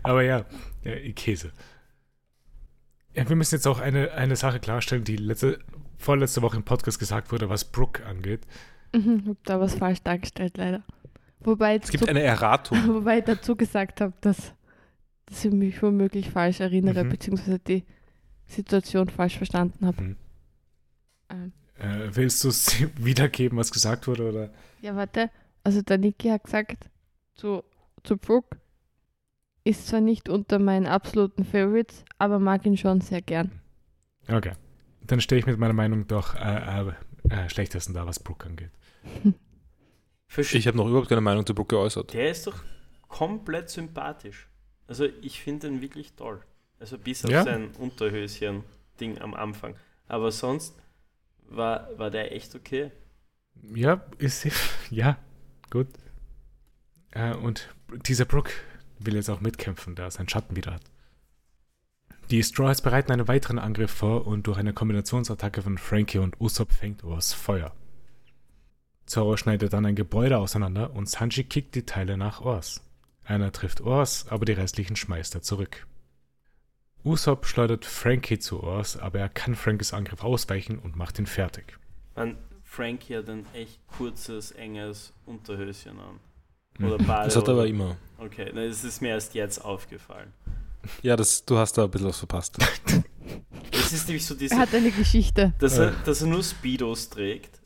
Aber 0.04 0.22
ja, 0.24 0.46
ja, 0.84 1.12
Käse. 1.16 1.52
Ja, 3.16 3.28
wir 3.30 3.36
müssen 3.36 3.56
jetzt 3.56 3.66
auch 3.68 3.80
eine, 3.80 4.12
eine 4.12 4.36
Sache 4.36 4.60
klarstellen, 4.60 5.04
die 5.06 5.16
letzte, 5.16 5.60
vorletzte 6.06 6.42
Woche 6.42 6.56
im 6.58 6.64
Podcast 6.64 7.00
gesagt 7.00 7.32
wurde, 7.32 7.50
was 7.50 7.66
Brooke 7.66 8.06
angeht. 8.06 8.46
Mhm, 8.94 9.24
hab 9.28 9.44
da 9.44 9.60
was 9.60 9.76
falsch 9.76 10.02
dargestellt, 10.04 10.58
leider. 10.58 10.84
Wobei, 11.42 11.76
Es 11.76 11.90
gibt 11.90 12.08
eine 12.08 12.22
Erratung. 12.22 12.78
wobei 12.88 13.20
ich 13.20 13.26
dazu 13.26 13.56
gesagt 13.56 14.00
habe, 14.02 14.14
dass, 14.22 14.54
dass 15.26 15.44
ich 15.46 15.52
mich 15.52 15.82
womöglich 15.82 16.30
falsch 16.30 16.60
erinnere, 16.62 17.04
Mhm. 17.04 17.10
beziehungsweise 17.10 17.60
die 17.60 17.84
Situation 18.46 19.10
falsch 19.10 19.38
verstanden 19.38 19.86
habe. 19.86 20.02
Mhm. 20.02 20.16
Ähm, 21.30 21.52
Äh, 21.78 22.16
willst 22.16 22.44
du 22.44 22.50
es 22.50 22.68
wiedergeben, 22.98 23.58
was 23.58 23.72
gesagt 23.72 24.08
wurde? 24.08 24.30
Oder? 24.30 24.50
ja, 24.82 24.96
warte. 24.96 25.30
Also 25.64 25.82
der 25.82 25.98
Niki 25.98 26.30
hat 26.30 26.44
gesagt, 26.44 26.90
zu, 27.34 27.64
zu 28.04 28.18
Brooke 28.18 28.58
ist 29.64 29.88
zwar 29.88 30.00
nicht 30.00 30.30
unter 30.30 30.60
meinen 30.60 30.86
absoluten 30.86 31.44
Favorites, 31.44 32.06
aber 32.20 32.38
mag 32.40 32.66
ihn 32.68 32.78
schon 32.78 33.02
sehr 33.02 33.22
gern. 33.22 33.52
Okay. 34.30 34.54
Dann 35.08 35.22
stehe 35.22 35.40
ich 35.40 35.46
mit 35.46 35.58
meiner 35.60 35.74
Meinung 35.74 36.08
doch 36.08 36.36
äh, 36.36 36.82
äh, 36.82 36.94
äh, 37.30 37.50
schlechtesten 37.50 37.94
da, 37.94 38.06
was 38.06 38.20
Brooke 38.20 38.48
angeht. 38.48 38.72
Ich 40.38 40.68
habe 40.68 40.76
noch 40.76 40.88
überhaupt 40.88 41.08
keine 41.08 41.22
Meinung 41.22 41.46
zu 41.46 41.54
Brooke 41.56 41.76
geäußert. 41.76 42.12
Der 42.12 42.30
ist 42.32 42.46
doch 42.46 42.62
komplett 43.08 43.70
sympathisch. 43.70 44.50
Also 44.88 45.06
ich 45.22 45.40
finde 45.40 45.68
ihn 45.68 45.82
wirklich 45.82 46.14
toll. 46.14 46.42
Also 46.80 46.98
bis 46.98 47.24
auf 47.24 47.32
Ja. 47.32 47.44
sein 47.44 47.70
Unterhöschen-Ding 47.78 49.22
am 49.22 49.34
Anfang. 49.34 49.76
Aber 50.08 50.32
sonst 50.32 50.76
war, 51.48 51.88
war 51.98 52.10
der 52.12 52.34
echt 52.36 52.54
okay. 52.56 52.92
Ja, 53.74 54.04
ist 54.18 54.46
ja 54.90 55.18
gut. 55.70 55.88
Äh, 57.12 57.36
und 57.36 57.70
dieser 58.08 58.26
Brooke 58.26 58.52
will 59.00 59.16
jetzt 59.16 59.30
auch 59.30 59.40
mitkämpfen, 59.42 59.96
da 59.96 60.04
er 60.06 60.12
seinen 60.12 60.28
Schatten 60.28 60.56
wieder 60.56 60.74
hat. 60.74 60.82
Die 62.32 62.44
Straws 62.44 62.82
bereiten 62.82 63.12
einen 63.12 63.28
weiteren 63.28 63.60
Angriff 63.60 63.92
vor 63.92 64.26
und 64.26 64.48
durch 64.48 64.58
eine 64.58 64.74
Kombinationsattacke 64.74 65.62
von 65.62 65.78
Frankie 65.78 66.18
und 66.18 66.42
Usopp 66.42 66.72
fängt 66.72 67.04
Urs 67.04 67.34
Feuer. 67.34 67.72
Zoro 69.06 69.38
schneidet 69.38 69.74
dann 69.74 69.86
ein 69.86 69.96
Gebäude 69.96 70.40
auseinander 70.40 70.92
und 70.96 71.08
Sanji 71.08 71.44
kickt 71.44 71.76
die 71.76 71.86
Teile 71.86 72.18
nach 72.18 72.42
Ors. 72.42 72.82
Einer 73.24 73.52
trifft 73.52 73.82
Ors, 73.82 74.28
aber 74.30 74.46
die 74.46 74.54
restlichen 74.54 74.96
schmeißt 74.96 75.36
er 75.36 75.44
zurück. 75.44 75.86
Usopp 77.04 77.46
schleudert 77.46 77.86
Frankie 77.86 78.40
zu 78.40 78.64
Ors, 78.64 78.98
aber 78.98 79.20
er 79.20 79.30
kann 79.30 79.54
Frankies 79.54 79.94
Angriff 79.94 80.24
ausweichen 80.24 80.80
und 80.80 80.96
macht 80.96 81.20
ihn 81.20 81.28
fertig. 81.28 81.78
Man, 82.16 82.38
Frankie 82.64 83.18
hat 83.18 83.30
ein 83.30 83.46
echt 83.54 83.80
kurzes, 83.88 84.52
enges 84.52 85.14
Unterhöschen 85.28 86.00
an. 86.00 86.20
Mhm. 86.80 86.86
Oder 86.88 86.98
Bade. 86.98 87.26
Das 87.26 87.36
hat 87.36 87.48
er 87.48 87.54
aber 87.54 87.68
immer. 87.68 87.96
Okay, 88.18 88.52
das 88.52 88.84
ist 88.84 89.04
mir 89.04 89.10
erst 89.10 89.36
jetzt 89.36 89.64
aufgefallen. 89.64 90.34
Ja, 91.02 91.16
das, 91.16 91.46
du 91.46 91.58
hast 91.58 91.74
da 91.78 91.86
ein 91.86 91.92
bisschen 91.92 92.08
was 92.08 92.18
verpasst. 92.20 92.58
Das 93.72 93.94
ist 93.94 94.08
nämlich 94.08 94.26
so 94.26 94.36
diese, 94.36 94.56
Er 94.56 94.60
hat 94.62 94.74
eine 94.74 94.92
Geschichte. 94.92 95.54
dass, 95.60 95.78
er, 95.78 95.92
dass 96.06 96.22
er 96.22 96.28
nur 96.28 96.44
Speedos 96.44 97.10
trägt. 97.10 97.62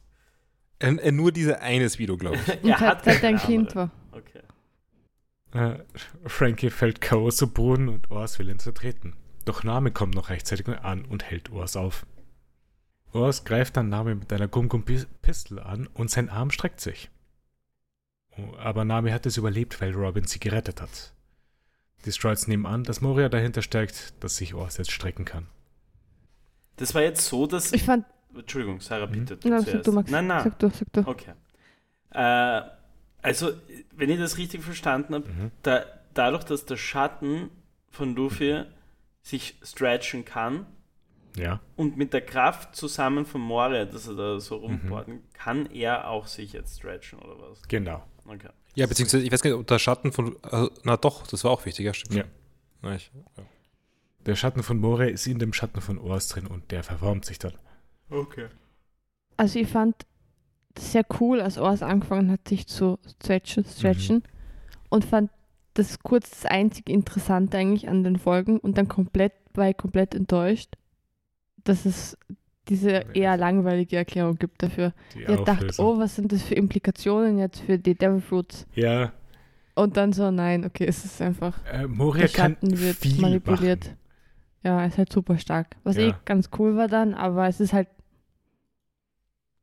Äh, 0.80 0.96
äh, 0.96 1.12
nur 1.12 1.32
diese 1.32 1.62
eines 1.62 2.00
Video, 2.00 2.18
glaube 2.18 2.38
ich. 2.38 2.48
Und 2.64 2.78
seit, 2.78 3.04
seit 3.04 3.24
er 3.24 3.30
ein 3.30 3.38
Kind 3.38 3.76
war. 3.76 3.92
Okay. 4.12 4.42
Äh, 5.52 5.80
Frankie 6.26 6.70
fällt 6.70 7.02
K.O. 7.02 7.32
zu 7.32 7.52
Boden 7.52 7.90
und 7.90 8.12
Ors 8.12 8.40
will 8.40 8.50
ihn 8.50 8.60
zertreten. 8.60 9.16
Doch 9.46 9.64
Name 9.64 9.92
kommt 9.92 10.16
noch 10.16 10.30
rechtzeitig 10.30 10.68
an 10.68 11.06
und 11.06 11.24
hält 11.24 11.52
Ors 11.52 11.76
auf. 11.76 12.06
Ors 13.12 13.44
greift 13.44 13.78
dann 13.78 13.90
Name 13.90 14.16
mit 14.16 14.32
einer 14.32 14.48
Gum-Gum-Pistole 14.48 15.66
an 15.66 15.88
und 15.88 16.12
sein 16.12 16.30
Arm 16.30 16.52
streckt 16.52 16.80
sich. 16.80 17.10
Oh, 18.38 18.56
Aber 18.58 18.86
Nami 18.86 19.12
hat 19.12 19.26
es 19.26 19.38
überlebt, 19.38 19.82
weil 19.82 19.94
Robin 19.94 20.26
sie 20.26 20.40
gerettet 20.40 20.82
hat. 20.82 21.14
Die 22.06 22.12
Stroids 22.12 22.48
nehmen 22.48 22.66
an, 22.66 22.84
dass 22.84 23.02
Moria 23.02 23.30
dahinter 23.30 23.62
steckt, 23.62 24.14
dass 24.24 24.38
sich 24.38 24.54
Ors 24.54 24.78
jetzt 24.78 24.92
strecken 24.92 25.26
kann. 25.26 25.48
Das 26.78 26.96
war 26.96 27.02
jetzt 27.02 27.26
so, 27.26 27.46
dass. 27.46 27.74
Ich 27.74 27.84
fand, 27.84 28.06
Entschuldigung, 28.34 28.80
Sarah, 28.80 29.08
Mhm. 29.08 29.12
bitte. 29.12 29.38
Du 29.38 29.50
na, 29.50 29.62
sag 29.62 29.84
du, 29.84 29.92
Max. 29.92 30.10
Nein, 30.12 30.28
nein. 30.28 30.44
Sag 30.44 30.60
du, 30.60 30.70
sag 30.70 30.94
du. 30.94 31.02
Okay. 31.08 31.34
Äh, 32.12 32.62
also, 33.22 33.52
wenn 33.96 34.10
ich 34.10 34.18
das 34.20 34.38
richtig 34.38 34.64
verstanden 34.64 35.14
habe, 35.16 35.28
Mhm. 35.28 35.52
da, 35.64 35.84
dadurch, 36.14 36.46
dass 36.46 36.66
der 36.66 36.78
Schatten 36.78 37.50
von 37.90 38.16
Luffy 38.16 38.64
sich 39.22 39.56
stretchen 39.62 40.24
kann 40.24 40.66
Ja. 41.36 41.60
und 41.76 41.98
mit 41.98 42.14
der 42.14 42.22
Kraft 42.22 42.76
zusammen 42.78 43.26
von 43.26 43.42
Moria, 43.42 43.84
dass 43.86 44.08
er 44.08 44.16
da 44.16 44.40
so 44.40 44.58
Mhm. 44.58 44.64
rumborden, 44.64 45.24
kann 45.34 45.66
er 45.66 46.08
auch 46.10 46.28
sich 46.28 46.54
jetzt 46.54 46.78
stretchen 46.80 47.20
oder 47.20 47.36
was? 47.42 47.62
Genau. 47.68 48.04
Okay. 48.26 48.50
Ja, 48.76 48.86
beziehungsweise, 48.88 49.24
ich 49.24 49.32
weiß 49.32 49.42
gar 49.42 49.50
nicht, 49.52 49.60
ob 49.60 49.68
der 49.68 49.80
Schatten 49.80 50.12
von. 50.12 50.36
Äh, 50.52 50.68
na 50.84 50.98
doch, 50.98 51.28
das 51.28 51.44
war 51.44 51.52
auch 51.52 51.66
wichtig, 51.66 51.86
ja, 51.86 51.94
stimmt. 51.94 52.16
Ja. 52.16 52.24
Na, 52.82 52.96
ich, 52.96 53.12
ja. 53.38 53.44
Der 54.26 54.36
Schatten 54.36 54.64
von 54.64 54.80
Moria 54.80 55.08
ist 55.10 55.26
in 55.28 55.40
dem 55.40 55.54
Schatten 55.54 55.82
von 55.82 55.98
Ors 55.98 56.28
drin 56.28 56.46
und 56.48 56.72
der 56.72 56.84
verformt 56.84 57.26
sich 57.26 57.40
dann. 57.40 57.54
Okay. 58.10 58.48
Also 59.38 59.60
ich 59.60 59.68
fand 59.70 59.96
das 60.76 60.92
sehr 60.92 61.06
cool, 61.20 61.42
als 61.42 61.58
Ors 61.58 61.82
angefangen 61.82 62.30
hat, 62.32 62.48
sich 62.48 62.68
zu 62.68 63.00
stretchen, 63.08 63.66
stretchen 63.66 64.18
Mhm. 64.18 64.24
und 64.90 65.06
fand 65.06 65.32
das 65.74 66.00
kurz 66.00 66.30
das 66.30 66.46
einzig 66.46 66.90
Interessante 66.90 67.58
eigentlich 67.58 67.88
an 67.88 68.04
den 68.04 68.18
Folgen 68.18 68.60
und 68.60 68.78
dann 68.78 68.88
komplett 68.88 69.34
war 69.54 69.70
ich 69.70 69.78
komplett 69.78 70.14
enttäuscht, 70.14 70.76
dass 71.64 71.86
es 71.86 72.18
diese 72.70 73.06
eher 73.14 73.38
langweilige 73.38 73.98
Erklärung 73.98 74.38
gibt 74.38 74.62
dafür. 74.64 74.94
Die 75.14 75.26
gedacht, 75.26 75.50
Auflösung. 75.50 75.86
oh, 75.86 76.00
was 76.00 76.16
sind 76.16 76.32
das 76.32 76.44
für 76.44 76.56
Implikationen 76.56 77.38
jetzt 77.40 77.62
für 77.62 77.78
die 77.80 77.96
Devil 77.96 78.22
Fruits? 78.22 78.68
Ja, 78.74 79.14
Und 79.76 79.98
dann 79.98 80.14
so, 80.14 80.30
nein, 80.32 80.66
okay, 80.66 80.86
es 80.88 81.06
ist 81.06 81.22
einfach, 81.22 81.64
äh, 81.66 81.88
Moria 81.88 82.28
kann 82.28 82.58
wird 82.62 82.98
viel 82.98 83.20
manipuliert. 83.22 83.86
Machen. 83.86 83.98
Ja, 84.64 84.86
ist 84.86 84.98
halt 84.98 85.12
super 85.12 85.38
stark. 85.38 85.78
Was 85.84 85.98
Ja. 85.98 86.10
eh 86.10 86.14
ganz 86.26 86.50
cool 86.60 86.76
war 86.76 86.88
dann, 86.90 87.14
aber 87.14 87.48
es 87.48 87.60
ist 87.62 87.72
halt, 87.74 87.88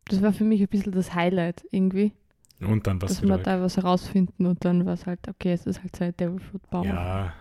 das 0.08 0.22
war 0.22 0.32
für 0.32 0.44
mich 0.44 0.60
ein 0.60 0.68
bisschen 0.68 0.92
das 0.92 1.14
Highlight 1.14 1.66
irgendwie, 1.70 2.12
Und 2.60 2.86
dann 2.86 3.02
was 3.02 3.20
dass 3.20 3.22
wir 3.22 3.38
da 3.38 3.60
was 3.60 3.76
herausfinden 3.76 4.46
und 4.46 4.64
dann 4.64 4.86
war 4.86 4.94
es 4.94 5.06
halt, 5.06 5.28
okay, 5.28 5.52
es 5.52 5.66
ist 5.66 5.82
halt 5.82 5.96
sein 5.96 6.16
Devil 6.16 6.40
Fruit 6.40 6.70
Baum. 6.70 6.86
Ja. 6.86 7.34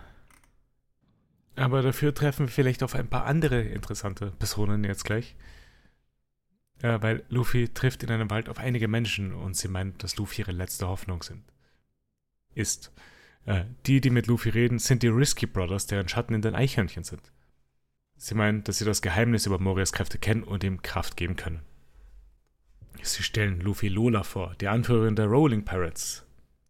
Aber 1.56 1.80
dafür 1.82 2.12
treffen 2.14 2.46
wir 2.46 2.52
vielleicht 2.52 2.82
auf 2.82 2.94
ein 2.94 3.08
paar 3.08 3.24
andere 3.24 3.62
interessante 3.62 4.30
Personen 4.32 4.84
jetzt 4.84 5.04
gleich. 5.04 5.36
Ja, 6.82 7.02
weil 7.02 7.24
Luffy 7.28 7.68
trifft 7.68 8.02
in 8.02 8.10
einem 8.10 8.30
Wald 8.30 8.48
auf 8.48 8.58
einige 8.58 8.88
Menschen 8.88 9.32
und 9.32 9.56
sie 9.56 9.68
meint, 9.68 10.02
dass 10.02 10.16
Luffy 10.16 10.42
ihre 10.42 10.52
letzte 10.52 10.88
Hoffnung 10.88 11.22
sind. 11.22 11.42
Ist. 12.54 12.92
Äh, 13.46 13.64
die, 13.86 14.00
die 14.00 14.10
mit 14.10 14.26
Luffy 14.26 14.50
reden, 14.50 14.78
sind 14.78 15.02
die 15.02 15.08
Risky 15.08 15.46
Brothers, 15.46 15.86
deren 15.86 16.08
Schatten 16.08 16.34
in 16.34 16.42
den 16.42 16.54
Eichhörnchen 16.54 17.04
sind. 17.04 17.32
Sie 18.16 18.34
meinen, 18.34 18.64
dass 18.64 18.78
sie 18.78 18.84
das 18.84 19.02
Geheimnis 19.02 19.46
über 19.46 19.58
Morias 19.58 19.92
Kräfte 19.92 20.18
kennen 20.18 20.42
und 20.42 20.64
ihm 20.64 20.82
Kraft 20.82 21.16
geben 21.16 21.36
können. 21.36 21.60
Sie 23.02 23.22
stellen 23.22 23.60
Luffy 23.60 23.88
Lola 23.88 24.22
vor, 24.22 24.54
die 24.60 24.68
Anführerin 24.68 25.16
der 25.16 25.26
Rolling 25.26 25.64
Pirates. 25.64 26.24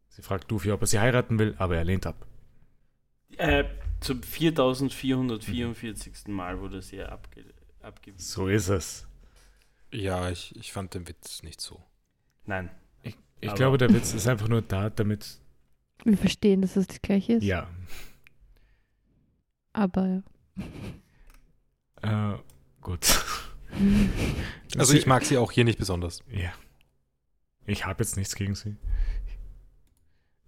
Sie 0.09 0.23
fragt 0.23 0.51
Luffy, 0.51 0.73
ob 0.73 0.83
er 0.83 0.87
sie 0.87 0.99
heiraten 0.99 1.39
will, 1.39 1.55
aber 1.59 1.77
er 1.77 1.85
lehnt 1.85 2.07
ab. 2.07 2.27
Äh, 3.37 3.65
zum 4.01 4.23
4444. 4.23 6.29
Mal 6.29 6.61
wurde 6.61 6.83
sie 6.83 7.03
abge 7.03 7.45
abgewiesen. 7.81 8.27
So 8.27 8.49
ist 8.49 8.69
es. 8.69 9.07
Ja 9.93 10.31
ich, 10.31 10.55
ich 10.57 10.73
fand 10.73 10.95
den 10.95 11.07
Witz 11.09 11.43
nicht 11.43 11.61
so. 11.61 11.83
Nein. 12.45 12.71
Ich, 13.03 13.17
ich 13.41 13.55
glaube, 13.55 13.79
der 13.79 13.93
Witz 13.93 14.15
ist 14.15 14.27
einfach 14.29 14.49
nur 14.49 14.63
da, 14.63 14.91
damit. 14.91 15.39
Wir 16.05 16.17
verstehen, 16.17 16.63
dass 16.63 16.77
es 16.77 16.87
das 16.87 17.01
gleiche 17.03 17.35
ist, 17.35 17.43
Ja. 17.45 17.69
aber 19.73 20.23
Äh, 22.03 22.35
gut. 22.81 23.07
Also 24.79 24.95
ich 24.95 25.07
mag 25.07 25.25
sie 25.25 25.37
auch 25.39 25.53
hier 25.53 25.65
nicht 25.65 25.79
besonders. 25.79 26.23
Ja. 26.31 26.51
Ich 27.67 27.85
habe 27.85 28.03
jetzt 28.03 28.17
nichts 28.17 28.35
gegen 28.35 28.55
sie. 28.55 28.77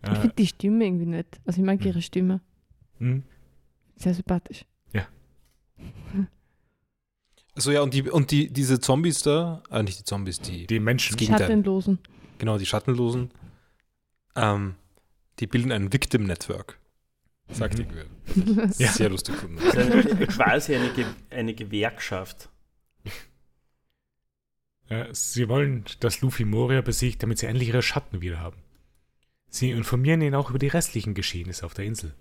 ich 0.03 0.09
Äh, 0.09 0.15
finde 0.15 0.35
die 0.37 0.47
Stimme 0.47 0.85
irgendwie 0.87 1.05
nett. 1.07 1.41
Also 1.45 1.61
ich 1.61 1.67
mag 1.67 1.81
Hm. 1.81 1.87
ihre 1.89 2.01
Stimme. 2.03 2.41
hm, 2.99 3.23
Sehr 3.97 4.15
sympathisch. 4.15 4.65
Also 7.59 7.73
ja, 7.73 7.81
und 7.83 7.93
die, 7.93 8.03
und 8.09 8.31
die, 8.31 8.53
diese 8.53 8.79
Zombies 8.79 9.23
da, 9.23 9.65
äh, 9.73 9.83
nicht 9.83 9.99
die 9.99 10.05
Zombies, 10.05 10.39
die, 10.41 10.69
die 10.69 10.79
Menschen. 10.79 11.17
Gegenteil. 11.17 11.49
Schattenlosen. 11.49 11.99
genau, 12.39 12.57
die 12.57 12.67
Schattenlosen, 12.67 13.33
ähm, 14.37 14.77
die 15.41 15.49
bilden 15.49 15.73
ein 15.73 15.93
Victim 15.93 16.23
Network. 16.23 16.79
Sagt 17.51 17.75
Mhm. 17.75 17.81
irgendwer. 17.81 18.05
Ja. 18.79 18.93
Sehr 18.93 19.09
lustig 19.11 19.35
eine, 19.43 20.27
quasi 20.29 20.77
eine, 20.77 20.91
Ge 20.91 21.05
eine 21.31 21.53
Gewerkschaft. 21.53 22.49
Äh, 24.89 25.07
sie 25.13 25.49
wollen, 25.49 25.85
dass 25.99 26.21
Luffy 26.21 26.45
Moria 26.45 26.81
besiegt, 26.81 27.25
damit 27.25 27.39
sie 27.39 27.47
endlich 27.47 27.71
ihre 27.71 27.83
Schatten 27.83 28.21
wieder 28.21 28.39
haben. 28.39 28.59
Sie 29.49 29.73
informieren 29.73 30.23
ihn 30.23 30.37
auch 30.37 30.51
über 30.51 30.61
die 30.61 30.69
restlichen 30.69 31.15
Geschehnisse 31.15 31.67
auf 31.67 31.75
der 31.75 31.87
Insel. 31.87 32.15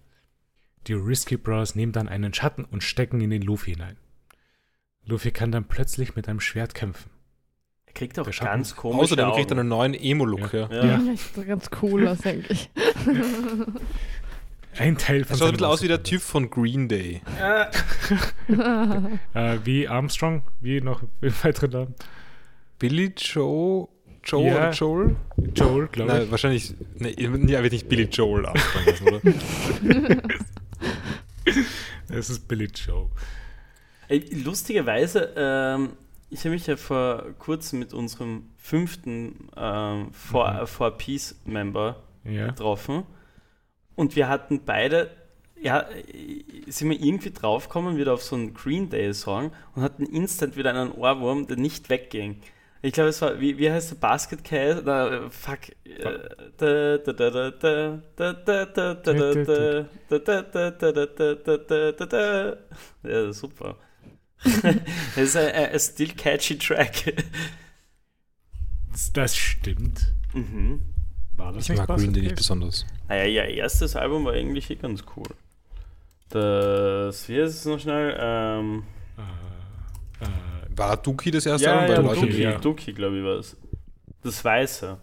Die 0.87 0.93
Risky 0.93 1.37
Bros 1.37 1.75
nehmen 1.75 1.91
dann 1.91 2.09
einen 2.09 2.33
Schatten 2.33 2.65
und 2.65 2.81
stecken 2.81 3.17
ihn 3.21 3.25
in 3.31 3.41
den 3.41 3.43
Luffy 3.43 3.73
hinein. 3.75 3.97
Luffy 5.07 5.31
kann 5.31 5.51
dann 5.51 5.65
plötzlich 5.65 6.15
mit 6.15 6.27
einem 6.29 6.39
Schwert 6.39 6.75
kämpfen. 6.75 7.09
Er 7.87 7.93
kriegt 7.93 8.19
auch 8.19 8.29
ganz 8.29 8.75
komische 8.75 9.01
Außerdem 9.01 9.31
kriegt 9.31 9.49
er 9.51 9.53
Augen. 9.55 9.59
einen 9.61 9.69
neuen 9.69 9.93
Emo-Look. 9.95 10.53
Ja. 10.53 10.69
Ja. 10.71 10.85
Ja. 10.85 11.01
Ja. 11.35 11.43
Ganz 11.43 11.69
cool 11.81 12.07
aus 12.07 12.23
eigentlich. 12.25 12.69
Ein 14.77 14.95
Teil 14.99 15.21
Er 15.21 15.25
von 15.25 15.37
schaut 15.37 15.47
ein 15.47 15.51
bisschen 15.53 15.65
aus 15.65 15.81
wie 15.81 15.87
der. 15.87 16.03
Typ 16.03 16.21
von 16.21 16.49
Green 16.51 16.87
Day. 16.87 17.21
Äh, 19.33 19.57
wie 19.63 19.87
Armstrong, 19.87 20.43
wie 20.61 20.81
noch 20.81 21.01
weitere 21.41 21.67
Namen. 21.67 21.95
Billy 22.77 23.11
Joe? 23.17 23.87
Joe 24.23 24.45
Ja. 24.45 24.55
oder 24.55 24.71
Joel? 24.71 25.15
Joel, 25.55 25.87
glaube 25.87 26.11
Nein, 26.13 26.23
ich. 26.25 26.31
wahrscheinlich. 26.31 26.73
Ne, 26.99 27.19
ja, 27.19 27.31
wird 27.63 27.71
nicht 27.71 27.89
Billy 27.89 28.03
Joel 28.03 28.45
anfangen 28.45 28.85
lassen, 28.85 29.07
oder? 29.07 30.23
Es 32.09 32.29
ist 32.29 32.47
Billy 32.47 32.65
Joe. 32.73 33.09
Lustigerweise, 34.09 35.33
ähm, 35.35 35.93
ich 36.29 36.39
habe 36.41 36.51
mich 36.51 36.67
ja 36.67 36.75
vor 36.75 37.23
kurzem 37.39 37.79
mit 37.79 37.93
unserem 37.93 38.49
fünften 38.57 39.49
ähm, 39.55 40.11
For, 40.11 40.51
mhm. 40.51 40.67
For 40.67 40.91
Peace-Member 40.91 42.03
ja. 42.23 42.47
getroffen 42.47 43.03
und 43.95 44.15
wir 44.15 44.29
hatten 44.29 44.63
beide 44.65 45.09
ja, 45.61 45.87
sind 46.67 46.89
wir 46.89 46.99
irgendwie 46.99 47.31
draufgekommen, 47.31 47.97
wieder 47.97 48.13
auf 48.13 48.23
so 48.23 48.35
einen 48.35 48.53
Green 48.53 48.89
Day-Song 48.89 49.51
und 49.75 49.81
hatten 49.81 50.05
instant 50.05 50.55
wieder 50.55 50.69
einen 50.69 50.91
Ohrwurm, 50.91 51.47
der 51.47 51.57
nicht 51.57 51.89
wegging. 51.89 52.41
Ich 52.81 52.93
glaube, 52.93 53.09
es 53.09 53.21
war, 53.21 53.39
wie, 53.39 53.57
wie 53.57 53.71
heißt 53.71 53.91
der 53.91 53.95
Basket 53.95 54.43
Case? 54.43 54.83
Na, 54.85 55.29
fuck. 55.29 55.59
Ja, 63.03 63.31
super. 63.33 63.77
Es 65.15 65.17
ist 65.17 65.37
ein, 65.37 65.51
ein 65.71 65.79
still 65.79 66.13
catchy 66.13 66.57
Track. 66.57 67.13
Das, 68.91 69.11
das 69.13 69.35
stimmt. 69.35 70.13
mhm. 70.33 70.81
War 71.35 71.53
das 71.53 71.63
Ich 71.63 71.69
nicht 71.69 71.87
mag 71.87 71.97
Green 71.97 72.13
Day 72.13 72.23
nicht 72.23 72.35
besonders. 72.35 72.85
Naja, 73.07 73.25
ihr 73.25 73.45
erstes 73.57 73.95
Album 73.95 74.25
war 74.25 74.33
eigentlich 74.33 74.69
eh 74.71 74.75
ganz 74.75 75.03
cool. 75.15 75.27
Das, 76.29 77.29
wie 77.29 77.41
heißt 77.41 77.55
es 77.55 77.65
noch 77.65 77.79
schnell? 77.79 78.17
Ähm, 78.19 78.83
Äh, 80.19 80.25
äh, 80.25 80.27
War 80.77 80.97
Dookie 80.97 81.31
das 81.31 81.45
erste 81.45 81.67
ja, 81.67 81.79
Album? 81.79 81.95
ja, 81.95 82.01
Leute- 82.01 82.21
Duki, 82.21 82.41
ja. 82.41 82.57
Duki 82.57 82.93
glaube 82.93 83.17
ich 83.19 83.23
war 83.23 83.35
es. 83.37 83.55
Das 84.23 84.43
Weiße. 84.43 84.97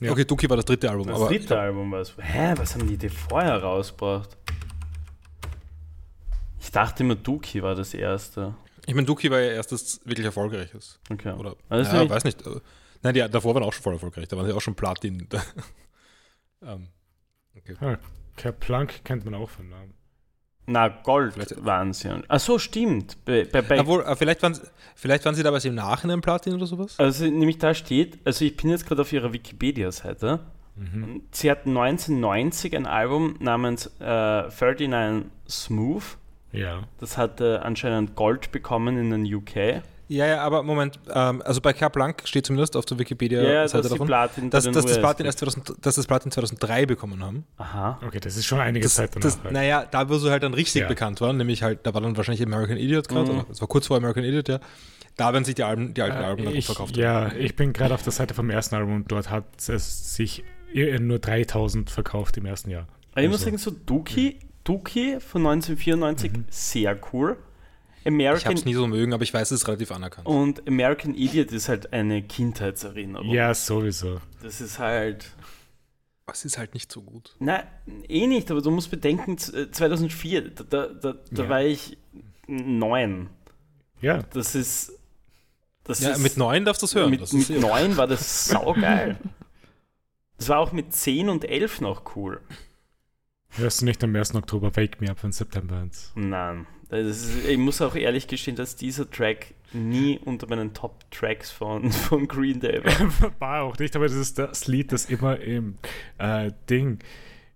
Ja. 0.00 0.10
Okay, 0.12 0.24
Dookie 0.24 0.48
war 0.50 0.56
das 0.56 0.64
dritte 0.66 0.90
Album. 0.90 1.06
Das 1.06 1.16
aber 1.16 1.28
dritte 1.28 1.58
Album 1.58 1.90
war 1.92 2.00
es. 2.00 2.12
Hä, 2.18 2.52
was 2.56 2.74
haben 2.74 2.86
die 2.86 2.96
denn 2.98 3.10
vorher 3.10 3.62
rausgebracht? 3.62 4.36
Ich 6.76 6.78
dachte 6.82 7.02
immer, 7.04 7.14
Duki 7.14 7.62
war 7.62 7.74
das 7.74 7.94
erste. 7.94 8.54
ich 8.84 8.94
meine, 8.94 9.06
Dookie 9.06 9.30
war 9.30 9.40
ja 9.40 9.52
erstes 9.52 9.98
wirklich 10.04 10.26
erfolgreiches. 10.26 11.00
Okay. 11.10 11.32
Oder? 11.32 11.56
Also 11.70 11.96
ja, 11.96 12.10
weiß 12.10 12.24
nicht. 12.24 12.46
äh, 12.46 12.60
Nein, 13.02 13.14
die 13.14 13.20
davor 13.30 13.54
waren 13.54 13.62
auch 13.62 13.72
schon 13.72 13.82
voll 13.82 13.94
erfolgreich. 13.94 14.28
Da 14.28 14.36
waren 14.36 14.44
sie 14.44 14.52
auch 14.52 14.60
schon 14.60 14.74
Platin. 14.74 15.26
ähm, 16.62 16.88
okay. 17.56 17.96
Kerplunk 18.36 19.04
kennt 19.04 19.24
man 19.24 19.34
auch 19.36 19.48
von 19.48 19.70
Namen. 19.70 19.94
Na, 20.66 20.88
Gold 20.88 21.32
Vielleicht- 21.32 21.64
waren 21.64 21.94
sie. 21.94 22.10
Ach 22.28 22.40
so, 22.40 22.58
stimmt. 22.58 23.24
Bei, 23.24 23.44
bei, 23.46 23.62
bei, 23.62 23.80
Obwohl, 23.80 24.02
äh, 24.02 24.14
vielleicht, 24.14 24.42
waren, 24.42 24.52
sie- 24.52 24.60
vielleicht 24.96 25.24
waren 25.24 25.34
sie 25.34 25.42
dabei 25.42 25.56
im 25.60 25.74
Nachhinein 25.76 26.20
Platin 26.20 26.52
oder 26.52 26.66
sowas? 26.66 26.98
also 26.98 27.24
nämlich 27.24 27.56
da 27.56 27.72
steht, 27.72 28.18
also 28.26 28.44
ich 28.44 28.54
bin 28.54 28.68
jetzt 28.68 28.84
gerade 28.86 29.00
auf 29.00 29.10
ihrer 29.14 29.32
Wikipedia-Seite. 29.32 30.40
Mhm. 30.74 31.22
Sie 31.30 31.50
hatten 31.50 31.70
1990 31.70 32.76
ein 32.76 32.84
Album 32.84 33.36
namens 33.40 33.86
äh, 33.98 34.42
39 34.50 35.30
Smooth. 35.48 36.18
Ja. 36.56 36.82
Das 37.00 37.16
hatte 37.18 37.62
anscheinend 37.62 38.14
Gold 38.16 38.52
bekommen 38.52 38.96
in 38.98 39.10
den 39.10 39.34
UK. 39.34 39.82
Ja, 40.08 40.24
ja, 40.26 40.40
aber 40.42 40.62
Moment. 40.62 41.00
Ähm, 41.12 41.42
also 41.44 41.60
bei 41.60 41.72
Cap 41.72 41.94
Blanc 41.94 42.22
steht 42.26 42.46
zumindest 42.46 42.76
auf 42.76 42.84
der 42.84 42.96
Ja, 42.96 43.62
dass 43.66 43.72
davon, 43.72 44.06
Platin 44.06 44.50
dass, 44.50 44.62
dass, 44.70 44.86
das 44.86 44.98
Platin 44.98 45.26
erst 45.26 45.40
2000, 45.40 45.84
dass 45.84 45.96
das 45.96 46.06
Platin 46.06 46.30
2003 46.30 46.86
bekommen 46.86 47.24
haben. 47.24 47.44
Aha. 47.56 47.98
Okay, 48.06 48.20
das 48.20 48.36
ist 48.36 48.46
schon 48.46 48.60
einige 48.60 48.84
Das, 48.84 48.94
Zeit 48.94 49.10
danach. 49.16 49.24
das, 49.24 49.42
halt. 49.42 49.52
naja, 49.52 49.84
da 49.90 50.08
wo 50.08 50.16
sie 50.18 50.30
halt 50.30 50.44
dann 50.44 50.54
richtig 50.54 50.82
Ja. 50.82 50.88
bekannt 50.88 51.20
waren, 51.20 51.36
nämlich 51.38 51.64
halt, 51.64 51.80
da 51.84 51.92
war 51.92 52.00
dann 52.02 52.16
wahrscheinlich 52.16 52.44
American 52.46 52.76
Idiot 52.76 53.08
gerade, 53.08 53.32
Mhm. 53.32 53.38
oder 53.40 53.46
es 53.50 53.60
war 53.60 53.66
kurz 53.66 53.88
vor 53.88 53.96
American 53.96 54.22
Idiot, 54.22 54.48
ja. 54.48 54.60
Da 55.16 55.32
werden 55.32 55.44
sich 55.44 55.56
die 55.56 55.64
Alben, 55.64 55.92
die 55.92 56.02
alten 56.02 56.18
Alben 56.18 56.36
dann 56.44 56.46
Äh, 56.46 56.50
gut 56.50 56.58
ich, 56.58 56.66
verkauft. 56.66 56.96
ja, 56.96 57.32
ich 57.32 57.56
bin 57.56 57.72
gerade 57.72 57.92
auf 57.94 58.02
der 58.02 58.12
Seite 58.12 58.32
vom 58.34 58.48
ersten 58.48 58.76
Album 58.76 58.94
und 58.94 59.10
dort 59.10 59.30
hat 59.30 59.44
es 59.66 60.14
sich 60.14 60.44
eher 60.72 61.00
nur 61.00 61.18
3000 61.18 61.90
verkauft 61.90 62.36
im 62.36 62.46
ersten 62.46 62.70
Jahr. 62.70 62.86
Aber 63.12 63.22
ich 63.22 63.28
muss 63.28 63.38
Also, 63.44 63.46
sagen, 63.46 63.58
so 63.58 63.70
Dookie, 63.86 64.36
Dookie 64.66 65.20
von 65.20 65.46
1994, 65.46 66.32
sehr 66.50 66.98
cool. 67.12 67.36
Ich 68.00 68.06
American 68.08 68.44
habe 68.50 68.54
es 68.54 68.64
nie 68.64 68.74
so 68.74 68.86
mögen, 68.86 69.12
aber 69.14 69.22
ich 69.24 69.32
weiß, 69.34 69.50
es 69.50 69.62
ist 69.62 69.68
relativ 69.68 69.90
anerkannt. 69.92 70.26
und 70.28 70.66
American 70.68 71.14
Idiot 71.14 71.50
ist 71.52 71.68
halt 71.68 71.92
eine 71.92 72.22
Kindheitserinnerung. 72.22 73.28
Ja, 73.30 73.52
sowieso. 73.54 74.20
Das 74.42 74.60
ist 74.60 74.78
halt. 74.78 75.32
Es 76.32 76.44
ist 76.44 76.58
halt 76.58 76.74
nicht 76.74 76.90
so 76.90 77.02
gut. 77.02 77.34
Na, 77.38 77.62
eh 78.08 78.26
nicht, 78.26 78.50
aber 78.50 78.60
du 78.60 78.70
musst 78.72 78.90
bedenken, 78.90 79.38
z- 79.38 79.54
äh, 79.54 79.70
2004, 79.70 80.50
da, 80.50 80.64
da, 80.64 80.86
da, 80.88 81.14
da 81.30 81.42
Ja. 81.44 81.48
war 81.48 81.62
ich 81.62 81.96
neun. 82.48 83.28
Ja, 84.00 84.22
Das 84.32 84.54
ist. 84.54 84.92
Das 85.84 86.00
Ja, 86.00 86.10
ist 86.10 86.18
mit 86.18 86.36
neun 86.36 86.64
darfst 86.64 86.82
du 86.82 86.86
es 86.86 86.94
hören. 86.96 87.10
Mit, 87.10 87.32
mit 87.32 87.50
neun 87.60 87.96
war 87.96 88.08
das 88.08 88.46
saugeil. 88.46 89.16
Das 90.36 90.48
war 90.48 90.58
auch 90.58 90.72
mit 90.72 90.92
10 90.92 91.28
und 91.28 91.44
11 91.44 91.80
noch 91.80 92.16
cool. 92.16 92.40
Hörst 93.56 93.80
du 93.80 93.84
nicht 93.84 94.02
am 94.04 94.14
1. 94.14 94.34
Oktober 94.34 94.74
Wake 94.76 95.00
Me 95.00 95.10
Up 95.10 95.18
von 95.18 95.32
September 95.32 95.78
1. 95.78 96.12
Nein. 96.14 96.66
Ist, 96.90 97.44
ich 97.46 97.58
muss 97.58 97.80
auch 97.82 97.96
ehrlich 97.96 98.28
gestehen, 98.28 98.54
dass 98.54 98.76
dieser 98.76 99.10
Track 99.10 99.54
nie 99.72 100.18
unter 100.24 100.48
meinen 100.48 100.72
Top-Tracks 100.72 101.50
von, 101.50 101.90
von 101.92 102.28
Green 102.28 102.60
Day 102.60 102.84
war. 102.84 103.32
War 103.40 103.62
auch 103.62 103.78
nicht, 103.78 103.96
aber 103.96 104.06
das 104.06 104.16
ist 104.16 104.38
das 104.38 104.66
Lied, 104.68 104.92
das 104.92 105.06
immer 105.06 105.38
im 105.40 105.78
äh, 106.18 106.52
Ding, 106.70 107.00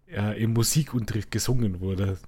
äh, 0.08 0.42
im 0.42 0.52
Musikunterricht 0.52 1.30
gesungen 1.30 1.80
wurde. 1.80 2.18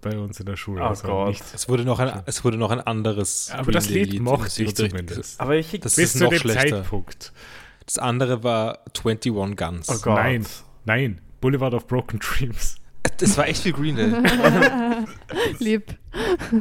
Bei 0.00 0.18
uns 0.18 0.40
in 0.40 0.46
der 0.46 0.56
Schule. 0.56 0.82
Oh 0.82 0.86
Also 0.86 1.06
Gott. 1.06 1.28
Nicht, 1.28 1.44
es, 1.54 1.68
wurde 1.68 1.84
noch 1.84 2.00
ein, 2.00 2.22
es 2.26 2.44
wurde 2.44 2.56
noch 2.56 2.70
ein 2.70 2.80
anderes. 2.80 3.50
aber 3.52 3.64
Green 3.64 3.74
das 3.74 3.88
Lied 3.90 4.14
im 4.14 4.24
mochte 4.24 4.62
ich 4.64 4.74
zumindest. 4.74 5.40
Aber 5.40 5.54
ich 5.56 5.68
Das 5.80 5.94
Bis 5.96 6.06
ist 6.06 6.18
zu 6.18 6.24
noch 6.24 6.30
dem 6.30 6.38
schlechter. 6.38 6.82
Zeitpunkt. 6.82 7.32
Das 7.86 7.98
andere 7.98 8.42
war 8.42 8.78
21 8.96 9.56
Guns. 9.56 9.88
Oh 9.88 9.98
Gott. 10.02 10.16
Nein. 10.16 10.46
Nein, 10.84 11.20
Boulevard 11.42 11.74
of 11.74 11.86
Broken 11.86 12.18
Dreams. 12.18 12.76
Das 13.18 13.36
war 13.36 13.46
echt 13.46 13.62
viel 13.62 13.72
Green 13.72 13.96
Day. 13.96 14.06
Lieb. 15.58 15.98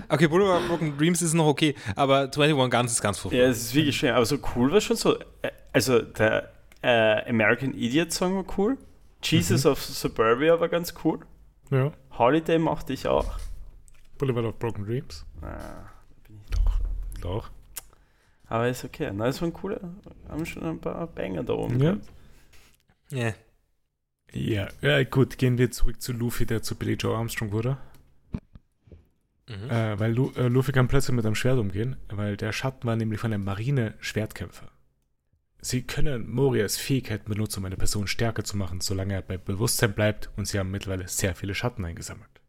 Okay, 0.10 0.28
Boulevard 0.28 0.62
of 0.64 0.68
Broken 0.68 0.98
Dreams 0.98 1.22
ist 1.22 1.34
noch 1.34 1.46
okay, 1.48 1.76
aber 1.96 2.30
21 2.36 2.70
Guns 2.72 2.92
ist 2.92 3.02
ganz 3.02 3.18
Ja, 3.18 3.22
furchtbar. 3.22 3.50
es 3.50 3.62
ist 3.62 3.76
wirklich 3.76 3.96
schön. 3.98 4.12
Aber 4.12 4.26
so 4.26 4.38
cool 4.56 4.72
war 4.72 4.82
schon 4.82 4.98
so. 4.98 5.18
äh, 5.42 5.52
Also 5.72 6.02
der 6.02 6.52
äh, 6.82 7.30
American 7.30 7.74
Idiot 7.74 8.12
Song 8.12 8.36
war 8.36 8.46
cool. 8.58 8.78
Jesus 9.24 9.66
of 9.66 9.82
Suburbia 9.82 10.60
war 10.60 10.68
ganz 10.68 10.94
cool. 11.04 11.20
Ja. 11.70 11.92
Holiday 12.18 12.58
mochte 12.58 12.92
ich 12.94 13.08
auch. 13.08 13.38
Boulevard 14.18 14.46
of 14.46 14.58
Broken 14.60 14.84
Dreams. 14.86 15.26
Ah, 15.42 15.86
bin 16.28 16.40
ich 16.44 16.50
Doch. 16.50 16.80
Doch. 17.22 17.50
Aber 18.48 18.68
ist 18.68 18.84
okay. 18.84 19.12
Na, 19.14 19.28
es 19.28 19.42
waren 19.42 19.54
coole. 19.54 19.80
Haben 20.28 20.46
schon 20.46 20.64
ein 20.64 20.80
paar 20.82 21.08
Banger 21.08 21.44
da 21.44 21.54
oben. 21.54 21.80
Ja. 21.80 21.92
gehabt. 21.94 22.08
Ja. 23.12 23.34
Ja, 24.34 24.70
ja, 24.82 25.04
gut, 25.04 25.38
gehen 25.38 25.58
wir 25.58 25.72
zurück 25.72 26.02
zu 26.02 26.14
Luffy, 26.14 26.46
der 26.46 26.64
zu 26.64 26.76
Billy 26.76 26.94
Joe 26.94 27.18
Armstrong 27.18 27.52
wurde. 27.52 27.78
Mhm. 29.50 29.70
Äh, 29.70 30.00
weil 30.00 30.14
Lu 30.14 30.32
äh, 30.36 30.48
Luffy 30.48 30.72
kann 30.72 30.88
plötzlich 30.88 31.16
mit 31.16 31.26
einem 31.26 31.36
Schwert 31.36 31.60
umgehen, 31.60 31.98
weil 32.10 32.38
der 32.38 32.54
Schatten 32.54 32.88
war 32.88 32.96
nämlich 32.96 33.20
von 33.20 33.34
einem 33.34 33.44
Marine-Schwertkämpfer. 33.44 34.72
Sie 35.60 35.84
können 35.84 36.30
Morias 36.30 36.78
Fähigkeiten 36.78 37.30
benutzen, 37.30 37.60
um 37.60 37.66
eine 37.66 37.78
Person 37.78 38.08
stärker 38.08 38.44
zu 38.44 38.58
machen, 38.58 38.82
solange 38.82 39.14
er 39.14 39.22
bei 39.22 39.38
Bewusstsein 39.38 39.94
bleibt, 39.94 40.32
und 40.36 40.48
sie 40.48 40.58
haben 40.58 40.72
mittlerweile 40.72 41.08
sehr 41.08 41.36
viele 41.36 41.54
Schatten 41.54 41.86
eingesammelt. 41.86 42.42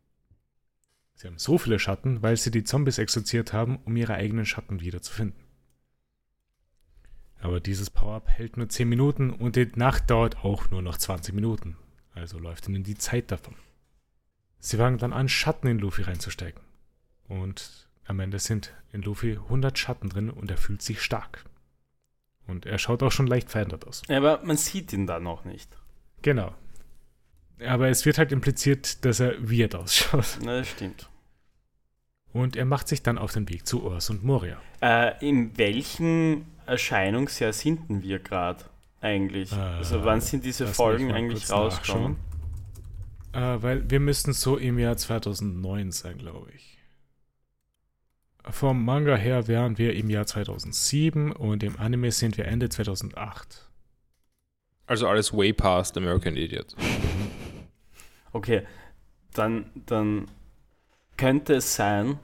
Sie 1.15 1.27
haben 1.27 1.39
so 1.39 1.59
viele 1.59 1.79
Schatten, 1.79 2.23
weil 2.23 2.37
sie 2.37 2.51
die 2.51 2.65
Zombies 2.65 2.99
exorziert 2.99 3.53
haben, 3.53 3.79
um 3.85 3.97
ihre 3.97 4.15
eigenen 4.15 4.47
Schatten 4.47 4.81
wiederzufinden. 4.81 5.39
Aber 7.43 7.59
dieses 7.59 7.91
Power-Up 7.91 8.29
hält 8.29 8.57
nur 8.57 8.69
10 8.69 8.89
Minuten 8.89 9.31
und 9.31 9.57
die 9.57 9.69
Nacht 9.75 10.09
dauert 10.09 10.45
auch 10.45 10.71
nur 10.71 10.81
noch 10.81 10.97
20 10.97 11.35
Minuten. 11.35 11.77
Also 12.15 12.39
läuft 12.39 12.69
ihnen 12.69 12.85
die 12.85 12.97
Zeit 12.97 13.33
davon. 13.33 13.57
Sie 14.61 14.77
fangen 14.77 14.99
dann 14.99 15.13
an, 15.13 15.29
Schatten 15.29 15.67
in 15.67 15.81
Luffy 15.81 16.03
reinzustecken. 16.03 16.63
Und 17.27 17.89
am 18.05 18.21
Ende 18.21 18.39
sind 18.39 18.73
in 18.93 19.03
Luffy 19.03 19.33
100 19.33 19.77
Schatten 19.77 20.09
drin 20.09 20.31
und 20.31 20.53
er 20.53 20.57
fühlt 20.57 20.83
sich 20.83 21.03
stark. 21.03 21.45
Und 22.47 22.65
er 22.65 22.79
schaut 22.79 23.03
auch 23.03 23.11
schon 23.11 23.27
leicht 23.27 23.51
verändert 23.51 23.89
aus. 23.89 24.03
Aber 24.09 24.41
man 24.45 24.57
sieht 24.57 24.93
ihn 24.93 25.09
da 25.09 25.19
noch 25.19 25.45
nicht. 25.45 25.77
Genau. 26.23 26.55
Aber 27.59 27.89
es 27.89 28.07
wird 28.07 28.19
halt 28.19 28.31
impliziert, 28.31 29.05
dass 29.05 29.19
er 29.19 29.51
weird 29.51 29.75
ausschaut. 29.75 30.39
Na, 30.45 30.59
das 30.59 30.69
stimmt. 30.69 31.09
Und 32.33 32.55
er 32.55 32.67
macht 32.67 32.87
sich 32.87 33.03
dann 33.03 33.19
auf 33.19 33.33
den 33.33 33.49
Weg 33.49 33.67
zu 33.67 33.83
Urs 33.83 34.11
und 34.11 34.23
Moria. 34.23 34.61
Äh, 34.81 35.29
in 35.29 35.59
welchem 35.59 36.47
Erscheinungsjahr 36.73 37.53
sind 37.53 37.89
denn 37.91 38.03
wir 38.03 38.19
gerade 38.19 38.65
eigentlich? 39.01 39.53
Äh, 39.53 39.57
also 39.57 40.05
wann 40.05 40.21
sind 40.23 40.45
diese 40.45 40.67
Folgen 40.67 41.13
eigentlich 41.13 41.51
rausgekommen? 41.51 42.17
Äh, 43.33 43.63
weil 43.63 43.91
wir 43.91 44.01
müssten 44.01 44.33
so 44.33 44.57
im 44.57 44.79
Jahr 44.79 44.97
2009 44.97 45.93
sein, 45.93 46.19
glaube 46.19 46.51
ich. 46.55 46.79
vom 48.51 48.85
Manga 48.85 49.15
her 49.17 49.47
wären 49.47 49.79
wir 49.79 49.95
im 49.95 50.11
Jahr 50.11 50.27
2007 50.27 51.31
und 51.33 51.63
im 51.63 51.79
Anime 51.79 52.11
sind 52.11 52.37
wir 52.37 52.47
Ende 52.47 52.69
2008. 52.71 53.71
Also 54.87 55.07
alles 55.07 55.33
way 55.33 55.53
past 55.53 55.97
American 55.97 56.37
Idiot. 56.37 56.75
Okay, 58.33 58.67
dann, 59.35 59.67
dann 59.87 60.29
könnte 61.17 61.55
es 61.55 61.75
sein, 61.77 62.19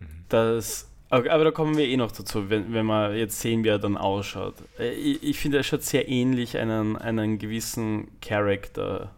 Mhm. 0.00 0.24
dass. 0.28 0.85
Okay, 1.08 1.28
aber 1.28 1.44
da 1.44 1.50
kommen 1.52 1.76
wir 1.76 1.86
eh 1.86 1.96
noch 1.96 2.10
dazu, 2.10 2.50
wenn, 2.50 2.72
wenn 2.72 2.86
wir 2.86 3.14
jetzt 3.14 3.40
sehen, 3.40 3.62
wie 3.62 3.68
er 3.68 3.78
dann 3.78 3.96
ausschaut. 3.96 4.54
Äh, 4.78 4.90
Ich, 4.92 5.22
ich 5.22 5.38
finde, 5.38 5.58
er 5.58 5.62
schaut 5.62 5.82
sehr 5.84 6.08
ähnlich 6.08 6.56
einen, 6.58 6.96
einen 6.96 7.38
gewissen 7.38 8.08
Charakter 8.20 9.14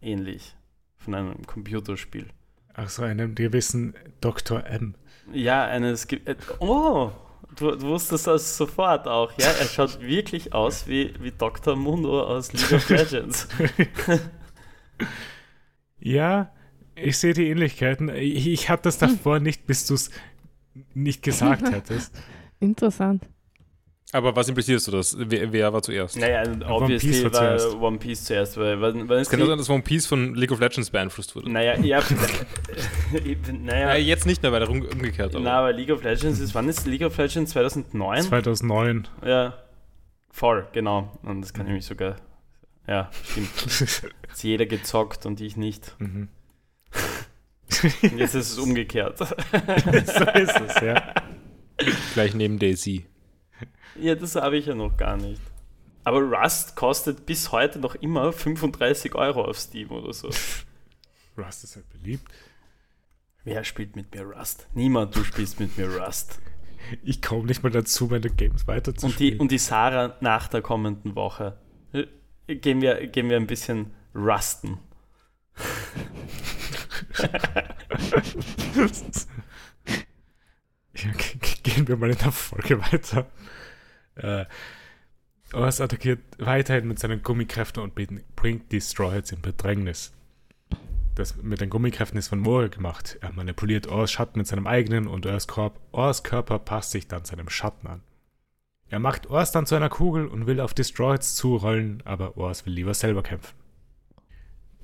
ähnlich 0.00 0.54
von 0.96 1.14
einem 1.14 1.46
Computerspiel. 1.46 2.26
Ach 2.74 2.88
so, 2.88 3.02
einem 3.02 3.34
gewissen 3.34 3.94
Dr. 4.20 4.64
M. 4.66 4.94
Ja, 5.32 5.64
eines. 5.66 6.06
ge- 6.08 6.20
äh, 6.24 6.36
Oh! 6.60 7.10
Du, 7.56 7.70
du 7.70 7.86
wusstest 7.86 8.26
das 8.26 8.56
sofort 8.56 9.06
auch, 9.08 9.32
ja? 9.38 9.46
Er 9.46 9.66
schaut 9.66 10.00
wirklich 10.02 10.52
aus 10.52 10.86
wie, 10.88 11.14
wie 11.20 11.32
Dr. 11.32 11.74
Mundo 11.76 12.22
aus 12.22 12.52
League 12.52 12.72
of 12.72 12.88
Legends. 12.90 13.48
Ja, 15.98 16.52
ich 16.94 17.18
sehe 17.18 17.32
die 17.34 17.48
Ähnlichkeiten. 17.48 18.08
Ich, 18.08 18.46
ich 18.46 18.68
hatte 18.68 18.84
das 18.84 18.98
davor 18.98 19.40
nicht, 19.40 19.66
bis 19.66 19.86
du 19.86 19.94
es 19.94 20.10
nicht 20.94 21.22
gesagt 21.22 21.70
hättest. 21.72 22.14
Interessant. 22.60 23.24
Aber 24.12 24.34
was 24.36 24.48
implicierst 24.48 24.86
du 24.86 24.92
das? 24.92 25.16
Wer, 25.18 25.52
wer 25.52 25.72
war 25.72 25.82
zuerst? 25.82 26.16
Naja, 26.16 26.44
Piece 26.44 26.62
obviously 26.68 27.24
war 27.24 27.32
war 27.32 27.40
zuerst. 27.58 27.74
One 27.74 27.98
Piece 27.98 28.24
zuerst, 28.24 28.56
weil 28.56 28.80
wann, 28.80 29.08
wann 29.08 29.18
ist 29.18 29.30
Kann 29.30 29.40
das 29.40 29.48
sein, 29.48 29.58
dass 29.58 29.68
One 29.68 29.82
Piece 29.82 30.06
von 30.06 30.34
League 30.36 30.52
of 30.52 30.60
Legends 30.60 30.90
beeinflusst 30.90 31.34
wurde? 31.34 31.50
Naja, 31.50 31.76
ja. 31.80 32.00
naja, 33.52 33.88
Ja, 33.88 33.94
jetzt 33.96 34.24
nicht 34.24 34.42
mehr, 34.42 34.52
weil 34.52 34.62
er 34.62 34.70
um- 34.70 34.82
umgekehrt 34.82 35.34
aber. 35.34 35.42
na, 35.44 35.58
aber 35.58 35.72
League 35.72 35.90
of 35.90 36.02
Legends 36.04 36.38
ist, 36.38 36.54
wann 36.54 36.68
ist 36.68 36.86
League 36.86 37.02
of 37.04 37.16
Legends? 37.18 37.50
2009? 37.50 38.22
2009. 38.22 39.08
Ja, 39.24 39.54
voll, 40.30 40.68
genau. 40.72 41.18
Und 41.24 41.40
das 41.42 41.52
kann 41.52 41.66
ich 41.66 41.72
mich 41.72 41.84
sogar, 41.86 42.16
ja, 42.86 43.10
stimmt. 43.24 43.48
Hat 44.28 44.42
jeder 44.42 44.66
gezockt 44.66 45.26
und 45.26 45.40
ich 45.40 45.56
nicht. 45.56 45.96
mhm. 45.98 46.28
Jetzt 48.16 48.34
ist 48.34 48.52
es 48.52 48.58
umgekehrt. 48.58 49.18
so 49.18 49.24
ist 49.24 50.60
es, 50.60 50.80
ja. 50.82 51.14
Gleich 52.14 52.34
neben 52.34 52.58
Daisy. 52.58 53.06
ja, 54.00 54.14
das 54.14 54.36
habe 54.36 54.56
ich 54.56 54.66
ja 54.66 54.74
noch 54.74 54.96
gar 54.96 55.16
nicht. 55.16 55.40
Aber 56.04 56.20
Rust 56.20 56.76
kostet 56.76 57.26
bis 57.26 57.50
heute 57.52 57.78
noch 57.80 57.96
immer 57.96 58.32
35 58.32 59.14
Euro 59.16 59.44
auf 59.44 59.58
Steam 59.58 59.90
oder 59.90 60.12
so. 60.12 60.28
Rust 61.38 61.64
ist 61.64 61.76
halt 61.76 61.88
beliebt. 61.90 62.24
Wer 63.44 63.64
spielt 63.64 63.96
mit 63.96 64.14
mir 64.14 64.22
Rust? 64.22 64.66
Niemand, 64.74 65.14
du 65.16 65.24
spielst 65.24 65.60
mit 65.60 65.76
mir 65.76 65.88
Rust. 66.00 66.38
Ich 67.02 67.20
komme 67.20 67.46
nicht 67.46 67.62
mal 67.64 67.70
dazu, 67.70 68.06
meine 68.06 68.30
Games 68.30 68.62
Und 68.62 68.62
die, 68.62 68.66
weiterzuspielen. 68.68 69.40
und 69.40 69.50
die 69.50 69.58
Sarah 69.58 70.16
nach 70.20 70.46
der 70.48 70.62
kommenden 70.62 71.14
Woche. 71.16 71.58
Äh, 71.92 72.06
Gehen 72.56 72.80
wir, 72.80 73.08
gehen 73.08 73.28
wir 73.28 73.36
ein 73.36 73.48
bisschen 73.48 73.92
rusten. 74.14 74.78
Ja, 80.94 81.10
gehen 81.62 81.88
wir 81.88 81.96
mal 81.96 82.10
in 82.10 82.18
der 82.18 82.32
Folge 82.32 82.80
weiter. 82.80 83.26
Äh, 84.14 84.46
Ors 85.52 85.80
attackiert 85.80 86.20
weiterhin 86.38 86.88
mit 86.88 86.98
seinen 86.98 87.22
Gummikräften 87.22 87.82
und 87.82 87.94
bringt 87.94 88.72
die 88.72 88.80
Strawheads 88.80 89.32
in 89.32 89.42
Bedrängnis. 89.42 90.12
Das 91.14 91.36
mit 91.36 91.60
den 91.60 91.70
Gummikräften 91.70 92.18
ist 92.18 92.28
von 92.28 92.40
Moore 92.40 92.68
gemacht. 92.68 93.18
Er 93.20 93.32
manipuliert 93.32 93.86
Ors 93.86 94.10
Schatten 94.10 94.38
mit 94.38 94.46
seinem 94.46 94.66
eigenen 94.66 95.06
und 95.06 95.26
Ors, 95.26 96.22
Körper 96.22 96.58
passt 96.58 96.90
sich 96.90 97.08
dann 97.08 97.24
seinem 97.24 97.48
Schatten 97.48 97.86
an. 97.86 98.02
Er 98.88 98.98
macht 98.98 99.28
Ors 99.28 99.52
dann 99.52 99.66
zu 99.66 99.74
einer 99.74 99.88
Kugel 99.88 100.26
und 100.26 100.46
will 100.46 100.60
auf 100.60 100.74
die 100.74 100.84
Strawheads 100.84 101.34
zurollen, 101.34 102.02
aber 102.04 102.36
Ors 102.36 102.66
will 102.66 102.72
lieber 102.72 102.94
selber 102.94 103.22
kämpfen. 103.22 103.54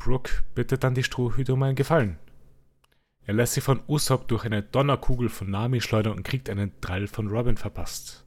Brooke 0.05 0.43
bittet 0.55 0.83
dann 0.83 0.95
die 0.95 1.05
Strohhüte 1.05 1.55
um 1.55 1.63
einen 1.63 1.77
Gefallen. 1.77 2.19
Er 3.25 3.35
lässt 3.35 3.55
sich 3.55 3.63
von 3.63 3.81
Usopp 3.87 4.27
durch 4.27 4.45
eine 4.45 4.63
Donnerkugel 4.63 5.29
von 5.29 5.49
Nami 5.49 5.81
schleudern 5.81 6.15
und 6.15 6.25
kriegt 6.25 6.51
einen 6.51 6.73
Drall 6.81 7.07
von 7.07 7.29
Robin 7.29 7.57
verpasst. 7.57 8.25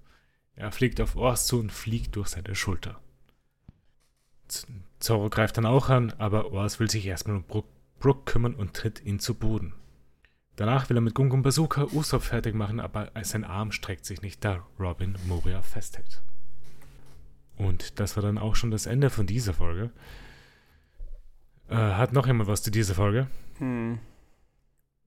Er 0.56 0.72
fliegt 0.72 1.02
auf 1.02 1.18
Ors 1.18 1.48
zu 1.48 1.60
und 1.60 1.72
fliegt 1.72 2.16
durch 2.16 2.30
seine 2.30 2.56
Schulter. 2.56 3.02
Z- 4.48 4.70
Zoro 5.00 5.30
greift 5.30 5.58
dann 5.58 5.66
auch 5.66 5.90
an, 5.90 6.14
aber 6.18 6.54
Ors 6.54 6.80
will 6.80 6.90
sich 6.90 7.06
erstmal 7.06 7.36
um 7.36 7.44
Brook, 7.44 7.68
Brook 8.00 8.26
kümmern 8.26 8.56
und 8.56 8.74
tritt 8.74 9.04
ihn 9.04 9.20
zu 9.20 9.34
Boden. 9.34 9.74
Danach 10.56 10.90
will 10.90 10.98
er 10.98 11.02
mit 11.02 11.14
Gungun 11.14 11.42
Bazooka 11.42 11.88
Usopp 11.92 12.24
fertig 12.24 12.56
machen, 12.56 12.80
aber 12.80 13.12
sein 13.24 13.44
Arm 13.44 13.74
streckt 13.74 14.06
sich 14.06 14.22
nicht, 14.22 14.46
da 14.46 14.66
Robin 14.80 15.18
Moria 15.28 15.62
festhält. 15.62 16.22
Und 17.58 18.00
das 18.00 18.16
war 18.16 18.24
dann 18.24 18.38
auch 18.38 18.56
schon 18.56 18.72
das 18.72 18.86
Ende 18.86 19.10
von 19.10 19.28
dieser 19.28 19.54
Folge. 19.54 19.92
Äh, 21.70 21.76
hat 21.76 22.14
noch 22.14 22.28
jemand 22.28 22.48
was 22.50 22.62
zu 22.64 22.72
dieser 22.72 22.96
Folge? 22.96 23.28
Hm. 23.58 24.00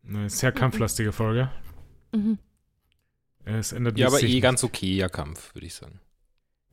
Eine 0.07 0.31
sehr 0.31 0.53
kampflastige 0.53 1.13
Folge. 1.13 1.51
Mhm. 2.13 2.39
Es 3.45 3.73
ändert 3.73 3.99
Ja, 3.99 4.09
aber 4.09 4.23
eh 4.23 4.41
ganz 4.41 4.63
okayer 4.65 5.09
Kampf, 5.09 5.55
würde 5.55 5.67
ich 5.67 5.75
sagen. 5.75 6.01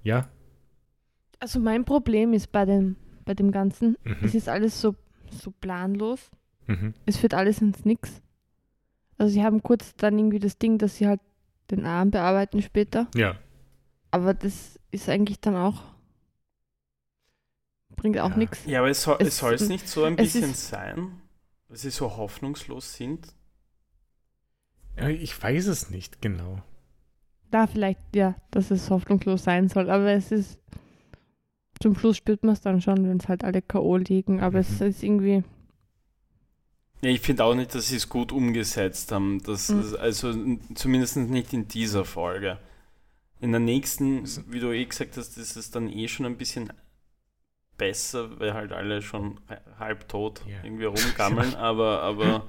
Ja? 0.04 0.30
Also 1.40 1.60
mein 1.60 1.86
Problem 1.86 2.34
ist 2.34 2.52
bei 2.52 2.66
dem, 2.66 2.96
bei 3.26 3.34
dem 3.34 3.52
Ganzen, 3.52 3.98
Mhm. 4.04 4.18
es 4.24 4.36
ist 4.36 4.50
alles 4.50 4.80
so, 4.82 4.96
so 5.30 5.52
planlos. 5.52 6.32
Mhm. 6.68 6.94
Es 7.06 7.18
führt 7.18 7.34
alles 7.34 7.62
ins 7.62 7.86
Nix. 7.86 8.22
Also 9.18 9.34
sie 9.34 9.44
haben 9.44 9.62
kurz 9.64 9.96
dann 9.96 10.18
irgendwie 10.18 10.40
das 10.40 10.58
Ding, 10.58 10.78
dass 10.78 10.98
sie 10.98 11.08
halt 11.08 11.22
den 11.72 11.86
Arm 11.86 12.12
bearbeiten 12.12 12.62
später. 12.62 13.08
Ja. 13.16 13.38
Aber 14.12 14.34
das 14.34 14.80
ist 14.92 15.10
eigentlich 15.10 15.40
dann 15.40 15.56
auch. 15.56 15.84
Bringt 18.06 18.20
auch 18.20 18.30
Ja. 18.32 18.38
nichts. 18.38 18.60
Ja, 18.66 18.80
aber 18.80 18.90
es 18.90 19.02
soll 19.02 19.18
es, 19.20 19.28
Es- 19.30 19.38
soll 19.40 19.54
es 19.56 19.68
nicht 19.68 19.88
so 19.90 20.04
ein 20.04 20.18
es 20.18 20.34
bisschen 20.34 20.52
ist- 20.52 20.68
sein, 20.70 21.22
dass 21.70 21.82
sie 21.82 21.90
so 21.90 22.18
hoffnungslos 22.18 22.94
sind? 22.94 23.28
ja. 24.98 25.10
Ich 25.10 25.42
weiß 25.42 25.68
es 25.68 25.90
nicht 25.90 26.22
genau. 26.22 26.62
Da 27.52 27.68
vielleicht, 27.68 28.16
ja, 28.16 28.36
dass 28.52 28.70
es 28.72 28.90
hoffnungslos 28.90 29.44
sein 29.44 29.70
soll. 29.70 29.90
Aber 29.90 30.12
es 30.12 30.32
ist. 30.32 30.60
Zum 31.82 31.98
Schluss 31.98 32.18
spürt 32.18 32.44
man 32.44 32.54
es 32.54 32.62
dann 32.62 32.82
schon, 32.82 33.08
wenn 33.10 33.18
es 33.18 33.28
halt 33.28 33.44
alle 33.44 33.62
K.O. 33.62 33.98
liegen. 33.98 34.40
Aber 34.40 34.60
es 34.60 34.80
Mhm. 34.80 34.88
ist 34.88 35.04
irgendwie. 35.04 35.44
Ja, 37.02 37.10
ich 37.10 37.20
finde 37.22 37.44
auch 37.44 37.54
nicht, 37.56 37.76
dass 37.76 37.90
sie 37.90 37.98
es 37.98 38.08
gut 38.10 38.32
umgesetzt 38.32 39.12
haben. 39.12 39.42
Das 39.44 39.70
Mhm. 39.70 39.80
ist 39.82 39.94
also 39.96 40.34
zumindest 40.76 41.18
nicht 41.18 41.54
in 41.54 41.68
dieser 41.68 42.06
Folge. 42.06 42.58
In 43.42 43.52
der 43.52 43.60
nächsten, 43.60 44.24
wie 44.52 44.60
du 44.60 44.72
eh 44.72 44.86
gesagt 44.86 45.18
hast, 45.18 45.38
ist 45.38 45.56
es 45.58 45.70
dann 45.70 45.90
eh 45.90 46.08
schon 46.08 46.26
ein 46.26 46.38
bisschen 46.38 46.72
besser, 47.78 48.40
weil 48.40 48.54
halt 48.54 48.72
alle 48.72 49.02
schon 49.02 49.40
halb 49.80 50.08
tot 50.08 50.42
Ja. 50.48 50.58
irgendwie 50.64 50.86
rumgammeln, 50.86 51.56
aber, 51.56 52.02
aber 52.02 52.46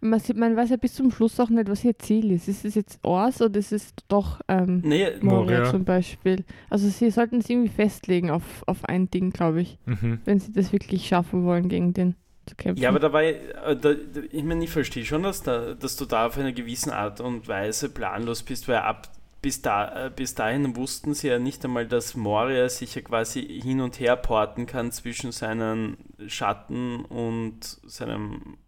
Man, 0.00 0.20
sieht, 0.20 0.36
man 0.36 0.56
weiß 0.56 0.70
ja 0.70 0.76
bis 0.76 0.94
zum 0.94 1.10
Schluss 1.10 1.40
auch 1.40 1.48
nicht, 1.48 1.68
was 1.70 1.84
ihr 1.84 1.98
Ziel 1.98 2.32
ist. 2.32 2.48
Ist 2.48 2.64
es 2.66 2.74
jetzt 2.74 2.98
Ors 3.02 3.40
oder 3.40 3.58
ist 3.58 3.72
es 3.72 3.94
doch 4.08 4.40
ähm, 4.46 4.82
nee, 4.84 5.06
Moria 5.22 5.58
Moria. 5.60 5.64
zum 5.70 5.84
Beispiel? 5.84 6.44
Also 6.68 6.88
sie 6.88 7.10
sollten 7.10 7.38
es 7.38 7.48
irgendwie 7.48 7.70
festlegen 7.70 8.30
auf, 8.30 8.62
auf 8.66 8.84
ein 8.84 9.10
Ding, 9.10 9.30
glaube 9.30 9.62
ich, 9.62 9.78
Mhm. 9.86 10.20
wenn 10.26 10.38
sie 10.38 10.52
das 10.52 10.72
wirklich 10.72 11.06
schaffen 11.08 11.44
wollen, 11.44 11.68
gegen 11.70 11.94
den 11.94 12.14
zu 12.46 12.56
kämpfen. 12.56 12.82
Ja, 12.82 12.90
aber 12.90 12.98
dabei, 13.00 13.32
äh, 13.64 13.76
da, 13.76 13.94
da, 13.94 14.20
ich 14.30 14.42
meine, 14.44 14.64
ich 14.64 14.70
verstehe 14.70 15.04
schon, 15.04 15.22
dass, 15.22 15.42
da, 15.42 15.72
dass 15.74 15.96
du 15.96 16.04
da 16.04 16.26
auf 16.26 16.36
eine 16.36 16.52
gewisse 16.52 16.94
Art 16.94 17.20
und 17.20 17.48
Weise 17.48 17.88
planlos 17.88 18.42
bist, 18.42 18.68
weil 18.68 18.76
ab 18.78 19.08
bis, 19.42 19.62
da, 19.62 20.06
äh, 20.06 20.10
bis 20.10 20.34
dahin 20.34 20.76
wussten 20.76 21.14
sie 21.14 21.28
ja 21.28 21.38
nicht 21.38 21.64
einmal, 21.64 21.86
dass 21.86 22.14
Moria 22.14 22.68
sich 22.68 22.94
ja 22.94 23.02
quasi 23.02 23.42
hin 23.42 23.80
und 23.80 23.98
her 23.98 24.16
porten 24.16 24.66
kann 24.66 24.92
zwischen 24.92 25.32
seinen 25.32 25.96
Schatten 26.26 27.04
und 27.04 27.60
seinem 27.84 28.58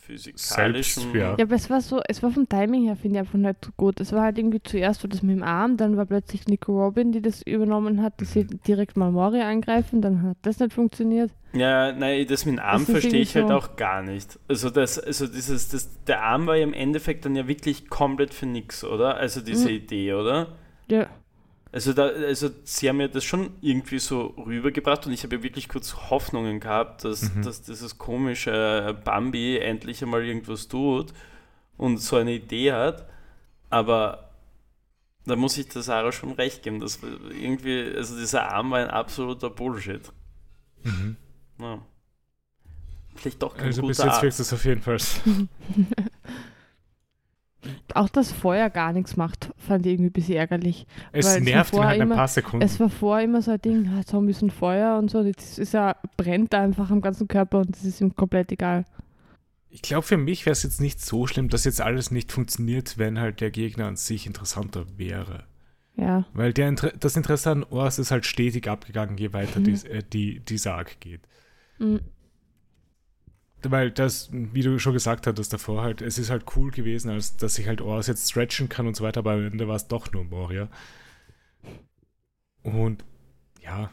physikalischen. 0.00 1.02
Selbst, 1.02 1.14
ja. 1.14 1.36
Ja, 1.38 1.44
aber 1.44 1.54
es 1.54 1.68
war 1.70 1.80
so, 1.80 2.00
es 2.08 2.22
war 2.22 2.30
vom 2.30 2.48
Timing 2.48 2.84
her, 2.84 2.96
finde 2.96 3.16
ich, 3.16 3.20
einfach 3.20 3.38
nicht 3.38 3.64
so 3.64 3.70
gut. 3.76 4.00
Es 4.00 4.12
war 4.12 4.22
halt 4.22 4.38
irgendwie 4.38 4.62
zuerst 4.62 5.00
so 5.00 5.08
das 5.08 5.22
mit 5.22 5.36
dem 5.36 5.42
Arm, 5.42 5.76
dann 5.76 5.96
war 5.96 6.06
plötzlich 6.06 6.46
Nico 6.46 6.72
Robin, 6.82 7.12
die 7.12 7.20
das 7.22 7.42
übernommen 7.42 8.02
hat, 8.02 8.20
dass 8.20 8.32
sie 8.32 8.44
Mhm. 8.44 8.60
direkt 8.66 8.96
mal 8.96 9.10
Moria 9.10 9.48
angreifen, 9.48 10.00
dann 10.00 10.22
hat 10.22 10.36
das 10.42 10.58
nicht 10.60 10.72
funktioniert. 10.72 11.30
Ja, 11.52 11.92
nein, 11.92 12.26
das 12.28 12.44
mit 12.44 12.56
dem 12.56 12.60
Arm 12.64 12.84
verstehe 12.86 13.20
ich 13.22 13.34
halt 13.34 13.48
so- 13.48 13.54
auch 13.54 13.76
gar 13.76 14.02
nicht. 14.02 14.38
Also 14.48 14.70
das, 14.70 14.98
also 14.98 15.26
dieses, 15.26 15.68
das, 15.68 16.04
der 16.04 16.22
Arm 16.22 16.46
war 16.46 16.56
ja 16.56 16.62
im 16.64 16.74
Endeffekt 16.74 17.24
dann 17.24 17.34
ja 17.36 17.48
wirklich 17.48 17.88
komplett 17.88 18.34
für 18.34 18.46
nix, 18.46 18.84
oder? 18.84 19.16
Also 19.16 19.40
diese 19.40 19.68
Mhm. 19.68 19.74
Idee, 19.76 20.12
oder? 20.14 20.56
Ja, 20.90 21.06
Also, 21.70 21.92
da, 21.92 22.06
also 22.06 22.48
sie 22.64 22.88
haben 22.88 23.00
ja 23.00 23.08
das 23.08 23.24
schon 23.24 23.50
irgendwie 23.60 23.98
so 23.98 24.28
rübergebracht 24.38 25.06
und 25.06 25.12
ich 25.12 25.22
habe 25.24 25.36
ja 25.36 25.42
wirklich 25.42 25.68
kurz 25.68 25.94
Hoffnungen 26.08 26.60
gehabt, 26.60 27.04
dass, 27.04 27.34
Mhm. 27.34 27.42
dass 27.42 27.60
dieses 27.62 27.98
komische 27.98 28.98
Bambi 29.04 29.58
endlich 29.58 30.02
einmal 30.02 30.24
irgendwas 30.24 30.68
tut 30.68 31.12
und 31.76 31.98
so 31.98 32.16
eine 32.16 32.32
Idee 32.32 32.72
hat. 32.72 33.06
Aber 33.68 34.30
da 35.26 35.36
muss 35.36 35.58
ich 35.58 35.68
der 35.68 35.82
Sarah 35.82 36.10
schon 36.10 36.32
recht 36.32 36.62
geben, 36.62 36.80
dass 36.80 37.00
irgendwie, 37.02 37.92
also 37.94 38.16
dieser 38.18 38.50
Arm 38.50 38.70
war 38.70 38.78
ein 38.78 38.88
absoluter 38.88 39.50
Bullshit. 39.50 40.10
Mhm. 40.84 41.16
Ja. 41.60 41.82
Vielleicht 43.14 43.42
doch 43.42 43.54
kein 43.54 43.66
Also 43.66 43.82
bis 43.82 43.98
guter 43.98 44.06
jetzt 44.08 44.14
Arzt. 44.14 44.22
wirkt 44.22 44.40
es 44.40 44.52
auf 44.54 44.64
jeden 44.64 44.80
Fall. 44.80 44.96
auch 47.94 48.08
das 48.08 48.30
Feuer 48.32 48.70
gar 48.70 48.92
nichts 48.92 49.16
macht, 49.16 49.50
fand 49.56 49.84
ich 49.86 49.92
irgendwie 49.92 50.10
ein 50.10 50.12
bisschen 50.12 50.36
ärgerlich. 50.36 50.86
Es 51.12 51.38
nervt 51.40 51.74
ihn 51.74 51.84
halt 51.84 51.96
ein 52.00 52.06
immer- 52.06 52.14
paar 52.16 52.28
Sekunden. 52.28 52.64
Es 52.64 52.78
war 52.80 52.88
vorher 52.88 53.24
immer 53.24 53.42
so 53.42 53.50
ein 53.50 53.60
Ding, 53.60 53.88
ah, 53.98 54.04
Zombies 54.04 54.42
und 54.42 54.52
Feuer 54.52 54.98
und 54.98 55.10
so. 55.10 55.22
Das 55.22 55.58
ist 55.58 55.72
ja, 55.74 55.96
brennt 56.16 56.54
einfach 56.54 56.90
am 56.90 57.00
ganzen 57.00 57.26
Körper 57.28 57.58
und 57.60 57.74
das 57.74 57.84
ist 57.84 58.00
ihm 58.00 58.14
komplett 58.14 58.52
egal. 58.52 58.84
Ich 59.70 59.82
glaube, 59.82 60.06
für 60.06 60.16
mich 60.16 60.46
wäre 60.46 60.52
es 60.52 60.62
jetzt 60.62 60.80
nicht 60.80 61.04
so 61.04 61.26
schlimm, 61.26 61.48
dass 61.48 61.64
jetzt 61.64 61.80
alles 61.80 62.10
nicht 62.10 62.32
funktioniert, 62.32 62.96
wenn 62.96 63.18
halt 63.18 63.40
der 63.40 63.50
Gegner 63.50 63.86
an 63.86 63.96
sich 63.96 64.26
interessanter 64.26 64.86
wäre. 64.96 65.44
Ja. 65.96 66.24
Weil 66.32 66.52
der 66.52 66.68
Inter 66.68 66.92
das 66.98 67.16
Interesse 67.16 67.50
an 67.50 67.64
Ors 67.64 67.98
ist 67.98 68.10
halt 68.12 68.24
stetig 68.24 68.68
abgegangen, 68.68 69.18
je 69.18 69.32
weiter 69.32 69.58
Mhm. 69.60 69.64
dies, 69.64 69.84
äh, 69.84 70.02
die, 70.12 70.40
dieser 70.40 70.74
Arc 70.74 71.00
geht. 71.00 71.20
Mhm. 71.78 72.00
Weil 73.62 73.90
das, 73.90 74.30
wie 74.32 74.62
du 74.62 74.78
schon 74.78 74.92
gesagt 74.92 75.26
hattest 75.26 75.52
davor, 75.52 75.82
halt, 75.82 76.00
es 76.00 76.16
ist 76.16 76.30
halt 76.30 76.44
cool 76.56 76.70
gewesen, 76.70 77.10
als 77.10 77.36
dass 77.36 77.58
ich 77.58 77.66
halt 77.66 77.80
Ors 77.80 78.06
jetzt 78.06 78.30
stretchen 78.30 78.68
kann 78.68 78.86
und 78.86 78.94
so 78.94 79.02
weiter, 79.02 79.18
aber 79.20 79.32
am 79.32 79.46
Ende 79.46 79.66
war 79.66 79.74
es 79.76 79.88
doch 79.88 80.12
nur 80.12 80.24
Moria. 80.24 80.68
Und 82.62 83.04
ja, 83.60 83.90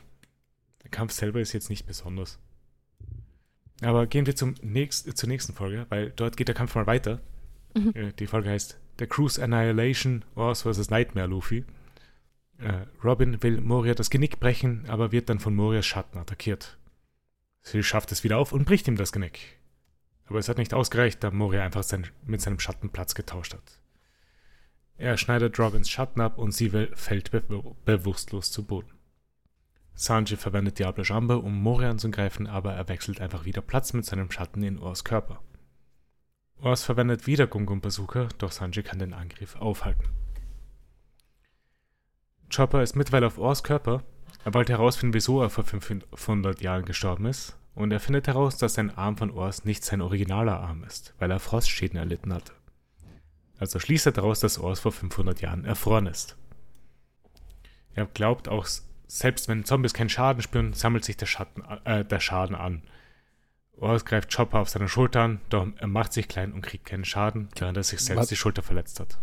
der 0.83 0.91
Kampf 0.91 1.13
selber 1.13 1.39
ist 1.39 1.53
jetzt 1.53 1.69
nicht 1.69 1.87
besonders. 1.87 2.37
Aber 3.81 4.05
gehen 4.07 4.25
wir 4.25 4.35
zum 4.35 4.55
nächst, 4.61 5.17
zur 5.17 5.29
nächsten 5.29 5.53
Folge, 5.53 5.85
weil 5.89 6.11
dort 6.11 6.37
geht 6.37 6.47
der 6.47 6.55
Kampf 6.55 6.75
mal 6.75 6.87
weiter. 6.87 7.21
Mhm. 7.73 7.91
Äh, 7.93 8.13
Die 8.13 8.27
Folge 8.27 8.49
heißt 8.49 8.79
The 8.99 9.07
Cruise 9.07 9.43
Annihilation 9.43 10.23
Ors 10.35 10.61
vs. 10.61 10.89
Nightmare 10.89 11.27
Luffy. 11.27 11.65
Äh, 12.59 12.85
Robin 13.03 13.41
will 13.43 13.59
Moria 13.59 13.93
das 13.93 14.09
Genick 14.09 14.39
brechen, 14.39 14.85
aber 14.87 15.11
wird 15.11 15.29
dann 15.29 15.39
von 15.39 15.55
Morias 15.55 15.85
Schatten 15.85 16.17
attackiert. 16.17 16.77
Sie 17.65 17.81
schafft 17.81 18.11
es 18.11 18.23
wieder 18.23 18.37
auf 18.37 18.51
und 18.51 18.65
bricht 18.65 18.87
ihm 18.87 18.95
das 18.95 19.11
Genick. 19.11 19.57
Aber 20.27 20.37
es 20.37 20.47
hat 20.47 20.59
nicht 20.59 20.75
ausgereicht, 20.75 21.23
da 21.23 21.31
Moria 21.31 21.63
einfach 21.63 21.81
sein, 21.81 22.07
mit 22.23 22.39
seinem 22.39 22.59
Schatten 22.59 22.91
Platz 22.91 23.15
getauscht 23.15 23.55
hat. 23.55 23.79
Er 24.97 25.17
schneidet 25.17 25.57
Robins 25.57 25.89
Schatten 25.89 26.21
ab 26.21 26.37
und 26.37 26.51
sie 26.51 26.69
fällt 26.69 27.31
be 27.31 27.41
bewusstlos 27.83 28.51
zu 28.51 28.65
Boden. 28.65 28.91
Sanji 29.95 30.37
verwendet 30.37 30.77
Diablo 30.77 31.03
Jambe, 31.03 31.39
um 31.39 31.59
Moria 31.59 31.89
anzugreifen, 31.89 32.45
aber 32.45 32.73
er 32.73 32.87
wechselt 32.87 33.19
einfach 33.19 33.45
wieder 33.45 33.61
Platz 33.61 33.93
mit 33.93 34.05
seinem 34.05 34.29
Schatten 34.29 34.61
in 34.61 34.77
Ors 34.77 35.03
Körper. 35.03 35.41
Ors 36.61 36.83
verwendet 36.83 37.25
wieder 37.25 37.47
Gungun 37.47 37.81
Bazooka, 37.81 38.29
doch 38.37 38.51
Sanji 38.51 38.83
kann 38.83 38.99
den 38.99 39.13
Angriff 39.13 39.55
aufhalten. 39.55 40.09
Chopper 42.55 42.83
ist 42.83 42.95
mittlerweile 42.95 43.27
auf 43.27 43.39
Ors 43.39 43.63
Körper. 43.63 44.03
Er 44.45 44.53
wollte 44.53 44.73
herausfinden, 44.73 45.15
wieso 45.15 45.41
er 45.41 45.49
vor 45.49 45.63
500 45.63 46.61
Jahren 46.61 46.85
gestorben 46.85 47.25
ist, 47.25 47.57
und 47.73 47.91
er 47.91 47.99
findet 47.99 48.27
heraus, 48.27 48.57
dass 48.57 48.75
sein 48.75 48.95
Arm 48.95 49.17
von 49.17 49.31
Ors 49.31 49.65
nicht 49.65 49.83
sein 49.83 50.01
originaler 50.01 50.59
Arm 50.59 50.83
ist, 50.83 51.15
weil 51.17 51.31
er 51.31 51.39
Frostschäden 51.39 51.97
erlitten 51.97 52.31
hatte. 52.31 52.53
Also 53.57 53.79
schließt 53.79 54.05
er 54.05 54.11
daraus, 54.11 54.39
dass 54.39 54.59
Ors 54.59 54.79
vor 54.79 54.91
500 54.91 55.41
Jahren 55.41 55.65
erfroren 55.65 56.05
ist. 56.05 56.37
Er 57.95 58.05
glaubt 58.05 58.47
auch, 58.47 58.67
selbst 59.07 59.47
wenn 59.47 59.65
Zombies 59.65 59.95
keinen 59.95 60.09
Schaden 60.09 60.43
spüren, 60.43 60.73
sammelt 60.73 61.05
sich 61.05 61.17
der, 61.17 61.25
Schatten, 61.25 61.63
äh, 61.83 62.05
der 62.05 62.19
Schaden 62.19 62.55
an. 62.55 62.83
Ors 63.77 64.05
greift 64.05 64.31
Chopper 64.33 64.59
auf 64.59 64.69
seine 64.69 64.87
Schulter 64.87 65.21
an, 65.21 65.41
doch 65.49 65.67
er 65.75 65.87
macht 65.87 66.13
sich 66.13 66.27
klein 66.27 66.53
und 66.53 66.61
kriegt 66.61 66.85
keinen 66.85 67.03
Schaden, 67.03 67.49
während 67.57 67.77
er 67.77 67.83
sich 67.83 67.99
selbst 67.99 68.21
Was? 68.21 68.29
die 68.29 68.35
Schulter 68.35 68.61
verletzt 68.61 68.99
hat. 68.99 69.17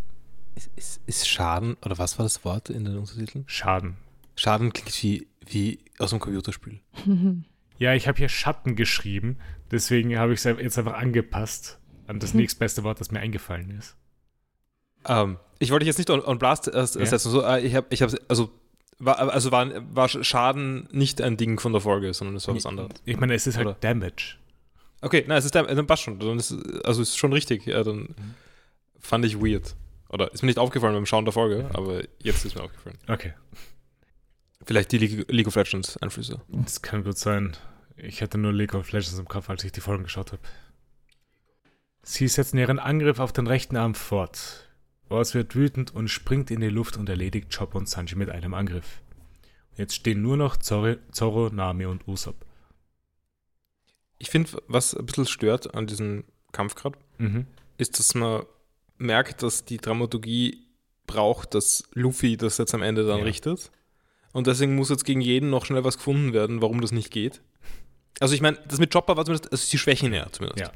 Ist, 0.56 0.70
ist, 0.74 1.00
ist 1.06 1.28
Schaden, 1.28 1.76
oder 1.84 1.96
was 1.96 2.18
war 2.18 2.24
das 2.24 2.44
Wort 2.44 2.70
in 2.70 2.84
den 2.84 2.98
Untertiteln? 2.98 3.44
Schaden. 3.46 3.96
Schaden 4.36 4.72
klingt 4.72 5.02
wie, 5.02 5.28
wie 5.46 5.78
aus 5.98 6.12
einem 6.12 6.20
Computerspiel. 6.20 6.80
Ja, 7.78 7.94
ich 7.94 8.06
habe 8.06 8.16
hier 8.16 8.28
Schatten 8.28 8.76
geschrieben, 8.76 9.38
deswegen 9.72 10.16
habe 10.16 10.32
ich 10.32 10.38
es 10.38 10.44
jetzt 10.44 10.78
einfach 10.78 10.92
angepasst 10.92 11.80
an 12.06 12.20
das 12.20 12.32
nächstbeste 12.32 12.84
Wort, 12.84 13.00
das 13.00 13.10
mir 13.10 13.18
eingefallen 13.18 13.70
ist. 13.76 13.96
Ähm, 15.04 15.38
ich 15.58 15.72
wollte 15.72 15.84
dich 15.84 15.88
jetzt 15.88 15.98
nicht 15.98 16.10
on, 16.10 16.24
on 16.24 16.38
Blast 16.38 16.72
äh, 16.72 16.86
setzen. 16.86 17.30
So, 17.30 17.42
äh, 17.42 17.60
ich 17.60 17.74
habe, 17.74 17.88
ich 17.90 18.02
hab, 18.02 18.12
also, 18.28 18.50
war, 19.00 19.18
also 19.18 19.50
war, 19.50 19.68
war 19.92 20.08
Schaden 20.08 20.88
nicht 20.92 21.20
ein 21.20 21.36
Ding 21.36 21.58
von 21.58 21.72
der 21.72 21.80
Folge, 21.80 22.14
sondern 22.14 22.36
es 22.36 22.46
war 22.46 22.54
was 22.54 22.66
anderes. 22.66 22.90
Ich 23.04 23.18
meine, 23.18 23.34
es 23.34 23.48
ist 23.48 23.56
halt 23.56 23.66
Oder? 23.66 23.76
Damage. 23.80 24.36
Okay, 25.00 25.24
nein, 25.26 25.38
es 25.38 25.44
ist, 25.44 25.54
dann 25.56 25.86
passt 25.88 26.04
schon. 26.04 26.20
Dann 26.20 26.38
ist, 26.38 26.54
also 26.84 27.02
ist 27.02 27.18
schon 27.18 27.32
richtig. 27.32 27.66
Ja, 27.66 27.82
dann 27.82 28.14
fand 29.00 29.24
ich 29.24 29.40
weird. 29.40 29.74
Oder 30.08 30.32
ist 30.32 30.42
mir 30.42 30.46
nicht 30.46 30.58
aufgefallen 30.58 30.94
beim 30.94 31.06
Schauen 31.06 31.24
der 31.24 31.32
Folge, 31.32 31.68
aber 31.72 32.02
jetzt 32.20 32.44
ist 32.44 32.54
mir 32.54 32.62
aufgefallen. 32.62 32.98
Okay, 33.08 33.32
Vielleicht 34.64 34.92
die 34.92 34.98
League, 34.98 35.30
League 35.30 35.46
of 35.48 35.54
Legends 35.56 35.96
Einflüsse. 35.98 36.40
das 36.48 36.82
kann 36.82 37.04
gut 37.04 37.18
sein. 37.18 37.56
Ich 37.96 38.22
hatte 38.22 38.38
nur 38.38 38.52
League 38.52 38.74
of 38.74 38.90
Legends 38.92 39.18
im 39.18 39.28
Kopf, 39.28 39.50
als 39.50 39.64
ich 39.64 39.72
die 39.72 39.80
Folgen 39.80 40.04
geschaut 40.04 40.32
habe. 40.32 40.42
Sie 42.02 42.26
setzen 42.28 42.58
ihren 42.58 42.78
Angriff 42.78 43.18
auf 43.18 43.32
den 43.32 43.46
rechten 43.46 43.76
Arm 43.76 43.94
fort. 43.94 44.68
Ors 45.08 45.34
wird 45.34 45.54
wütend 45.54 45.94
und 45.94 46.08
springt 46.08 46.50
in 46.50 46.60
die 46.60 46.68
Luft 46.68 46.96
und 46.96 47.08
erledigt 47.08 47.54
Chopper 47.56 47.76
und 47.78 47.88
Sanji 47.88 48.16
mit 48.16 48.30
einem 48.30 48.54
Angriff. 48.54 49.02
Jetzt 49.76 49.94
stehen 49.94 50.22
nur 50.22 50.36
noch 50.36 50.56
Zorro, 50.56 50.96
Zorro 51.12 51.48
Nami 51.50 51.86
und 51.86 52.06
Usopp. 52.08 52.44
Ich 54.18 54.30
finde, 54.30 54.50
was 54.68 54.94
ein 54.94 55.04
bisschen 55.06 55.26
stört 55.26 55.74
an 55.74 55.86
diesem 55.86 56.24
Kampf 56.52 56.74
gerade, 56.74 56.98
Mhm. 57.18 57.46
ist, 57.78 57.98
dass 57.98 58.14
man 58.14 58.44
merkt, 58.98 59.42
dass 59.42 59.64
die 59.64 59.78
Dramaturgie 59.78 60.66
braucht, 61.06 61.54
dass 61.54 61.84
Luffy 61.92 62.36
das 62.36 62.58
jetzt 62.58 62.74
am 62.74 62.82
Ende 62.82 63.06
dann 63.06 63.18
Ja. 63.18 63.24
richtet. 63.24 63.70
Und 64.32 64.46
deswegen 64.46 64.74
muss 64.74 64.88
jetzt 64.90 65.04
gegen 65.04 65.20
jeden 65.20 65.50
noch 65.50 65.64
schnell 65.66 65.84
was 65.84 65.98
gefunden 65.98 66.32
werden, 66.32 66.62
warum 66.62 66.80
das 66.80 66.90
nicht 66.92 67.10
geht. 67.10 67.42
Also 68.20 68.34
ich 68.34 68.40
meine, 68.40 68.58
das 68.68 68.78
mit 68.78 68.92
Chopper 68.92 69.16
war 69.16 69.24
zumindest, 69.24 69.52
also 69.52 69.64
sie 69.64 69.78
schwächen 69.78 70.12
ja 70.14 70.30
zumindest. 70.32 70.60
Ja. 70.60 70.72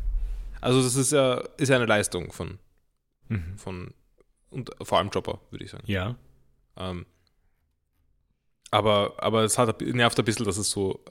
Also 0.61 0.83
das 0.83 0.95
ist 0.97 1.13
ja, 1.13 1.37
ist 1.57 1.69
ja 1.69 1.77
eine 1.77 1.87
Leistung 1.87 2.33
von, 2.33 2.59
Mhm. 3.29 3.59
von 3.59 3.95
und 4.51 4.71
vor 4.83 4.99
allem 4.99 5.11
Chopper, 5.11 5.41
würde 5.51 5.65
ich 5.65 5.71
sagen. 5.71 5.85
Ja. 5.87 6.17
Ähm, 6.77 7.07
aber, 8.71 9.15
aber 9.23 9.43
es 9.45 9.59
hat, 9.59 9.81
nervt 9.81 10.19
ein 10.19 10.25
bisschen, 10.25 10.45
dass 10.47 10.59
es 10.59 10.71
so 10.71 11.03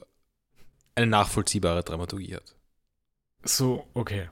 eine 0.94 1.06
nachvollziehbare 1.06 1.82
Dramaturgie 1.82 2.34
hat. 2.36 2.54
So, 3.44 3.86
okay. 3.94 4.28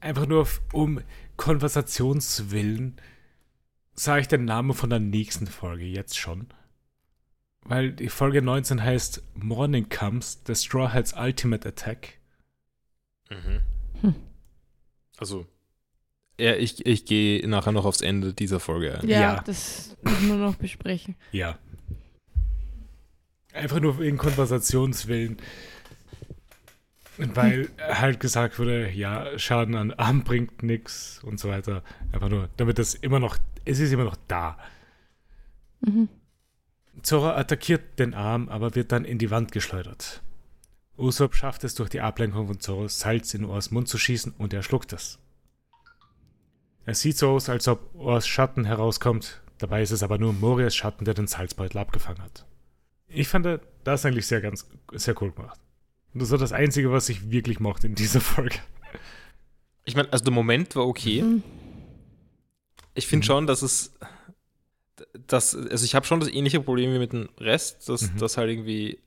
Einfach 0.00 0.26
nur 0.26 0.42
auf- 0.42 0.62
um 0.72 1.00
Konversationswillen 1.36 3.00
sage 3.94 4.20
ich 4.22 4.28
den 4.28 4.44
Namen 4.44 4.74
von 4.74 4.90
der 4.90 5.00
nächsten 5.00 5.46
Folge 5.46 5.84
jetzt 5.84 6.16
schon. 6.16 6.48
Weil 7.64 7.92
die 7.92 8.08
Folge 8.08 8.40
19 8.42 8.82
heißt 8.82 9.22
Morning 9.34 9.88
Comes, 9.88 10.40
The 10.46 10.54
Straw 10.54 10.92
Hats 10.92 11.12
Ultimate 11.16 11.68
Attack. 11.68 12.14
Hm. 13.28 14.14
Also, 15.18 15.46
ja, 16.38 16.54
ich, 16.54 16.86
ich 16.86 17.04
gehe 17.04 17.46
nachher 17.48 17.72
noch 17.72 17.84
aufs 17.84 18.00
Ende 18.00 18.32
dieser 18.32 18.60
Folge 18.60 18.98
ein. 19.00 19.08
Ja, 19.08 19.20
Ja. 19.20 19.40
das 19.42 19.96
müssen 20.02 20.28
wir 20.28 20.36
noch 20.36 20.54
besprechen. 20.56 21.16
Ja. 21.32 21.58
Einfach 23.52 23.80
nur 23.80 23.98
wegen 23.98 24.16
Konversationswillen. 24.18 25.38
Weil 27.16 27.68
halt 27.80 28.20
gesagt 28.20 28.60
wurde, 28.60 28.88
ja, 28.90 29.36
Schaden 29.38 29.74
an 29.74 29.90
Arm 29.92 30.22
bringt 30.22 30.62
nichts 30.62 31.20
und 31.24 31.40
so 31.40 31.48
weiter. 31.48 31.82
Einfach 32.12 32.28
nur, 32.28 32.48
damit 32.56 32.78
das 32.78 32.94
immer 32.94 33.18
noch, 33.18 33.36
es 33.64 33.80
ist 33.80 33.90
immer 33.92 34.04
noch 34.04 34.16
da. 34.28 34.56
Mhm. 35.80 36.08
Zora 37.02 37.36
attackiert 37.36 37.98
den 37.98 38.14
Arm, 38.14 38.48
aber 38.48 38.74
wird 38.74 38.92
dann 38.92 39.04
in 39.04 39.18
die 39.18 39.30
Wand 39.30 39.52
geschleudert. 39.52 40.22
Usopp 40.96 41.34
schafft 41.34 41.64
es 41.64 41.74
durch 41.74 41.90
die 41.90 42.00
Ablenkung 42.00 42.46
von 42.48 42.60
Zoro, 42.60 42.88
Salz 42.88 43.34
in 43.34 43.44
Ors 43.44 43.70
Mund 43.70 43.88
zu 43.88 43.98
schießen 43.98 44.32
und 44.36 44.52
er 44.52 44.62
schluckt 44.62 44.92
es. 44.92 45.18
Es 46.84 47.00
sieht 47.00 47.16
so 47.18 47.30
aus, 47.30 47.48
als 47.48 47.68
ob 47.68 47.94
Ors 47.94 48.26
Schatten 48.26 48.64
herauskommt, 48.64 49.40
dabei 49.58 49.82
ist 49.82 49.90
es 49.90 50.02
aber 50.02 50.18
nur 50.18 50.32
Morias 50.32 50.74
Schatten, 50.74 51.04
der 51.04 51.14
den 51.14 51.26
Salzbeutel 51.26 51.78
abgefangen 51.78 52.22
hat. 52.22 52.46
Ich 53.06 53.28
fand 53.28 53.46
das 53.84 54.04
eigentlich 54.04 54.26
sehr 54.26 54.40
ganz 54.40 54.66
sehr 54.92 55.20
cool 55.22 55.32
gemacht. 55.32 55.60
Und 56.14 56.22
das 56.22 56.30
war 56.30 56.38
das 56.38 56.52
Einzige, 56.52 56.90
was 56.90 57.08
ich 57.08 57.30
wirklich 57.30 57.60
mochte 57.60 57.86
in 57.86 57.94
dieser 57.94 58.20
Folge. 58.20 58.58
Ich 59.84 59.94
meine, 59.96 60.12
also 60.12 60.24
der 60.24 60.32
Moment 60.34 60.74
war 60.76 60.86
okay. 60.86 61.22
Mhm. 61.22 61.42
Ich 62.94 63.06
finde 63.06 63.24
Mhm. 63.24 63.26
schon, 63.26 63.46
dass 63.46 63.62
es. 63.62 63.94
Dass, 65.26 65.54
also 65.54 65.84
ich 65.84 65.94
habe 65.94 66.06
schon 66.06 66.20
das 66.20 66.28
ähnliche 66.28 66.60
Problem 66.60 66.92
wie 66.94 66.98
mit 66.98 67.12
dem 67.12 67.28
Rest, 67.38 67.88
dass, 67.88 68.02
Mhm. 68.12 68.18
dass 68.18 68.36
halt 68.36 68.50
irgendwie 68.50 68.98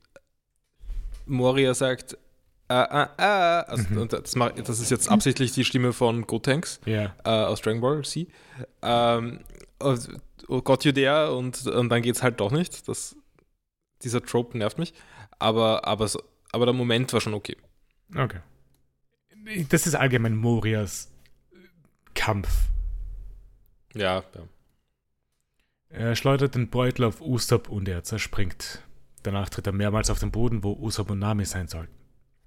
Moria 1.26 1.74
sagt, 1.74 2.16
ah, 2.68 2.82
ah, 2.84 3.10
ah, 3.16 3.60
also, 3.60 3.88
Mhm. 3.90 3.98
und 3.98 4.12
das, 4.12 4.32
das 4.32 4.80
ist 4.80 4.90
jetzt 4.90 5.08
absichtlich 5.08 5.52
die 5.52 5.64
Stimme 5.64 5.92
von 5.92 6.26
Gotenks 6.26 6.80
Ja, 6.86 7.14
äh, 7.24 7.30
aus 7.30 7.60
Dragon 7.60 7.80
Ball 7.80 8.04
Z. 8.04 8.28
Ähm, 8.82 9.40
oh 9.80 10.62
Gott, 10.62 10.84
you 10.84 10.92
there, 10.92 11.34
und, 11.34 11.66
und 11.66 11.88
dann 11.88 12.02
geht's 12.02 12.22
halt 12.22 12.40
doch 12.40 12.50
nicht. 12.50 12.88
Das, 12.88 13.16
dieser 14.02 14.22
Trope 14.22 14.56
nervt 14.58 14.78
mich. 14.78 14.92
Aber, 15.38 15.86
aber, 15.86 16.08
so, 16.08 16.22
aber 16.52 16.66
der 16.66 16.74
Moment 16.74 17.12
war 17.12 17.20
schon 17.20 17.34
okay. 17.34 17.56
okay. 18.16 18.40
Das 19.70 19.86
ist 19.86 19.94
allgemein 19.96 20.36
Morias 20.36 21.10
Kampf. 22.14 22.48
Ja, 23.94 24.18
ja. 24.34 24.42
Er 25.92 26.16
schleudert 26.16 26.54
den 26.54 26.68
Beutel 26.68 27.04
auf 27.04 27.20
Usopp 27.20 27.68
und 27.68 27.88
er 27.88 28.02
zerspringt. 28.02 28.82
Danach 29.22 29.48
tritt 29.50 29.66
er 29.66 29.72
mehrmals 29.72 30.10
auf 30.10 30.18
den 30.18 30.30
Boden, 30.30 30.64
wo 30.64 30.72
Usopp 30.72 31.10
und 31.10 31.18
Nami 31.18 31.44
sein 31.44 31.68
sollten. 31.68 31.92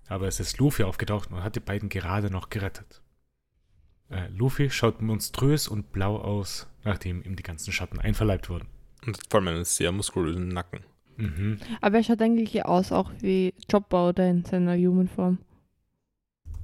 Aber 0.08 0.28
es 0.28 0.40
ist 0.40 0.58
Luffy 0.58 0.84
aufgetaucht 0.84 1.32
und 1.32 1.44
hat 1.44 1.56
die 1.56 1.60
beiden 1.60 1.90
gerade 1.90 2.30
noch 2.32 2.50
gerettet. 2.50 3.02
Äh, 4.10 4.28
Luffy 4.30 4.70
schaut 4.70 5.02
monströs 5.02 5.68
und 5.68 5.92
blau 5.92 6.18
aus, 6.18 6.68
nachdem 6.84 7.24
ihm 7.24 7.36
die 7.36 7.44
ganzen 7.44 7.72
Schatten 7.72 8.00
einverleibt 8.00 8.50
wurden. 8.50 8.68
Und 9.06 9.20
vor 9.30 9.40
allem 9.40 9.48
einen 9.50 9.66
sehr 9.66 9.92
muskulösen 9.92 10.48
Nacken. 10.50 10.82
Mhm. 11.18 11.60
Aber 11.82 11.98
er 11.98 12.04
schaut 12.04 12.22
eigentlich 12.22 12.66
aus 12.66 12.92
auch 12.92 13.12
wie 13.20 13.54
Chopper 13.72 14.10
oder 14.10 14.28
in 14.30 14.44
seiner 14.44 14.76
Human-Form. 14.76 15.40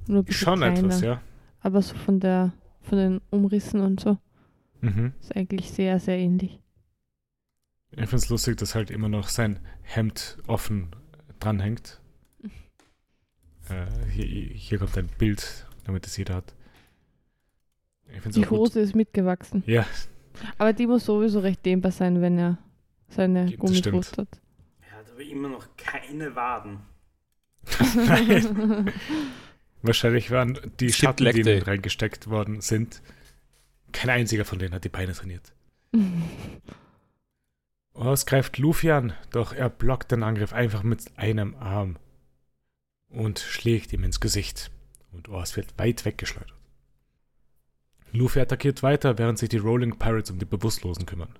Nur 0.08 0.18
ein 0.20 0.24
bisschen 0.24 0.44
Schon 0.46 0.58
kleiner. 0.58 0.78
etwas, 0.78 1.00
ja. 1.00 1.20
Aber 1.60 1.80
so 1.80 1.94
von 1.94 2.20
der 2.20 2.52
von 2.82 2.98
den 2.98 3.20
Umrissen 3.30 3.80
und 3.80 4.00
so 4.00 4.18
Mhm. 4.80 5.12
ist 5.20 5.36
eigentlich 5.36 5.70
sehr, 5.70 6.00
sehr 6.00 6.18
ähnlich. 6.18 6.58
Ich 7.92 8.08
finde 8.08 8.16
es 8.16 8.28
lustig, 8.28 8.56
dass 8.56 8.74
halt 8.74 8.90
immer 8.90 9.08
noch 9.08 9.28
sein 9.28 9.60
Hemd 9.82 10.38
offen 10.46 10.88
dranhängt. 11.40 12.00
Äh, 13.68 13.86
hier, 14.10 14.24
hier 14.26 14.78
kommt 14.80 14.98
ein 14.98 15.06
Bild, 15.06 15.66
damit 15.84 16.04
es 16.04 16.16
jeder 16.16 16.34
hat. 16.34 16.52
Die 18.10 18.44
auch 18.44 18.48
gut. 18.48 18.58
Hose 18.58 18.80
ist 18.80 18.96
mitgewachsen. 18.96 19.62
Ja, 19.66 19.86
Aber 20.58 20.72
die 20.72 20.88
muss 20.88 21.04
sowieso 21.04 21.38
recht 21.38 21.64
dehnbar 21.64 21.92
sein, 21.92 22.20
wenn 22.20 22.38
er 22.38 22.58
seine 23.08 23.56
Gummibrust 23.56 24.18
hat. 24.18 24.40
Er 24.80 24.98
hat 24.98 25.10
aber 25.12 25.22
immer 25.22 25.48
noch 25.48 25.68
keine 25.76 26.34
Waden. 26.34 26.80
Nein. 27.94 28.92
Wahrscheinlich 29.82 30.30
waren 30.30 30.58
die 30.80 30.92
Schatten, 30.92 31.24
die 31.32 31.40
in 31.40 31.62
reingesteckt 31.62 32.28
worden 32.28 32.60
sind, 32.60 33.02
kein 33.92 34.10
einziger 34.10 34.44
von 34.44 34.58
denen 34.58 34.74
hat 34.74 34.84
die 34.84 34.88
Beine 34.88 35.12
trainiert. 35.12 35.52
Ors 37.94 38.26
greift 38.26 38.58
Luffy 38.58 38.90
an, 38.90 39.12
doch 39.30 39.52
er 39.52 39.68
blockt 39.68 40.12
den 40.12 40.22
Angriff 40.22 40.52
einfach 40.52 40.82
mit 40.82 41.16
einem 41.16 41.54
Arm 41.56 41.98
und 43.10 43.38
schlägt 43.38 43.92
ihm 43.92 44.04
ins 44.04 44.20
Gesicht. 44.20 44.70
Und 45.12 45.28
Ors 45.28 45.56
wird 45.56 45.78
weit 45.78 46.04
weggeschleudert. 46.04 46.54
Luffy 48.12 48.40
attackiert 48.40 48.82
weiter, 48.82 49.18
während 49.18 49.38
sich 49.38 49.48
die 49.48 49.58
Rolling 49.58 49.98
Pirates 49.98 50.30
um 50.30 50.38
die 50.38 50.44
Bewusstlosen 50.44 51.06
kümmern. 51.06 51.38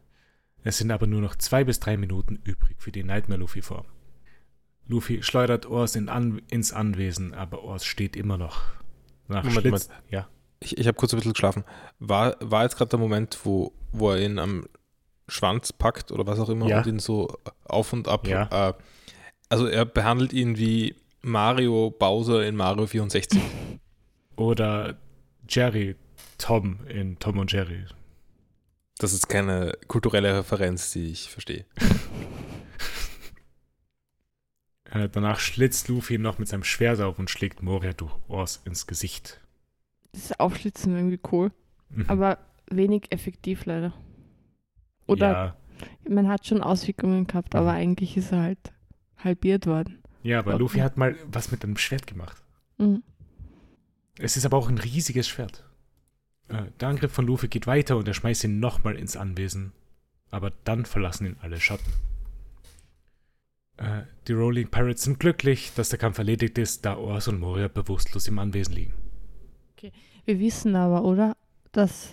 Es 0.64 0.78
sind 0.78 0.90
aber 0.90 1.06
nur 1.06 1.20
noch 1.20 1.36
zwei 1.36 1.64
bis 1.64 1.80
drei 1.80 1.96
Minuten 1.96 2.36
übrig 2.44 2.76
für 2.78 2.92
die 2.92 3.02
Nightmare 3.02 3.40
Luffy-Form. 3.40 3.86
Luffy 4.86 5.22
schleudert 5.22 5.66
Ors 5.66 5.96
in 5.96 6.08
an 6.08 6.42
ins 6.50 6.72
Anwesen, 6.72 7.34
aber 7.34 7.62
Ors 7.64 7.84
steht 7.84 8.16
immer 8.16 8.36
noch. 8.36 8.62
Nach 9.28 9.44
Moment, 9.44 9.60
Schlitz, 9.60 9.88
ja. 10.08 10.28
Ich, 10.60 10.78
ich 10.78 10.86
habe 10.86 10.96
kurz 10.96 11.12
ein 11.12 11.16
bisschen 11.16 11.32
geschlafen. 11.32 11.64
War, 11.98 12.36
war 12.40 12.62
jetzt 12.62 12.76
gerade 12.76 12.90
der 12.90 12.98
Moment, 12.98 13.40
wo, 13.44 13.72
wo 13.90 14.10
er 14.10 14.20
ihn 14.20 14.38
am 14.38 14.66
Schwanz 15.32 15.72
packt 15.72 16.12
oder 16.12 16.26
was 16.26 16.38
auch 16.38 16.48
immer 16.48 16.66
Ja. 16.68 16.78
und 16.78 16.86
ihn 16.86 16.98
so 16.98 17.36
auf 17.64 17.92
und 17.92 18.06
ab. 18.08 18.26
Ja. 18.28 18.68
Äh, 18.70 18.74
also 19.48 19.66
er 19.66 19.84
behandelt 19.84 20.32
ihn 20.32 20.56
wie 20.58 20.94
Mario 21.22 21.90
Bowser 21.90 22.46
in 22.46 22.56
Mario 22.56 22.86
64. 22.86 23.40
Oder 24.36 24.96
Jerry 25.48 25.94
Tom 26.38 26.80
in 26.88 27.18
Tom 27.18 27.38
und 27.38 27.52
Jerry. 27.52 27.84
Das 28.98 29.12
ist 29.12 29.28
keine 29.28 29.76
kulturelle 29.88 30.38
Referenz, 30.38 30.90
die 30.92 31.10
ich 31.10 31.28
verstehe. 31.30 31.66
Äh, 34.90 35.08
danach 35.08 35.38
schlitzt 35.38 35.88
Luffy 35.88 36.18
noch 36.18 36.38
mit 36.38 36.48
seinem 36.48 36.64
Schwert 36.64 37.00
auf 37.00 37.18
und 37.18 37.30
schlägt 37.30 37.62
Moria 37.62 37.92
durch 37.94 38.12
Ors 38.28 38.60
ins 38.66 38.86
Gesicht. 38.86 39.40
Das 40.12 40.38
Aufschlitzen 40.38 40.94
irgendwie 40.94 41.20
cool, 41.32 41.50
Mhm. 41.88 42.04
aber 42.08 42.38
wenig 42.70 43.10
effektiv 43.10 43.64
leider. 43.64 43.94
Oder 45.06 45.30
Ja, 45.30 45.56
man 46.08 46.28
hat 46.28 46.46
schon 46.46 46.62
Auswirkungen 46.62 47.26
gehabt, 47.26 47.54
aber 47.54 47.72
eigentlich 47.72 48.16
ist 48.16 48.32
er 48.32 48.42
halt 48.42 48.72
halbiert 49.18 49.66
worden. 49.66 49.98
ja, 50.22 50.38
aber 50.38 50.52
Okay. 50.54 50.60
Luffy 50.62 50.78
hat 50.78 50.96
mal 50.96 51.16
was 51.26 51.50
mit 51.50 51.64
einem 51.64 51.76
Schwert 51.76 52.06
gemacht. 52.06 52.36
Mhm. 52.78 53.02
Es 54.18 54.36
ist 54.36 54.44
aber 54.46 54.56
auch 54.58 54.68
ein 54.68 54.78
riesiges 54.78 55.28
Schwert. 55.28 55.64
Äh, 56.48 56.64
der 56.80 56.88
Angriff 56.88 57.12
von 57.12 57.26
Luffy 57.26 57.48
geht 57.48 57.66
weiter 57.66 57.96
und 57.96 58.06
er 58.06 58.14
schmeißt 58.14 58.44
ihn 58.44 58.60
nochmal 58.60 58.96
ins 58.96 59.16
Anwesen. 59.16 59.72
Aber 60.30 60.52
dann 60.64 60.84
verlassen 60.86 61.26
ihn 61.26 61.36
alle 61.40 61.60
Schatten. 61.60 61.92
Äh, 63.78 64.02
die 64.28 64.32
Rolling 64.32 64.68
Pirates 64.68 65.02
sind 65.02 65.18
glücklich, 65.18 65.72
dass 65.74 65.88
der 65.88 65.98
Kampf 65.98 66.18
erledigt 66.18 66.58
ist, 66.58 66.84
da 66.84 66.96
Ors 66.96 67.28
und 67.28 67.40
Moria 67.40 67.68
bewusstlos 67.68 68.28
im 68.28 68.38
Anwesen 68.38 68.74
liegen. 68.74 68.94
Wir 70.24 70.38
wissen 70.38 70.76
aber, 70.76 71.02
oder? 71.04 71.36
Dass, 71.72 72.10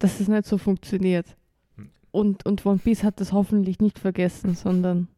dass 0.00 0.18
es 0.18 0.26
nicht 0.28 0.46
so 0.46 0.58
funktioniert. 0.58 1.35
Und, 2.16 2.46
und 2.46 2.64
One 2.64 2.78
Piece 2.82 3.02
hat 3.02 3.20
das 3.20 3.32
hoffentlich 3.32 3.78
nicht 3.80 3.98
vergessen, 3.98 4.54
sondern 4.54 5.08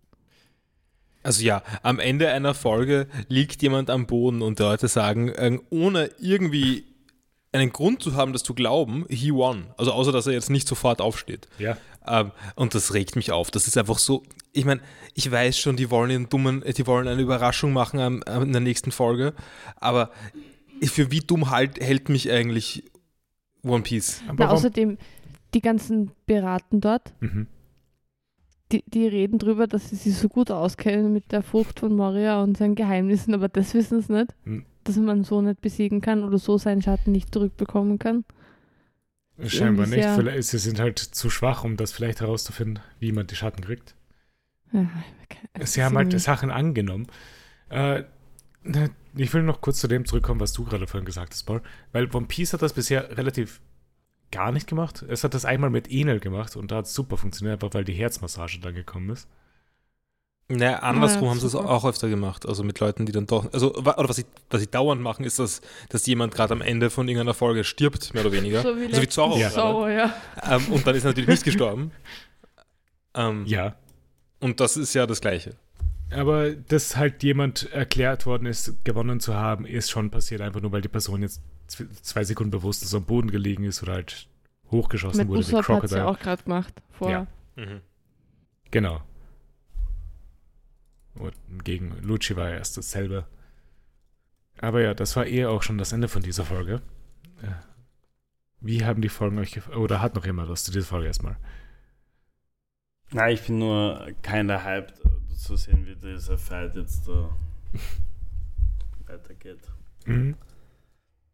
Also 1.23 1.43
ja, 1.45 1.63
am 1.83 1.99
Ende 2.01 2.29
einer 2.31 2.55
Folge 2.55 3.07
liegt 3.29 3.63
jemand 3.63 3.91
am 3.91 4.07
Boden 4.07 4.43
und 4.43 4.59
die 4.59 4.63
Leute 4.63 4.89
sagen, 4.89 5.29
äh, 5.29 5.59
ohne 5.71 6.11
irgendwie 6.19 6.85
einen 7.53 7.71
Grund 7.73 8.03
zu 8.03 8.15
haben, 8.15 8.33
das 8.33 8.43
zu 8.43 8.55
glauben, 8.55 9.07
he 9.09 9.33
won. 9.33 9.67
Also 9.77 9.93
außer, 9.93 10.13
dass 10.13 10.27
er 10.27 10.33
jetzt 10.35 10.51
nicht 10.51 10.69
sofort 10.69 11.01
aufsteht. 11.01 11.49
Ja, 11.59 11.77
Ähm, 12.07 12.31
und 12.57 12.75
das 12.75 12.95
regt 12.95 13.17
mich 13.17 13.33
auf. 13.33 13.51
Das 13.51 13.67
ist 13.67 13.77
einfach 13.79 13.99
so. 13.99 14.23
Ich 14.53 14.65
meine, 14.65 14.81
ich 15.15 15.31
weiß 15.31 15.59
schon, 15.59 15.77
die 15.77 15.91
wollen 15.91 16.11
einen 16.11 16.29
dummen, 16.29 16.63
die 16.77 16.87
wollen 16.87 17.09
eine 17.09 17.21
Überraschung 17.23 17.73
machen 17.73 18.01
am, 18.01 18.23
am, 18.25 18.43
in 18.45 18.53
der 18.53 18.61
nächsten 18.61 18.91
Folge, 18.93 19.35
aber 19.77 20.11
für 20.83 21.11
wie 21.11 21.21
dumm 21.21 21.51
halt, 21.51 21.81
hält 21.81 22.09
mich 22.09 22.31
eigentlich 22.31 22.85
One 23.65 23.83
Piece? 23.83 24.21
aber 24.27 24.35
Na, 24.35 24.45
warum- 24.45 24.57
außerdem, 24.57 24.99
die 25.55 25.61
ganzen 25.61 26.11
Piraten 26.27 26.81
dort, 26.81 27.15
Mhm. 27.21 27.47
die, 28.73 28.85
die 28.87 29.07
reden 29.07 29.39
drüber, 29.39 29.67
dass 29.67 29.89
sie 29.91 29.97
sich 29.97 30.15
so 30.17 30.29
gut 30.29 30.51
auskennen 30.51 31.13
mit 31.13 31.33
der 31.33 31.43
Frucht 31.43 31.81
von 31.81 31.95
Moria 31.97 32.43
und 32.43 32.57
seinen 32.59 32.75
Geheimnissen, 32.75 33.33
aber 33.35 33.49
das 33.49 33.73
wissen 33.75 34.03
sie 34.03 34.13
nicht, 34.13 34.35
Hm. 34.45 34.65
dass 34.85 34.97
man 34.97 35.25
so 35.25 35.41
nicht 35.41 35.61
besiegen 35.61 36.01
kann 36.01 36.23
oder 36.23 36.39
so 36.39 36.59
seinen 36.59 36.83
Schatten 36.83 37.13
nicht 37.13 37.33
zurückbekommen 37.33 37.99
kann. 37.99 38.25
Scheinbar 39.47 39.85
irgendwie 39.87 39.97
nicht. 39.97 40.05
sehr- 40.05 40.15
Vielleicht, 40.17 40.49
sie 40.49 40.59
sind 40.59 40.81
halt 40.81 40.99
zu 40.99 41.31
schwach, 41.31 41.63
um 41.65 41.77
das 41.77 41.93
vielleicht 41.93 42.21
herauszufinden, 42.21 42.81
wie 42.99 43.13
man 43.13 43.27
die 43.27 43.37
Schatten 43.37 43.63
kriegt. 43.63 43.95
Ja, 44.73 44.87
Sie 45.65 45.83
haben 45.83 45.97
halt 45.97 46.19
Sachen 46.21 46.51
angenommen. 46.51 47.07
Äh, 47.71 48.03
ne, 48.65 48.91
ich 49.17 49.33
will 49.33 49.43
noch 49.45 49.61
kurz 49.61 49.81
zu 49.81 49.89
dem 49.89 50.05
zurückkommen, 50.05 50.41
was 50.41 50.53
du 50.53 50.65
gerade 50.65 50.87
vorhin 50.87 51.07
gesagt 51.07 51.33
hast, 51.33 51.45
Paul. 51.45 51.63
Weil 51.93 52.15
One 52.15 52.27
Piece 52.27 52.53
hat 52.53 52.63
das 52.63 52.73
bisher 52.75 53.17
relativ 53.17 53.61
gar 54.31 54.53
nicht 54.53 54.67
gemacht. 54.67 55.03
Es 55.09 55.25
hat 55.25 55.35
das 55.35 55.45
einmal 55.45 55.71
mit 55.71 55.91
Enel 55.91 56.21
gemacht 56.21 56.57
und 56.57 56.71
da 56.71 56.77
hat 56.77 56.87
es 56.87 56.95
super 56.95 57.17
funktioniert, 57.17 57.55
einfach 57.63 57.75
weil 57.75 57.85
die 57.85 57.93
Herzmassage 57.95 58.59
dann 58.61 58.75
gekommen 58.75 59.11
ist. 59.11 59.29
Naja, 60.51 60.79
andersrum 60.79 61.25
Ja, 61.25 61.31
haben 61.31 61.41
sie 61.41 61.47
es 61.47 61.55
auch 61.55 61.85
öfter 61.85 62.09
gemacht. 62.09 62.47
Also 62.47 62.65
mit 62.65 62.81
Leuten, 62.81 63.05
die 63.05 63.13
dann 63.13 63.27
doch. 63.27 63.53
Also, 63.53 63.75
oder 63.75 64.09
was 64.09 64.17
sie, 64.17 64.25
was 64.49 64.63
sie 64.63 64.67
dauernd 64.71 65.03
machen, 65.03 65.25
ist, 65.27 65.39
dass, 65.39 65.61
dass 65.91 66.07
jemand 66.07 66.35
gerade 66.35 66.55
am 66.55 66.63
Ende 66.63 66.89
von 66.89 67.07
irgendeiner 67.07 67.35
Folge 67.35 67.65
stirbt, 67.65 68.15
mehr 68.15 68.25
oder 68.25 68.33
weniger. 68.33 68.63
So 68.63 68.77
wie, 68.79 68.95
So 68.95 69.03
wie 69.03 69.09
Zorro 69.09 69.37
Ja. 69.37 69.51
Zorro, 69.51 69.89
ja. 69.89 70.15
Ähm, 70.43 70.73
und 70.73 70.87
dann 70.87 70.95
ist 70.95 71.05
er 71.05 71.09
natürlich 71.11 71.29
nicht 71.29 71.45
gestorben. 71.45 71.93
Ähm, 73.15 73.45
Ja. 73.47 73.75
Und 74.39 74.61
das 74.61 74.77
ist 74.77 74.95
ja 74.95 75.07
das 75.07 75.21
Gleiche. 75.21 75.57
Aber 76.11 76.53
dass 76.53 76.97
halt 76.97 77.23
jemand 77.23 77.71
erklärt 77.73 78.25
worden 78.25 78.47
ist, 78.47 78.83
gewonnen 78.85 79.21
zu 79.21 79.35
haben, 79.35 79.67
ist 79.67 79.91
schon 79.91 80.11
passiert, 80.11 80.41
einfach 80.41 80.61
nur 80.61 80.73
weil 80.73 80.81
die 80.81 80.89
Person 80.89 81.23
jetzt 81.23 81.43
zwei 81.67 82.25
Sekunden 82.25 82.51
bewusstlos 82.51 82.95
am 82.95 83.05
Boden 83.05 83.31
gelegen 83.31 83.65
ist 83.65 83.83
oder 83.83 83.95
halt 83.95 84.27
hochgeschossen 84.71 85.19
Mit 85.19 85.29
wurde 85.29 85.41
wie 85.41 85.45
Usopp 85.45 85.59
hat 85.59 85.85
es 85.85 85.91
Crocodile. 85.91 85.99
ja 86.01 86.07
auch 86.07 86.19
gerade 86.19 86.43
gemacht. 86.43 86.75
Vorher. 86.91 87.27
Ja. 87.57 87.65
Genau. 88.71 89.03
Und 91.15 91.35
gegen 91.65 91.97
Lucci 92.03 92.37
war 92.37 92.51
erst 92.51 92.77
dasselbe. 92.77 93.27
Aber 94.61 94.81
ja, 94.81 94.95
das 94.95 95.15
war 95.17 95.27
eher 95.27 95.51
auch 95.51 95.63
schon 95.63 95.79
das 95.79 95.93
Ende 95.93 96.09
von 96.09 96.23
dieser 96.23 96.45
Folge. 96.45 96.81
Äh, 97.43 97.49
Wie 98.61 98.85
haben 98.85 99.03
die 99.03 99.09
Folgen 99.09 99.39
euch 99.39 99.53
gefallen? 99.53 99.79
Oder 99.79 100.01
hat 100.01 100.15
noch 100.15 100.25
jemand 100.25 100.49
was 100.49 100.65
zu 100.65 100.73
dieser 100.73 100.87
Folge 100.87 101.07
erstmal? 101.07 101.37
Nein, 103.11 103.35
ich 103.35 103.47
bin 103.47 103.59
nur 103.59 104.09
keiner 104.23 104.65
hyped 104.65 104.95
zu 105.39 105.57
sehen, 105.57 105.87
wie 105.87 105.95
dieser 105.97 106.37
Fight 106.39 106.75
jetzt 106.77 107.07
da 107.09 107.31
weitergeht. 109.07 109.61
Mhm. 110.07 110.37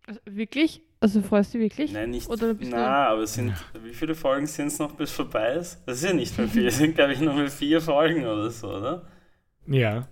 Also, 0.06 0.20
wirklich? 0.26 0.82
Also 1.00 1.22
freust 1.22 1.52
du 1.54 1.58
dich 1.58 1.70
wirklich? 1.72 1.92
Nein, 1.92 2.10
nicht. 2.10 2.28
Oder 2.28 2.54
bist 2.54 2.70
du- 2.72 2.76
Na, 2.76 3.08
aber 3.08 3.22
es 3.22 3.34
sind, 3.34 3.52
wie 3.82 3.94
viele 3.94 4.14
Folgen 4.14 4.46
sind 4.46 4.68
es 4.68 4.78
noch, 4.78 4.92
bis 4.94 5.10
vorbei 5.10 5.54
ist? 5.54 5.82
Das 5.86 5.98
ist 5.98 6.04
ja 6.04 6.12
nicht 6.12 6.36
mehr 6.36 6.48
viel. 6.48 6.66
Es 6.66 6.78
sind, 6.78 6.94
glaube 6.94 7.12
ich, 7.12 7.20
noch 7.20 7.34
mal 7.34 7.48
vier 7.50 7.80
Folgen 7.80 8.24
oder 8.24 8.50
so, 8.50 8.68
oder? 8.74 9.06
Ja. 9.66 10.08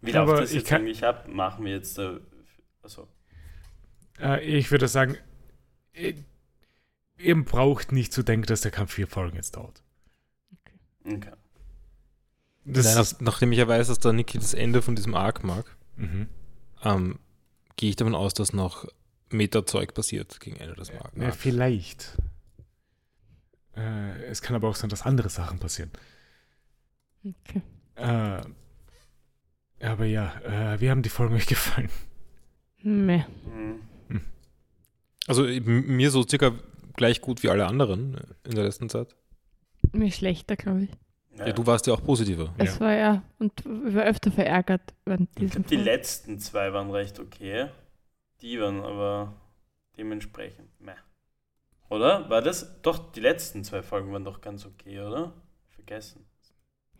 Wie 0.00 0.10
läuft 0.12 0.16
Aber 0.30 0.40
das 0.40 0.50
ich 0.50 0.56
jetzt 0.58 0.68
kann- 0.68 0.82
eigentlich 0.82 1.04
ab? 1.04 1.28
Machen 1.28 1.64
wir 1.64 1.72
jetzt 1.72 1.96
da. 1.98 2.18
Also, 2.82 3.08
Äh, 4.20 4.40
ich 4.44 4.70
würde 4.70 4.88
sagen, 4.88 5.16
ihr, 5.92 6.14
ihr 7.18 7.44
braucht 7.44 7.92
nicht 7.92 8.12
zu 8.12 8.22
denken, 8.22 8.46
dass 8.46 8.60
der 8.62 8.70
Kampf 8.72 8.92
vier 8.92 9.06
Folgen 9.06 9.36
jetzt 9.36 9.56
dauert. 9.56 9.82
okay. 11.04 11.20
Das 11.30 11.41
Nein, 12.64 12.94
nach, 12.94 13.20
nachdem 13.20 13.52
ich 13.52 13.58
ja 13.58 13.66
weiß, 13.66 13.88
dass 13.88 13.98
der 13.98 14.12
Niki 14.12 14.38
das 14.38 14.54
Ende 14.54 14.82
von 14.82 14.94
diesem 14.94 15.14
Arc 15.14 15.42
mag, 15.42 15.76
mhm. 15.96 16.28
ähm, 16.84 17.18
gehe 17.76 17.90
ich 17.90 17.96
davon 17.96 18.14
aus, 18.14 18.34
dass 18.34 18.52
noch 18.52 18.86
Meta-Zeug 19.30 19.94
passiert 19.94 20.38
gegen 20.40 20.56
Ende 20.56 20.74
des 20.74 20.90
Arcs. 20.90 21.12
ja, 21.16 21.32
vielleicht. 21.32 22.16
Äh, 23.76 24.24
es 24.24 24.42
kann 24.42 24.54
aber 24.54 24.68
auch 24.68 24.76
sein, 24.76 24.90
dass 24.90 25.02
andere 25.02 25.28
Sachen 25.28 25.58
passieren. 25.58 25.90
Okay. 27.24 27.62
Äh, 27.96 28.42
aber 29.84 30.04
ja, 30.04 30.40
äh, 30.42 30.80
wie 30.80 30.90
haben 30.90 31.02
die 31.02 31.08
Folgen 31.08 31.34
euch 31.34 31.46
gefallen? 31.46 31.90
Meh. 32.82 33.24
Hm. 33.44 33.80
Hm. 34.08 34.20
Also 35.26 35.42
mir 35.44 36.10
so 36.10 36.26
circa 36.26 36.52
gleich 36.94 37.20
gut 37.20 37.42
wie 37.42 37.48
alle 37.48 37.66
anderen 37.66 38.18
in 38.44 38.54
der 38.54 38.64
letzten 38.64 38.88
Zeit. 38.88 39.14
Mir 39.92 40.10
schlechter, 40.12 40.56
glaube 40.56 40.84
ich. 40.84 40.90
Ja, 41.44 41.52
du 41.52 41.66
warst 41.66 41.86
ja 41.86 41.94
auch 41.94 42.02
positiver. 42.04 42.52
Es 42.56 42.80
war 42.80 42.92
ja, 42.94 43.22
und 43.38 43.52
ich 43.60 43.94
war 43.94 44.04
öfter 44.04 44.30
verärgert 44.30 44.94
während 45.04 45.38
Ich 45.38 45.50
diesem 45.50 45.50
glaube, 45.50 45.66
die 45.68 45.76
letzten 45.76 46.38
zwei 46.38 46.72
waren 46.72 46.90
recht 46.90 47.18
okay. 47.20 47.68
Die 48.42 48.60
waren 48.60 48.82
aber 48.82 49.34
dementsprechend 49.98 50.68
meh. 50.80 50.94
Oder? 51.90 52.30
War 52.30 52.42
das? 52.42 52.82
Doch, 52.82 53.12
die 53.12 53.20
letzten 53.20 53.64
zwei 53.64 53.82
Folgen 53.82 54.12
waren 54.12 54.24
doch 54.24 54.40
ganz 54.40 54.66
okay, 54.66 55.00
oder? 55.00 55.34
Vergessen. 55.70 56.26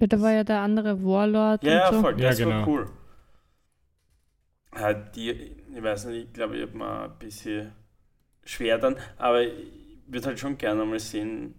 Ja, 0.00 0.06
da 0.06 0.20
war 0.20 0.32
ja 0.32 0.44
der 0.44 0.60
andere 0.60 1.02
Warlord 1.02 1.64
Ja, 1.64 1.72
ja, 1.72 1.92
und 1.92 1.94
so. 1.94 1.94
voll, 1.94 2.16
Ja, 2.16 2.34
das 2.34 2.42
war 2.42 2.52
genau. 2.52 2.66
cool. 2.66 2.90
Ja, 4.74 4.92
die, 4.94 5.30
ich 5.30 5.82
weiß 5.82 6.06
nicht, 6.06 6.28
ich 6.28 6.32
glaube, 6.32 6.56
ich 6.56 6.62
habe 6.62 6.76
mal 6.76 7.04
ein 7.04 7.18
bisschen 7.18 7.72
schwer 8.44 8.78
dann, 8.78 8.96
aber 9.18 9.42
ich 9.42 9.54
würde 10.06 10.28
halt 10.28 10.40
schon 10.40 10.58
gerne 10.58 10.84
mal 10.86 11.00
sehen, 11.00 11.54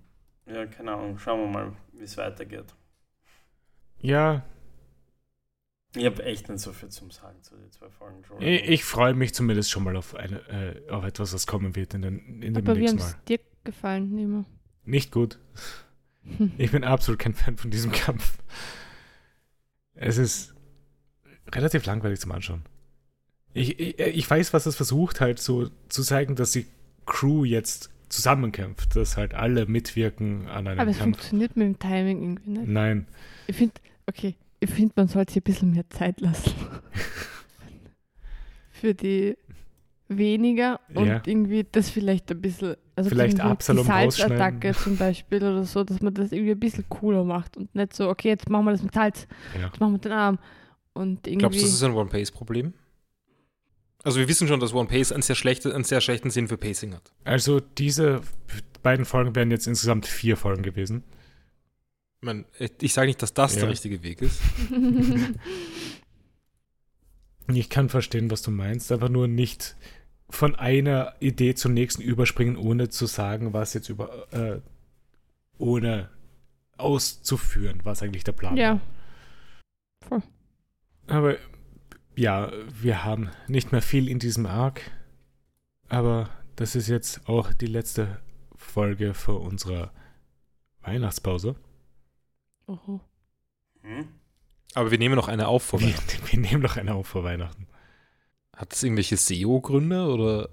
ja, 0.48 0.66
keine 0.68 0.94
Ahnung, 0.94 1.20
schauen 1.20 1.41
wir 1.41 1.48
mal, 1.48 1.74
wie 1.94 2.03
es 2.03 2.18
weitergeht. 2.18 2.76
Ja, 3.99 4.44
Ich 5.95 6.06
habe 6.06 6.24
echt 6.24 6.49
nicht 6.49 6.60
so 6.60 6.74
viel 6.74 6.90
zum 6.90 7.11
Sagen 7.11 7.41
zu 7.44 7.56
den 7.56 7.72
zwei 7.72 7.90
Folgen. 7.90 8.24
Ich, 8.40 8.64
ich 8.68 8.84
freue 8.84 9.14
mich 9.14 9.34
zumindest 9.34 9.72
schon 9.72 9.84
mal 9.84 9.95
auf, 9.95 10.15
eine, 10.15 10.40
äh, 10.49 10.90
auf 10.90 11.03
etwas, 11.06 11.34
was 11.34 11.45
kommen 11.48 11.76
wird 11.76 11.94
in, 11.94 12.02
den, 12.02 12.41
in 12.41 12.53
dem 12.53 12.68
Aber 12.68 12.76
wie 12.76 12.82
nächsten 12.82 12.99
haben 12.99 13.06
Mal. 13.06 13.15
es 13.20 13.24
dir 13.26 13.40
gefallen, 13.64 14.14
Nemo? 14.15 14.45
Nicht 14.84 15.11
gut. 15.11 15.40
Ich 16.57 16.72
bin 16.72 16.84
absolut 16.84 17.20
kein 17.20 17.34
Fan 17.34 17.57
von 17.57 17.70
diesem 17.70 17.91
Kampf. 17.91 18.38
Es 19.94 20.18
ist 20.18 20.53
relativ 21.53 21.86
langweilig 21.86 22.20
zum 22.20 22.32
Anschauen. 22.32 22.64
Ich, 23.53 23.80
ich, 23.80 23.99
ich 23.99 24.30
weiß, 24.30 24.52
was 24.53 24.65
es 24.65 24.76
versucht, 24.76 25.22
halt 25.22 25.40
so 25.40 25.70
zu 25.90 26.02
zeigen, 26.02 26.36
dass 26.36 26.52
die 26.52 26.65
Crew 27.06 27.44
jetzt 27.45 27.91
zusammenkämpft, 28.14 28.95
dass 28.95 29.18
halt 29.18 29.34
alle 29.34 29.65
mitwirken 29.65 30.48
an 30.48 30.68
einem 30.68 30.80
Aber 30.80 30.91
es 30.91 30.99
Kampf. 30.99 31.18
funktioniert 31.18 31.56
mit 31.57 31.68
dem 31.68 31.80
Timing 31.80 32.22
irgendwie 32.23 32.49
nicht. 32.52 32.68
Nein, 32.68 33.07
Ich 33.48 33.56
finde, 33.56 33.73
okay, 34.07 34.35
ich 34.60 34.69
finde, 34.69 34.94
man 34.95 35.07
sollte 35.07 35.34
sich 35.34 35.41
ein 35.41 35.45
bisschen 35.45 35.72
mehr 35.72 35.90
Zeit 35.90 36.22
lassen. 36.22 36.53
Für 38.72 38.94
die 38.94 39.38
weniger 40.10 40.80
und 40.94 41.07
Ja. 41.07 41.22
irgendwie 41.26 41.65
das 41.72 41.90
vielleicht 41.90 42.30
ein 42.31 42.41
bisschen, 42.41 42.76
also 42.95 43.10
Vielleicht 43.10 43.40
Absalom 43.40 43.85
die 43.85 43.91
Salzattacke 43.91 44.73
zum 44.73 44.98
Beispiel 44.98 45.38
oder 45.40 45.64
so, 45.64 45.84
dass 45.84 46.02
man 46.02 46.14
das 46.14 46.31
irgendwie 46.31 46.52
ein 46.52 46.60
bisschen 46.60 46.85
cooler 46.90 47.23
macht 47.23 47.57
und 47.57 47.73
nicht 47.73 47.95
so, 47.95 48.10
okay, 48.10 48.30
jetzt 48.30 48.49
machen 48.49 48.65
wir 48.65 48.72
das 48.72 48.84
mit 48.84 48.94
Salz, 48.94 49.27
Ja. 49.60 49.68
jetzt 49.68 49.80
machen 49.80 49.94
wir 49.94 49.99
den 49.99 50.11
Arm 50.11 50.40
und 50.94 51.26
irgendwie. 51.26 51.38
Glaubst 51.40 51.61
du, 51.61 51.65
das 51.65 51.73
ist 51.73 51.84
ein 51.84 51.94
One-Pace-Problem? 51.94 52.73
Also 54.04 54.20
wir 54.20 54.28
wissen 54.28 54.48
schon, 54.48 54.60
dass 54.60 54.74
One 54.74 54.88
Pace 54.90 55.12
einen 55.12 55.22
sehr, 55.24 55.36
schlechte, 55.36 55.74
einen 55.74 55.86
sehr 55.86 56.02
schlechten 56.02 56.30
Sinn 56.30 56.48
für 56.48 56.58
Pacing 56.58 56.94
hat. 56.94 57.12
also 57.24 57.60
diese 57.60 58.22
beiden 58.82 59.06
Folgen 59.06 59.34
wären 59.36 59.50
jetzt 59.50 59.66
insgesamt 59.66 60.06
vier 60.06 60.36
Folgen 60.36 60.62
gewesen. 60.62 61.04
Ich, 62.20 62.26
mein, 62.26 62.46
ich 62.82 62.94
sage 62.94 63.08
nicht, 63.08 63.22
dass 63.22 63.34
das 63.34 63.56
Ja. 63.56 63.62
der 63.62 63.70
richtige 63.70 64.04
Weg 64.04 64.22
ist. 64.22 64.40
Ich 67.54 67.70
kann 67.70 67.90
verstehen, 67.90 68.32
was 68.32 68.42
du 68.42 68.52
meinst, 68.52 68.92
aber 68.92 69.10
nur 69.10 69.28
nicht 69.28 69.76
von 70.30 70.56
einer 70.56 71.14
Idee 71.20 71.56
zur 71.56 71.72
nächsten 71.72 72.02
überspringen, 72.02 72.56
ohne 72.56 72.90
zu 72.90 73.06
sagen, 73.06 73.52
was 73.54 73.74
jetzt 73.74 73.90
über, 73.90 74.32
äh, 74.32 74.62
ohne 75.58 76.10
auszuführen, 76.78 77.82
was 77.84 78.02
eigentlich 78.02 78.24
der 78.24 78.32
Plan 78.32 78.56
ja, 78.58 78.80
war. 80.10 80.24
Aber 81.08 81.36
ja, 82.15 82.52
wir 82.81 83.03
haben 83.03 83.30
nicht 83.48 83.72
mehr 83.72 83.81
viel 83.81 84.07
in 84.10 84.19
diesem 84.19 84.45
Arc, 84.45 84.81
aber 85.90 86.30
das 86.56 86.76
ist 86.76 86.88
jetzt 86.88 87.27
auch 87.27 87.53
die 87.53 87.65
letzte 87.68 88.19
Folge 88.56 89.14
vor 89.14 89.41
unserer 89.41 89.91
Weihnachtspause. 90.81 91.56
Oho. 92.68 93.02
Hm? 93.81 94.07
Aber 94.76 94.91
wir 94.91 94.98
nehmen 94.98 95.15
noch 95.15 95.27
eine 95.27 95.48
auf 95.48 95.64
vor 95.64 95.80
Wir, 95.80 95.88
Weihnachten. 95.88 96.19
wir 96.31 96.40
nehmen 96.40 96.61
noch 96.61 96.77
eine 96.77 96.94
auf 96.95 97.07
vor 97.07 97.23
Weihnachten. 97.23 97.68
Hat 98.56 98.72
das 98.72 98.84
irgendwelche 98.84 99.18
SEO-Gründe 99.18 100.06
oder? 100.07 100.49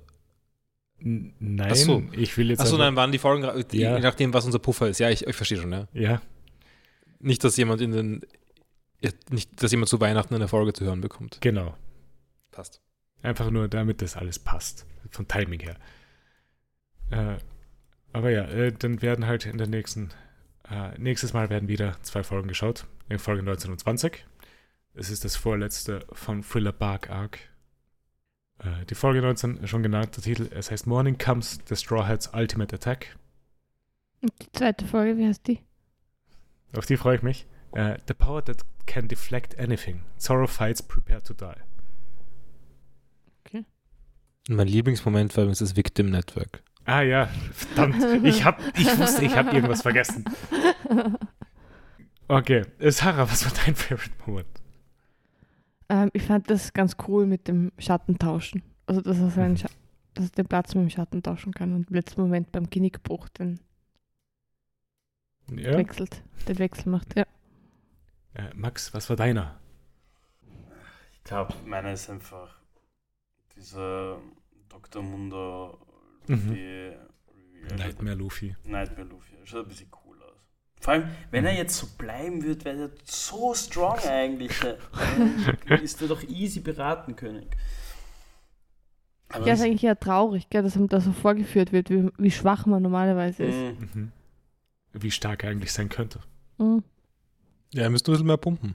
N 0.98 1.34
nein, 1.38 1.68
Ach 1.72 1.76
so. 1.76 2.02
ich 2.12 2.36
will 2.36 2.50
jetzt 2.50 2.60
Achso, 2.60 2.76
nein, 2.76 2.96
waren 2.96 3.12
die 3.12 3.18
Folgen, 3.18 3.48
die, 3.70 3.78
Ja. 3.78 3.96
je 3.96 4.02
nachdem, 4.02 4.34
was 4.34 4.44
unser 4.44 4.58
Puffer 4.58 4.88
ist. 4.88 4.98
Ja, 5.00 5.08
ich, 5.10 5.26
ich 5.26 5.36
verstehe 5.36 5.58
schon, 5.58 5.72
ja. 5.72 5.88
Ja, 5.92 6.20
Nicht, 7.20 7.42
dass 7.44 7.56
jemand 7.56 7.80
in 7.80 7.92
den, 7.92 8.20
nicht, 9.30 9.62
dass 9.62 9.70
jemand 9.70 9.88
zu 9.88 10.00
Weihnachten 10.00 10.34
eine 10.34 10.48
Folge 10.48 10.72
zu 10.72 10.84
hören 10.84 11.00
bekommt. 11.00 11.38
genau. 11.40 11.76
Passt. 12.50 12.80
Einfach 13.22 13.50
nur, 13.50 13.68
damit 13.68 14.02
das 14.02 14.16
alles 14.16 14.38
passt. 14.38 14.86
Vom 15.10 15.28
Timing 15.28 15.60
her. 15.60 15.76
Äh, 17.10 17.38
aber 18.12 18.30
ja, 18.30 18.44
äh, 18.44 18.72
dann 18.72 19.02
werden 19.02 19.26
halt 19.26 19.46
in 19.46 19.58
der 19.58 19.66
nächsten, 19.66 20.10
äh, 20.68 20.98
nächstes 20.98 21.32
Mal 21.32 21.50
werden 21.50 21.68
wieder 21.68 21.96
zwei 22.02 22.22
Folgen 22.22 22.48
geschaut. 22.48 22.86
In 23.08 23.18
Folge 23.18 23.42
19 23.42 23.72
und 23.72 23.78
20. 23.78 24.24
Es 24.94 25.10
ist 25.10 25.24
das 25.24 25.36
vorletzte 25.36 26.04
von 26.12 26.42
Thriller 26.42 26.72
Bark 26.72 27.10
Arc. 27.10 27.38
Äh, 28.58 28.84
die 28.88 28.94
Folge 28.94 29.22
19, 29.22 29.66
schon 29.66 29.82
genannt, 29.82 30.16
der 30.16 30.24
Titel, 30.24 30.48
es 30.52 30.70
heißt 30.70 30.86
Morning 30.86 31.18
Comes 31.18 31.58
the 31.68 31.76
Straw 31.76 32.06
Hats 32.06 32.30
Ultimate 32.34 32.74
Attack. 32.74 33.16
Und 34.22 34.32
die 34.42 34.52
zweite 34.52 34.86
Folge, 34.86 35.16
wie 35.16 35.26
heißt 35.26 35.46
die? 35.46 35.60
Auf 36.76 36.86
die 36.86 36.96
freue 36.96 37.16
ich 37.16 37.22
mich. 37.22 37.46
Äh, 37.72 37.98
the 38.08 38.14
power 38.14 38.44
that 38.44 38.58
can 38.86 39.08
deflect 39.08 39.58
anything. 39.58 40.02
Sorrow 40.16 40.46
fights, 40.48 40.82
prepare 40.82 41.22
to 41.22 41.34
die. 41.34 41.60
Und 44.48 44.56
mein 44.56 44.66
Lieblingsmoment 44.66 45.36
war 45.36 45.44
übrigens 45.44 45.60
das 45.60 45.76
Victim 45.76 46.10
Network. 46.10 46.62
Ah 46.84 47.02
ja, 47.02 47.28
verdammt. 47.52 48.24
Ich, 48.24 48.44
hab, 48.44 48.60
ich 48.76 48.98
wusste, 48.98 49.24
ich 49.24 49.36
habe 49.36 49.50
irgendwas 49.50 49.82
vergessen. 49.82 50.24
Okay, 52.26 52.64
äh, 52.78 52.90
Sarah, 52.90 53.30
was 53.30 53.44
war 53.44 53.52
dein 53.64 53.74
Favorite 53.74 54.10
Moment? 54.26 54.48
Ähm, 55.88 56.10
ich 56.12 56.22
fand 56.22 56.48
das 56.48 56.72
ganz 56.72 56.96
cool 57.06 57.26
mit 57.26 57.48
dem 57.48 57.72
Schattentauschen. 57.78 58.62
Also, 58.86 59.02
dass 59.02 59.18
er, 59.18 59.30
seinen 59.30 59.56
Scha 59.56 59.68
dass 60.14 60.26
er 60.26 60.30
den 60.30 60.46
Platz 60.46 60.74
mit 60.74 60.82
dem 60.82 60.90
Schatten 60.90 61.22
tauschen 61.22 61.52
kann 61.52 61.74
und 61.74 61.90
im 61.90 61.94
letzten 61.96 62.20
Moment 62.20 62.50
beim 62.52 62.70
Genickbruch 62.70 63.28
den 63.30 63.60
Ja? 65.50 65.76
wechselt, 65.76 66.22
den 66.48 66.58
Wechsel 66.58 66.90
macht. 66.90 67.16
Ja. 67.16 67.24
Äh, 68.34 68.54
Max, 68.54 68.92
was 68.94 69.08
war 69.08 69.16
deiner? 69.16 69.58
Ich 71.14 71.24
glaube, 71.24 71.54
meine 71.66 71.92
ist 71.92 72.08
einfach 72.10 72.54
dieser 73.56 74.18
Dr. 74.68 75.02
Mundo 75.02 75.78
Mhm. 76.26 76.36
Luffy 76.48 76.92
Reveal. 77.64 77.76
Nightmare 77.76 78.16
Luffy. 78.16 78.56
Nightmare 78.64 79.08
Luffy. 79.08 79.34
Schaut 79.44 79.64
ein 79.66 79.68
bisschen 79.68 79.90
cool 80.04 80.16
aus. 80.22 80.36
Vor 80.80 80.92
allem, 80.94 81.08
wenn 81.30 81.44
er 81.44 81.54
jetzt 81.54 81.76
so 81.76 81.86
bleiben 81.98 82.42
würde, 82.42 82.64
wäre 82.64 82.82
er 82.84 82.90
so 83.04 83.52
strong 83.54 83.98
eigentlich. 84.08 84.52
Dann 84.60 85.82
ist 85.82 86.00
er 86.00 86.08
doch 86.08 86.22
easy 86.22 86.60
beraten, 86.60 87.16
König. 87.16 87.48
Aber 89.28 89.46
Ja, 89.46 89.54
ist 89.54 89.60
eigentlich 89.62 89.84
eher 89.84 89.98
traurig, 89.98 90.48
gell, 90.50 90.62
dass 90.62 90.74
ihm 90.76 90.88
da 90.88 91.00
so 91.00 91.12
vorgeführt 91.12 91.72
wird, 91.72 91.90
wie, 91.90 92.10
wie 92.18 92.30
schwach 92.30 92.66
man 92.66 92.82
normalerweise 92.82 93.44
ist. 93.44 93.54
Mm, 93.80 93.82
Mhm. 94.00 94.12
Wie 94.92 95.10
stark 95.10 95.44
er 95.44 95.50
eigentlich 95.50 95.72
sein 95.72 95.88
könnte. 95.88 96.20
Mhm. 96.58 96.82
Ja, 97.72 97.82
er 97.84 97.90
müsste 97.90 98.10
ein 98.10 98.14
bisschen 98.14 98.26
mehr 98.26 98.36
pumpen. 98.36 98.74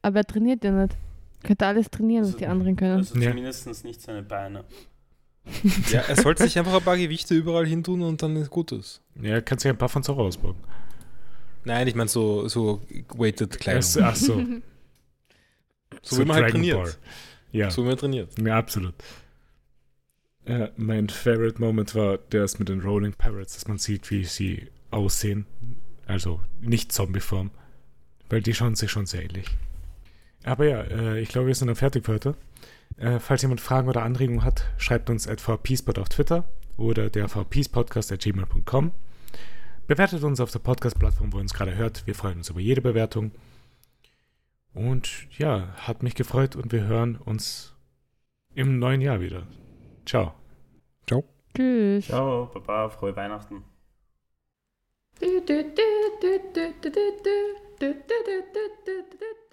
Aber 0.00 0.20
er 0.20 0.24
trainiert 0.24 0.62
ja 0.62 0.70
nicht. 0.70 0.96
Könnte 1.42 1.66
alles 1.66 1.90
trainieren, 1.90 2.22
was 2.22 2.28
Also- 2.28 2.38
die 2.38 2.46
anderen 2.46 2.76
können. 2.76 2.98
Also 2.98 3.18
Ja. 3.18 3.30
zumindest 3.30 3.84
nicht 3.84 4.00
seine 4.00 4.22
Beine. 4.22 4.64
Ja, 5.90 6.00
er 6.02 6.14
sollte 6.16 6.44
sich 6.44 6.56
einfach 6.58 6.74
ein 6.74 6.82
paar 6.82 6.96
Gewichte 6.96 7.34
überall 7.34 7.66
hin 7.66 7.82
tun 7.82 8.02
und 8.02 8.22
dann 8.22 8.36
ist 8.36 8.50
gut 8.50 8.70
ist. 8.72 9.00
Ja, 9.20 9.30
er 9.34 9.42
kann 9.42 9.58
sich 9.58 9.70
ein 9.70 9.76
paar 9.78 9.88
von 9.88 10.02
Zorro 10.04 10.26
ausbauen. 10.26 10.56
Nein, 11.64 11.88
ich 11.88 11.94
meine 11.94 12.08
so, 12.08 12.46
so 12.48 12.80
weighted 13.16 13.58
Kleidung. 13.58 13.90
Ach, 14.02 14.10
ach 14.12 14.16
so. 14.16 14.34
so 16.02 16.18
wie 16.18 16.24
man 16.24 16.36
halt 16.36 16.50
trainiert. 16.52 16.76
Ball. 16.76 16.94
Ja, 17.50 17.70
So 17.70 17.82
wie 17.82 17.88
man 17.88 17.96
trainiert. 17.96 18.30
ja, 18.38 18.56
absolut. 18.58 18.94
Äh, 20.44 20.68
mein 20.76 21.08
Favorite 21.08 21.60
Moment 21.60 21.94
war 21.94 22.18
der 22.18 22.44
ist 22.44 22.58
mit 22.58 22.68
den 22.68 22.80
Rolling 22.80 23.12
Pirates, 23.14 23.54
dass 23.54 23.66
man 23.68 23.78
sieht, 23.78 24.10
wie 24.10 24.24
sie 24.24 24.68
aussehen. 24.90 25.46
Also 26.06 26.40
nicht 26.60 26.92
Zombie-Form. 26.92 27.50
Weil 28.28 28.42
die 28.42 28.54
schauen 28.54 28.74
sich 28.74 28.90
schon 28.90 29.06
sehr 29.06 29.22
ähnlich. 29.22 29.46
Aber 30.44 30.66
ja, 30.66 30.82
äh, 30.82 31.20
ich 31.20 31.28
glaube, 31.28 31.48
wir 31.48 31.54
sind 31.54 31.68
dann 31.68 31.76
fertig 31.76 32.04
für 32.04 32.14
heute. 32.14 32.34
Äh, 32.96 33.18
falls 33.18 33.42
jemand 33.42 33.60
Fragen 33.60 33.88
oder 33.88 34.02
Anregungen 34.02 34.44
hat, 34.44 34.64
schreibt 34.76 35.10
uns 35.10 35.26
at 35.26 35.40
vpspot 35.40 35.98
auf 35.98 36.08
Twitter 36.08 36.44
oder 36.76 37.10
der 37.10 37.28
vpspodcast 37.28 38.12
at 38.12 38.20
gmail.com. 38.20 38.92
Bewertet 39.86 40.22
uns 40.22 40.40
auf 40.40 40.50
der 40.50 40.58
Podcast-Plattform, 40.58 41.32
wo 41.32 41.38
ihr 41.38 41.42
uns 41.42 41.54
gerade 41.54 41.76
hört. 41.76 42.06
Wir 42.06 42.14
freuen 42.14 42.38
uns 42.38 42.50
über 42.50 42.60
jede 42.60 42.82
Bewertung. 42.82 43.32
Und 44.74 45.26
ja, 45.38 45.74
hat 45.76 46.02
mich 46.02 46.14
gefreut 46.14 46.56
und 46.56 46.72
wir 46.72 46.84
hören 46.84 47.16
uns 47.16 47.74
im 48.54 48.78
neuen 48.78 49.00
Jahr 49.00 49.20
wieder. 49.20 49.46
Ciao. 50.04 50.34
Tschüss. 51.58 52.06
Ciao, 52.06 52.48
Baba, 52.54 52.88
frohe 52.88 53.16
Weihnachten. 53.16 53.64
Du, 55.20 55.40
du, 55.40 55.64
du, 55.64 57.58
do, 57.78 57.94
do, 57.94 58.42
do, 58.52 59.47